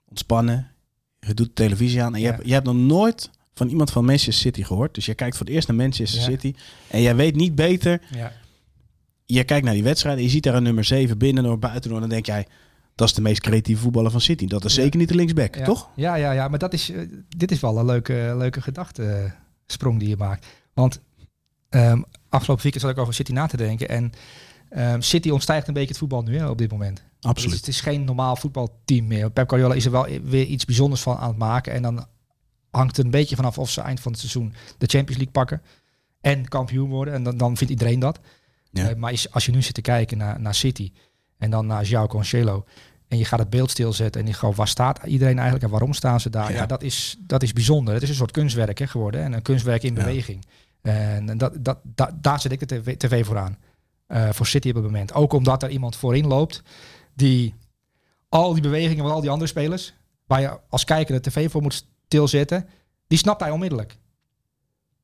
ontspannen, 0.08 0.70
je 1.18 1.34
doet 1.34 1.46
de 1.46 1.52
televisie 1.52 2.02
aan 2.02 2.14
en 2.14 2.20
je, 2.20 2.26
hebt, 2.26 2.46
je 2.46 2.52
hebt 2.52 2.66
nog 2.66 2.74
nooit 2.74 3.30
van 3.54 3.68
iemand 3.68 3.90
van 3.90 4.04
Manchester 4.04 4.34
City 4.34 4.62
gehoord. 4.62 4.94
Dus 4.94 5.06
je 5.06 5.14
kijkt 5.14 5.36
voor 5.36 5.46
het 5.46 5.54
eerst 5.54 5.68
naar 5.68 5.76
Manchester 5.76 6.22
City 6.22 6.54
en 6.88 7.02
jij 7.02 7.16
weet 7.16 7.34
niet 7.34 7.54
beter. 7.54 8.00
Ja. 8.10 8.32
Je 9.24 9.44
kijkt 9.44 9.64
naar 9.64 9.74
die 9.74 9.82
wedstrijd 9.82 10.16
en 10.16 10.22
je 10.22 10.28
ziet 10.28 10.42
daar 10.42 10.54
een 10.54 10.62
nummer 10.62 10.84
7 10.84 11.18
binnen 11.18 11.46
of 11.46 11.58
buiten 11.58 11.94
en 11.94 12.00
dan 12.00 12.08
denk 12.08 12.26
jij, 12.26 12.46
dat 12.94 13.08
is 13.08 13.14
de 13.14 13.22
meest 13.22 13.40
creatieve 13.40 13.82
voetballer 13.82 14.10
van 14.10 14.20
City. 14.20 14.46
Dat 14.46 14.64
is 14.64 14.74
zeker 14.74 14.98
niet 14.98 15.08
de 15.08 15.14
linksback, 15.14 15.56
toch? 15.56 15.90
Ja, 15.94 16.14
ja, 16.14 16.32
ja, 16.32 16.48
maar 16.48 16.58
dat 16.58 16.72
is, 16.72 16.90
uh, 16.90 17.08
dit 17.36 17.50
is 17.50 17.60
wel 17.60 17.78
een 17.78 17.86
leuke, 17.86 18.34
leuke 18.36 18.60
gedachte 18.60 19.32
sprong 19.72 19.98
die 19.98 20.08
je 20.08 20.16
maakt. 20.16 20.46
Want 20.74 21.00
um, 21.70 22.04
afgelopen 22.28 22.62
weekend 22.62 22.84
zat 22.84 22.92
ik 22.92 22.98
over 22.98 23.14
City 23.14 23.32
na 23.32 23.46
te 23.46 23.56
denken. 23.56 23.88
En 23.88 24.12
um, 24.76 25.02
City 25.02 25.30
ontstijgt 25.30 25.68
een 25.68 25.74
beetje 25.74 25.88
het 25.88 25.98
voetbal 25.98 26.22
nu 26.22 26.38
hè, 26.38 26.48
op 26.48 26.58
dit 26.58 26.70
moment. 26.70 27.02
Absoluut. 27.20 27.50
Dus 27.50 27.58
het 27.58 27.68
is 27.68 27.80
geen 27.80 28.04
normaal 28.04 28.36
voetbalteam 28.36 29.06
meer. 29.06 29.30
Pep 29.30 29.48
Guardiola 29.48 29.74
is 29.74 29.84
er 29.84 29.90
wel 29.90 30.06
weer 30.22 30.46
iets 30.46 30.64
bijzonders 30.64 31.00
van 31.00 31.16
aan 31.16 31.28
het 31.28 31.38
maken. 31.38 31.72
En 31.72 31.82
dan 31.82 32.06
hangt 32.70 32.98
er 32.98 33.04
een 33.04 33.10
beetje 33.10 33.36
vanaf 33.36 33.58
of 33.58 33.70
ze 33.70 33.80
eind 33.80 34.00
van 34.00 34.12
het 34.12 34.20
seizoen 34.20 34.54
de 34.78 34.86
Champions 34.86 35.16
League 35.16 35.32
pakken. 35.32 35.62
En 36.20 36.48
kampioen 36.48 36.88
worden. 36.88 37.14
En 37.14 37.22
dan, 37.22 37.36
dan 37.36 37.56
vindt 37.56 37.72
iedereen 37.72 37.98
dat. 37.98 38.20
Ja. 38.70 38.90
Uh, 38.90 38.96
maar 38.96 39.24
als 39.30 39.46
je 39.46 39.52
nu 39.52 39.62
zit 39.62 39.74
te 39.74 39.80
kijken 39.80 40.18
naar, 40.18 40.40
naar 40.40 40.54
City 40.54 40.92
en 41.38 41.50
dan 41.50 41.66
naar 41.66 41.84
João 41.84 42.08
Cancelo 42.08 42.64
en 43.12 43.18
je 43.18 43.24
gaat 43.24 43.38
het 43.38 43.50
beeld 43.50 43.70
stilzetten 43.70 44.20
en 44.20 44.26
je 44.26 44.32
gewoon, 44.32 44.54
waar 44.54 44.68
staat 44.68 45.04
iedereen 45.04 45.34
eigenlijk 45.34 45.64
en 45.64 45.70
waarom 45.70 45.92
staan 45.92 46.20
ze 46.20 46.30
daar? 46.30 46.52
Ja, 46.52 46.66
dat, 46.66 46.82
is, 46.82 47.16
dat 47.20 47.42
is 47.42 47.52
bijzonder. 47.52 47.94
Het 47.94 48.02
is 48.02 48.08
een 48.08 48.14
soort 48.14 48.30
kunstwerk 48.30 48.78
hè, 48.78 48.86
geworden 48.86 49.22
en 49.22 49.32
een 49.32 49.42
kunstwerk 49.42 49.82
in 49.82 49.94
beweging. 49.94 50.44
En 50.82 51.38
dat, 51.38 51.64
dat, 51.64 51.78
dat, 51.82 52.10
daar 52.20 52.40
zet 52.40 52.52
ik 52.52 52.60
de 52.60 52.66
tv, 52.66 52.96
tv 52.96 53.26
voor 53.26 53.38
aan. 53.38 53.58
Uh, 54.08 54.28
voor 54.30 54.46
City 54.46 54.68
op 54.68 54.74
het 54.74 54.84
moment. 54.84 55.14
Ook 55.14 55.32
omdat 55.32 55.62
er 55.62 55.70
iemand 55.70 55.96
voorin 55.96 56.26
loopt 56.26 56.62
die 57.14 57.54
al 58.28 58.52
die 58.52 58.62
bewegingen 58.62 59.04
van 59.04 59.12
al 59.12 59.20
die 59.20 59.30
andere 59.30 59.50
spelers, 59.50 59.94
waar 60.26 60.40
je 60.40 60.58
als 60.68 60.84
kijker 60.84 61.22
de 61.22 61.30
tv 61.30 61.50
voor 61.50 61.62
moet 61.62 61.86
stilzetten, 62.06 62.68
die 63.06 63.18
snapt 63.18 63.40
hij 63.40 63.50
onmiddellijk. 63.50 63.96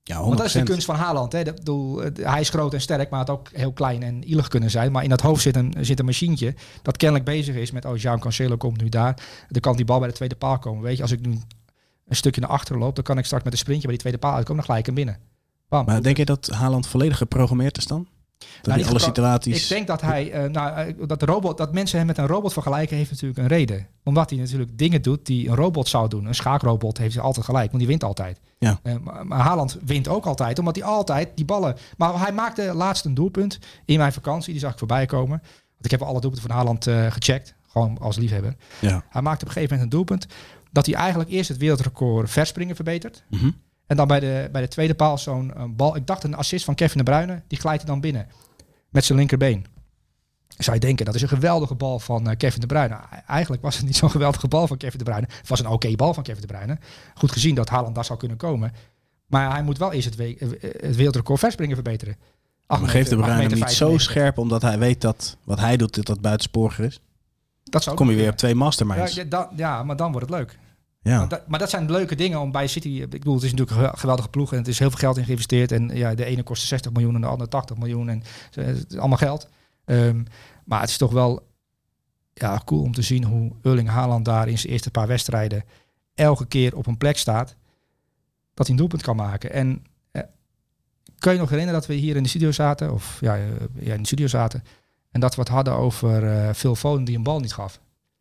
Ja, 0.09 0.21
Want 0.21 0.37
dat 0.37 0.47
is 0.47 0.53
de 0.53 0.63
kunst 0.63 0.85
van 0.85 0.95
Haaland. 0.95 1.33
Hè. 1.33 1.45
Dat, 1.45 1.55
bedoel, 1.55 2.01
hij 2.21 2.41
is 2.41 2.49
groot 2.49 2.75
en 2.75 2.81
sterk, 2.81 3.11
maar 3.11 3.21
het 3.21 3.31
ook 3.31 3.49
heel 3.53 3.73
klein 3.73 4.03
en 4.03 4.25
ielig 4.25 4.49
kunnen 4.49 4.71
zijn. 4.71 4.93
Maar 4.93 5.03
in 5.03 5.09
dat 5.09 5.21
hoofd 5.21 5.43
zit 5.43 5.57
een, 5.57 5.75
zit 5.81 5.99
een 5.99 6.05
machientje 6.05 6.55
dat 6.83 6.97
kennelijk 6.97 7.27
bezig 7.27 7.55
is 7.55 7.71
met... 7.71 7.85
oh, 7.85 7.97
Jean 7.97 8.19
Cancelo 8.19 8.57
komt 8.57 8.81
nu 8.81 8.89
daar. 8.89 9.23
Dan 9.49 9.61
kan 9.61 9.77
die 9.77 9.85
bal 9.85 9.99
bij 9.99 10.09
de 10.09 10.15
tweede 10.15 10.37
paal 10.37 10.59
komen. 10.59 10.83
Weet 10.83 10.97
je, 10.97 11.03
als 11.03 11.13
ik 11.13 11.21
nu 11.21 11.39
een 12.07 12.17
stukje 12.17 12.41
naar 12.41 12.51
achteren 12.51 12.81
loop... 12.81 12.95
dan 12.95 13.05
kan 13.05 13.19
ik 13.19 13.25
straks 13.25 13.45
met 13.45 13.53
een 13.53 13.59
sprintje 13.59 13.87
bij 13.87 13.93
die 13.93 14.01
tweede 14.01 14.19
paal 14.19 14.35
uitkomen. 14.35 14.57
Dan 14.57 14.71
gelijk 14.71 14.87
hem 14.87 14.95
binnen. 14.95 15.19
Bam. 15.69 15.85
Maar 15.85 16.03
denk 16.03 16.17
je 16.17 16.25
dat 16.25 16.47
Haaland 16.47 16.87
volledig 16.87 17.17
geprogrammeerd 17.17 17.77
is 17.77 17.87
dan? 17.87 18.07
Dat 18.39 18.77
nou, 18.77 18.89
alle 18.89 18.99
situaties. 18.99 19.63
Ik 19.63 19.69
denk 19.69 19.87
dat 19.87 20.01
hij, 20.01 20.45
uh, 20.45 20.51
nou, 20.51 20.95
dat, 21.07 21.21
de 21.21 21.27
robot, 21.27 21.57
dat 21.57 21.73
mensen 21.73 21.99
hem 21.99 22.07
met 22.07 22.19
een 22.19 22.27
robot 22.27 22.53
vergelijken, 22.53 22.97
heeft 22.97 23.11
natuurlijk 23.11 23.39
een 23.39 23.47
reden. 23.47 23.87
Omdat 24.05 24.31
hij 24.31 24.39
natuurlijk 24.39 24.79
dingen 24.79 25.03
doet 25.03 25.27
die 25.27 25.49
een 25.49 25.55
robot 25.55 25.89
zou 25.89 26.09
doen. 26.09 26.27
Een 26.27 26.35
schaakrobot 26.35 26.99
heeft 26.99 27.13
ze 27.13 27.21
altijd 27.21 27.45
gelijk, 27.45 27.67
want 27.67 27.79
die 27.79 27.87
wint 27.87 28.05
altijd. 28.05 28.41
Ja. 28.59 28.81
Uh, 28.83 28.95
maar, 29.03 29.27
maar 29.27 29.39
Haaland 29.39 29.79
wint 29.85 30.09
ook 30.09 30.27
altijd, 30.27 30.59
omdat 30.59 30.77
hij 30.77 30.85
altijd 30.85 31.29
die 31.35 31.45
ballen. 31.45 31.77
Maar 31.97 32.21
hij 32.21 32.33
maakte 32.33 32.75
laatst 32.75 33.05
een 33.05 33.15
doelpunt 33.15 33.59
in 33.85 33.99
mijn 33.99 34.13
vakantie, 34.13 34.53
die 34.53 34.61
zag 34.61 34.73
ik 34.73 34.79
voorbij 34.79 35.07
komen. 35.07 35.39
Want 35.39 35.85
ik 35.85 35.91
heb 35.91 36.03
alle 36.03 36.21
doelpunten 36.21 36.49
van 36.49 36.57
Haaland 36.57 36.87
uh, 36.87 37.11
gecheckt, 37.11 37.55
gewoon 37.69 37.99
als 37.99 38.17
liefhebber. 38.17 38.55
Ja. 38.81 39.05
Hij 39.09 39.23
maakte 39.23 39.45
op 39.45 39.49
een 39.49 39.55
gegeven 39.55 39.77
moment 39.77 39.93
een 39.93 39.99
doelpunt 39.99 40.27
dat 40.73 40.87
hij 40.87 40.95
eigenlijk 40.95 41.31
eerst 41.31 41.49
het 41.49 41.59
wereldrecord 41.59 42.31
verspringen 42.31 42.75
verbetert. 42.77 43.25
Mm 43.31 43.39
-hmm. 43.39 43.57
En 43.89 43.97
dan 43.97 44.07
bij 44.07 44.21
de, 44.21 44.49
bij 44.53 44.61
de 44.61 44.69
tweede 44.69 44.95
paal 44.95 45.19
zo'n 45.19 45.53
bal. 45.77 45.97
Ik 45.97 46.07
dacht 46.07 46.25
een 46.25 46.35
assist 46.35 46.65
van 46.65 46.75
Kevin 46.75 46.99
de 46.99 47.11
Bruyne. 47.11 47.43
Die 47.47 47.59
glijdt 47.59 47.83
hij 47.83 47.91
dan 47.91 48.01
binnen 48.01 48.27
met 48.89 49.05
zijn 49.05 49.19
linkerbeen. 49.19 49.67
Zou 50.49 50.77
je 50.77 50.83
denken, 50.83 51.05
dat 51.05 51.15
is 51.15 51.23
een 51.23 51.29
geweldige 51.29 51.75
bal 51.75 51.99
van 51.99 52.29
uh, 52.29 52.37
Kevin 52.37 52.61
de 52.61 52.67
Bruyne. 52.67 52.99
Eigenlijk 53.27 53.63
was 53.63 53.77
het 53.77 53.87
niet 53.87 53.97
zo'n 53.97 54.11
geweldige 54.19 54.49
bal 54.49 54.67
van 54.67 54.77
Kevin 54.77 54.99
de 54.99 55.05
Bruyne. 55.05 55.27
Het 55.39 55.49
was 55.49 55.61
een 55.61 55.67
oké 55.67 55.97
bal 55.97 56.15
van 56.15 56.23
Kevin 56.23 56.41
de 56.41 56.47
Bruyne. 56.47 56.79
Goed 57.15 57.33
gezien 57.33 57.55
dat 57.55 57.69
Haaland 57.69 57.95
daar 57.95 58.05
zou 58.05 58.19
kunnen 58.19 58.37
komen. 58.37 58.73
Maar 59.27 59.53
hij 59.53 59.63
moet 59.63 59.79
wel 59.79 59.93
eens 59.93 60.05
het, 60.05 60.17
we 60.17 60.57
het 60.81 60.97
wereldrecord 60.97 61.39
verspringen 61.39 61.75
verbeteren. 61.75 62.17
Ach, 62.67 62.81
maar 62.81 62.91
geeft 62.91 63.11
de 63.11 63.17
Bruyne 63.17 63.43
hem 63.43 63.53
niet 63.53 63.71
zo 63.71 63.99
scherp 63.99 64.39
omdat 64.39 64.63
hij 64.63 64.79
weet 64.79 65.01
dat 65.01 65.37
wat 65.45 65.61
hij 65.61 65.77
doet, 65.77 65.95
dat 65.95 66.07
dat 66.07 66.21
buitensporig 66.21 66.79
is? 66.79 67.01
Dat 67.65 67.83
zou 67.83 67.97
Kom 67.97 68.11
je 68.11 68.17
weer 68.17 68.31
op 68.31 68.37
twee 68.37 68.55
masterminds. 68.55 69.15
Ja, 69.15 69.25
ja, 69.31 69.51
ja, 69.57 69.83
maar 69.83 69.97
dan 69.97 70.13
wordt 70.13 70.31
het 70.31 70.39
leuk. 70.39 70.59
Ja. 71.01 71.19
Maar, 71.19 71.29
dat, 71.29 71.49
maar, 71.49 71.59
dat, 71.59 71.71
zijn 71.71 71.91
leuke 71.91 72.15
dingen 72.15 72.41
om 72.41 72.53
bij 72.53 72.67
City. 72.67 72.89
Ik 72.89 73.11
bedoel, 73.11 73.35
het 73.35 73.43
is 73.43 73.55
natuurlijk 73.55 73.93
een 73.93 73.99
geweldige 73.99 74.29
ploeg 74.29 74.53
en 74.53 74.59
het 74.59 74.69
is 74.69 74.79
heel 74.79 74.91
veel 74.91 74.99
geld 74.99 75.17
in 75.17 75.25
geïnvesteerd. 75.25 75.73
En 75.73 75.89
ja, 75.97 76.15
de 76.15 76.25
ene 76.25 76.43
kostte 76.43 76.67
60 76.67 76.93
miljoen 76.93 77.15
en 77.15 77.21
de 77.21 77.27
andere 77.27 77.51
80 77.51 77.77
miljoen. 77.77 78.09
En 78.09 78.23
het 78.51 78.87
is 78.89 78.99
allemaal 78.99 79.19
geld. 79.19 79.49
Um, 79.85 80.27
maar 80.65 80.81
het 80.81 80.91
is 80.91 80.97
toch 80.97 81.13
wel 81.13 81.47
ja, 82.35 82.63
cool 82.65 82.83
om 82.83 82.93
te 82.93 83.03
zien 83.03 83.25
hoe 83.25 83.53
Erling 83.63 83.89
Haaland 83.89 84.25
daar 84.25 84.49
in 84.49 84.59
zijn 84.59 84.73
eerste 84.73 84.91
paar 84.91 85.07
wedstrijden 85.07 85.65
elke 86.15 86.47
keer 86.47 86.77
op 86.77 86.87
een 86.87 86.99
plek 86.99 87.17
staat. 87.17 87.57
Dat 88.55 88.67
hij 88.67 88.71
een 88.71 88.81
doelpunt 88.81 89.03
kan 89.03 89.17
maken. 89.17 89.53
En 89.53 89.85
eh, 90.11 90.23
kun 91.19 91.33
je 91.33 91.39
nog 91.39 91.51
herinneren 91.51 91.81
dat 91.81 91.89
we 91.89 91.95
hier 91.95 92.17
in 92.17 92.23
de 92.23 92.29
studio 92.29 92.53
zaten? 92.53 92.93
Of 92.93 93.19
ja, 93.21 93.35
ja 93.75 93.95
in 93.95 94.01
de 94.01 94.07
studio 94.07 94.27
zaten. 94.27 94.65
En 95.11 95.21
dat 95.21 95.35
we 95.35 95.41
het 95.41 95.51
hadden 95.51 95.75
over 95.75 96.23
uh, 96.23 96.53
Phil 96.53 96.75
Foden 96.75 97.05
die 97.05 97.17
een 97.17 97.23
bal 97.23 97.41
niet 97.41 97.53
gaf. 97.53 97.81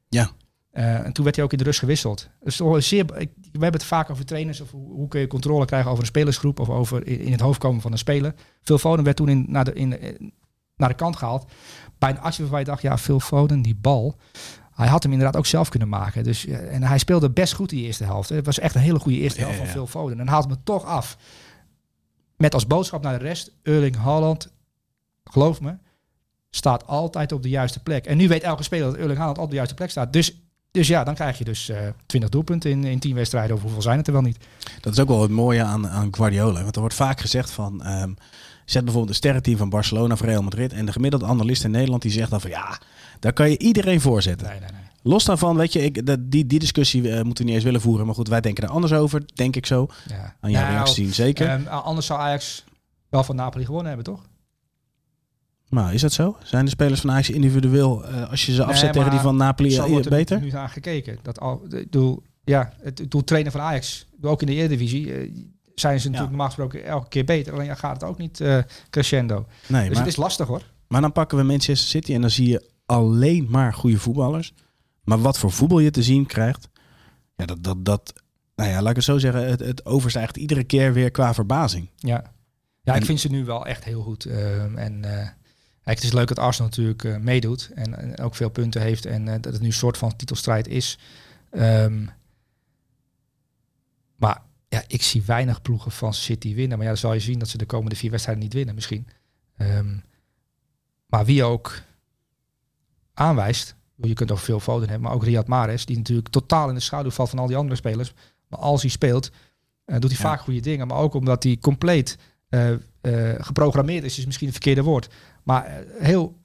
Ja. 0.09 0.31
Uh, 0.73 1.05
en 1.05 1.13
toen 1.13 1.23
werd 1.23 1.35
hij 1.35 1.45
ook 1.45 1.51
in 1.51 1.57
de 1.57 1.63
rust 1.63 1.79
gewisseld. 1.79 2.29
Dus 2.43 2.87
zeer, 2.87 3.17
ik, 3.17 3.31
we 3.35 3.49
hebben 3.51 3.71
het 3.71 3.83
vaak 3.83 4.09
over 4.09 4.25
trainers. 4.25 4.61
Of 4.61 4.71
hoe, 4.71 4.93
hoe, 4.93 5.07
kun 5.07 5.19
je 5.19 5.27
controle 5.27 5.65
krijgen 5.65 5.89
over 5.89 6.01
een 6.01 6.09
spelersgroep. 6.09 6.59
Of 6.59 6.69
over 6.69 7.07
in, 7.07 7.19
in 7.19 7.31
het 7.31 7.41
hoofd 7.41 7.59
komen 7.59 7.81
van 7.81 7.91
een 7.91 7.97
speler. 7.97 8.33
Phil 8.61 8.77
Foden 8.77 9.05
werd 9.05 9.17
toen 9.17 9.29
in, 9.29 9.45
naar, 9.47 9.65
de, 9.65 9.73
in, 9.73 9.89
naar 10.75 10.89
de 10.89 10.95
kant 10.95 11.15
gehaald. 11.15 11.51
Bij 11.97 12.09
een 12.09 12.19
actie 12.19 12.41
waarvan 12.41 12.59
je 12.59 12.65
dacht, 12.65 12.81
ja, 12.81 12.97
Phil 12.97 13.19
Foden, 13.19 13.61
die 13.61 13.75
bal. 13.75 14.15
Hij 14.71 14.87
had 14.87 15.03
hem 15.03 15.11
inderdaad 15.11 15.37
ook 15.37 15.45
zelf 15.45 15.69
kunnen 15.69 15.89
maken. 15.89 16.23
Dus, 16.23 16.45
en 16.45 16.83
hij 16.83 16.97
speelde 16.97 17.29
best 17.29 17.53
goed 17.53 17.69
die 17.69 17.85
eerste 17.85 18.03
helft. 18.03 18.29
Het 18.29 18.45
was 18.45 18.59
echt 18.59 18.75
een 18.75 18.81
hele 18.81 18.99
goede 18.99 19.17
eerste 19.17 19.39
helft 19.39 19.55
ja, 19.55 19.61
ja. 19.61 19.65
van 19.65 19.75
Phil 19.75 19.87
Foden. 19.87 20.19
En 20.19 20.27
haalde 20.27 20.47
me 20.47 20.57
toch 20.63 20.85
af. 20.85 21.17
Met 22.35 22.53
als 22.53 22.67
boodschap 22.67 23.03
naar 23.03 23.19
de 23.19 23.25
rest. 23.25 23.51
Erling 23.63 23.95
Haaland, 23.95 24.53
geloof 25.23 25.61
me, 25.61 25.77
staat 26.49 26.87
altijd 26.87 27.31
op 27.31 27.43
de 27.43 27.49
juiste 27.49 27.83
plek. 27.83 28.05
En 28.05 28.17
nu 28.17 28.27
weet 28.27 28.43
elke 28.43 28.63
speler 28.63 28.85
dat 28.85 28.95
Erling 28.95 29.17
Haaland 29.17 29.37
op 29.37 29.49
de 29.49 29.55
juiste 29.55 29.75
plek 29.75 29.89
staat. 29.89 30.13
Dus 30.13 30.46
dus 30.77 30.87
ja, 30.87 31.03
dan 31.03 31.15
krijg 31.15 31.37
je 31.37 31.43
dus 31.43 31.69
uh, 31.69 31.77
20 32.05 32.29
doelpunten 32.29 32.71
in, 32.71 32.83
in 32.83 32.99
10 32.99 33.15
wedstrijden. 33.15 33.55
Of 33.55 33.61
hoeveel 33.61 33.81
zijn 33.81 33.97
het 33.97 34.07
er 34.07 34.13
wel 34.13 34.21
niet? 34.21 34.37
Dat 34.81 34.93
is 34.93 34.99
ook 34.99 35.07
wel 35.07 35.21
het 35.21 35.31
mooie 35.31 35.63
aan, 35.63 35.87
aan 35.87 36.15
Guardiola. 36.15 36.61
Want 36.61 36.75
er 36.75 36.81
wordt 36.81 36.95
vaak 36.95 37.19
gezegd 37.19 37.51
van... 37.51 37.87
Um, 37.87 38.15
zet 38.65 38.83
bijvoorbeeld 38.83 39.09
een 39.09 39.15
sterrenteam 39.15 39.57
van 39.57 39.69
Barcelona 39.69 40.15
voor 40.15 40.27
Real 40.27 40.43
Madrid. 40.43 40.73
En 40.73 40.85
de 40.85 40.91
gemiddelde 40.91 41.25
analist 41.25 41.63
in 41.63 41.71
Nederland 41.71 42.01
die 42.01 42.11
zegt 42.11 42.29
dan 42.29 42.41
van... 42.41 42.49
Ja, 42.49 42.79
daar 43.19 43.33
kan 43.33 43.49
je 43.49 43.57
iedereen 43.57 44.01
voor 44.01 44.21
zetten. 44.21 44.47
Nee, 44.47 44.59
nee, 44.59 44.69
nee. 44.71 44.81
Los 45.01 45.25
daarvan, 45.25 45.55
weet 45.55 45.73
je, 45.73 45.83
ik, 45.83 46.05
dat, 46.05 46.19
die, 46.31 46.45
die 46.45 46.59
discussie 46.59 47.01
uh, 47.01 47.21
moeten 47.21 47.37
we 47.37 47.43
niet 47.43 47.53
eens 47.53 47.63
willen 47.63 47.81
voeren. 47.81 48.05
Maar 48.05 48.15
goed, 48.15 48.27
wij 48.27 48.41
denken 48.41 48.63
er 48.63 48.69
anders 48.69 48.93
over, 48.93 49.23
denk 49.33 49.55
ik 49.55 49.65
zo. 49.65 49.87
Ja. 50.07 50.35
Aan 50.39 50.51
jouw 50.51 50.61
nou, 50.61 50.73
reactie 50.73 51.03
zien, 51.03 51.13
zeker. 51.13 51.51
Um, 51.51 51.67
anders 51.67 52.05
zou 52.05 52.19
Ajax 52.19 52.63
wel 53.09 53.23
van 53.23 53.35
Napoli 53.35 53.65
gewonnen 53.65 53.87
hebben, 53.87 54.05
toch? 54.05 54.23
Maar 55.69 55.93
is 55.93 56.01
dat 56.01 56.13
zo? 56.13 56.37
Zijn 56.43 56.65
de 56.65 56.71
spelers 56.71 57.01
van 57.01 57.11
Ajax 57.11 57.29
individueel, 57.29 58.09
uh, 58.09 58.29
als 58.29 58.45
je 58.45 58.53
ze 58.53 58.63
afzet 58.63 58.83
nee, 58.83 58.91
tegen 58.93 59.11
die 59.11 59.19
van 59.19 59.35
Napoli, 59.35 59.71
zo 59.71 59.87
wordt 59.89 60.05
er 60.05 60.11
beter? 60.11 60.41
nu 60.41 60.51
naar 60.51 60.69
gekeken. 60.69 61.17
Dat 61.21 61.39
al, 61.39 61.63
ik 61.63 61.69
bedoel, 61.69 62.23
ja, 62.43 62.73
het, 62.81 63.05
doel 63.07 63.23
trainen 63.23 63.51
van 63.51 63.61
Ajax, 63.61 64.05
ook 64.21 64.41
in 64.41 64.47
de 64.47 64.53
Eredivisie, 64.53 65.05
uh, 65.05 65.31
zijn 65.75 65.99
ze 65.99 66.09
natuurlijk 66.09 66.15
ja. 66.15 66.29
normaal 66.29 66.45
gesproken 66.45 66.85
elke 66.85 67.07
keer 67.07 67.23
beter. 67.23 67.53
Alleen 67.53 67.77
gaat 67.77 68.01
het 68.01 68.09
ook 68.09 68.17
niet 68.17 68.39
uh, 68.39 68.57
crescendo. 68.89 69.35
Nee, 69.67 69.81
dus 69.81 69.89
maar, 69.89 69.97
het 69.97 70.07
is 70.07 70.15
lastig 70.15 70.47
hoor. 70.47 70.61
Maar 70.87 71.01
dan 71.01 71.11
pakken 71.11 71.37
we 71.37 71.43
Manchester 71.43 71.89
City 71.89 72.13
en 72.13 72.21
dan 72.21 72.29
zie 72.29 72.49
je 72.49 72.69
alleen 72.85 73.47
maar 73.49 73.73
goede 73.73 73.99
voetballers. 73.99 74.53
Maar 75.03 75.21
wat 75.21 75.37
voor 75.37 75.51
voetbal 75.51 75.79
je 75.79 75.91
te 75.91 76.03
zien 76.03 76.25
krijgt, 76.25 76.69
ja, 77.35 77.45
dat, 77.45 77.63
dat, 77.63 77.85
dat 77.85 78.13
nou 78.55 78.69
ja, 78.69 78.81
laat 78.81 78.89
ik 78.89 78.95
het 78.95 79.05
zo 79.05 79.17
zeggen, 79.17 79.47
het, 79.47 79.59
het 79.59 79.85
overstijgt 79.85 80.37
iedere 80.37 80.63
keer 80.63 80.93
weer 80.93 81.11
qua 81.11 81.33
verbazing. 81.33 81.89
Ja, 81.95 82.33
ja 82.81 82.93
en, 82.93 82.99
ik 82.99 83.05
vind 83.05 83.19
ze 83.19 83.27
nu 83.27 83.45
wel 83.45 83.65
echt 83.65 83.83
heel 83.83 84.01
goed. 84.01 84.25
en 84.75 85.05
Kijk, 85.87 85.99
het 85.99 86.07
is 86.07 86.13
leuk 86.13 86.27
dat 86.27 86.39
Arsenal 86.39 86.69
natuurlijk 86.69 87.03
uh, 87.03 87.17
meedoet 87.17 87.71
en, 87.75 87.97
en, 87.97 88.19
ook 88.19 88.35
veel 88.35 88.49
punten 88.49 88.81
heeft 88.81 89.05
en 89.05 89.27
uh, 89.27 89.31
dat 89.41 89.53
het 89.53 89.61
nu 89.61 89.67
een 89.67 89.73
soort 89.73 89.97
van 89.97 90.15
titelstrijd 90.15 90.67
is. 90.67 90.97
Um, 91.51 92.09
maar 94.15 94.41
ja, 94.69 94.83
ik 94.87 95.01
zie 95.01 95.23
weinig 95.23 95.61
ploegen 95.61 95.91
van 95.91 96.13
City 96.13 96.55
winnen. 96.55 96.77
Maar 96.77 96.87
ja, 96.87 96.91
dan 96.93 97.01
zal 97.01 97.13
je 97.13 97.19
zien 97.19 97.39
dat 97.39 97.47
ze 97.47 97.57
de 97.57 97.65
komende 97.65 97.95
vier 97.95 98.09
wedstrijden 98.09 98.43
niet 98.43 98.53
winnen 98.53 98.75
misschien. 98.75 99.07
Um, 99.57 100.03
maar 101.05 101.25
wie 101.25 101.43
ook 101.43 101.81
aanwijst 103.13 103.75
Je 103.95 104.13
kunt 104.13 104.31
over 104.31 104.45
veel 104.45 104.59
Foden 104.59 104.89
hebben, 104.89 105.07
maar 105.07 105.15
ook 105.15 105.23
Riyad 105.23 105.47
Mahrez, 105.47 105.83
die 105.83 105.97
natuurlijk 105.97 106.29
totaal 106.29 106.69
in 106.69 106.75
de 106.75 106.81
schaduw 106.81 107.11
valt 107.11 107.29
van 107.29 107.39
al 107.39 107.47
die 107.47 107.57
andere 107.57 107.75
spelers. 107.75 108.13
Maar 108.47 108.59
als 108.59 108.81
hij 108.81 108.91
speelt, 108.91 109.31
eh, 109.85 109.99
doet 109.99 110.11
hij 110.11 110.19
Ja. 110.21 110.29
vaak 110.29 110.41
goede 110.41 110.59
dingen. 110.59 110.87
Maar 110.87 110.97
ook 110.97 111.13
omdat 111.13 111.43
hij 111.43 111.57
compleet 111.61 112.17
eh, 112.49 112.71
eh, 112.71 112.79
geprogrammeerd 113.37 114.03
is, 114.03 114.17
is 114.17 114.25
misschien 114.25 114.47
het 114.47 114.55
verkeerde 114.55 114.83
woord. 114.83 115.09
Maar 115.47 115.65
eh, 115.65 116.03
heel 116.03 116.37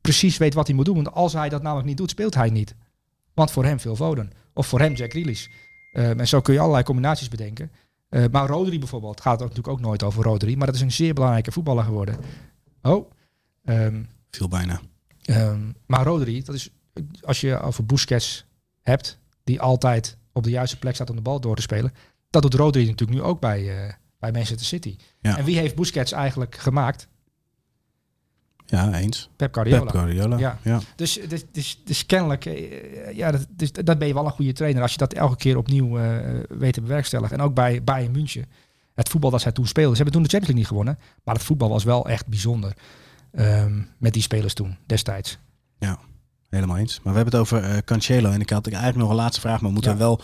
precies 0.00 0.36
weet 0.36 0.54
wat 0.54 0.66
hij 0.66 0.76
moet 0.76 0.84
doen. 0.84 0.94
Want 0.94 1.12
als 1.12 1.32
hij 1.32 1.48
dat 1.48 1.62
namelijk 1.62 1.88
niet 1.88 1.96
doet, 1.96 2.10
speelt 2.10 2.34
hij 2.34 2.50
niet. 2.50 2.74
Want 3.34 3.50
voor 3.50 3.64
hem 3.64 3.80
veel 3.80 3.96
Foden. 3.96 4.30
Of 4.54 4.66
voor 4.66 4.80
hem 4.80 4.94
Jack 4.94 5.10
Grealish. 5.10 5.46
Ehm, 5.92 6.18
en 6.20 6.28
zo 6.28 6.40
kun 6.40 6.54
je 6.54 6.60
allerlei 6.60 6.84
combinaties 6.84 7.28
bedenken. 7.28 7.70
Eh, 8.08 8.24
maar 8.30 8.48
Rodri 8.48 8.78
bijvoorbeeld, 8.78 9.20
gaat 9.20 9.40
het 9.40 9.48
natuurlijk 9.48 9.68
ook 9.68 9.80
nooit 9.80 10.02
over 10.02 10.22
Rodri. 10.22 10.56
Maar 10.56 10.66
dat 10.66 10.74
is 10.74 10.80
een 10.80 10.92
zeer 10.92 11.14
belangrijke 11.14 11.52
voetballer 11.52 11.84
geworden. 11.84 12.16
Oh, 12.82 13.10
ehm, 13.64 14.02
Viel 14.30 14.48
bijna. 14.48 14.80
Ehm, 15.22 15.72
maar 15.86 16.04
Rodri, 16.04 16.42
dat 16.42 16.54
is 16.54 16.70
als 17.20 17.40
je 17.40 17.60
over 17.60 17.86
Busquets 17.86 18.46
hebt, 18.80 19.18
die 19.44 19.60
altijd 19.60 20.16
op 20.32 20.42
de 20.42 20.50
juiste 20.50 20.78
plek 20.78 20.94
staat 20.94 21.10
om 21.10 21.16
de 21.16 21.22
bal 21.22 21.40
door 21.40 21.56
te 21.56 21.62
spelen. 21.62 21.92
Dat 22.30 22.42
doet 22.42 22.54
Rodri 22.54 22.86
natuurlijk 22.86 23.18
nu 23.18 23.24
ook 23.24 23.40
bij, 23.40 23.86
eh, 23.86 23.92
bij 24.18 24.32
Manchester 24.32 24.66
City. 24.66 24.96
Ja. 25.20 25.38
En 25.38 25.44
wie 25.44 25.58
heeft 25.58 25.74
Busquets 25.74 26.12
eigenlijk 26.12 26.56
gemaakt? 26.56 27.08
Ja, 28.70 28.94
eens. 28.94 29.30
Pep 29.36 29.54
Guardiola. 29.54 29.84
Pep 29.84 29.90
Guardiola. 29.90 30.38
Ja. 30.38 30.58
ja. 30.62 30.80
Dus, 30.96 31.20
dus, 31.28 31.44
dus, 31.52 31.82
dus 31.84 32.06
kennelijk, 32.06 32.46
eh, 32.46 33.16
ja, 33.16 33.30
dat, 33.30 33.46
dus, 33.50 33.72
dat 33.72 33.98
ben 33.98 34.08
je 34.08 34.14
wel 34.14 34.24
een 34.24 34.30
goede 34.30 34.52
trainer 34.52 34.82
als 34.82 34.92
je 34.92 34.98
dat 34.98 35.12
elke 35.12 35.36
keer 35.36 35.56
opnieuw 35.56 35.98
eh, 35.98 36.16
weet 36.48 36.72
te 36.72 36.80
bewerkstelligen. 36.80 37.38
En 37.38 37.44
ook 37.44 37.54
bij 37.54 37.84
Bayern 37.84 38.12
München, 38.12 38.46
het 38.94 39.08
voetbal 39.08 39.30
dat 39.30 39.40
zij 39.40 39.52
toen 39.52 39.66
speelden. 39.66 39.96
Ze 39.96 40.02
hebben 40.02 40.14
toen 40.14 40.22
de 40.22 40.28
Champions 40.28 40.58
League 40.58 40.78
niet 40.80 40.86
gewonnen, 40.88 41.22
maar 41.24 41.34
het 41.34 41.44
voetbal 41.44 41.68
was 41.68 41.84
wel 41.84 42.08
echt 42.08 42.26
bijzonder 42.26 42.72
ehm, 43.32 43.82
met 43.98 44.12
die 44.12 44.22
spelers 44.22 44.54
toen, 44.54 44.76
destijds. 44.86 45.38
Helemaal 46.48 46.76
eens. 46.76 47.00
Maar 47.02 47.12
we 47.12 47.18
hebben 47.20 47.40
het 47.40 47.42
over 47.52 47.62
eh 47.70 47.78
Cancelo. 47.84 48.30
En 48.30 48.40
ik 48.40 48.50
had 48.50 48.66
eigenlijk 48.66 48.96
nog 48.96 49.08
een 49.10 49.16
laatste 49.16 49.40
vraag. 49.40 49.56
Maar 49.60 49.68
we 49.68 49.72
moeten 49.74 49.92
Ja. 49.92 49.96
wel 49.98 50.20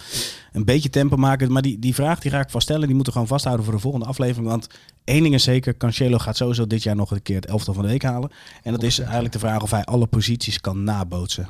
een 0.52 0.64
beetje 0.64 0.90
tempo 0.90 1.16
maken. 1.16 1.52
Maar 1.52 1.62
die, 1.62 1.78
die 1.78 1.94
vraag 1.94 2.18
die 2.20 2.30
ga 2.30 2.40
ik 2.40 2.50
vast 2.50 2.64
stellen. 2.64 2.86
Die 2.86 2.94
moeten 2.94 3.06
we 3.12 3.12
gewoon 3.12 3.28
vasthouden 3.34 3.64
voor 3.64 3.74
de 3.74 3.80
volgende 3.80 4.06
aflevering. 4.06 4.48
Want 4.48 4.66
één 5.04 5.22
ding 5.22 5.34
is 5.34 5.42
zeker. 5.42 5.76
Cancelo 5.76 6.18
gaat 6.18 6.36
sowieso 6.36 6.66
dit 6.66 6.82
jaar 6.82 6.96
nog 6.96 7.10
een 7.10 7.22
keer 7.22 7.36
het 7.36 7.46
elftal 7.46 7.74
van 7.74 7.82
de 7.82 7.88
week 7.88 8.02
halen. 8.02 8.30
En 8.62 8.72
dat 8.72 8.82
is 8.82 8.96
100%, 8.98 9.02
eigenlijk 9.04 9.32
de 9.32 9.38
vraag 9.38 9.62
of 9.62 9.70
hij 9.70 9.84
alle 9.84 10.06
posities 10.06 10.60
kan 10.60 10.84
nabootsen. 10.84 11.48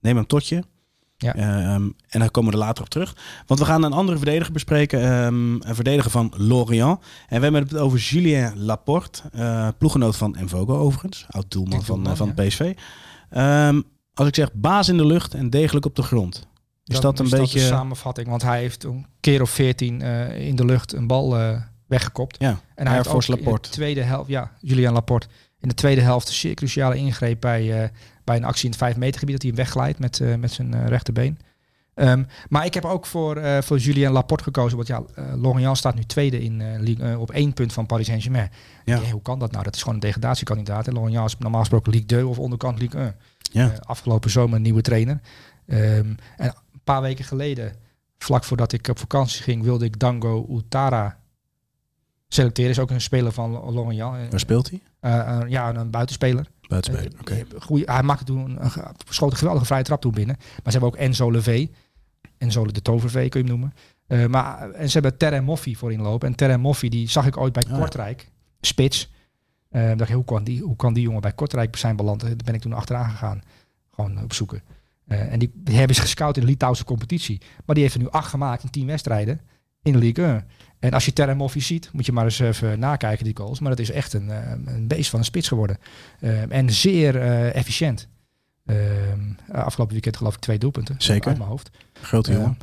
Neem 0.00 0.16
hem 0.16 0.26
tot 0.26 0.46
je. 0.48 0.62
Ja. 1.16 1.34
Ehm, 1.34 1.88
en 2.08 2.18
dan 2.20 2.30
komen 2.30 2.50
we 2.52 2.56
er 2.58 2.64
later 2.64 2.82
op 2.84 2.88
terug. 2.90 3.16
Want 3.46 3.60
we 3.60 3.66
gaan 3.66 3.82
een 3.82 3.92
andere 3.92 4.18
verdediger 4.18 4.52
bespreken. 4.52 5.00
ehm, 5.02 5.52
een 5.54 5.74
verdediger 5.74 6.10
van 6.10 6.32
Lorient. 6.36 6.98
En 7.28 7.36
we 7.36 7.42
hebben 7.42 7.62
het 7.62 7.76
over 7.76 7.98
Julien 7.98 8.52
Laporte. 8.64 9.22
eh 9.32 9.68
ploegenoot 9.78 10.16
van 10.16 10.36
Envogo 10.36 10.76
overigens. 10.78 11.26
Oud 11.30 11.46
van, 11.48 11.64
doelman, 11.84 12.06
eh, 12.10 12.16
van 12.16 12.32
ja. 12.36 12.44
PSV. 12.44 12.72
Ehm, 13.30 13.80
als 14.14 14.28
ik 14.28 14.34
zeg 14.34 14.52
baas 14.52 14.88
in 14.88 14.96
de 14.96 15.06
lucht 15.06 15.34
en 15.34 15.50
degelijk 15.50 15.86
op 15.86 15.96
de 15.96 16.02
grond. 16.02 16.46
Is 16.84 17.00
dat, 17.00 17.18
een 17.18 17.24
is 17.24 17.30
beetje... 17.30 17.58
de 17.58 17.64
samenvatting? 17.64 18.28
Want 18.28 18.42
hij 18.42 18.60
heeft 18.60 18.84
een 18.84 19.06
keer 19.20 19.42
of 19.42 19.50
veertien 19.50 20.02
eh, 20.02 20.46
in 20.46 20.56
de 20.56 20.64
lucht 20.64 20.92
een 20.92 21.06
bal 21.06 21.38
eh, 21.38 21.60
weggekopt. 21.86 22.36
ja, 22.38 22.48
En 22.48 22.56
Air 22.74 22.86
hij 22.86 22.96
heeft 22.96 23.08
ook 23.08 23.38
in 23.38 23.44
de 23.44 23.60
tweede 23.60 24.02
helft, 24.02 24.28
ja, 24.28 24.50
Julian 24.60 24.92
Laporte. 24.92 25.26
In 25.60 25.68
de 25.68 25.74
tweede 25.74 26.00
helft 26.00 26.28
een 26.28 26.34
zeer 26.34 26.54
cruciale 26.54 26.96
ingreep 26.96 27.40
bij, 27.40 27.82
eh, 27.82 27.88
bij 28.24 28.36
een 28.36 28.44
actie 28.44 28.64
in 28.64 28.70
het 28.70 28.78
5 28.78 28.96
meter 28.96 29.18
gebied. 29.18 29.34
Dat 29.34 29.42
hij 29.42 29.50
hem 29.50 29.60
wegglijdt 29.60 29.98
met, 29.98 30.38
met 30.38 30.52
zijn 30.52 30.88
rechterbeen. 30.88 31.38
Ehm, 31.94 32.24
maar 32.48 32.64
ik 32.64 32.74
heb 32.74 32.84
ook 32.84 33.06
voor, 33.06 33.36
eh 33.36 33.62
voor 33.62 33.78
Julien 33.78 34.10
Laporte 34.10 34.44
gekozen. 34.44 34.76
Want 34.76 34.88
ja, 34.88 35.02
Lorient 35.36 35.76
staat 35.76 35.94
nu 35.94 36.04
tweede 36.04 36.42
in, 36.42 36.80
Ligue 36.80 37.04
1 37.04 37.18
op 37.18 37.30
één 37.30 37.52
punt 37.52 37.72
van 37.72 37.86
Paris 37.86 38.06
Saint-Germain. 38.06 38.50
Ja. 38.84 38.96
Ja, 38.96 39.10
hoe 39.10 39.22
kan 39.22 39.38
dat 39.38 39.52
nou? 39.52 39.64
Dat 39.64 39.74
is 39.74 39.80
gewoon 39.80 39.94
een 39.94 40.00
degradatiekandidaat. 40.00 40.86
En 40.86 40.92
Lorient 40.92 41.26
is 41.26 41.38
normaal 41.38 41.60
gesproken 41.60 41.92
Ligue 41.92 42.06
2 42.06 42.26
of 42.26 42.38
onderkant 42.38 42.78
Ligue 42.78 43.00
1. 43.00 43.14
Ja. 43.52 43.70
Eh, 43.72 43.78
afgelopen 43.78 44.30
zomer 44.30 44.56
een 44.56 44.62
nieuwe 44.62 44.80
trainer. 44.82 45.20
Ehm, 45.66 46.14
en 46.36 46.46
een 46.72 46.80
paar 46.84 47.00
weken 47.02 47.24
geleden, 47.24 47.72
vlak 48.18 48.44
voordat 48.44 48.72
ik 48.72 48.88
op 48.88 48.98
vakantie 48.98 49.42
ging, 49.42 49.62
wilde 49.62 49.84
ik 49.84 49.98
Dango 49.98 50.46
Utara 50.50 51.18
selecteren. 52.28 52.70
Is 52.70 52.78
ook 52.78 52.90
een 52.90 53.00
speler 53.00 53.32
van 53.32 53.50
Lorient. 53.72 54.16
Eh, 54.16 54.30
Waar 54.30 54.40
speelt 54.40 54.70
hij? 54.70 54.80
eh, 55.00 55.40
ja, 55.48 55.74
een 55.74 55.90
buitenspeler. 55.90 56.46
Buitenspeler. 56.68 57.12
Oké. 57.20 57.44
Goeie- 57.58 57.84
hij 57.90 58.02
maakte 58.02 58.24
toen 58.24 58.62
een, 58.64 58.70
schoot 59.08 59.30
een 59.30 59.36
geweldige 59.36 59.66
vrije 59.66 59.82
trap 59.82 60.00
toen 60.00 60.12
binnen. 60.12 60.36
Maar 60.38 60.72
ze 60.72 60.78
hebben 60.78 60.88
ook 60.88 60.96
Enzo 60.96 61.30
Levee. 61.30 61.70
Enzo 62.38 62.66
de 62.66 62.82
Tovervee 62.82 63.28
kun 63.28 63.40
je 63.44 63.46
hem 63.50 63.56
noemen. 63.58 63.74
Maar, 64.30 64.70
en 64.70 64.86
ze 64.90 64.98
hebben 64.98 65.18
Terre 65.18 65.40
Moffi 65.40 65.76
voor 65.76 65.92
inlopen. 65.92 66.28
En 66.28 66.34
Terre 66.34 66.56
Moffi, 66.58 66.88
die 66.88 67.08
zag 67.08 67.26
ik 67.26 67.36
ooit 67.36 67.52
bij 67.52 67.62
Ah, 67.62 67.70
ja. 67.70 67.78
Kortrijk. 67.78 68.30
Spits. 68.60 69.12
Eh, 69.72 69.96
dacht 69.96 70.10
ik, 70.10 70.16
hoe 70.16 70.24
kan, 70.24 70.44
die, 70.44 70.62
hoe 70.62 70.76
kan 70.76 70.92
die 70.92 71.02
jongen 71.02 71.20
bij 71.20 71.32
Kortrijk 71.32 71.76
zijn 71.76 71.96
beland? 71.96 72.20
Daar 72.20 72.36
ben 72.44 72.54
ik 72.54 72.60
toen 72.60 72.72
achteraan 72.72 73.10
gegaan. 73.10 73.42
Gewoon 73.90 74.22
opzoeken. 74.22 74.62
Eh, 75.06 75.32
en 75.32 75.38
die, 75.38 75.50
die 75.54 75.76
hebben 75.76 75.96
ze 75.96 76.02
gescout 76.02 76.36
in 76.36 76.42
de 76.42 76.48
Litouwse 76.48 76.84
competitie. 76.84 77.40
Maar 77.64 77.74
die 77.74 77.84
heeft 77.84 77.96
er 77.96 78.02
nu 78.02 78.10
acht 78.10 78.28
gemaakt 78.28 78.62
in 78.62 78.70
tien 78.70 78.86
wedstrijden 78.86 79.40
in 79.82 79.92
de 79.92 79.98
Ligue 79.98 80.24
1. 80.24 80.44
En 80.78 80.92
als 80.92 81.04
je 81.04 81.12
Terre 81.12 81.34
Moffi 81.34 81.60
ziet, 81.60 81.90
moet 81.92 82.06
je 82.06 82.12
maar 82.12 82.24
eens 82.24 82.38
even 82.38 82.78
nakijken 82.78 83.24
die 83.24 83.36
goals. 83.36 83.60
Maar 83.60 83.70
dat 83.70 83.78
is 83.78 83.90
echt 83.90 84.12
een, 84.12 84.30
eh, 84.30 84.50
een 84.64 84.88
beest 84.88 85.10
van 85.10 85.18
een 85.18 85.24
spits 85.24 85.48
geworden. 85.48 85.78
Eh, 86.20 86.52
en 86.52 86.70
zeer 86.70 87.20
eh, 87.20 87.54
efficiënt. 87.54 88.08
Ehm, 88.66 89.32
afgelopen 89.48 89.92
weekend 89.92 90.16
geloof 90.16 90.34
ik 90.34 90.40
twee 90.40 90.58
doelpunten. 90.58 90.94
Zeker. 90.98 91.28
Uit 91.28 91.38
mijn 91.38 91.50
hoofd. 91.50 91.70
Grote 91.92 92.32
jongen. 92.32 92.58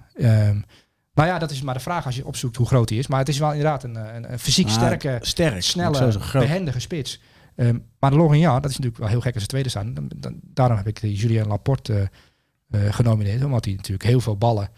Maar 1.19 1.27
ja, 1.27 1.39
dat 1.39 1.51
is 1.51 1.61
maar 1.61 1.73
de 1.73 1.79
vraag 1.79 2.05
als 2.05 2.15
je 2.15 2.25
opzoekt 2.25 2.55
hoe 2.55 2.67
groot 2.67 2.89
hij 2.89 2.97
is. 2.97 3.07
Maar 3.07 3.19
het 3.19 3.29
is 3.29 3.37
wel 3.39 3.49
inderdaad 3.49 3.83
een, 3.83 3.95
eh, 3.97 4.15
een, 4.15 4.31
een 4.31 4.39
fysiek 4.39 4.65
Ah, 4.67 4.71
sterke, 4.71 5.17
sterk. 5.21 5.61
snelle, 5.61 6.17
behendige 6.33 6.79
spits. 6.79 7.21
Ehm, 7.55 7.77
maar 7.99 8.09
de 8.11 8.17
Lorient, 8.17 8.53
dat 8.53 8.65
is 8.71 8.77
natuurlijk 8.77 8.97
wel 8.97 9.07
heel 9.07 9.21
gek 9.21 9.33
als 9.33 9.41
ze 9.43 9.49
tweede 9.49 9.69
staan. 9.69 9.93
Dan, 9.93 10.11
dan- 10.15 10.39
daarom 10.43 10.77
heb 10.77 10.87
ik 10.87 10.99
Julien 11.01 11.47
Laporte 11.47 12.09
eh, 12.69 12.87
eh, 12.87 12.93
genomineerd. 12.93 13.43
Omdat 13.43 13.65
hij 13.65 13.73
natuurlijk 13.73 14.03
heel 14.09 14.19
veel 14.19 14.37
ballen 14.37 14.69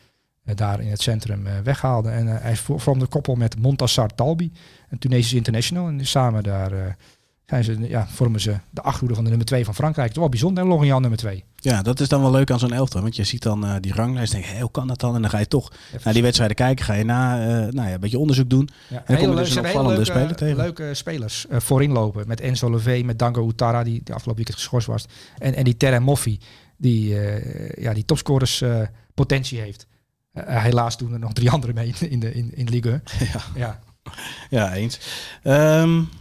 daar 0.44 0.82
in 0.82 0.90
het 0.90 1.02
centrum 1.02 1.48
weghaalde. 1.64 2.10
En 2.10 2.28
hij 2.28 2.56
vo- 2.56 2.78
vormde 2.78 3.06
koppel 3.08 3.36
met 3.36 3.60
Montassar 3.60 4.10
Talbi, 4.16 4.52
een 4.90 4.98
Tunesisch 5.00 5.34
international. 5.34 5.88
En 5.88 6.06
samen 6.06 6.44
daar 6.44 6.98
zijn 7.52 7.64
ze, 7.64 7.90
ja, 7.90 8.08
vormen 8.08 8.40
ze 8.40 8.56
de 8.70 8.82
achterhoede 8.82 9.16
van 9.16 9.24
de 9.24 9.30
nummer 9.30 9.48
2 9.48 9.66
van 9.66 9.76
Frankrijk. 9.76 10.08
Het 10.08 10.16
is 10.16 10.22
wel 10.22 10.32
bijzonder. 10.32 10.64
En 10.64 10.70
Lorient 10.70 11.00
nummer 11.00 11.20
2. 11.20 11.44
Ja, 11.56 11.82
dat 11.82 12.00
is 12.00 12.08
dan 12.08 12.22
wel 12.22 12.32
leuk 12.32 12.52
aan 12.52 12.60
zo'n 12.60 12.74
elftal. 12.74 13.02
Want 13.02 13.16
je 13.16 13.24
ziet 13.24 13.42
dan 13.42 13.66
eh, 13.66 13.76
die 13.80 13.94
ranglijst 13.94 14.34
en 14.34 14.42
denk 14.42 14.54
je, 14.54 14.62
hoe 14.62 14.72
kan 14.72 14.88
dat 14.88 15.00
dan? 15.00 15.16
En 15.16 15.22
dan 15.22 15.30
ga 15.30 15.38
je 15.38 15.48
toch 15.48 15.72
naar 16.04 16.14
die 16.14 16.22
wedstrijden 16.22 16.56
kijken. 16.56 16.86
Ga 16.86 16.94
je 16.94 17.04
na, 17.04 17.42
eh, 17.42 17.48
nou 17.48 17.88
ja, 17.88 17.94
een 17.94 18.00
beetje 18.00 18.20
onderzoek 18.20 18.50
doen. 18.50 18.70
Ja, 18.88 18.98
kom 18.98 19.16
je 19.16 19.22
hele 19.22 19.36
dus 19.36 19.56
een 19.56 19.66
opvallende 19.66 19.96
leuke, 19.96 20.12
speler 20.12 20.36
tegen. 20.36 20.58
leuke 20.58 20.94
spelers 20.94 21.48
eh, 21.48 21.60
voorin 21.60 21.92
lopen. 21.92 22.28
Met 22.28 22.42
Enzo 22.42 22.70
Levee, 22.70 23.06
met 23.06 23.20
Dango 23.20 23.48
Utara, 23.48 23.84
die, 23.84 24.02
die 24.04 24.14
afgelopen 24.14 24.36
weekend 24.36 24.58
geschorst 24.58 24.88
was. 24.88 25.06
En, 25.38 25.54
en 25.54 25.64
die 25.64 25.78
Terre 25.78 26.00
Moffi, 26.00 26.40
die, 26.78 27.16
ja, 27.76 27.94
die 27.94 28.06
topscorers 28.06 28.64
potentie 29.14 29.60
heeft. 29.60 29.88
Helaas 30.34 30.98
doen 30.98 31.14
er 31.14 31.20
nog 31.20 31.34
drie 31.34 31.50
anderen 31.56 31.76
mee 31.76 31.94
in 32.00 32.20
de, 32.20 32.34
in, 32.34 32.52
in 32.56 32.66
de 32.66 32.72
Ligue. 32.72 33.02
Ja. 33.34 33.42
Ja, 33.56 33.80
Ja, 34.50 34.74
eens. 34.74 34.96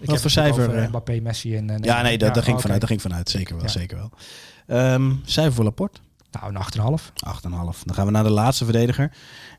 Ik 0.00 0.06
wat 0.10 0.20
voor 0.20 0.30
cijfer? 0.30 0.74
eh? 0.74 0.82
eh, 0.82 0.88
Mbappé, 0.88 1.20
Messi 1.20 1.56
en... 1.56 1.70
en 1.70 1.82
ja, 1.82 2.02
nee, 2.02 2.18
dat, 2.18 2.38
ging 2.38 2.48
oké. 2.48 2.60
vanuit. 2.60 2.80
Daar 2.80 2.88
ging 2.88 3.02
vanuit. 3.02 3.30
Zeker 3.30 3.54
wel, 3.54 3.64
Ja. 3.64 3.70
zeker 3.70 3.96
wel. 3.96 4.10
Ehm, 4.66 5.12
cijfer 5.24 5.52
voor 5.54 5.64
Laporte? 5.64 6.00
Nou, 6.30 6.54
een 6.54 6.98
8,5. 7.00 7.12
8,5. 7.26 7.82
Dan 7.84 7.94
gaan 7.94 8.06
we 8.06 8.10
naar 8.12 8.22
de 8.24 8.30
laatste 8.30 8.64
verdediger. 8.64 9.12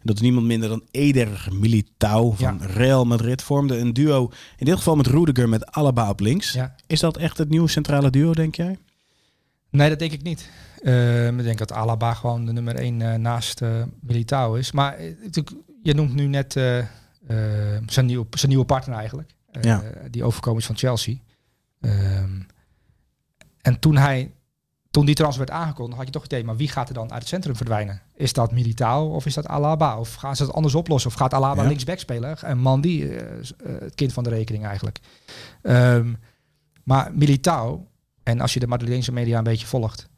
Dat 0.03 0.15
is 0.15 0.21
niemand 0.21 0.45
minder 0.45 0.69
dan 0.69 0.83
Eder 0.91 1.47
Militao 1.51 2.31
van 2.31 2.57
Ja. 2.61 2.65
Real 2.65 3.05
Madrid. 3.05 3.41
Vormde 3.43 3.77
een 3.77 3.93
duo, 3.93 4.29
in 4.57 4.65
dit 4.65 4.75
geval 4.77 4.95
met 4.95 5.07
Rudiger 5.07 5.49
met 5.49 5.71
Alaba 5.71 6.09
op 6.09 6.19
links. 6.19 6.51
Ja. 6.51 6.75
Is 6.87 6.99
dat 6.99 7.17
echt 7.17 7.37
het 7.37 7.49
nieuwe 7.49 7.67
centrale 7.69 8.09
duo, 8.09 8.33
denk 8.33 8.55
jij? 8.55 8.77
Nee, 9.69 9.89
dat 9.89 9.99
denk 9.99 10.11
ik 10.11 10.21
niet. 10.23 10.49
Ehm, 10.83 11.39
ik 11.39 11.45
denk 11.45 11.57
dat 11.57 11.71
Alaba 11.71 12.13
gewoon 12.13 12.45
de 12.45 12.51
nummer 12.53 12.75
1 12.75 13.21
naast 13.21 13.61
eh 13.61 13.83
Militao 14.01 14.53
is. 14.53 14.71
Maar 14.71 14.93
eh, 14.93 15.05
natuurlijk, 15.23 15.55
je 15.83 15.93
noemt 15.93 16.13
nu 16.13 16.27
net 16.27 16.55
eh, 16.55 16.77
eh, 16.79 16.85
zijn, 17.85 18.05
nieuwe, 18.05 18.25
zijn 18.29 18.49
nieuwe 18.49 18.65
partner 18.65 18.97
eigenlijk. 18.97 19.35
Eh, 19.51 19.63
Ja. 19.63 19.83
Die 20.09 20.23
overkomen 20.23 20.59
is 20.59 20.65
van 20.65 20.77
Chelsea. 20.77 21.15
Ehm, 21.81 22.39
en 23.61 23.79
toen 23.79 23.97
hij 23.97 24.31
toen 24.91 25.05
die 25.05 25.15
transfer 25.15 25.45
werd 25.45 25.57
aangekondigd, 25.59 25.97
had 25.97 26.05
je 26.05 26.11
toch 26.13 26.21
het 26.23 26.31
idee, 26.31 26.43
maar 26.45 26.55
wie 26.55 26.67
gaat 26.69 26.87
er 26.87 26.93
dan 26.93 27.11
uit 27.11 27.19
het 27.19 27.27
centrum 27.27 27.55
verdwijnen? 27.55 28.01
Is 28.15 28.33
dat 28.33 28.51
Militao 28.51 29.07
of 29.15 29.25
is 29.25 29.33
dat 29.33 29.47
Alaba? 29.47 29.99
Of 29.99 30.13
gaan 30.13 30.35
ze 30.35 30.45
dat 30.45 30.53
anders 30.55 30.75
oplossen? 30.75 31.09
Of 31.11 31.15
gaat 31.17 31.33
Alaba 31.33 31.61
Ja. 31.61 31.67
linksback 31.67 31.99
spelen? 31.99 32.37
En 32.37 32.57
Mandy, 32.57 33.01
eh, 33.03 33.39
is, 33.39 33.53
eh, 33.55 33.73
het 33.79 33.95
kind 33.95 34.13
van 34.13 34.23
de 34.23 34.29
rekening 34.29 34.65
eigenlijk. 34.65 34.99
Ehm, 35.61 36.13
maar 36.83 37.11
Militao, 37.13 37.87
en 38.23 38.39
als 38.41 38.53
je 38.53 38.59
de 38.59 38.67
Madrileense 38.67 39.11
media 39.11 39.37
een 39.37 39.43
beetje 39.43 39.67
volgt, 39.67 40.09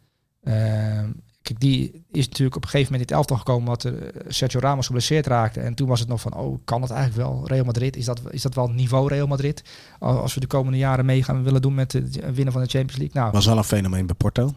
ehm, 0.43 1.09
kijk, 1.43 1.59
die 1.59 2.05
is 2.11 2.27
natuurlijk 2.27 2.55
op 2.55 2.63
een 2.63 2.69
gegeven 2.69 2.91
moment 2.91 3.09
in 3.09 3.15
het 3.15 3.25
elftal 3.27 3.37
gekomen 3.37 3.67
wat 3.67 3.85
eh, 3.85 3.93
Sergio 4.27 4.59
Ramos 4.59 4.85
geblesseerd 4.85 5.27
raakte. 5.27 5.59
En 5.59 5.73
toen 5.73 5.87
was 5.87 5.99
het 5.99 6.09
nog 6.09 6.21
van, 6.21 6.35
oh, 6.35 6.57
kan 6.65 6.81
dat 6.81 6.89
eigenlijk 6.91 7.29
wel? 7.29 7.47
Real 7.47 7.65
Madrid, 7.65 7.95
is 7.95 8.05
dat, 8.05 8.21
is 8.29 8.41
dat 8.41 8.55
wel 8.55 8.69
niveau 8.69 9.07
Real 9.07 9.27
Madrid? 9.27 9.63
Als 9.99 10.33
we 10.33 10.39
de 10.39 10.47
komende 10.47 10.77
jaren 10.77 11.05
meegaan 11.05 11.43
willen 11.43 11.61
doen 11.61 11.73
met 11.73 11.91
het 11.91 12.15
winnen 12.33 12.53
van 12.53 12.61
de 12.63 12.69
Champions 12.69 12.97
League. 12.97 13.21
Nou, 13.21 13.31
Was 13.31 13.45
wel 13.45 13.57
een 13.57 13.63
fenomeen 13.63 14.05
bij 14.05 14.15
Porto. 14.15 14.51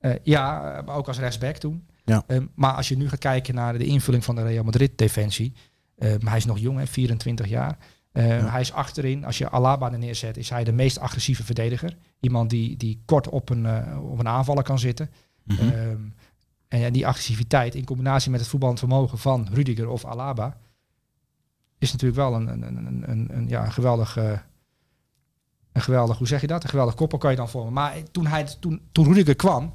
eh, 0.00 0.12
ja, 0.22 0.60
maar 0.86 0.96
ook 0.96 1.08
als 1.08 1.18
rechtsback 1.18 1.56
toen. 1.56 1.84
Ja. 2.04 2.24
Eh, 2.26 2.38
maar 2.54 2.72
als 2.72 2.88
je 2.88 2.96
nu 2.96 3.08
gaat 3.08 3.18
kijken 3.18 3.54
naar 3.54 3.78
de 3.78 3.84
invulling 3.84 4.24
van 4.24 4.34
de 4.34 4.42
Real 4.42 4.64
Madrid 4.64 4.98
defensie. 4.98 5.52
eh, 5.96 6.10
maar 6.20 6.28
hij 6.30 6.38
is 6.38 6.44
nog 6.44 6.58
jong, 6.58 6.78
hè, 6.78 6.86
24 6.86 7.46
jaar. 7.48 7.78
Eh, 8.12 8.28
Ja. 8.28 8.50
Hij 8.50 8.60
is 8.60 8.72
achterin. 8.72 9.24
Als 9.24 9.38
je 9.38 9.50
Alaba 9.50 9.92
er 9.92 9.98
neerzet, 9.98 10.36
is 10.36 10.50
hij 10.50 10.64
de 10.64 10.72
meest 10.72 10.98
agressieve 10.98 11.44
verdediger. 11.44 11.96
Iemand 12.20 12.50
die, 12.50 12.76
die 12.76 13.02
kort 13.04 13.28
op 13.28 13.50
een, 13.50 13.66
eh, 13.66 14.10
op 14.10 14.18
een 14.18 14.28
aanvaller 14.28 14.62
kan 14.62 14.78
zitten. 14.78 15.10
Ehm, 15.46 15.96
En 16.72 16.78
ja, 16.78 16.90
die 16.90 17.06
agressiviteit 17.06 17.74
in 17.74 17.84
combinatie 17.84 18.30
met 18.30 18.40
het 18.40 18.48
voetballend 18.48 18.78
vermogen 18.78 19.18
van 19.18 19.48
Rudiger 19.50 19.88
of 19.88 20.04
Alaba 20.04 20.56
is 21.78 21.92
natuurlijk 21.92 22.20
wel 22.20 22.34
een, 22.34 22.48
een, 22.48 22.62
een, 22.62 23.10
een, 23.10 23.36
een 23.36 23.48
ja, 23.48 23.64
een 23.64 23.72
geweldig, 23.72 24.16
eh, 24.16 24.38
een 25.72 25.82
geweldig, 25.82 26.18
hoe 26.18 26.26
zeg 26.26 26.40
je 26.40 26.46
dat? 26.46 26.62
Een 26.62 26.68
geweldig 26.68 26.94
koppel 26.94 27.18
kan 27.18 27.30
je 27.30 27.36
dan 27.36 27.48
vormen. 27.48 27.72
Maar 27.72 28.02
toen, 28.10 28.26
hij, 28.26 28.44
toen, 28.60 28.80
toen 28.92 29.04
Rudiger 29.04 29.36
kwam, 29.36 29.74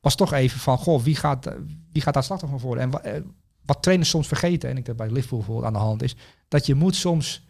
was 0.00 0.14
toch 0.14 0.32
even 0.32 0.60
van, 0.60 0.78
goh, 0.78 1.02
wie 1.02 1.16
gaat, 1.16 1.54
wie 1.92 2.02
gaat 2.02 2.14
daar 2.14 2.24
slachtoffer 2.24 2.58
van 2.58 2.68
worden? 2.68 2.92
En 2.92 3.04
eh, 3.04 3.22
wat 3.64 3.82
trainers 3.82 4.10
soms 4.10 4.28
vergeten, 4.28 4.70
en 4.70 4.76
ik 4.76 4.84
denk 4.84 4.98
dat 4.98 5.06
bij 5.06 5.14
Liverpool 5.14 5.38
bijvoorbeeld 5.38 5.66
aan 5.66 5.80
de 5.80 5.86
hand 5.86 6.02
is, 6.02 6.16
dat 6.48 6.66
je 6.66 6.74
moet 6.74 6.96
soms 6.96 7.46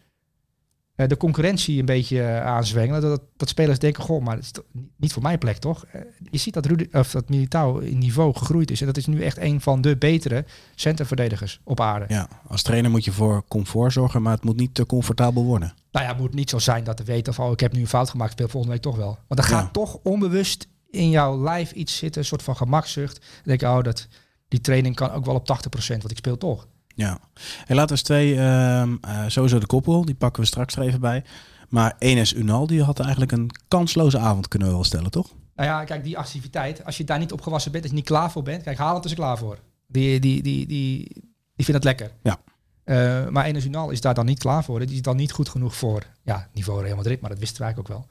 de 0.95 1.17
concurrentie 1.17 1.79
een 1.79 1.85
beetje 1.85 2.21
eh, 2.21 2.45
aanzwengelen. 2.45 3.01
Dat, 3.01 3.21
dat 3.37 3.49
spelers 3.49 3.79
denken, 3.79 4.03
goh, 4.03 4.23
maar 4.23 4.35
dat 4.35 4.43
is 4.45 4.51
niet 4.97 5.13
voor 5.13 5.21
mijn 5.21 5.37
plek, 5.37 5.57
toch? 5.57 5.85
Eh, 5.85 6.01
je 6.29 6.37
ziet 6.37 6.53
dat, 6.53 6.65
Rudy, 6.65 6.87
of 6.91 7.11
dat 7.11 7.29
Militao 7.29 7.77
in 7.77 7.97
niveau 7.97 8.33
gegroeid 8.35 8.71
is. 8.71 8.79
En 8.81 8.85
dat 8.87 8.97
is 8.97 9.05
nu 9.05 9.21
echt 9.21 9.37
een 9.37 9.61
van 9.61 9.81
de 9.81 9.97
betere 9.97 10.45
centerverdedigers 10.75 11.59
op 11.63 11.79
aarde. 11.79 12.05
Ja, 12.07 12.27
als 12.47 12.61
trainer 12.61 12.91
moet 12.91 13.05
je 13.05 13.11
voor 13.11 13.43
comfort 13.47 13.93
zorgen, 13.93 14.21
maar 14.21 14.33
het 14.33 14.43
moet 14.43 14.55
niet 14.57 14.73
te 14.73 14.85
comfortabel 14.85 15.43
worden. 15.43 15.73
Nou 15.91 16.05
ja, 16.05 16.11
het 16.11 16.21
moet 16.21 16.33
niet 16.33 16.49
zo 16.49 16.59
zijn 16.59 16.83
dat 16.83 16.99
we 16.99 17.05
weten 17.05 17.33
van, 17.33 17.45
oh, 17.45 17.51
ik 17.51 17.59
heb 17.59 17.73
nu 17.73 17.79
een 17.81 17.87
fout 17.87 18.09
gemaakt, 18.09 18.31
speel 18.31 18.47
volgende 18.47 18.73
week 18.75 18.83
toch 18.83 18.95
wel. 18.95 19.17
Want 19.27 19.41
dan 19.41 19.43
gaat 19.49 19.63
Ja. 19.65 19.69
toch 19.71 19.99
onbewust 20.03 20.67
in 20.89 21.09
jouw 21.09 21.41
lijf 21.43 21.71
iets 21.71 21.97
zitten, 21.97 22.21
een 22.21 22.27
soort 22.27 22.43
van 22.43 22.55
gemakzucht. 22.55 23.19
Dan 23.19 23.29
denk 23.43 23.59
je, 23.59 23.67
oh, 23.67 23.81
dat, 23.81 24.07
die 24.47 24.61
training 24.61 24.95
kan 24.95 25.11
ook 25.11 25.25
wel 25.25 25.35
op 25.35 25.47
80%, 25.47 25.87
want 25.87 26.11
ik 26.11 26.17
speel 26.17 26.37
toch. 26.37 26.67
Ja. 26.95 27.19
En 27.67 27.75
laten 27.75 27.85
we 27.85 27.91
eens 27.91 28.01
twee, 28.01 28.35
ehm, 28.35 28.95
eh, 29.01 29.23
sowieso 29.27 29.59
de 29.59 29.65
koppel, 29.65 30.05
die 30.05 30.15
pakken 30.15 30.41
we 30.41 30.47
straks 30.47 30.75
er 30.75 30.81
even 30.81 30.99
bij. 30.99 31.23
Maar 31.69 31.95
Enes 31.99 32.33
Unal, 32.33 32.67
die 32.67 32.83
had 32.83 32.99
eigenlijk 32.99 33.31
een 33.31 33.49
kansloze 33.67 34.19
avond 34.19 34.47
kunnen 34.47 34.67
we 34.67 34.73
wel 34.73 34.83
stellen, 34.83 35.11
toch? 35.11 35.29
Nou 35.55 35.69
ja, 35.69 35.83
kijk, 35.83 36.03
die 36.03 36.17
activiteit, 36.17 36.85
als 36.85 36.97
je 36.97 37.03
daar 37.03 37.19
niet 37.19 37.31
op 37.31 37.41
gewassen 37.41 37.71
bent, 37.71 37.83
als 37.83 37.91
je 37.91 37.97
niet 37.97 38.07
klaar 38.07 38.31
voor 38.31 38.43
bent, 38.43 38.63
kijk, 38.63 38.77
Haaland 38.77 39.05
is 39.05 39.11
er 39.11 39.17
klaar 39.17 39.37
voor. 39.37 39.59
Die, 39.87 40.19
die, 40.19 40.43
die, 40.43 40.67
die, 40.67 41.13
die 41.55 41.65
vindt 41.65 41.73
het 41.73 41.83
lekker. 41.83 42.11
Ja. 42.23 42.39
Eh, 42.83 43.27
maar 43.27 43.45
Enes 43.45 43.65
Unal 43.65 43.89
is 43.89 44.01
daar 44.01 44.13
dan 44.13 44.25
niet 44.25 44.39
klaar 44.39 44.63
voor. 44.63 44.79
Die 44.79 44.95
is 44.95 45.01
dan 45.01 45.15
niet 45.15 45.31
goed 45.31 45.49
genoeg 45.49 45.75
voor 45.75 46.03
ja, 46.23 46.49
niveau 46.53 46.83
Real 46.83 46.95
Madrid, 46.95 47.21
maar 47.21 47.29
dat 47.29 47.39
wisten 47.39 47.61
wij 47.61 47.75
ook 47.77 47.87
wel. 47.87 48.07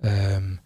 Ehm, 0.00 0.56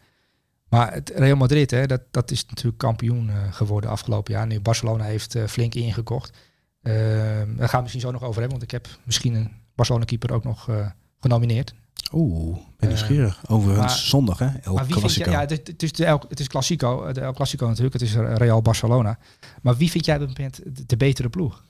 maar 0.68 0.92
het 0.92 1.12
Real 1.14 1.36
Madrid, 1.36 1.70
hè, 1.70 1.86
dat, 1.86 2.02
dat 2.10 2.30
is 2.30 2.46
natuurlijk 2.46 2.78
kampioen 2.78 3.30
eh, 3.30 3.52
geworden 3.52 3.90
afgelopen 3.90 4.34
jaar. 4.34 4.46
Nu 4.46 4.60
Barcelona 4.60 5.04
heeft 5.04 5.36
flink 5.46 5.74
ingekocht. 5.74 6.36
Ehm, 6.82 7.56
daar 7.56 7.68
gaan 7.68 7.76
we 7.76 7.82
misschien 7.82 8.00
zo 8.00 8.10
nog 8.10 8.22
over 8.22 8.40
hebben, 8.40 8.50
want 8.58 8.62
ik 8.62 8.70
heb 8.70 8.88
misschien 9.04 9.34
een 9.34 9.50
Barcelona-keeper 9.74 10.32
ook 10.32 10.44
nog 10.44 10.68
eh, 10.68 10.86
genomineerd. 11.20 11.74
Oeh, 12.12 12.54
ben 12.56 12.64
Eh, 12.78 12.88
nieuwsgierig. 12.88 13.40
Overigens 13.48 13.86
maar- 13.86 13.96
zondag, 13.96 14.38
hè? 14.38 14.46
El 14.62 14.74
maar 14.74 14.86
wie 14.86 14.96
Clasico. 14.96 15.30
jij, 15.30 15.40
ja, 15.40 15.46
het, 15.46 15.66
het 15.66 15.82
is 15.82 15.92
de 15.92 16.04
El, 16.04 16.22
het 16.28 16.40
is 16.40 16.46
Clasico, 16.48 17.04
eh, 17.04 17.14
de 17.14 17.20
El 17.20 17.32
Clasico 17.32 17.66
natuurlijk, 17.66 17.92
het 17.92 18.02
is 18.02 18.14
Real 18.14 18.62
Barcelona. 18.62 19.18
Maar 19.62 19.76
wie 19.76 19.90
vind 19.90 20.04
jij 20.04 20.14
op 20.20 20.28
dit 20.28 20.38
moment 20.38 20.88
de, 20.88 20.96
betere 20.96 21.28
ploeg? 21.28 21.64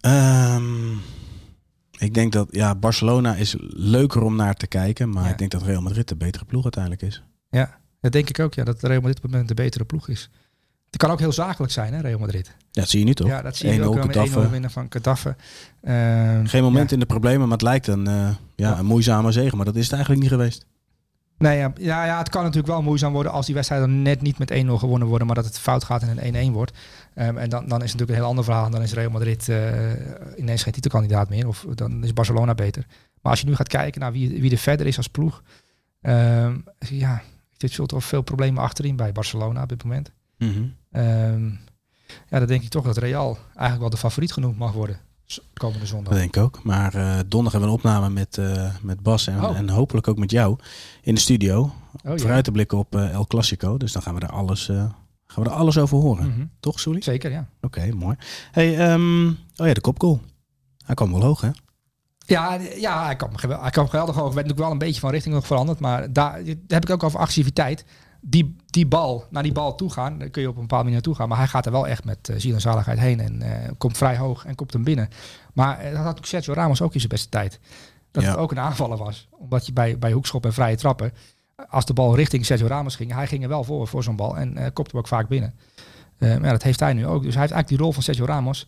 Ehm, 0.00 0.92
ik 1.98 2.14
denk 2.14 2.32
dat 2.32 2.48
ja, 2.50 2.74
Barcelona 2.74 3.34
is 3.36 3.54
leuker 3.68 4.22
om 4.22 4.36
naar 4.36 4.54
te 4.54 4.66
kijken, 4.66 5.10
maar 5.10 5.24
Ja. 5.24 5.30
ik 5.30 5.38
denk 5.38 5.50
dat 5.50 5.62
Real 5.62 5.82
Madrid 5.82 6.08
de 6.08 6.16
betere 6.16 6.44
ploeg 6.44 6.62
uiteindelijk 6.62 7.02
is. 7.02 7.22
Ja, 7.50 7.78
dat 8.00 8.12
denk 8.12 8.28
ik 8.28 8.38
ook, 8.38 8.54
ja, 8.54 8.64
dat 8.64 8.82
Real 8.82 8.94
Madrid 9.00 9.16
op 9.16 9.22
dit 9.22 9.30
moment 9.30 9.48
de 9.48 9.54
betere 9.54 9.84
ploeg 9.84 10.08
is. 10.08 10.30
Het 10.90 10.98
kan 11.00 11.10
ook 11.10 11.18
heel 11.18 11.32
zakelijk 11.32 11.72
zijn, 11.72 11.92
hè, 11.94 12.00
Real 12.00 12.18
Madrid. 12.18 12.46
Ja, 12.46 12.80
dat 12.80 12.88
zie 12.88 12.98
je 12.98 13.04
nu 13.04 13.14
toch? 13.14 13.28
Ja, 13.28 13.42
dat 13.42 13.56
zie 13.56 13.72
je 13.72 13.78
1-0 13.80 13.84
ook 13.84 13.94
wel 13.94 14.06
met 14.06 14.16
1-0 14.16 14.20
Getafe. 14.20 14.50
winnen 14.50 14.70
van 14.70 14.86
Gaddafi. 14.88 15.34
Ehm, 15.82 16.46
Geen 16.46 16.62
moment 16.62 16.88
ja. 16.88 16.94
in 16.94 17.00
de 17.00 17.06
problemen, 17.06 17.40
maar 17.40 17.50
het 17.58 17.62
lijkt 17.62 17.86
een, 17.86 18.06
eh, 18.06 18.28
ja, 18.56 18.78
een 18.78 18.86
moeizame 18.86 19.32
zege. 19.32 19.56
Maar 19.56 19.64
dat 19.64 19.76
is 19.76 19.82
het 19.84 19.92
eigenlijk 19.92 20.22
niet 20.22 20.32
geweest. 20.32 20.66
Nee, 21.38 21.58
ja, 21.58 21.72
ja, 21.76 22.04
ja, 22.04 22.18
het 22.18 22.28
kan 22.28 22.42
natuurlijk 22.42 22.68
wel 22.72 22.82
moeizaam 22.82 23.12
worden 23.12 23.32
als 23.32 23.46
die 23.46 23.54
wedstrijden 23.54 24.02
net 24.02 24.20
niet 24.22 24.38
met 24.38 24.50
1-0 24.50 24.78
gewonnen 24.78 25.08
worden, 25.08 25.26
maar 25.26 25.36
dat 25.36 25.44
het 25.44 25.58
fout 25.58 25.84
gaat 25.84 26.02
en 26.02 26.08
een 26.08 26.24
1-1 26.50 26.52
wordt. 26.52 26.72
Ehm, 27.14 27.36
en 27.36 27.48
dan, 27.48 27.68
dan 27.68 27.82
is 27.82 27.90
het 27.92 28.00
natuurlijk 28.00 28.10
een 28.10 28.14
heel 28.14 28.24
ander 28.24 28.44
verhaal. 28.44 28.70
Dan 28.70 28.82
is 28.82 28.92
Real 28.92 29.10
Madrid 29.10 29.48
eh, 29.48 29.58
ineens 30.36 30.62
geen 30.62 30.72
titelkandidaat 30.72 31.28
meer. 31.28 31.46
Of 31.48 31.66
dan 31.74 32.04
is 32.04 32.12
Barcelona 32.12 32.54
beter. 32.54 32.86
Maar 33.22 33.30
als 33.32 33.40
je 33.40 33.46
nu 33.46 33.54
gaat 33.54 33.68
kijken 33.68 34.00
naar 34.00 34.12
wie, 34.12 34.40
wie 34.40 34.50
er 34.50 34.56
verder 34.58 34.86
is 34.86 34.96
als 34.96 35.08
ploeg. 35.08 35.42
ehm, 36.00 36.56
ja, 36.78 37.22
dit 37.56 37.72
zult 37.72 37.88
toch 37.88 38.04
veel 38.04 38.22
problemen 38.22 38.62
achterin 38.62 38.96
bij 38.96 39.12
Barcelona 39.12 39.62
op 39.62 39.68
dit 39.68 39.84
moment. 39.84 40.10
Ehm, 40.90 41.44
ja, 42.28 42.38
dan 42.38 42.46
denk 42.46 42.62
ik 42.62 42.68
toch 42.68 42.84
dat 42.84 42.96
Real 42.96 43.38
eigenlijk 43.46 43.80
wel 43.80 43.90
de 43.90 43.96
favoriet 43.96 44.32
genoemd 44.32 44.58
mag 44.58 44.72
worden. 44.72 44.98
Komende 45.54 45.86
zondag. 45.86 46.08
Dat 46.12 46.18
denk 46.22 46.36
ik 46.36 46.42
ook. 46.42 46.62
Maar 46.62 46.94
eh 46.94 47.18
donderdag 47.26 47.52
hebben 47.52 47.60
we 47.60 47.66
een 47.66 47.70
opname 47.72 48.10
met, 48.10 48.38
eh, 48.38 48.74
met 48.82 49.02
Bas 49.02 49.26
en, 49.26 49.44
Oh. 49.44 49.56
en 49.56 49.68
hopelijk 49.68 50.08
ook 50.08 50.18
met 50.18 50.30
jou 50.30 50.58
in 51.02 51.14
de 51.14 51.20
studio. 51.20 51.60
Oh. 51.60 51.72
Vooruit 52.18 52.44
te 52.44 52.52
blikken 52.52 52.78
op 52.78 52.96
eh, 52.96 53.12
El 53.12 53.26
Clasico. 53.26 53.76
Dus 53.76 53.92
dan 53.92 54.02
gaan 54.02 54.14
we 54.14 54.20
er 54.20 54.30
alles, 54.32 54.66
gaan 54.66 54.94
we 55.44 55.44
er 55.44 55.50
alles 55.50 55.78
over 55.78 55.98
horen. 55.98 56.28
Mhm. 56.28 56.44
Toch, 56.60 56.80
Soelie? 56.80 57.02
Zeker, 57.02 57.30
ja. 57.30 57.48
Oké, 57.60 57.92
mooi. 57.94 58.16
Hey, 58.50 58.78
ehm, 58.78 59.28
oh 59.28 59.66
ja, 59.66 59.74
de 59.74 59.80
kopgoal. 59.80 60.20
Hij 60.84 60.94
kwam 60.94 61.12
wel 61.12 61.22
hoog, 61.22 61.40
hè? 61.40 61.50
Ja, 62.26 62.58
ja 62.76 63.04
hij, 63.04 63.16
kwam, 63.16 63.30
hij 63.60 63.70
kwam 63.70 63.88
geweldig 63.88 64.14
hoog. 64.14 64.34
Werd 64.34 64.34
natuurlijk 64.34 64.58
wel 64.62 64.70
een 64.70 64.78
beetje 64.78 65.00
van 65.00 65.10
richting 65.10 65.34
nog 65.34 65.46
veranderd. 65.46 65.80
Maar 65.80 66.12
daar, 66.12 66.44
daar 66.44 66.54
heb 66.68 66.82
ik 66.82 66.90
ook 66.90 67.02
over 67.02 67.18
agressiviteit. 67.18 67.84
Die, 68.20 68.56
die 68.66 68.86
bal, 68.86 69.26
naar 69.30 69.42
die 69.42 69.52
bal 69.52 69.74
toe 69.74 69.90
gaan, 69.92 70.18
daar 70.18 70.28
kun 70.28 70.42
je 70.42 70.48
op 70.48 70.54
een 70.54 70.60
bepaalde 70.60 70.84
manier 70.84 70.98
naartoe 71.00 71.14
gaan. 71.20 71.28
Maar 71.28 71.38
hij 71.38 71.46
gaat 71.46 71.66
er 71.66 71.72
wel 71.72 71.86
echt 71.86 72.04
met 72.04 72.28
uh, 72.28 72.36
ziel 72.38 72.54
en 72.54 72.60
zaligheid 72.60 72.98
heen. 72.98 73.20
En 73.20 73.42
eh, 73.42 73.70
komt 73.78 73.96
vrij 73.96 74.16
hoog 74.16 74.44
en 74.44 74.54
komt 74.54 74.72
hem 74.72 74.84
binnen. 74.84 75.08
Maar 75.54 75.76
eh, 75.78 75.84
dat 75.84 75.94
had 75.94 75.98
natuurlijk 76.04 76.26
Sergio 76.26 76.52
Ramos 76.52 76.82
ook 76.82 76.92
in 76.94 76.98
zijn 77.00 77.12
beste 77.12 77.28
tijd. 77.28 77.60
Dat 78.10 78.22
Ja. 78.22 78.28
het 78.30 78.38
ook 78.38 78.50
een 78.50 78.58
aanvaller 78.58 78.98
was. 78.98 79.28
Omdat 79.30 79.66
je 79.66 79.72
bij, 79.72 79.98
bij 79.98 80.12
hoekschop 80.12 80.44
en 80.44 80.52
vrije 80.52 80.76
trappen... 80.76 81.12
Als 81.68 81.84
de 81.84 81.92
bal 81.92 82.16
richting 82.16 82.46
Sergio 82.46 82.66
Ramos 82.66 82.96
ging, 82.96 83.12
hij 83.12 83.26
ging 83.26 83.42
er 83.42 83.48
wel 83.48 83.64
voor, 83.64 83.88
voor 83.88 84.02
zo'n 84.02 84.16
bal. 84.16 84.36
En 84.36 84.56
eh 84.56 84.64
kopte 84.72 84.90
hem 84.90 85.00
ook 85.00 85.08
vaak 85.08 85.28
binnen. 85.28 85.54
Maar 86.18 86.28
ja, 86.30 86.50
dat 86.50 86.62
heeft 86.62 86.80
hij 86.80 86.92
nu 86.92 87.06
ook. 87.06 87.22
Dus 87.22 87.32
hij 87.34 87.40
heeft 87.40 87.52
eigenlijk 87.52 87.68
die 87.68 87.78
rol 87.78 87.92
van 87.92 88.02
Sergio 88.02 88.24
Ramos 88.24 88.66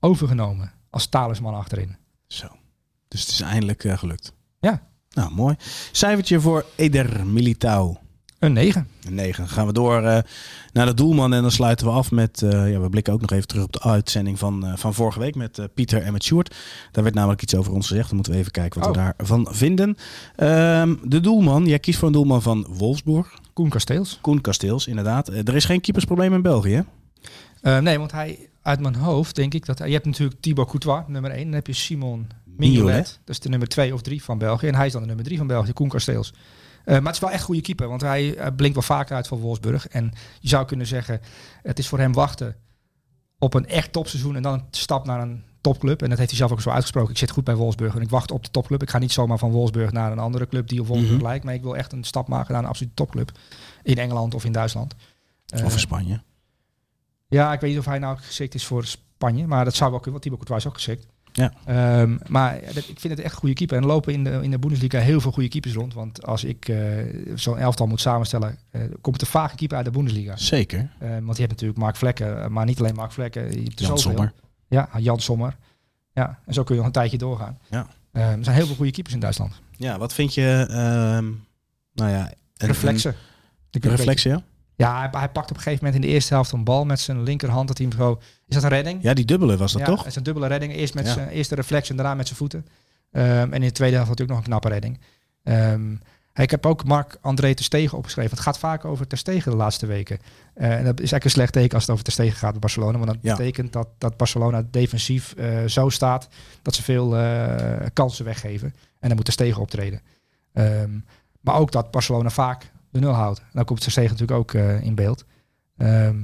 overgenomen. 0.00 0.72
Als 0.90 1.06
talisman 1.06 1.54
achterin. 1.54 1.96
Zo. 2.26 2.46
Dus 3.08 3.20
het 3.20 3.30
is 3.30 3.40
eindelijk 3.40 3.84
gelukt. 3.86 4.32
Ja. 4.60 4.82
Nou, 5.10 5.32
mooi. 5.34 5.56
Cijfertje 5.92 6.40
voor 6.40 6.64
Eder 6.76 7.26
Militao. 7.26 7.96
Een 8.44 8.52
9. 8.52 8.88
Een 9.06 9.14
9. 9.14 9.48
Gaan 9.48 9.66
we 9.66 9.72
door 9.72 10.02
eh, 10.02 10.18
naar 10.72 10.86
de 10.86 10.94
doelman 10.94 11.34
en 11.34 11.42
dan 11.42 11.50
sluiten 11.50 11.86
we 11.86 11.92
af 11.92 12.10
met... 12.10 12.42
eh, 12.42 12.70
ja, 12.72 12.80
we 12.80 12.88
blikken 12.88 13.12
ook 13.12 13.20
nog 13.20 13.30
even 13.30 13.46
terug 13.46 13.64
op 13.64 13.72
de 13.72 13.82
uitzending 13.82 14.38
van, 14.38 14.66
eh, 14.66 14.76
van 14.76 14.94
vorige 14.94 15.18
week 15.18 15.34
met 15.34 15.68
Pieter 15.74 16.02
en 16.02 16.12
met 16.12 16.24
Sjoerd. 16.24 16.54
Daar 16.92 17.02
werd 17.04 17.14
namelijk 17.16 17.42
iets 17.42 17.54
over 17.54 17.72
ons 17.72 17.86
gezegd. 17.86 18.06
Dan 18.06 18.14
moeten 18.14 18.32
we 18.32 18.38
even 18.38 18.52
kijken 18.52 18.80
wat 18.80 18.94
we 18.96 19.00
Oh. 19.00 19.10
daarvan 19.16 19.48
vinden. 19.50 19.96
Ehm, 20.36 20.94
de 21.04 21.20
doelman. 21.20 21.66
Jij 21.66 21.78
kiest 21.78 21.98
voor 21.98 22.06
een 22.08 22.14
doelman 22.14 22.42
van 22.42 22.66
Wolfsburg. 22.68 23.38
Koen 23.52 23.68
Kasteels. 23.68 24.18
Koen 24.20 24.40
Kasteels, 24.40 24.86
inderdaad. 24.86 25.28
Er 25.28 25.54
is 25.54 25.64
geen 25.64 25.80
keepersprobleem 25.80 26.34
in 26.34 26.42
België, 26.42 26.84
nee, 27.62 27.98
want 27.98 28.12
hij, 28.12 28.48
uit 28.62 28.80
mijn 28.80 28.94
hoofd 28.94 29.34
denk 29.36 29.54
ik 29.54 29.66
dat... 29.66 29.78
Je 29.78 29.84
hebt 29.92 30.04
natuurlijk 30.04 30.40
Thibaut 30.40 30.66
Courtois, 30.68 31.02
nummer 31.06 31.30
1. 31.30 31.44
Dan 31.44 31.52
heb 31.52 31.66
je 31.66 31.72
Simon 31.72 32.26
Mignolet. 32.44 32.58
Mignolet. 32.84 33.18
Dat 33.24 33.34
is 33.34 33.40
de 33.40 33.48
nummer 33.48 33.68
2 33.68 33.94
of 33.94 34.02
3 34.02 34.22
van 34.22 34.38
België. 34.38 34.66
En 34.66 34.74
hij 34.74 34.86
is 34.86 34.92
dan 34.92 35.00
de 35.00 35.06
nummer 35.06 35.24
3 35.24 35.38
van 35.38 35.46
België, 35.46 35.72
Koen 35.72 35.88
Kasteels. 35.88 36.32
Eh, 36.84 36.94
maar 36.94 37.04
het 37.06 37.14
is 37.14 37.20
wel 37.20 37.30
echt 37.30 37.38
een 37.38 37.46
goede 37.46 37.60
keeper, 37.60 37.88
want 37.88 38.00
hij 38.00 38.36
eh, 38.36 38.46
blinkt 38.56 38.74
wel 38.76 38.84
vaker 38.96 39.16
uit 39.16 39.26
van 39.26 39.38
Wolfsburg. 39.38 39.88
En 39.88 40.12
je 40.40 40.48
zou 40.48 40.64
kunnen 40.66 40.86
zeggen, 40.86 41.20
het 41.62 41.78
is 41.78 41.88
voor 41.88 41.98
hem 41.98 42.12
wachten 42.12 42.56
op 43.38 43.54
een 43.54 43.66
echt 43.68 43.92
topseizoen 43.92 44.36
en 44.36 44.42
dan 44.42 44.52
een 44.52 44.64
stap 44.70 45.06
naar 45.06 45.20
een 45.20 45.42
topclub. 45.60 46.02
En 46.02 46.08
dat 46.08 46.18
heeft 46.18 46.30
hij 46.30 46.38
zelf 46.38 46.52
ook 46.52 46.60
zo 46.60 46.70
uitgesproken. 46.70 47.10
Ik 47.10 47.18
zit 47.18 47.30
goed 47.30 47.44
bij 47.44 47.54
Wolfsburg 47.56 47.94
en 47.94 48.02
ik 48.02 48.10
wacht 48.10 48.30
op 48.30 48.44
de 48.44 48.50
topclub. 48.50 48.82
Ik 48.82 48.90
ga 48.90 48.98
niet 48.98 49.12
zomaar 49.12 49.38
van 49.38 49.50
Wolfsburg 49.50 49.92
naar 49.92 50.12
een 50.12 50.18
andere 50.18 50.46
club 50.48 50.68
die 50.68 50.80
op 50.80 50.86
Wolfsburg 50.86 51.14
Mhm. 51.16 51.24
lijkt. 51.26 51.44
Maar 51.44 51.54
ik 51.54 51.62
wil 51.62 51.76
echt 51.76 51.92
een 51.92 52.04
stap 52.04 52.28
maken 52.28 52.52
naar 52.52 52.62
een 52.62 52.68
absolute 52.68 52.94
topclub. 52.94 53.30
In 53.82 53.98
Engeland 53.98 54.34
of 54.34 54.44
in 54.44 54.52
Duitsland. 54.52 54.94
Eh, 55.46 55.64
Of 55.64 55.72
in 55.72 55.78
Spanje. 55.78 56.22
ja, 57.28 57.52
ik 57.52 57.60
weet 57.60 57.70
niet 57.70 57.78
of 57.78 57.84
hij 57.84 57.98
nou 57.98 58.16
geschikt 58.16 58.54
is 58.54 58.66
voor 58.66 58.84
Spanje. 58.84 59.46
Maar 59.46 59.64
dat 59.64 59.74
zou 59.74 59.90
wel 59.90 60.00
kunnen, 60.00 60.20
want 60.20 60.22
Thibaut 60.22 60.48
Courtois 60.48 60.64
is 60.64 60.68
ook 60.70 60.74
geschikt. 60.74 61.13
Ja. 61.36 61.52
Ehm, 61.64 62.16
maar 62.26 62.62
ik 62.62 62.72
vind 63.00 63.02
het 63.02 63.20
echt 63.20 63.32
een 63.32 63.38
goede 63.38 63.54
keeper. 63.54 63.76
En 63.76 63.82
er 63.82 63.88
lopen 63.88 64.12
in 64.12 64.24
de, 64.24 64.38
in 64.42 64.50
de 64.50 64.58
Bundesliga 64.58 64.98
heel 64.98 65.20
veel 65.20 65.32
goede 65.32 65.48
keepers 65.48 65.74
rond. 65.74 65.94
Want 65.94 66.26
als 66.26 66.44
ik 66.44 66.68
eh, 66.68 66.78
zo'n 67.34 67.58
elftal 67.58 67.86
moet 67.86 68.00
samenstellen, 68.00 68.58
eh, 68.70 68.80
komt 69.00 69.20
er 69.20 69.26
vaak 69.26 69.50
een 69.50 69.56
keeper 69.56 69.76
uit 69.76 69.86
de 69.86 69.92
Bundesliga. 69.92 70.36
Zeker. 70.36 70.90
Eh, 70.98 71.08
want 71.10 71.36
je 71.36 71.42
hebt 71.42 71.50
natuurlijk 71.50 71.78
Mark 71.78 71.96
Vlekken, 71.96 72.42
eh, 72.42 72.48
maar 72.48 72.64
niet 72.64 72.78
alleen 72.78 72.94
Mark 72.94 73.12
Vlekken. 73.12 73.42
Je 73.42 73.62
hebt 73.62 73.80
Jan 73.80 73.88
zoveel. 73.98 74.00
Sommer. 74.12 74.32
Ja, 74.68 74.88
Jan 74.98 75.20
Sommer. 75.20 75.56
Ja, 76.12 76.38
en 76.46 76.54
zo 76.54 76.62
kun 76.62 76.74
je 76.74 76.80
nog 76.80 76.86
een 76.86 76.96
tijdje 76.96 77.18
doorgaan. 77.18 77.58
Ja. 77.70 77.86
Eh, 78.12 78.30
er 78.32 78.44
zijn 78.44 78.56
heel 78.56 78.66
veel 78.66 78.74
goede 78.76 78.90
keepers 78.92 79.14
in 79.14 79.20
Duitsland. 79.20 79.60
Ja, 79.76 79.98
wat 79.98 80.12
vind 80.12 80.34
je... 80.34 80.66
ehm, 80.68 81.24
nou 81.92 82.10
ja... 82.10 82.30
een- 82.56 82.66
Reflexen. 82.68 83.14
Een, 83.70 83.80
reflexen, 83.90 84.30
ja? 84.30 84.42
Ja, 84.76 84.98
hij, 84.98 85.08
hij 85.20 85.28
pakt 85.28 85.50
op 85.50 85.56
een 85.56 85.62
gegeven 85.62 85.84
moment 85.84 86.02
in 86.02 86.08
de 86.08 86.14
eerste 86.14 86.34
helft 86.34 86.52
een 86.52 86.64
bal 86.64 86.84
met 86.84 87.00
zijn 87.00 87.22
linkerhand. 87.22 87.68
Dat 87.68 87.78
hij 87.78 87.86
hem 87.86 87.96
zo... 87.98 88.20
Is 88.46 88.54
dat 88.54 88.62
een 88.62 88.68
redding? 88.68 89.02
Ja, 89.02 89.14
die 89.14 89.24
dubbele 89.24 89.56
was 89.56 89.72
dat 89.72 89.80
ja, 89.80 89.86
toch? 89.86 89.98
Het 89.98 90.06
is 90.06 90.16
een 90.16 90.22
dubbele 90.22 90.46
redding. 90.46 90.74
Eerst 90.74 90.94
met 90.94 91.06
Ja. 91.06 91.12
zijn 91.12 91.28
eerste 91.28 91.54
reflex 91.54 91.90
en 91.90 91.96
daarna 91.96 92.14
met 92.14 92.26
zijn 92.26 92.38
voeten. 92.38 92.66
Ehm, 93.10 93.26
en 93.26 93.52
in 93.52 93.60
de 93.60 93.72
tweede 93.72 93.94
helft 93.96 94.10
natuurlijk 94.10 94.38
nog 94.38 94.38
een 94.38 94.44
knappe 94.52 94.68
redding. 94.68 95.00
Ehm, 95.42 95.92
ik 96.34 96.50
heb 96.50 96.66
ook 96.66 96.84
Mark 96.84 97.18
André 97.20 97.54
Ter 97.54 97.64
Stegen 97.64 97.98
opgeschreven. 97.98 98.30
Het 98.30 98.40
gaat 98.40 98.58
vaak 98.58 98.84
over 98.84 99.06
Ter 99.06 99.18
Stegen 99.18 99.50
de 99.50 99.56
laatste 99.56 99.86
weken. 99.86 100.18
Eh, 100.54 100.66
en 100.70 100.84
dat 100.84 100.92
is 100.94 100.98
eigenlijk 100.98 101.24
een 101.24 101.30
slecht 101.30 101.52
teken 101.52 101.72
als 101.74 101.82
het 101.82 101.90
over 101.90 102.04
Ter 102.04 102.12
Stegen 102.12 102.36
gaat 102.36 102.50
bij 102.50 102.60
Barcelona. 102.60 102.98
Want 102.98 103.10
dat 103.10 103.18
Ja. 103.22 103.36
betekent 103.36 103.72
dat, 103.72 103.88
dat 103.98 104.16
Barcelona 104.16 104.64
defensief 104.70 105.32
eh, 105.32 105.64
zo 105.64 105.88
staat 105.88 106.28
dat 106.62 106.74
ze 106.74 106.82
veel 106.82 107.16
eh, 107.16 107.86
kansen 107.92 108.24
weggeven. 108.24 108.68
En 109.00 109.08
dan 109.08 109.14
moet 109.16 109.24
Ter 109.24 109.32
Stegen 109.34 109.60
optreden. 109.62 110.00
Ehm, 110.52 110.90
maar 111.40 111.54
ook 111.54 111.72
dat 111.72 111.90
Barcelona 111.90 112.30
vaak 112.30 112.72
de 112.94 113.00
nul 113.00 113.12
houdt. 113.12 113.38
En 113.38 113.44
dan 113.52 113.64
komt 113.64 113.82
Stegen 113.82 114.02
natuurlijk 114.10 114.38
ook 114.38 114.54
eh, 114.54 114.82
in 114.82 114.94
beeld. 114.94 115.24
Ehm, 115.76 116.18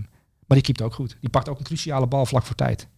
maar 0.47 0.59
die 0.59 0.61
keept 0.63 0.83
ook 0.83 0.95
goed. 0.95 1.17
Die 1.21 1.31
pakt 1.31 1.49
ook 1.49 1.59
een 1.59 1.65
cruciale 1.65 2.07
bal 2.07 2.27
vlak 2.27 2.43
voor 2.45 2.55
tijd. 2.55 2.89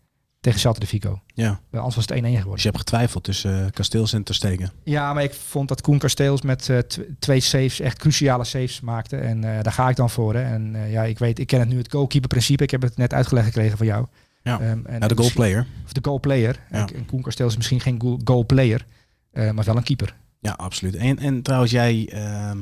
Tegen 0.40 0.60
Celta 0.60 0.80
de 0.80 0.86
Vigo. 0.86 1.20
Ja. 1.34 1.60
Anders 1.72 1.94
was 1.94 2.04
het 2.06 2.12
1-1 2.18 2.20
geworden. 2.22 2.50
Dus 2.52 2.62
je 2.62 2.68
hebt 2.68 2.78
getwijfeld 2.80 3.24
tussen 3.24 3.64
eh, 3.64 3.70
Kasteels 3.70 4.12
en 4.12 4.22
Ter 4.22 4.34
Stegen. 4.34 4.70
Ja, 4.84 5.12
maar 5.14 5.22
ik 5.22 5.34
vond 5.34 5.68
dat 5.68 5.80
Koen 5.80 5.98
Kasteels 5.98 6.42
met 6.42 6.68
eh, 6.68 6.78
tw- 6.78 7.00
twee 7.18 7.40
saves, 7.40 7.80
echt 7.80 7.98
cruciale 7.98 8.44
saves 8.44 8.80
maakte. 8.80 9.16
En 9.16 9.40
daar 9.40 9.72
ga 9.72 9.88
ik 9.88 9.96
dan 9.96 10.10
voor. 10.10 10.34
Hè. 10.34 10.42
En 10.42 10.76
ja, 10.90 11.02
ik 11.02 11.18
weet, 11.18 11.38
ik 11.38 11.46
ken 11.46 11.60
het 11.60 11.68
nu 11.68 11.76
het 11.78 11.90
goalkeeper 11.92 12.28
principe. 12.28 12.62
Ik 12.62 12.70
heb 12.70 12.82
het 12.82 12.96
net 12.96 13.12
uitgelegd 13.14 13.46
gekregen 13.46 13.76
van 13.76 13.86
jou. 13.86 14.06
Ja. 14.42 14.60
Ehm, 14.60 14.86
en 14.86 15.08
de 15.08 15.16
goalplayer. 15.16 15.66
Of 15.84 15.92
de 15.92 16.00
goalplayer. 16.02 16.60
Ja. 16.70 16.88
En 16.94 17.06
Koen 17.06 17.22
Kasteels 17.22 17.50
is 17.50 17.56
misschien 17.56 17.80
geen 17.80 18.00
goal- 18.00 18.20
goalplayer, 18.24 18.86
maar 19.32 19.64
wel 19.64 19.76
een 19.76 19.82
keeper. 19.82 20.16
Ja, 20.40 20.52
absoluut. 20.52 20.94
En, 20.96 21.18
en 21.18 21.42
trouwens, 21.42 21.72
jij 21.72 22.08
ehm, 22.12 22.58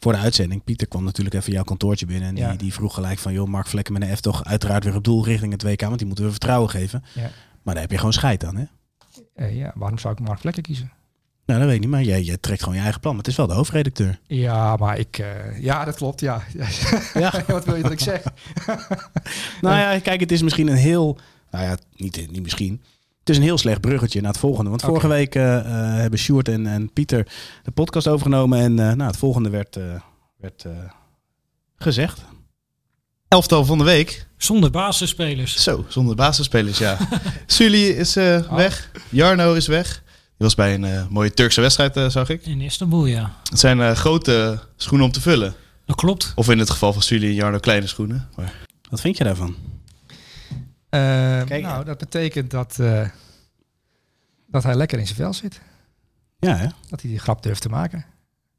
voor 0.00 0.12
de 0.12 0.18
uitzending, 0.18 0.64
Pieter 0.64 0.88
kwam 0.88 1.04
natuurlijk 1.04 1.36
even 1.36 1.52
jouw 1.52 1.62
kantoortje 1.64 2.06
binnen. 2.06 2.28
En 2.28 2.34
die, 2.34 2.44
Ja. 2.44 2.54
die 2.54 2.72
vroeg 2.72 2.94
gelijk 2.94 3.18
van, 3.18 3.32
joh, 3.32 3.48
Mark 3.48 3.66
Vlekken 3.66 3.92
met 3.92 4.02
een 4.02 4.16
F 4.16 4.20
toch 4.20 4.44
uiteraard 4.44 4.84
weer 4.84 4.94
op 4.96 5.04
doel 5.04 5.24
richting 5.24 5.52
het 5.52 5.62
WK. 5.62 5.80
Want 5.80 5.98
die 5.98 6.06
moeten 6.06 6.24
we 6.24 6.30
vertrouwen 6.30 6.70
geven. 6.70 7.04
Ja. 7.14 7.30
Maar 7.62 7.74
daar 7.74 7.82
heb 7.82 7.90
je 7.92 7.96
gewoon 7.98 8.12
scheid 8.12 8.44
aan, 8.44 8.56
hè? 8.56 8.64
Eh, 9.34 9.56
ja, 9.56 9.72
waarom 9.74 9.98
zou 9.98 10.14
ik 10.14 10.20
Mark 10.20 10.38
Vlekken 10.40 10.62
kiezen? 10.62 10.92
Nou, 11.46 11.58
dat 11.58 11.68
weet 11.68 11.76
ik 11.78 11.82
niet. 11.84 11.94
Maar 11.94 12.02
jij, 12.02 12.22
jij 12.22 12.36
trekt 12.36 12.60
gewoon 12.62 12.74
je 12.76 12.82
eigen 12.82 13.00
plan. 13.00 13.12
Maar 13.14 13.22
het 13.22 13.30
is 13.30 13.36
wel 13.38 13.46
de 13.46 13.54
hoofdredacteur. 13.54 14.18
Ja, 14.26 14.76
maar 14.76 14.98
ik... 14.98 15.18
eh, 15.18 15.60
ja, 15.62 15.84
dat 15.84 15.96
klopt, 15.96 16.20
ja. 16.20 16.42
Ja. 17.14 17.32
Wat 17.46 17.64
wil 17.64 17.74
je 17.76 17.82
dat 17.82 17.92
ik 17.92 18.00
zeg? 18.00 18.22
Nou 19.60 19.76
ja, 19.76 19.98
kijk, 19.98 20.20
het 20.20 20.32
is 20.32 20.42
misschien 20.42 20.68
een 20.68 20.76
heel... 20.76 21.18
Nou 21.50 21.64
ja, 21.64 21.76
niet, 21.96 22.30
niet 22.30 22.42
misschien. 22.42 22.82
Het 23.20 23.28
is 23.28 23.36
een 23.36 23.42
heel 23.42 23.58
slecht 23.58 23.80
bruggetje 23.80 24.20
naar 24.20 24.30
het 24.30 24.40
volgende. 24.40 24.70
Want 24.70 24.82
vorige 24.82 25.08
week 25.08 25.34
eh, 25.34 25.58
eh, 25.58 25.64
hebben 26.00 26.18
Sjoerd 26.18 26.48
en, 26.48 26.66
en 26.66 26.92
Pieter 26.92 27.26
de 27.62 27.70
podcast 27.70 28.08
overgenomen. 28.08 28.58
En 28.60 28.78
eh, 28.78 28.86
nou, 28.94 29.02
het 29.10 29.16
volgende 29.16 29.50
werd, 29.50 29.76
eh, 29.76 29.84
werd 30.38 30.64
eh, 30.64 30.72
gezegd. 31.76 32.20
Elftal 33.28 33.64
van 33.64 33.78
de 33.78 33.84
week. 33.84 34.26
Zonder 34.36 34.70
basisspelers. 34.70 35.62
Zo, 35.62 35.84
zonder 35.88 36.16
basisspelers, 36.16 36.78
ja. 36.78 36.96
Sully 37.46 37.84
is 37.88 38.16
eh, 38.16 38.38
Oh. 38.50 38.54
weg. 38.56 38.90
Jarno 39.08 39.54
is 39.54 39.66
weg. 39.66 40.02
Die 40.12 40.48
was 40.48 40.54
bij 40.54 40.74
een 40.74 40.84
eh, 40.84 41.06
mooie 41.08 41.34
Turkse 41.34 41.60
wedstrijd, 41.60 41.96
eh, 41.96 42.08
zag 42.08 42.28
ik. 42.28 42.46
In 42.46 42.60
Istanbul, 42.60 43.06
ja. 43.06 43.32
Het 43.50 43.58
zijn 43.58 43.80
eh, 43.80 43.90
grote 43.92 44.60
schoenen 44.76 45.06
om 45.06 45.12
te 45.12 45.20
vullen. 45.20 45.54
Dat 45.86 45.96
klopt. 45.96 46.32
Of 46.34 46.48
in 46.48 46.58
het 46.58 46.70
geval 46.70 46.92
van 46.92 47.02
Sully 47.02 47.26
en 47.26 47.34
Jarno 47.34 47.58
kleine 47.58 47.86
schoenen. 47.86 48.28
Maar 48.36 48.52
Wat 48.90 49.00
vind 49.00 49.16
je 49.16 49.24
daarvan? 49.24 49.54
Eh, 50.90 51.00
Kijk. 51.44 51.62
nou, 51.62 51.84
dat 51.84 51.98
betekent 51.98 52.50
dat, 52.50 52.78
eh, 52.78 53.08
dat 54.46 54.62
hij 54.62 54.74
lekker 54.74 54.98
in 54.98 55.04
zijn 55.06 55.18
vel 55.18 55.32
zit. 55.32 55.60
Ja, 56.38 56.56
hè? 56.56 56.66
Dat 56.88 57.00
hij 57.00 57.10
die 57.10 57.18
grap 57.18 57.42
durft 57.42 57.62
te 57.62 57.68
maken. 57.68 58.04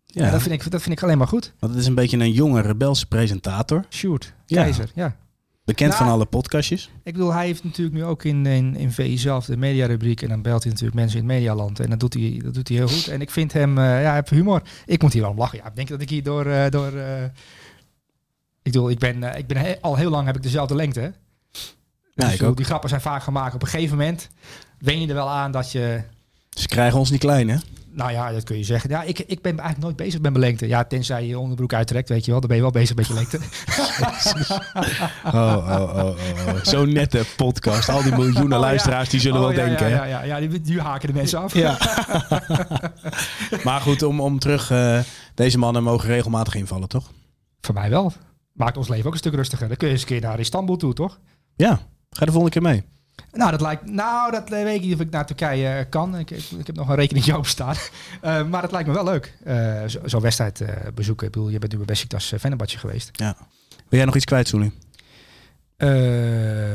Ja, 0.05 0.25
Ja, 0.25 0.31
dat, 0.31 0.41
vind 0.41 0.53
ik, 0.63 0.71
dat 0.71 0.81
vind 0.81 0.97
ik 0.97 1.03
alleen 1.03 1.17
maar 1.17 1.27
goed. 1.27 1.53
want 1.59 1.73
het 1.73 1.81
is 1.81 1.87
een 1.87 1.95
beetje 1.95 2.17
een 2.17 2.31
jonge 2.31 2.61
rebelse 2.61 3.07
presentator. 3.07 3.85
Shoot, 3.89 4.33
keizer, 4.45 4.91
ja. 4.95 5.15
Bekend 5.65 5.91
Nou, 5.91 6.03
van 6.03 6.11
alle 6.13 6.25
podcastjes. 6.25 6.89
Ik 7.03 7.13
bedoel, 7.13 7.33
hij 7.33 7.45
heeft 7.45 7.63
natuurlijk 7.63 7.95
nu 7.97 8.03
ook 8.03 8.23
in, 8.23 8.45
in, 8.45 8.75
in 8.75 8.91
VI 8.91 9.17
zelf 9.17 9.45
de 9.45 9.57
mediarubriek. 9.57 10.21
En 10.21 10.29
dan 10.29 10.41
belt 10.41 10.61
hij 10.63 10.71
natuurlijk 10.71 10.99
mensen 10.99 11.19
in 11.19 11.25
het 11.25 11.33
medialand. 11.33 11.79
En 11.79 11.89
dat 11.89 11.99
doet 11.99 12.13
hij, 12.13 12.41
dat 12.43 12.53
doet 12.53 12.67
hij 12.67 12.77
heel 12.77 12.87
goed. 12.87 13.07
En 13.07 13.21
ik 13.21 13.29
vind 13.31 13.53
hem, 13.53 13.77
eh, 13.77 13.83
ja, 13.83 13.89
hij 13.89 14.13
heeft 14.13 14.29
humor. 14.29 14.61
Ik 14.85 15.01
moet 15.01 15.13
hier 15.13 15.21
wel 15.21 15.31
om 15.31 15.37
lachen. 15.37 15.57
Ja, 15.57 15.67
ik 15.67 15.75
denk 15.75 15.87
dat 15.87 16.01
ik 16.01 16.09
hier 16.09 16.23
door... 16.23 16.45
eh, 16.45 16.69
door 16.69 16.91
eh, 16.97 17.23
ik 18.61 18.71
bedoel, 18.71 18.89
ik 18.89 18.99
ben, 18.99 19.23
ik 19.37 19.47
ben 19.47 19.57
he- 19.57 19.81
al 19.81 19.95
heel 19.95 20.09
lang 20.09 20.25
heb 20.25 20.35
ik 20.35 20.43
dezelfde 20.43 20.75
lengte. 20.75 21.13
Hè. 22.15 22.25
Dus 22.25 22.33
ik 22.33 22.43
ook. 22.43 22.57
Die 22.57 22.65
grappen 22.65 22.89
zijn 22.89 23.01
vaak 23.01 23.23
gemaakt. 23.23 23.53
Op 23.55 23.61
een 23.61 23.67
gegeven 23.67 23.97
moment 23.97 24.29
wen 24.79 25.01
je 25.01 25.07
er 25.07 25.13
wel 25.13 25.29
aan 25.29 25.51
dat 25.51 25.71
je... 25.71 26.01
Ze 26.49 26.67
krijgen 26.67 26.99
ons 26.99 27.11
niet 27.11 27.19
klein, 27.19 27.49
hè? 27.49 27.57
Nou 27.93 28.11
ja, 28.11 28.31
dat 28.31 28.43
kun 28.43 28.57
je 28.57 28.63
zeggen. 28.63 28.89
Ja, 28.89 29.03
ik, 29.03 29.19
ik 29.19 29.41
ben 29.41 29.51
eigenlijk 29.51 29.79
nooit 29.81 29.95
bezig 29.95 30.21
met 30.21 30.31
mijn 30.31 30.43
lengte. 30.43 30.67
Ja, 30.67 30.83
tenzij 30.83 31.21
je 31.21 31.27
je 31.27 31.39
onderbroek 31.39 31.73
uittrekt, 31.73 32.09
weet 32.09 32.25
je 32.25 32.31
wel. 32.31 32.39
Dan 32.39 32.47
ben 32.49 32.57
je 32.57 32.63
wel 32.63 32.71
bezig 32.71 32.95
met 32.95 33.07
je 33.07 33.13
lengte. 33.13 33.39
Oh, 35.25 35.33
oh, 35.33 35.67
oh, 35.69 35.95
oh, 35.97 36.05
oh. 36.47 36.63
Zo'n 36.63 36.93
nette 36.93 37.25
podcast. 37.35 37.89
Al 37.89 38.03
die 38.03 38.11
miljoenen 38.11 38.43
Oh, 38.43 38.49
ja. 38.49 38.59
luisteraars 38.59 39.09
die 39.09 39.19
zullen 39.19 39.39
Oh, 39.41 39.47
wel 39.47 39.55
ja, 39.57 39.65
denken. 39.65 39.89
Ja, 39.89 39.95
hè? 39.95 40.05
ja, 40.05 40.23
ja, 40.23 40.37
ja, 40.37 40.47
die, 40.47 40.61
die 40.61 40.81
haken 40.81 41.07
de 41.07 41.13
mensen 41.13 41.39
af. 41.39 41.53
Ja. 41.53 41.77
maar 43.63 43.81
goed, 43.81 44.03
om, 44.03 44.19
om 44.21 44.39
terug... 44.39 44.71
eh, 44.71 44.99
deze 45.35 45.57
mannen 45.57 45.83
mogen 45.83 46.07
regelmatig 46.07 46.55
invallen, 46.55 46.87
toch? 46.87 47.11
Voor 47.61 47.73
mij 47.73 47.89
wel. 47.89 48.13
Maakt 48.53 48.77
ons 48.77 48.87
leven 48.87 49.05
ook 49.05 49.13
een 49.13 49.17
stuk 49.19 49.33
rustiger. 49.33 49.67
Dan 49.67 49.77
kun 49.77 49.87
je 49.87 49.93
eens 49.93 50.01
een 50.01 50.07
keer 50.07 50.21
naar 50.21 50.39
Istanbul 50.39 50.77
toe, 50.77 50.93
toch? 50.93 51.19
Ja. 51.55 51.79
Ga 52.11 52.19
je 52.19 52.25
de 52.25 52.31
volgende 52.31 52.59
keer 52.59 52.69
mee? 52.69 52.83
Nou, 53.31 53.51
dat 53.51 53.61
lijkt. 53.61 53.85
Nou, 53.91 54.31
dat 54.31 54.49
weet 54.49 54.75
ik 54.75 54.81
niet 54.81 54.93
of 54.93 54.99
ik 54.99 55.09
naar 55.11 55.25
Turkije 55.25 55.67
eh, 55.67 55.85
kan. 55.89 56.17
Ik, 56.17 56.31
ik, 56.31 56.43
ik 56.59 56.67
heb 56.67 56.75
nog 56.75 56.89
een 56.89 56.95
rekening 56.95 57.33
openstaan. 57.33 57.75
Eh 58.21 58.45
maar 58.47 58.61
het 58.61 58.71
lijkt 58.71 58.87
me 58.87 58.93
wel 58.93 59.03
leuk. 59.03 59.37
Eh, 59.43 59.83
zo- 59.87 59.99
Zo'n 60.05 60.21
wedstrijd 60.21 60.61
eh, 60.61 60.91
bezoeken. 60.95 61.27
Ik 61.27 61.33
bedoel, 61.33 61.49
je 61.49 61.59
bent 61.59 61.71
nu 61.71 61.77
bij 61.77 61.87
Besiktas 61.87 62.31
uh, 62.33 62.39
Fenerbahce 62.39 62.77
geweest. 62.77 63.09
Ja. 63.11 63.35
Wil 63.69 63.99
jij 63.99 64.05
nog 64.05 64.15
iets 64.15 64.25
kwijt, 64.25 64.47
Soelie? 64.47 64.73
Eh, 65.77 65.89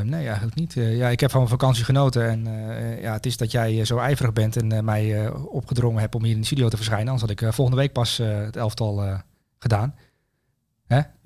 nee, 0.03 0.25
eigenlijk 0.25 0.55
niet. 0.55 0.77
Eh, 0.77 0.97
ja, 0.97 1.07
ik 1.09 1.19
heb 1.19 1.29
van 1.29 1.39
mijn 1.39 1.51
vakantie 1.51 1.83
genoten. 1.83 2.29
En 2.29 2.47
eh, 2.47 3.01
ja, 3.01 3.13
het 3.13 3.25
is 3.25 3.37
dat 3.37 3.51
jij 3.51 3.79
eh, 3.79 3.85
zo 3.85 3.97
ijverig 3.97 4.33
bent 4.33 4.55
en 4.57 4.71
eh, 4.71 4.79
mij 4.83 5.25
eh, 5.25 5.45
opgedrongen 5.53 5.99
hebt 6.01 6.15
om 6.15 6.23
hier 6.23 6.33
in 6.33 6.39
de 6.39 6.45
studio 6.45 6.67
te 6.69 6.75
verschijnen. 6.75 7.05
Anders 7.07 7.21
had 7.21 7.31
ik 7.31 7.41
eh, 7.41 7.51
volgende 7.51 7.81
week 7.81 7.91
pas 7.93 8.19
eh, 8.19 8.37
het 8.37 8.55
elftal 8.55 9.03
eh, 9.03 9.19
gedaan. 9.59 9.95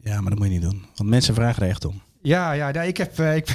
Ja, 0.03 0.21
maar 0.21 0.29
dat 0.29 0.37
moet 0.39 0.47
je 0.47 0.53
niet 0.53 0.61
doen. 0.61 0.85
Want 0.95 1.09
mensen 1.09 1.33
vragen 1.33 1.63
er 1.63 1.69
echt 1.69 1.85
om. 1.85 2.01
Ja, 2.21 2.51
ja, 2.51 2.71
nee, 2.71 2.87
ik 2.87 2.97
heb. 2.97 3.19
eh, 3.19 3.35
ik, 3.41 3.49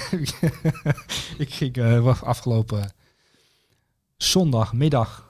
ik 1.38 1.54
ging 1.54 1.76
eh, 1.76 2.22
afgelopen 2.22 2.92
zondagmiddag 4.16 5.24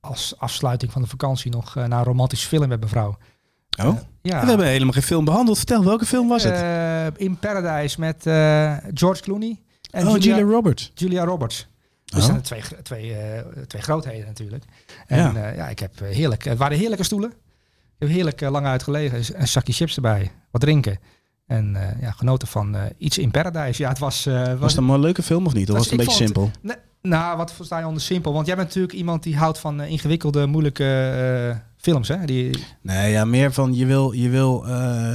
als 0.00 0.34
afsluiting 0.38 0.92
van 0.92 1.02
de 1.02 1.08
vakantie 1.08 1.50
nog 1.50 1.76
eh, 1.76 1.84
naar 1.84 1.98
een 1.98 2.04
romantisch 2.04 2.44
film 2.44 2.68
met 2.68 2.78
mijn 2.78 2.90
vrouw. 2.90 3.18
Oh? 3.82 3.98
Ja. 4.22 4.40
We 4.40 4.46
hebben 4.48 4.66
helemaal 4.66 4.92
geen 4.92 5.02
film 5.02 5.24
behandeld. 5.24 5.56
Vertel, 5.56 5.84
welke 5.84 6.06
film 6.06 6.28
was 6.28 6.42
het? 6.42 7.18
In 7.18 7.38
Paradise 7.38 8.00
met 8.00 8.22
George 8.94 9.22
Clooney 9.22 9.62
en 9.90 10.06
oh, 10.08 10.12
Julia, 10.16 10.36
Julia 10.36 10.52
Roberts. 10.52 10.90
Julia 10.94 11.24
Roberts. 11.24 11.66
Dat 12.04 12.20
Oh. 12.20 12.26
zijn 12.26 12.42
twee, 12.42 12.62
twee, 12.82 13.14
eh, 13.14 13.42
twee 13.66 13.82
grootheden 13.82 14.26
natuurlijk. 14.26 14.64
En 15.06 15.18
Ja. 15.18 15.32
ja, 15.34 15.48
ja 15.48 15.68
ik 15.68 15.78
heb 15.78 15.98
heerlijk. 15.98 16.44
Het 16.44 16.58
waren 16.58 16.78
heerlijke 16.78 17.04
stoelen. 17.04 17.30
Ik 17.30 17.36
heb 17.98 18.08
heerlijk 18.08 18.40
lang 18.40 18.66
uitgelegen. 18.66 19.40
Een 19.40 19.48
zakje 19.48 19.72
chips 19.72 19.96
erbij. 19.96 20.30
Wat 20.50 20.60
drinken. 20.60 20.98
En 21.48 21.76
eh, 21.76 22.00
ja, 22.00 22.10
genoten 22.10 22.48
van 22.48 22.74
eh, 22.76 22.82
iets 22.98 23.18
in 23.18 23.30
Paradise. 23.30 23.82
Ja, 23.82 23.88
het 23.88 23.98
was... 23.98 24.26
eh, 24.26 24.54
Was 24.58 24.74
het 24.76 24.84
een 24.88 25.00
leuke 25.00 25.22
film 25.22 25.46
of 25.46 25.52
niet? 25.54 25.70
Of 25.70 25.76
was 25.76 25.88
Was- 25.88 25.90
het 25.90 26.00
een 26.00 26.06
beetje 26.06 26.26
vond 26.26 26.50
simpel? 26.62 26.76
Nou, 27.02 27.36
wat 27.36 27.52
versta 27.52 27.78
je 27.78 27.86
onder 27.86 28.02
simpel? 28.02 28.32
Want 28.32 28.46
jij 28.46 28.54
bent 28.56 28.66
natuurlijk 28.68 28.94
iemand 28.94 29.22
die 29.22 29.36
houdt 29.36 29.58
van 29.58 29.80
ingewikkelde, 29.80 30.46
moeilijke 30.46 31.60
films. 31.76 32.08
Hè? 32.08 32.24
Die, 32.24 32.64
Nee, 32.82 33.10
ja, 33.12 33.24
meer 33.24 33.52
van 33.52 33.74
je 33.74 33.86
wil, 33.86 34.12
je 34.12 34.28
wil 34.28 34.64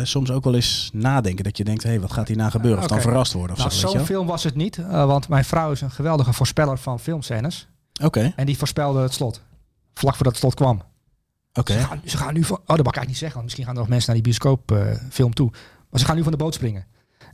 soms 0.03 0.31
ook 0.31 0.43
wel 0.43 0.55
eens 0.55 0.89
nadenken. 0.93 1.43
Dat 1.43 1.57
je 1.57 1.63
denkt, 1.63 1.84
hé, 1.84 1.89
hey, 1.89 1.99
wat 1.99 2.13
gaat 2.13 2.27
hierna 2.27 2.49
gebeuren? 2.49 2.79
Of 2.81 2.88
dan 2.88 3.01
verrast 3.01 3.34
worden 3.34 3.55
of 3.55 3.61
nou, 3.61 3.71
zo, 3.71 3.88
zo'n 3.88 4.05
film 4.05 4.27
was 4.27 4.43
het 4.43 4.55
niet. 4.55 4.77
want 4.89 5.27
mijn 5.29 5.45
vrouw 5.45 5.71
is 5.71 5.81
een 5.81 5.91
geweldige 5.91 6.34
voorspeller 6.34 6.77
van 6.77 6.99
filmscènes. 6.99 7.67
Oké, 8.03 8.34
En 8.36 8.45
die 8.45 8.57
voorspelde 8.57 9.01
het 9.01 9.13
slot. 9.13 9.41
Vlak 9.93 10.15
voordat 10.15 10.34
het 10.34 10.41
slot 10.41 10.53
kwam. 10.55 10.81
oké. 11.53 11.73
Ze, 11.73 11.79
gaan, 11.79 12.01
ze 12.05 12.17
gaan 12.17 12.34
nu 12.34 12.43
van... 12.43 12.57
Oh, 12.57 12.63
dat 12.65 12.67
mag 12.67 12.77
ik 12.77 12.84
eigenlijk 12.97 13.07
niet 13.07 13.17
zeggen. 13.17 13.34
Want 13.34 13.43
misschien 13.43 13.65
gaan 13.65 13.73
er 13.75 13.79
nog 13.79 13.89
mensen 13.89 14.13
naar 14.13 14.21
die 14.21 14.31
bioscoopfilm 14.31 15.11
film 15.11 15.34
toe. 15.34 15.51
Maar 15.93 16.01
ze 16.01 16.07
gaan 16.07 16.15
nu 16.15 16.23
van 16.23 16.31
de 16.31 16.37
boot 16.37 16.53
springen. 16.53 16.85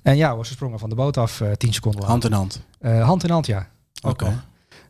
En 0.04 0.18
ja, 0.18 0.34
hoor, 0.34 0.46
ze 0.46 0.54
sprongen 0.54 0.80
van 0.80 0.90
de 0.90 0.96
boot 0.96 1.18
af 1.18 1.42
eh, 1.42 1.52
tien 1.52 1.74
seconden 1.74 2.02
later. 2.02 2.12
Hand 2.14 2.26
in 2.26 2.32
hand. 2.32 2.62
Eh, 2.80 3.06
hand 3.06 3.24
in 3.24 3.30
hand, 3.30 3.46
ja. 3.46 3.68
Oké. 4.02 4.44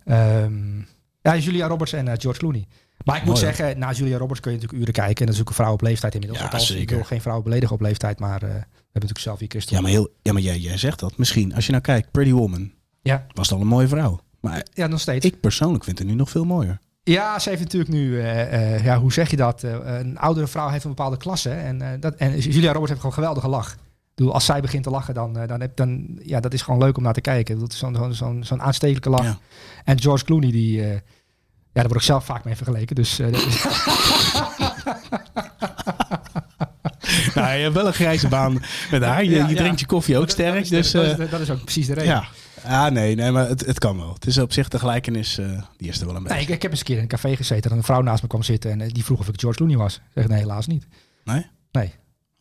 Ehm, 0.05 0.77
ja, 1.21 1.37
Julia 1.37 1.67
Roberts 1.67 1.93
en 1.93 2.07
eh, 2.07 2.13
George 2.17 2.39
Clooney. 2.39 2.67
Maar 3.05 3.15
ik 3.15 3.23
moet 3.23 3.33
Mooi, 3.33 3.45
zeggen, 3.45 3.79
na 3.79 3.91
Julia 3.91 4.17
Roberts 4.17 4.39
kun 4.41 4.51
je 4.51 4.57
natuurlijk 4.57 4.83
uren 4.83 4.93
kijken. 5.03 5.19
En 5.19 5.25
dat 5.25 5.35
is 5.35 5.41
ook 5.41 5.49
een 5.49 5.55
vrouw 5.55 5.73
op 5.73 5.81
leeftijd 5.81 6.13
inmiddels. 6.13 6.39
Ja, 6.41 6.45
Althans, 6.45 6.71
Ik 6.71 6.89
wil 6.89 7.03
geen 7.03 7.21
vrouw 7.21 7.41
beledigen 7.41 7.75
op 7.75 7.81
leeftijd, 7.81 8.19
maar 8.19 8.39
we 8.39 8.45
hebben 8.45 8.65
natuurlijk 8.93 9.19
zelf 9.19 9.39
hier 9.39 9.47
Christel. 9.49 9.75
Ja, 9.75 9.81
maar, 9.81 9.91
heel, 9.91 10.09
ja, 10.21 10.33
maar 10.33 10.41
jij, 10.41 10.57
jij 10.59 10.77
zegt 10.77 10.99
dat. 10.99 11.17
Misschien, 11.17 11.55
als 11.55 11.65
je 11.65 11.71
nou 11.71 11.83
kijkt, 11.83 12.11
Pretty 12.11 12.31
Woman, 12.31 12.71
Ja. 13.01 13.25
was 13.33 13.47
het 13.49 13.55
al 13.55 13.61
een 13.63 13.69
mooie 13.69 13.87
vrouw. 13.87 14.19
Maar 14.39 14.65
Ja, 14.73 14.87
nog 14.87 14.99
steeds. 14.99 15.25
ik 15.25 15.39
persoonlijk 15.39 15.83
vind 15.83 15.97
het 15.99 16.07
nu 16.07 16.13
nog 16.13 16.29
veel 16.29 16.45
mooier. 16.45 16.79
Ja, 17.11 17.39
ze 17.39 17.49
heeft 17.49 17.61
natuurlijk 17.61 17.91
nu, 17.91 18.19
eh, 18.21 18.75
eh, 18.75 18.83
ja, 18.83 18.99
hoe 18.99 19.13
zeg 19.13 19.29
je 19.29 19.35
dat? 19.35 19.63
Eh, 19.63 19.71
een 19.99 20.17
oudere 20.17 20.47
vrouw 20.47 20.69
heeft 20.69 20.83
een 20.83 20.89
bepaalde 20.89 21.17
klasse. 21.17 21.49
En, 21.49 21.97
dat, 21.99 22.15
en 22.15 22.39
Julia 22.39 22.71
Roberts 22.71 22.89
heeft 22.89 22.89
gewoon 23.01 23.05
een 23.05 23.13
geweldige 23.23 23.47
lach. 23.47 23.75
Bedoel, 24.15 24.33
als 24.33 24.45
zij 24.45 24.61
begint 24.61 24.83
te 24.83 24.89
lachen, 24.89 25.13
dan, 25.13 25.33
dan, 25.47 25.61
heb, 25.61 25.75
dan 25.75 26.19
ja, 26.23 26.39
dat 26.39 26.53
is 26.53 26.61
gewoon 26.61 26.79
leuk 26.79 26.97
om 26.97 27.03
naar 27.03 27.13
te 27.13 27.21
kijken. 27.21 27.59
Dat 27.59 27.71
is 27.71 27.77
zo'n 27.77 28.13
zo'n 28.13 28.43
zo'n 28.43 28.61
aanstekelijke 28.61 29.09
lach. 29.09 29.23
Ja. 29.23 29.37
En 29.83 30.01
George 30.01 30.25
Clooney, 30.25 30.51
die, 30.51 30.81
ja, 30.81 30.91
daar 31.73 31.87
word 31.87 31.95
ik 31.99 32.01
zelf 32.01 32.25
vaak 32.25 32.43
mee 32.43 32.55
vergeleken. 32.55 32.95
Dus 32.95 33.15
dat 33.15 33.31
nou, 37.35 37.53
je 37.55 37.61
hebt 37.63 37.73
wel 37.73 37.87
een 37.87 37.93
grijze 37.93 38.27
baan 38.27 38.61
met 38.91 39.03
haar. 39.03 39.23
Je, 39.23 39.29
Ja, 39.29 39.47
je 39.47 39.55
drinkt 39.55 39.79
je 39.79 39.85
koffie 39.85 40.17
ook 40.17 40.27
dat- 40.27 40.37
dat 40.37 40.45
sterk. 40.47 40.61
is- 40.61 40.69
Dus, 40.69 40.91
dat, 40.91 41.19
is, 41.19 41.29
dat 41.29 41.39
is 41.39 41.49
ook 41.49 41.63
precies 41.63 41.87
de 41.87 41.93
reden. 41.93 42.09
ja. 42.09 42.23
Ah, 42.69 42.91
nee, 42.91 43.15
nee, 43.15 43.31
maar 43.31 43.47
het, 43.47 43.65
het 43.65 43.79
kan 43.79 43.97
wel. 43.97 44.13
Het 44.13 44.25
is 44.25 44.37
op 44.37 44.53
zich 44.53 44.67
de 44.67 44.79
gelijkenis, 44.79 45.37
eh, 45.37 45.61
die 45.77 45.89
is 45.89 45.99
er 45.99 46.05
wel 46.05 46.15
een 46.15 46.23
beetje. 46.23 46.37
Nee, 46.37 46.47
ik, 46.47 46.53
ik 46.53 46.61
heb 46.61 46.71
eens 46.71 46.79
een 46.79 46.85
keer 46.85 46.95
in 46.95 47.01
een 47.01 47.07
café 47.07 47.35
gezeten 47.35 47.71
en 47.71 47.77
een 47.77 47.83
vrouw 47.83 48.01
naast 48.01 48.21
me 48.21 48.27
kwam 48.27 48.43
zitten 48.43 48.71
en 48.71 48.81
eh, 48.81 48.91
die 48.91 49.03
vroeg 49.03 49.19
of 49.19 49.27
ik 49.27 49.39
George 49.39 49.57
Clooney 49.57 49.77
was. 49.77 49.95
Ik 49.95 50.03
zeg 50.13 50.27
nee, 50.27 50.39
helaas 50.39 50.67
niet. 50.67 50.87
Nee? 51.23 51.45
Nee. 51.71 51.93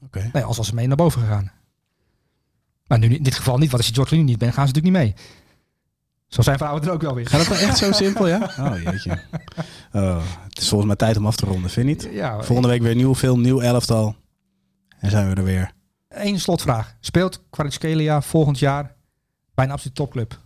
Oké. 0.05 0.31
Nee, 0.33 0.43
als 0.43 0.57
was 0.57 0.67
ze 0.67 0.75
mee 0.75 0.87
naar 0.87 0.97
boven 0.97 1.21
gegaan. 1.21 1.53
Maar 2.87 2.99
nu 2.99 3.15
in 3.15 3.23
dit 3.23 3.35
geval 3.35 3.59
niet, 3.59 3.71
want 3.71 3.77
als 3.77 3.87
je 3.87 3.95
George 3.95 4.11
Clooney 4.11 4.31
niet 4.31 4.39
bent, 4.39 4.55
gaan 4.55 4.69
ze 4.69 4.73
natuurlijk 4.75 5.05
niet 5.05 5.15
mee. 5.17 5.27
Zo 6.27 6.43
zijn 6.43 6.59
vrouwen 6.59 6.83
er 6.83 6.91
ook 6.91 7.03
wel 7.03 7.15
weer. 7.15 7.27
Gaat 7.27 7.41
het 7.41 7.49
nou 7.49 7.61
echt 7.63 7.79
zo 7.79 7.93
simpel, 7.93 8.29
ja? 8.29 8.51
Oh, 8.59 8.83
jeetje. 8.83 9.19
Oh, 9.93 10.23
het 10.49 10.59
is 10.59 10.69
volgens 10.69 10.87
mij 10.87 10.97
tijd 10.97 11.17
om 11.17 11.27
af 11.27 11.37
te 11.37 11.47
ronden, 11.47 11.71
vind 11.71 11.89
je 11.89 11.95
niet? 11.95 12.15
Ja, 12.15 12.43
Volgende 12.43 12.69
week 12.69 12.83
weer 12.83 12.91
een 12.91 12.97
nieuwe 12.97 13.15
film, 13.15 13.41
nieuw 13.41 13.61
elftal. 13.61 14.17
En 14.99 15.11
zijn 15.11 15.29
we 15.29 15.35
er 15.35 15.45
weer. 15.45 15.73
Eén 16.09 16.41
slotvraag. 16.41 16.97
Speelt 17.01 17.43
Kvaratskhelia 17.51 18.23
volgend 18.23 18.59
jaar 18.59 18.97
bij 19.59 19.67
een 19.67 19.73
absolute 19.73 19.97
topclub? 20.03 20.39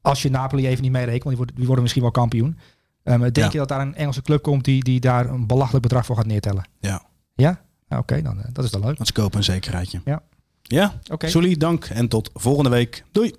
Als 0.00 0.22
je 0.22 0.30
Napoli 0.30 0.66
even 0.68 0.82
niet 0.82 0.92
meerekent, 0.92 1.22
want 1.24 1.28
die 1.28 1.36
worden, 1.36 1.54
die 1.56 1.64
worden 1.64 1.82
misschien 1.82 2.02
wel 2.02 2.10
kampioen. 2.12 2.58
Ehm, 3.02 3.20
denk 3.20 3.36
Ja. 3.36 3.48
je 3.52 3.58
dat 3.58 3.68
daar 3.68 3.80
een 3.80 3.94
Engelse 3.94 4.22
club 4.22 4.42
komt 4.42 4.64
die, 4.64 4.84
die 4.84 5.00
daar 5.00 5.26
een 5.30 5.46
belachelijk 5.46 5.82
bedrag 5.82 6.06
voor 6.06 6.16
gaat 6.16 6.26
neertellen? 6.26 6.64
Ja. 6.80 7.02
Ja? 7.34 7.60
Nou, 7.88 8.02
Oké, 8.02 8.22
dan 8.22 8.38
eh, 8.42 8.44
dat 8.52 8.64
is 8.64 8.70
dan 8.70 8.80
leuk. 8.80 8.96
Want 8.96 9.06
ze 9.08 9.12
kopen 9.14 9.38
een 9.38 9.44
zekerheidje. 9.44 10.00
Ja. 10.04 10.22
Ja, 10.62 10.94
Oké. 11.12 11.28
Sully, 11.28 11.56
dank 11.56 11.84
en 11.84 12.08
tot 12.08 12.30
volgende 12.34 12.70
week. 12.70 13.04
Doei. 13.12 13.34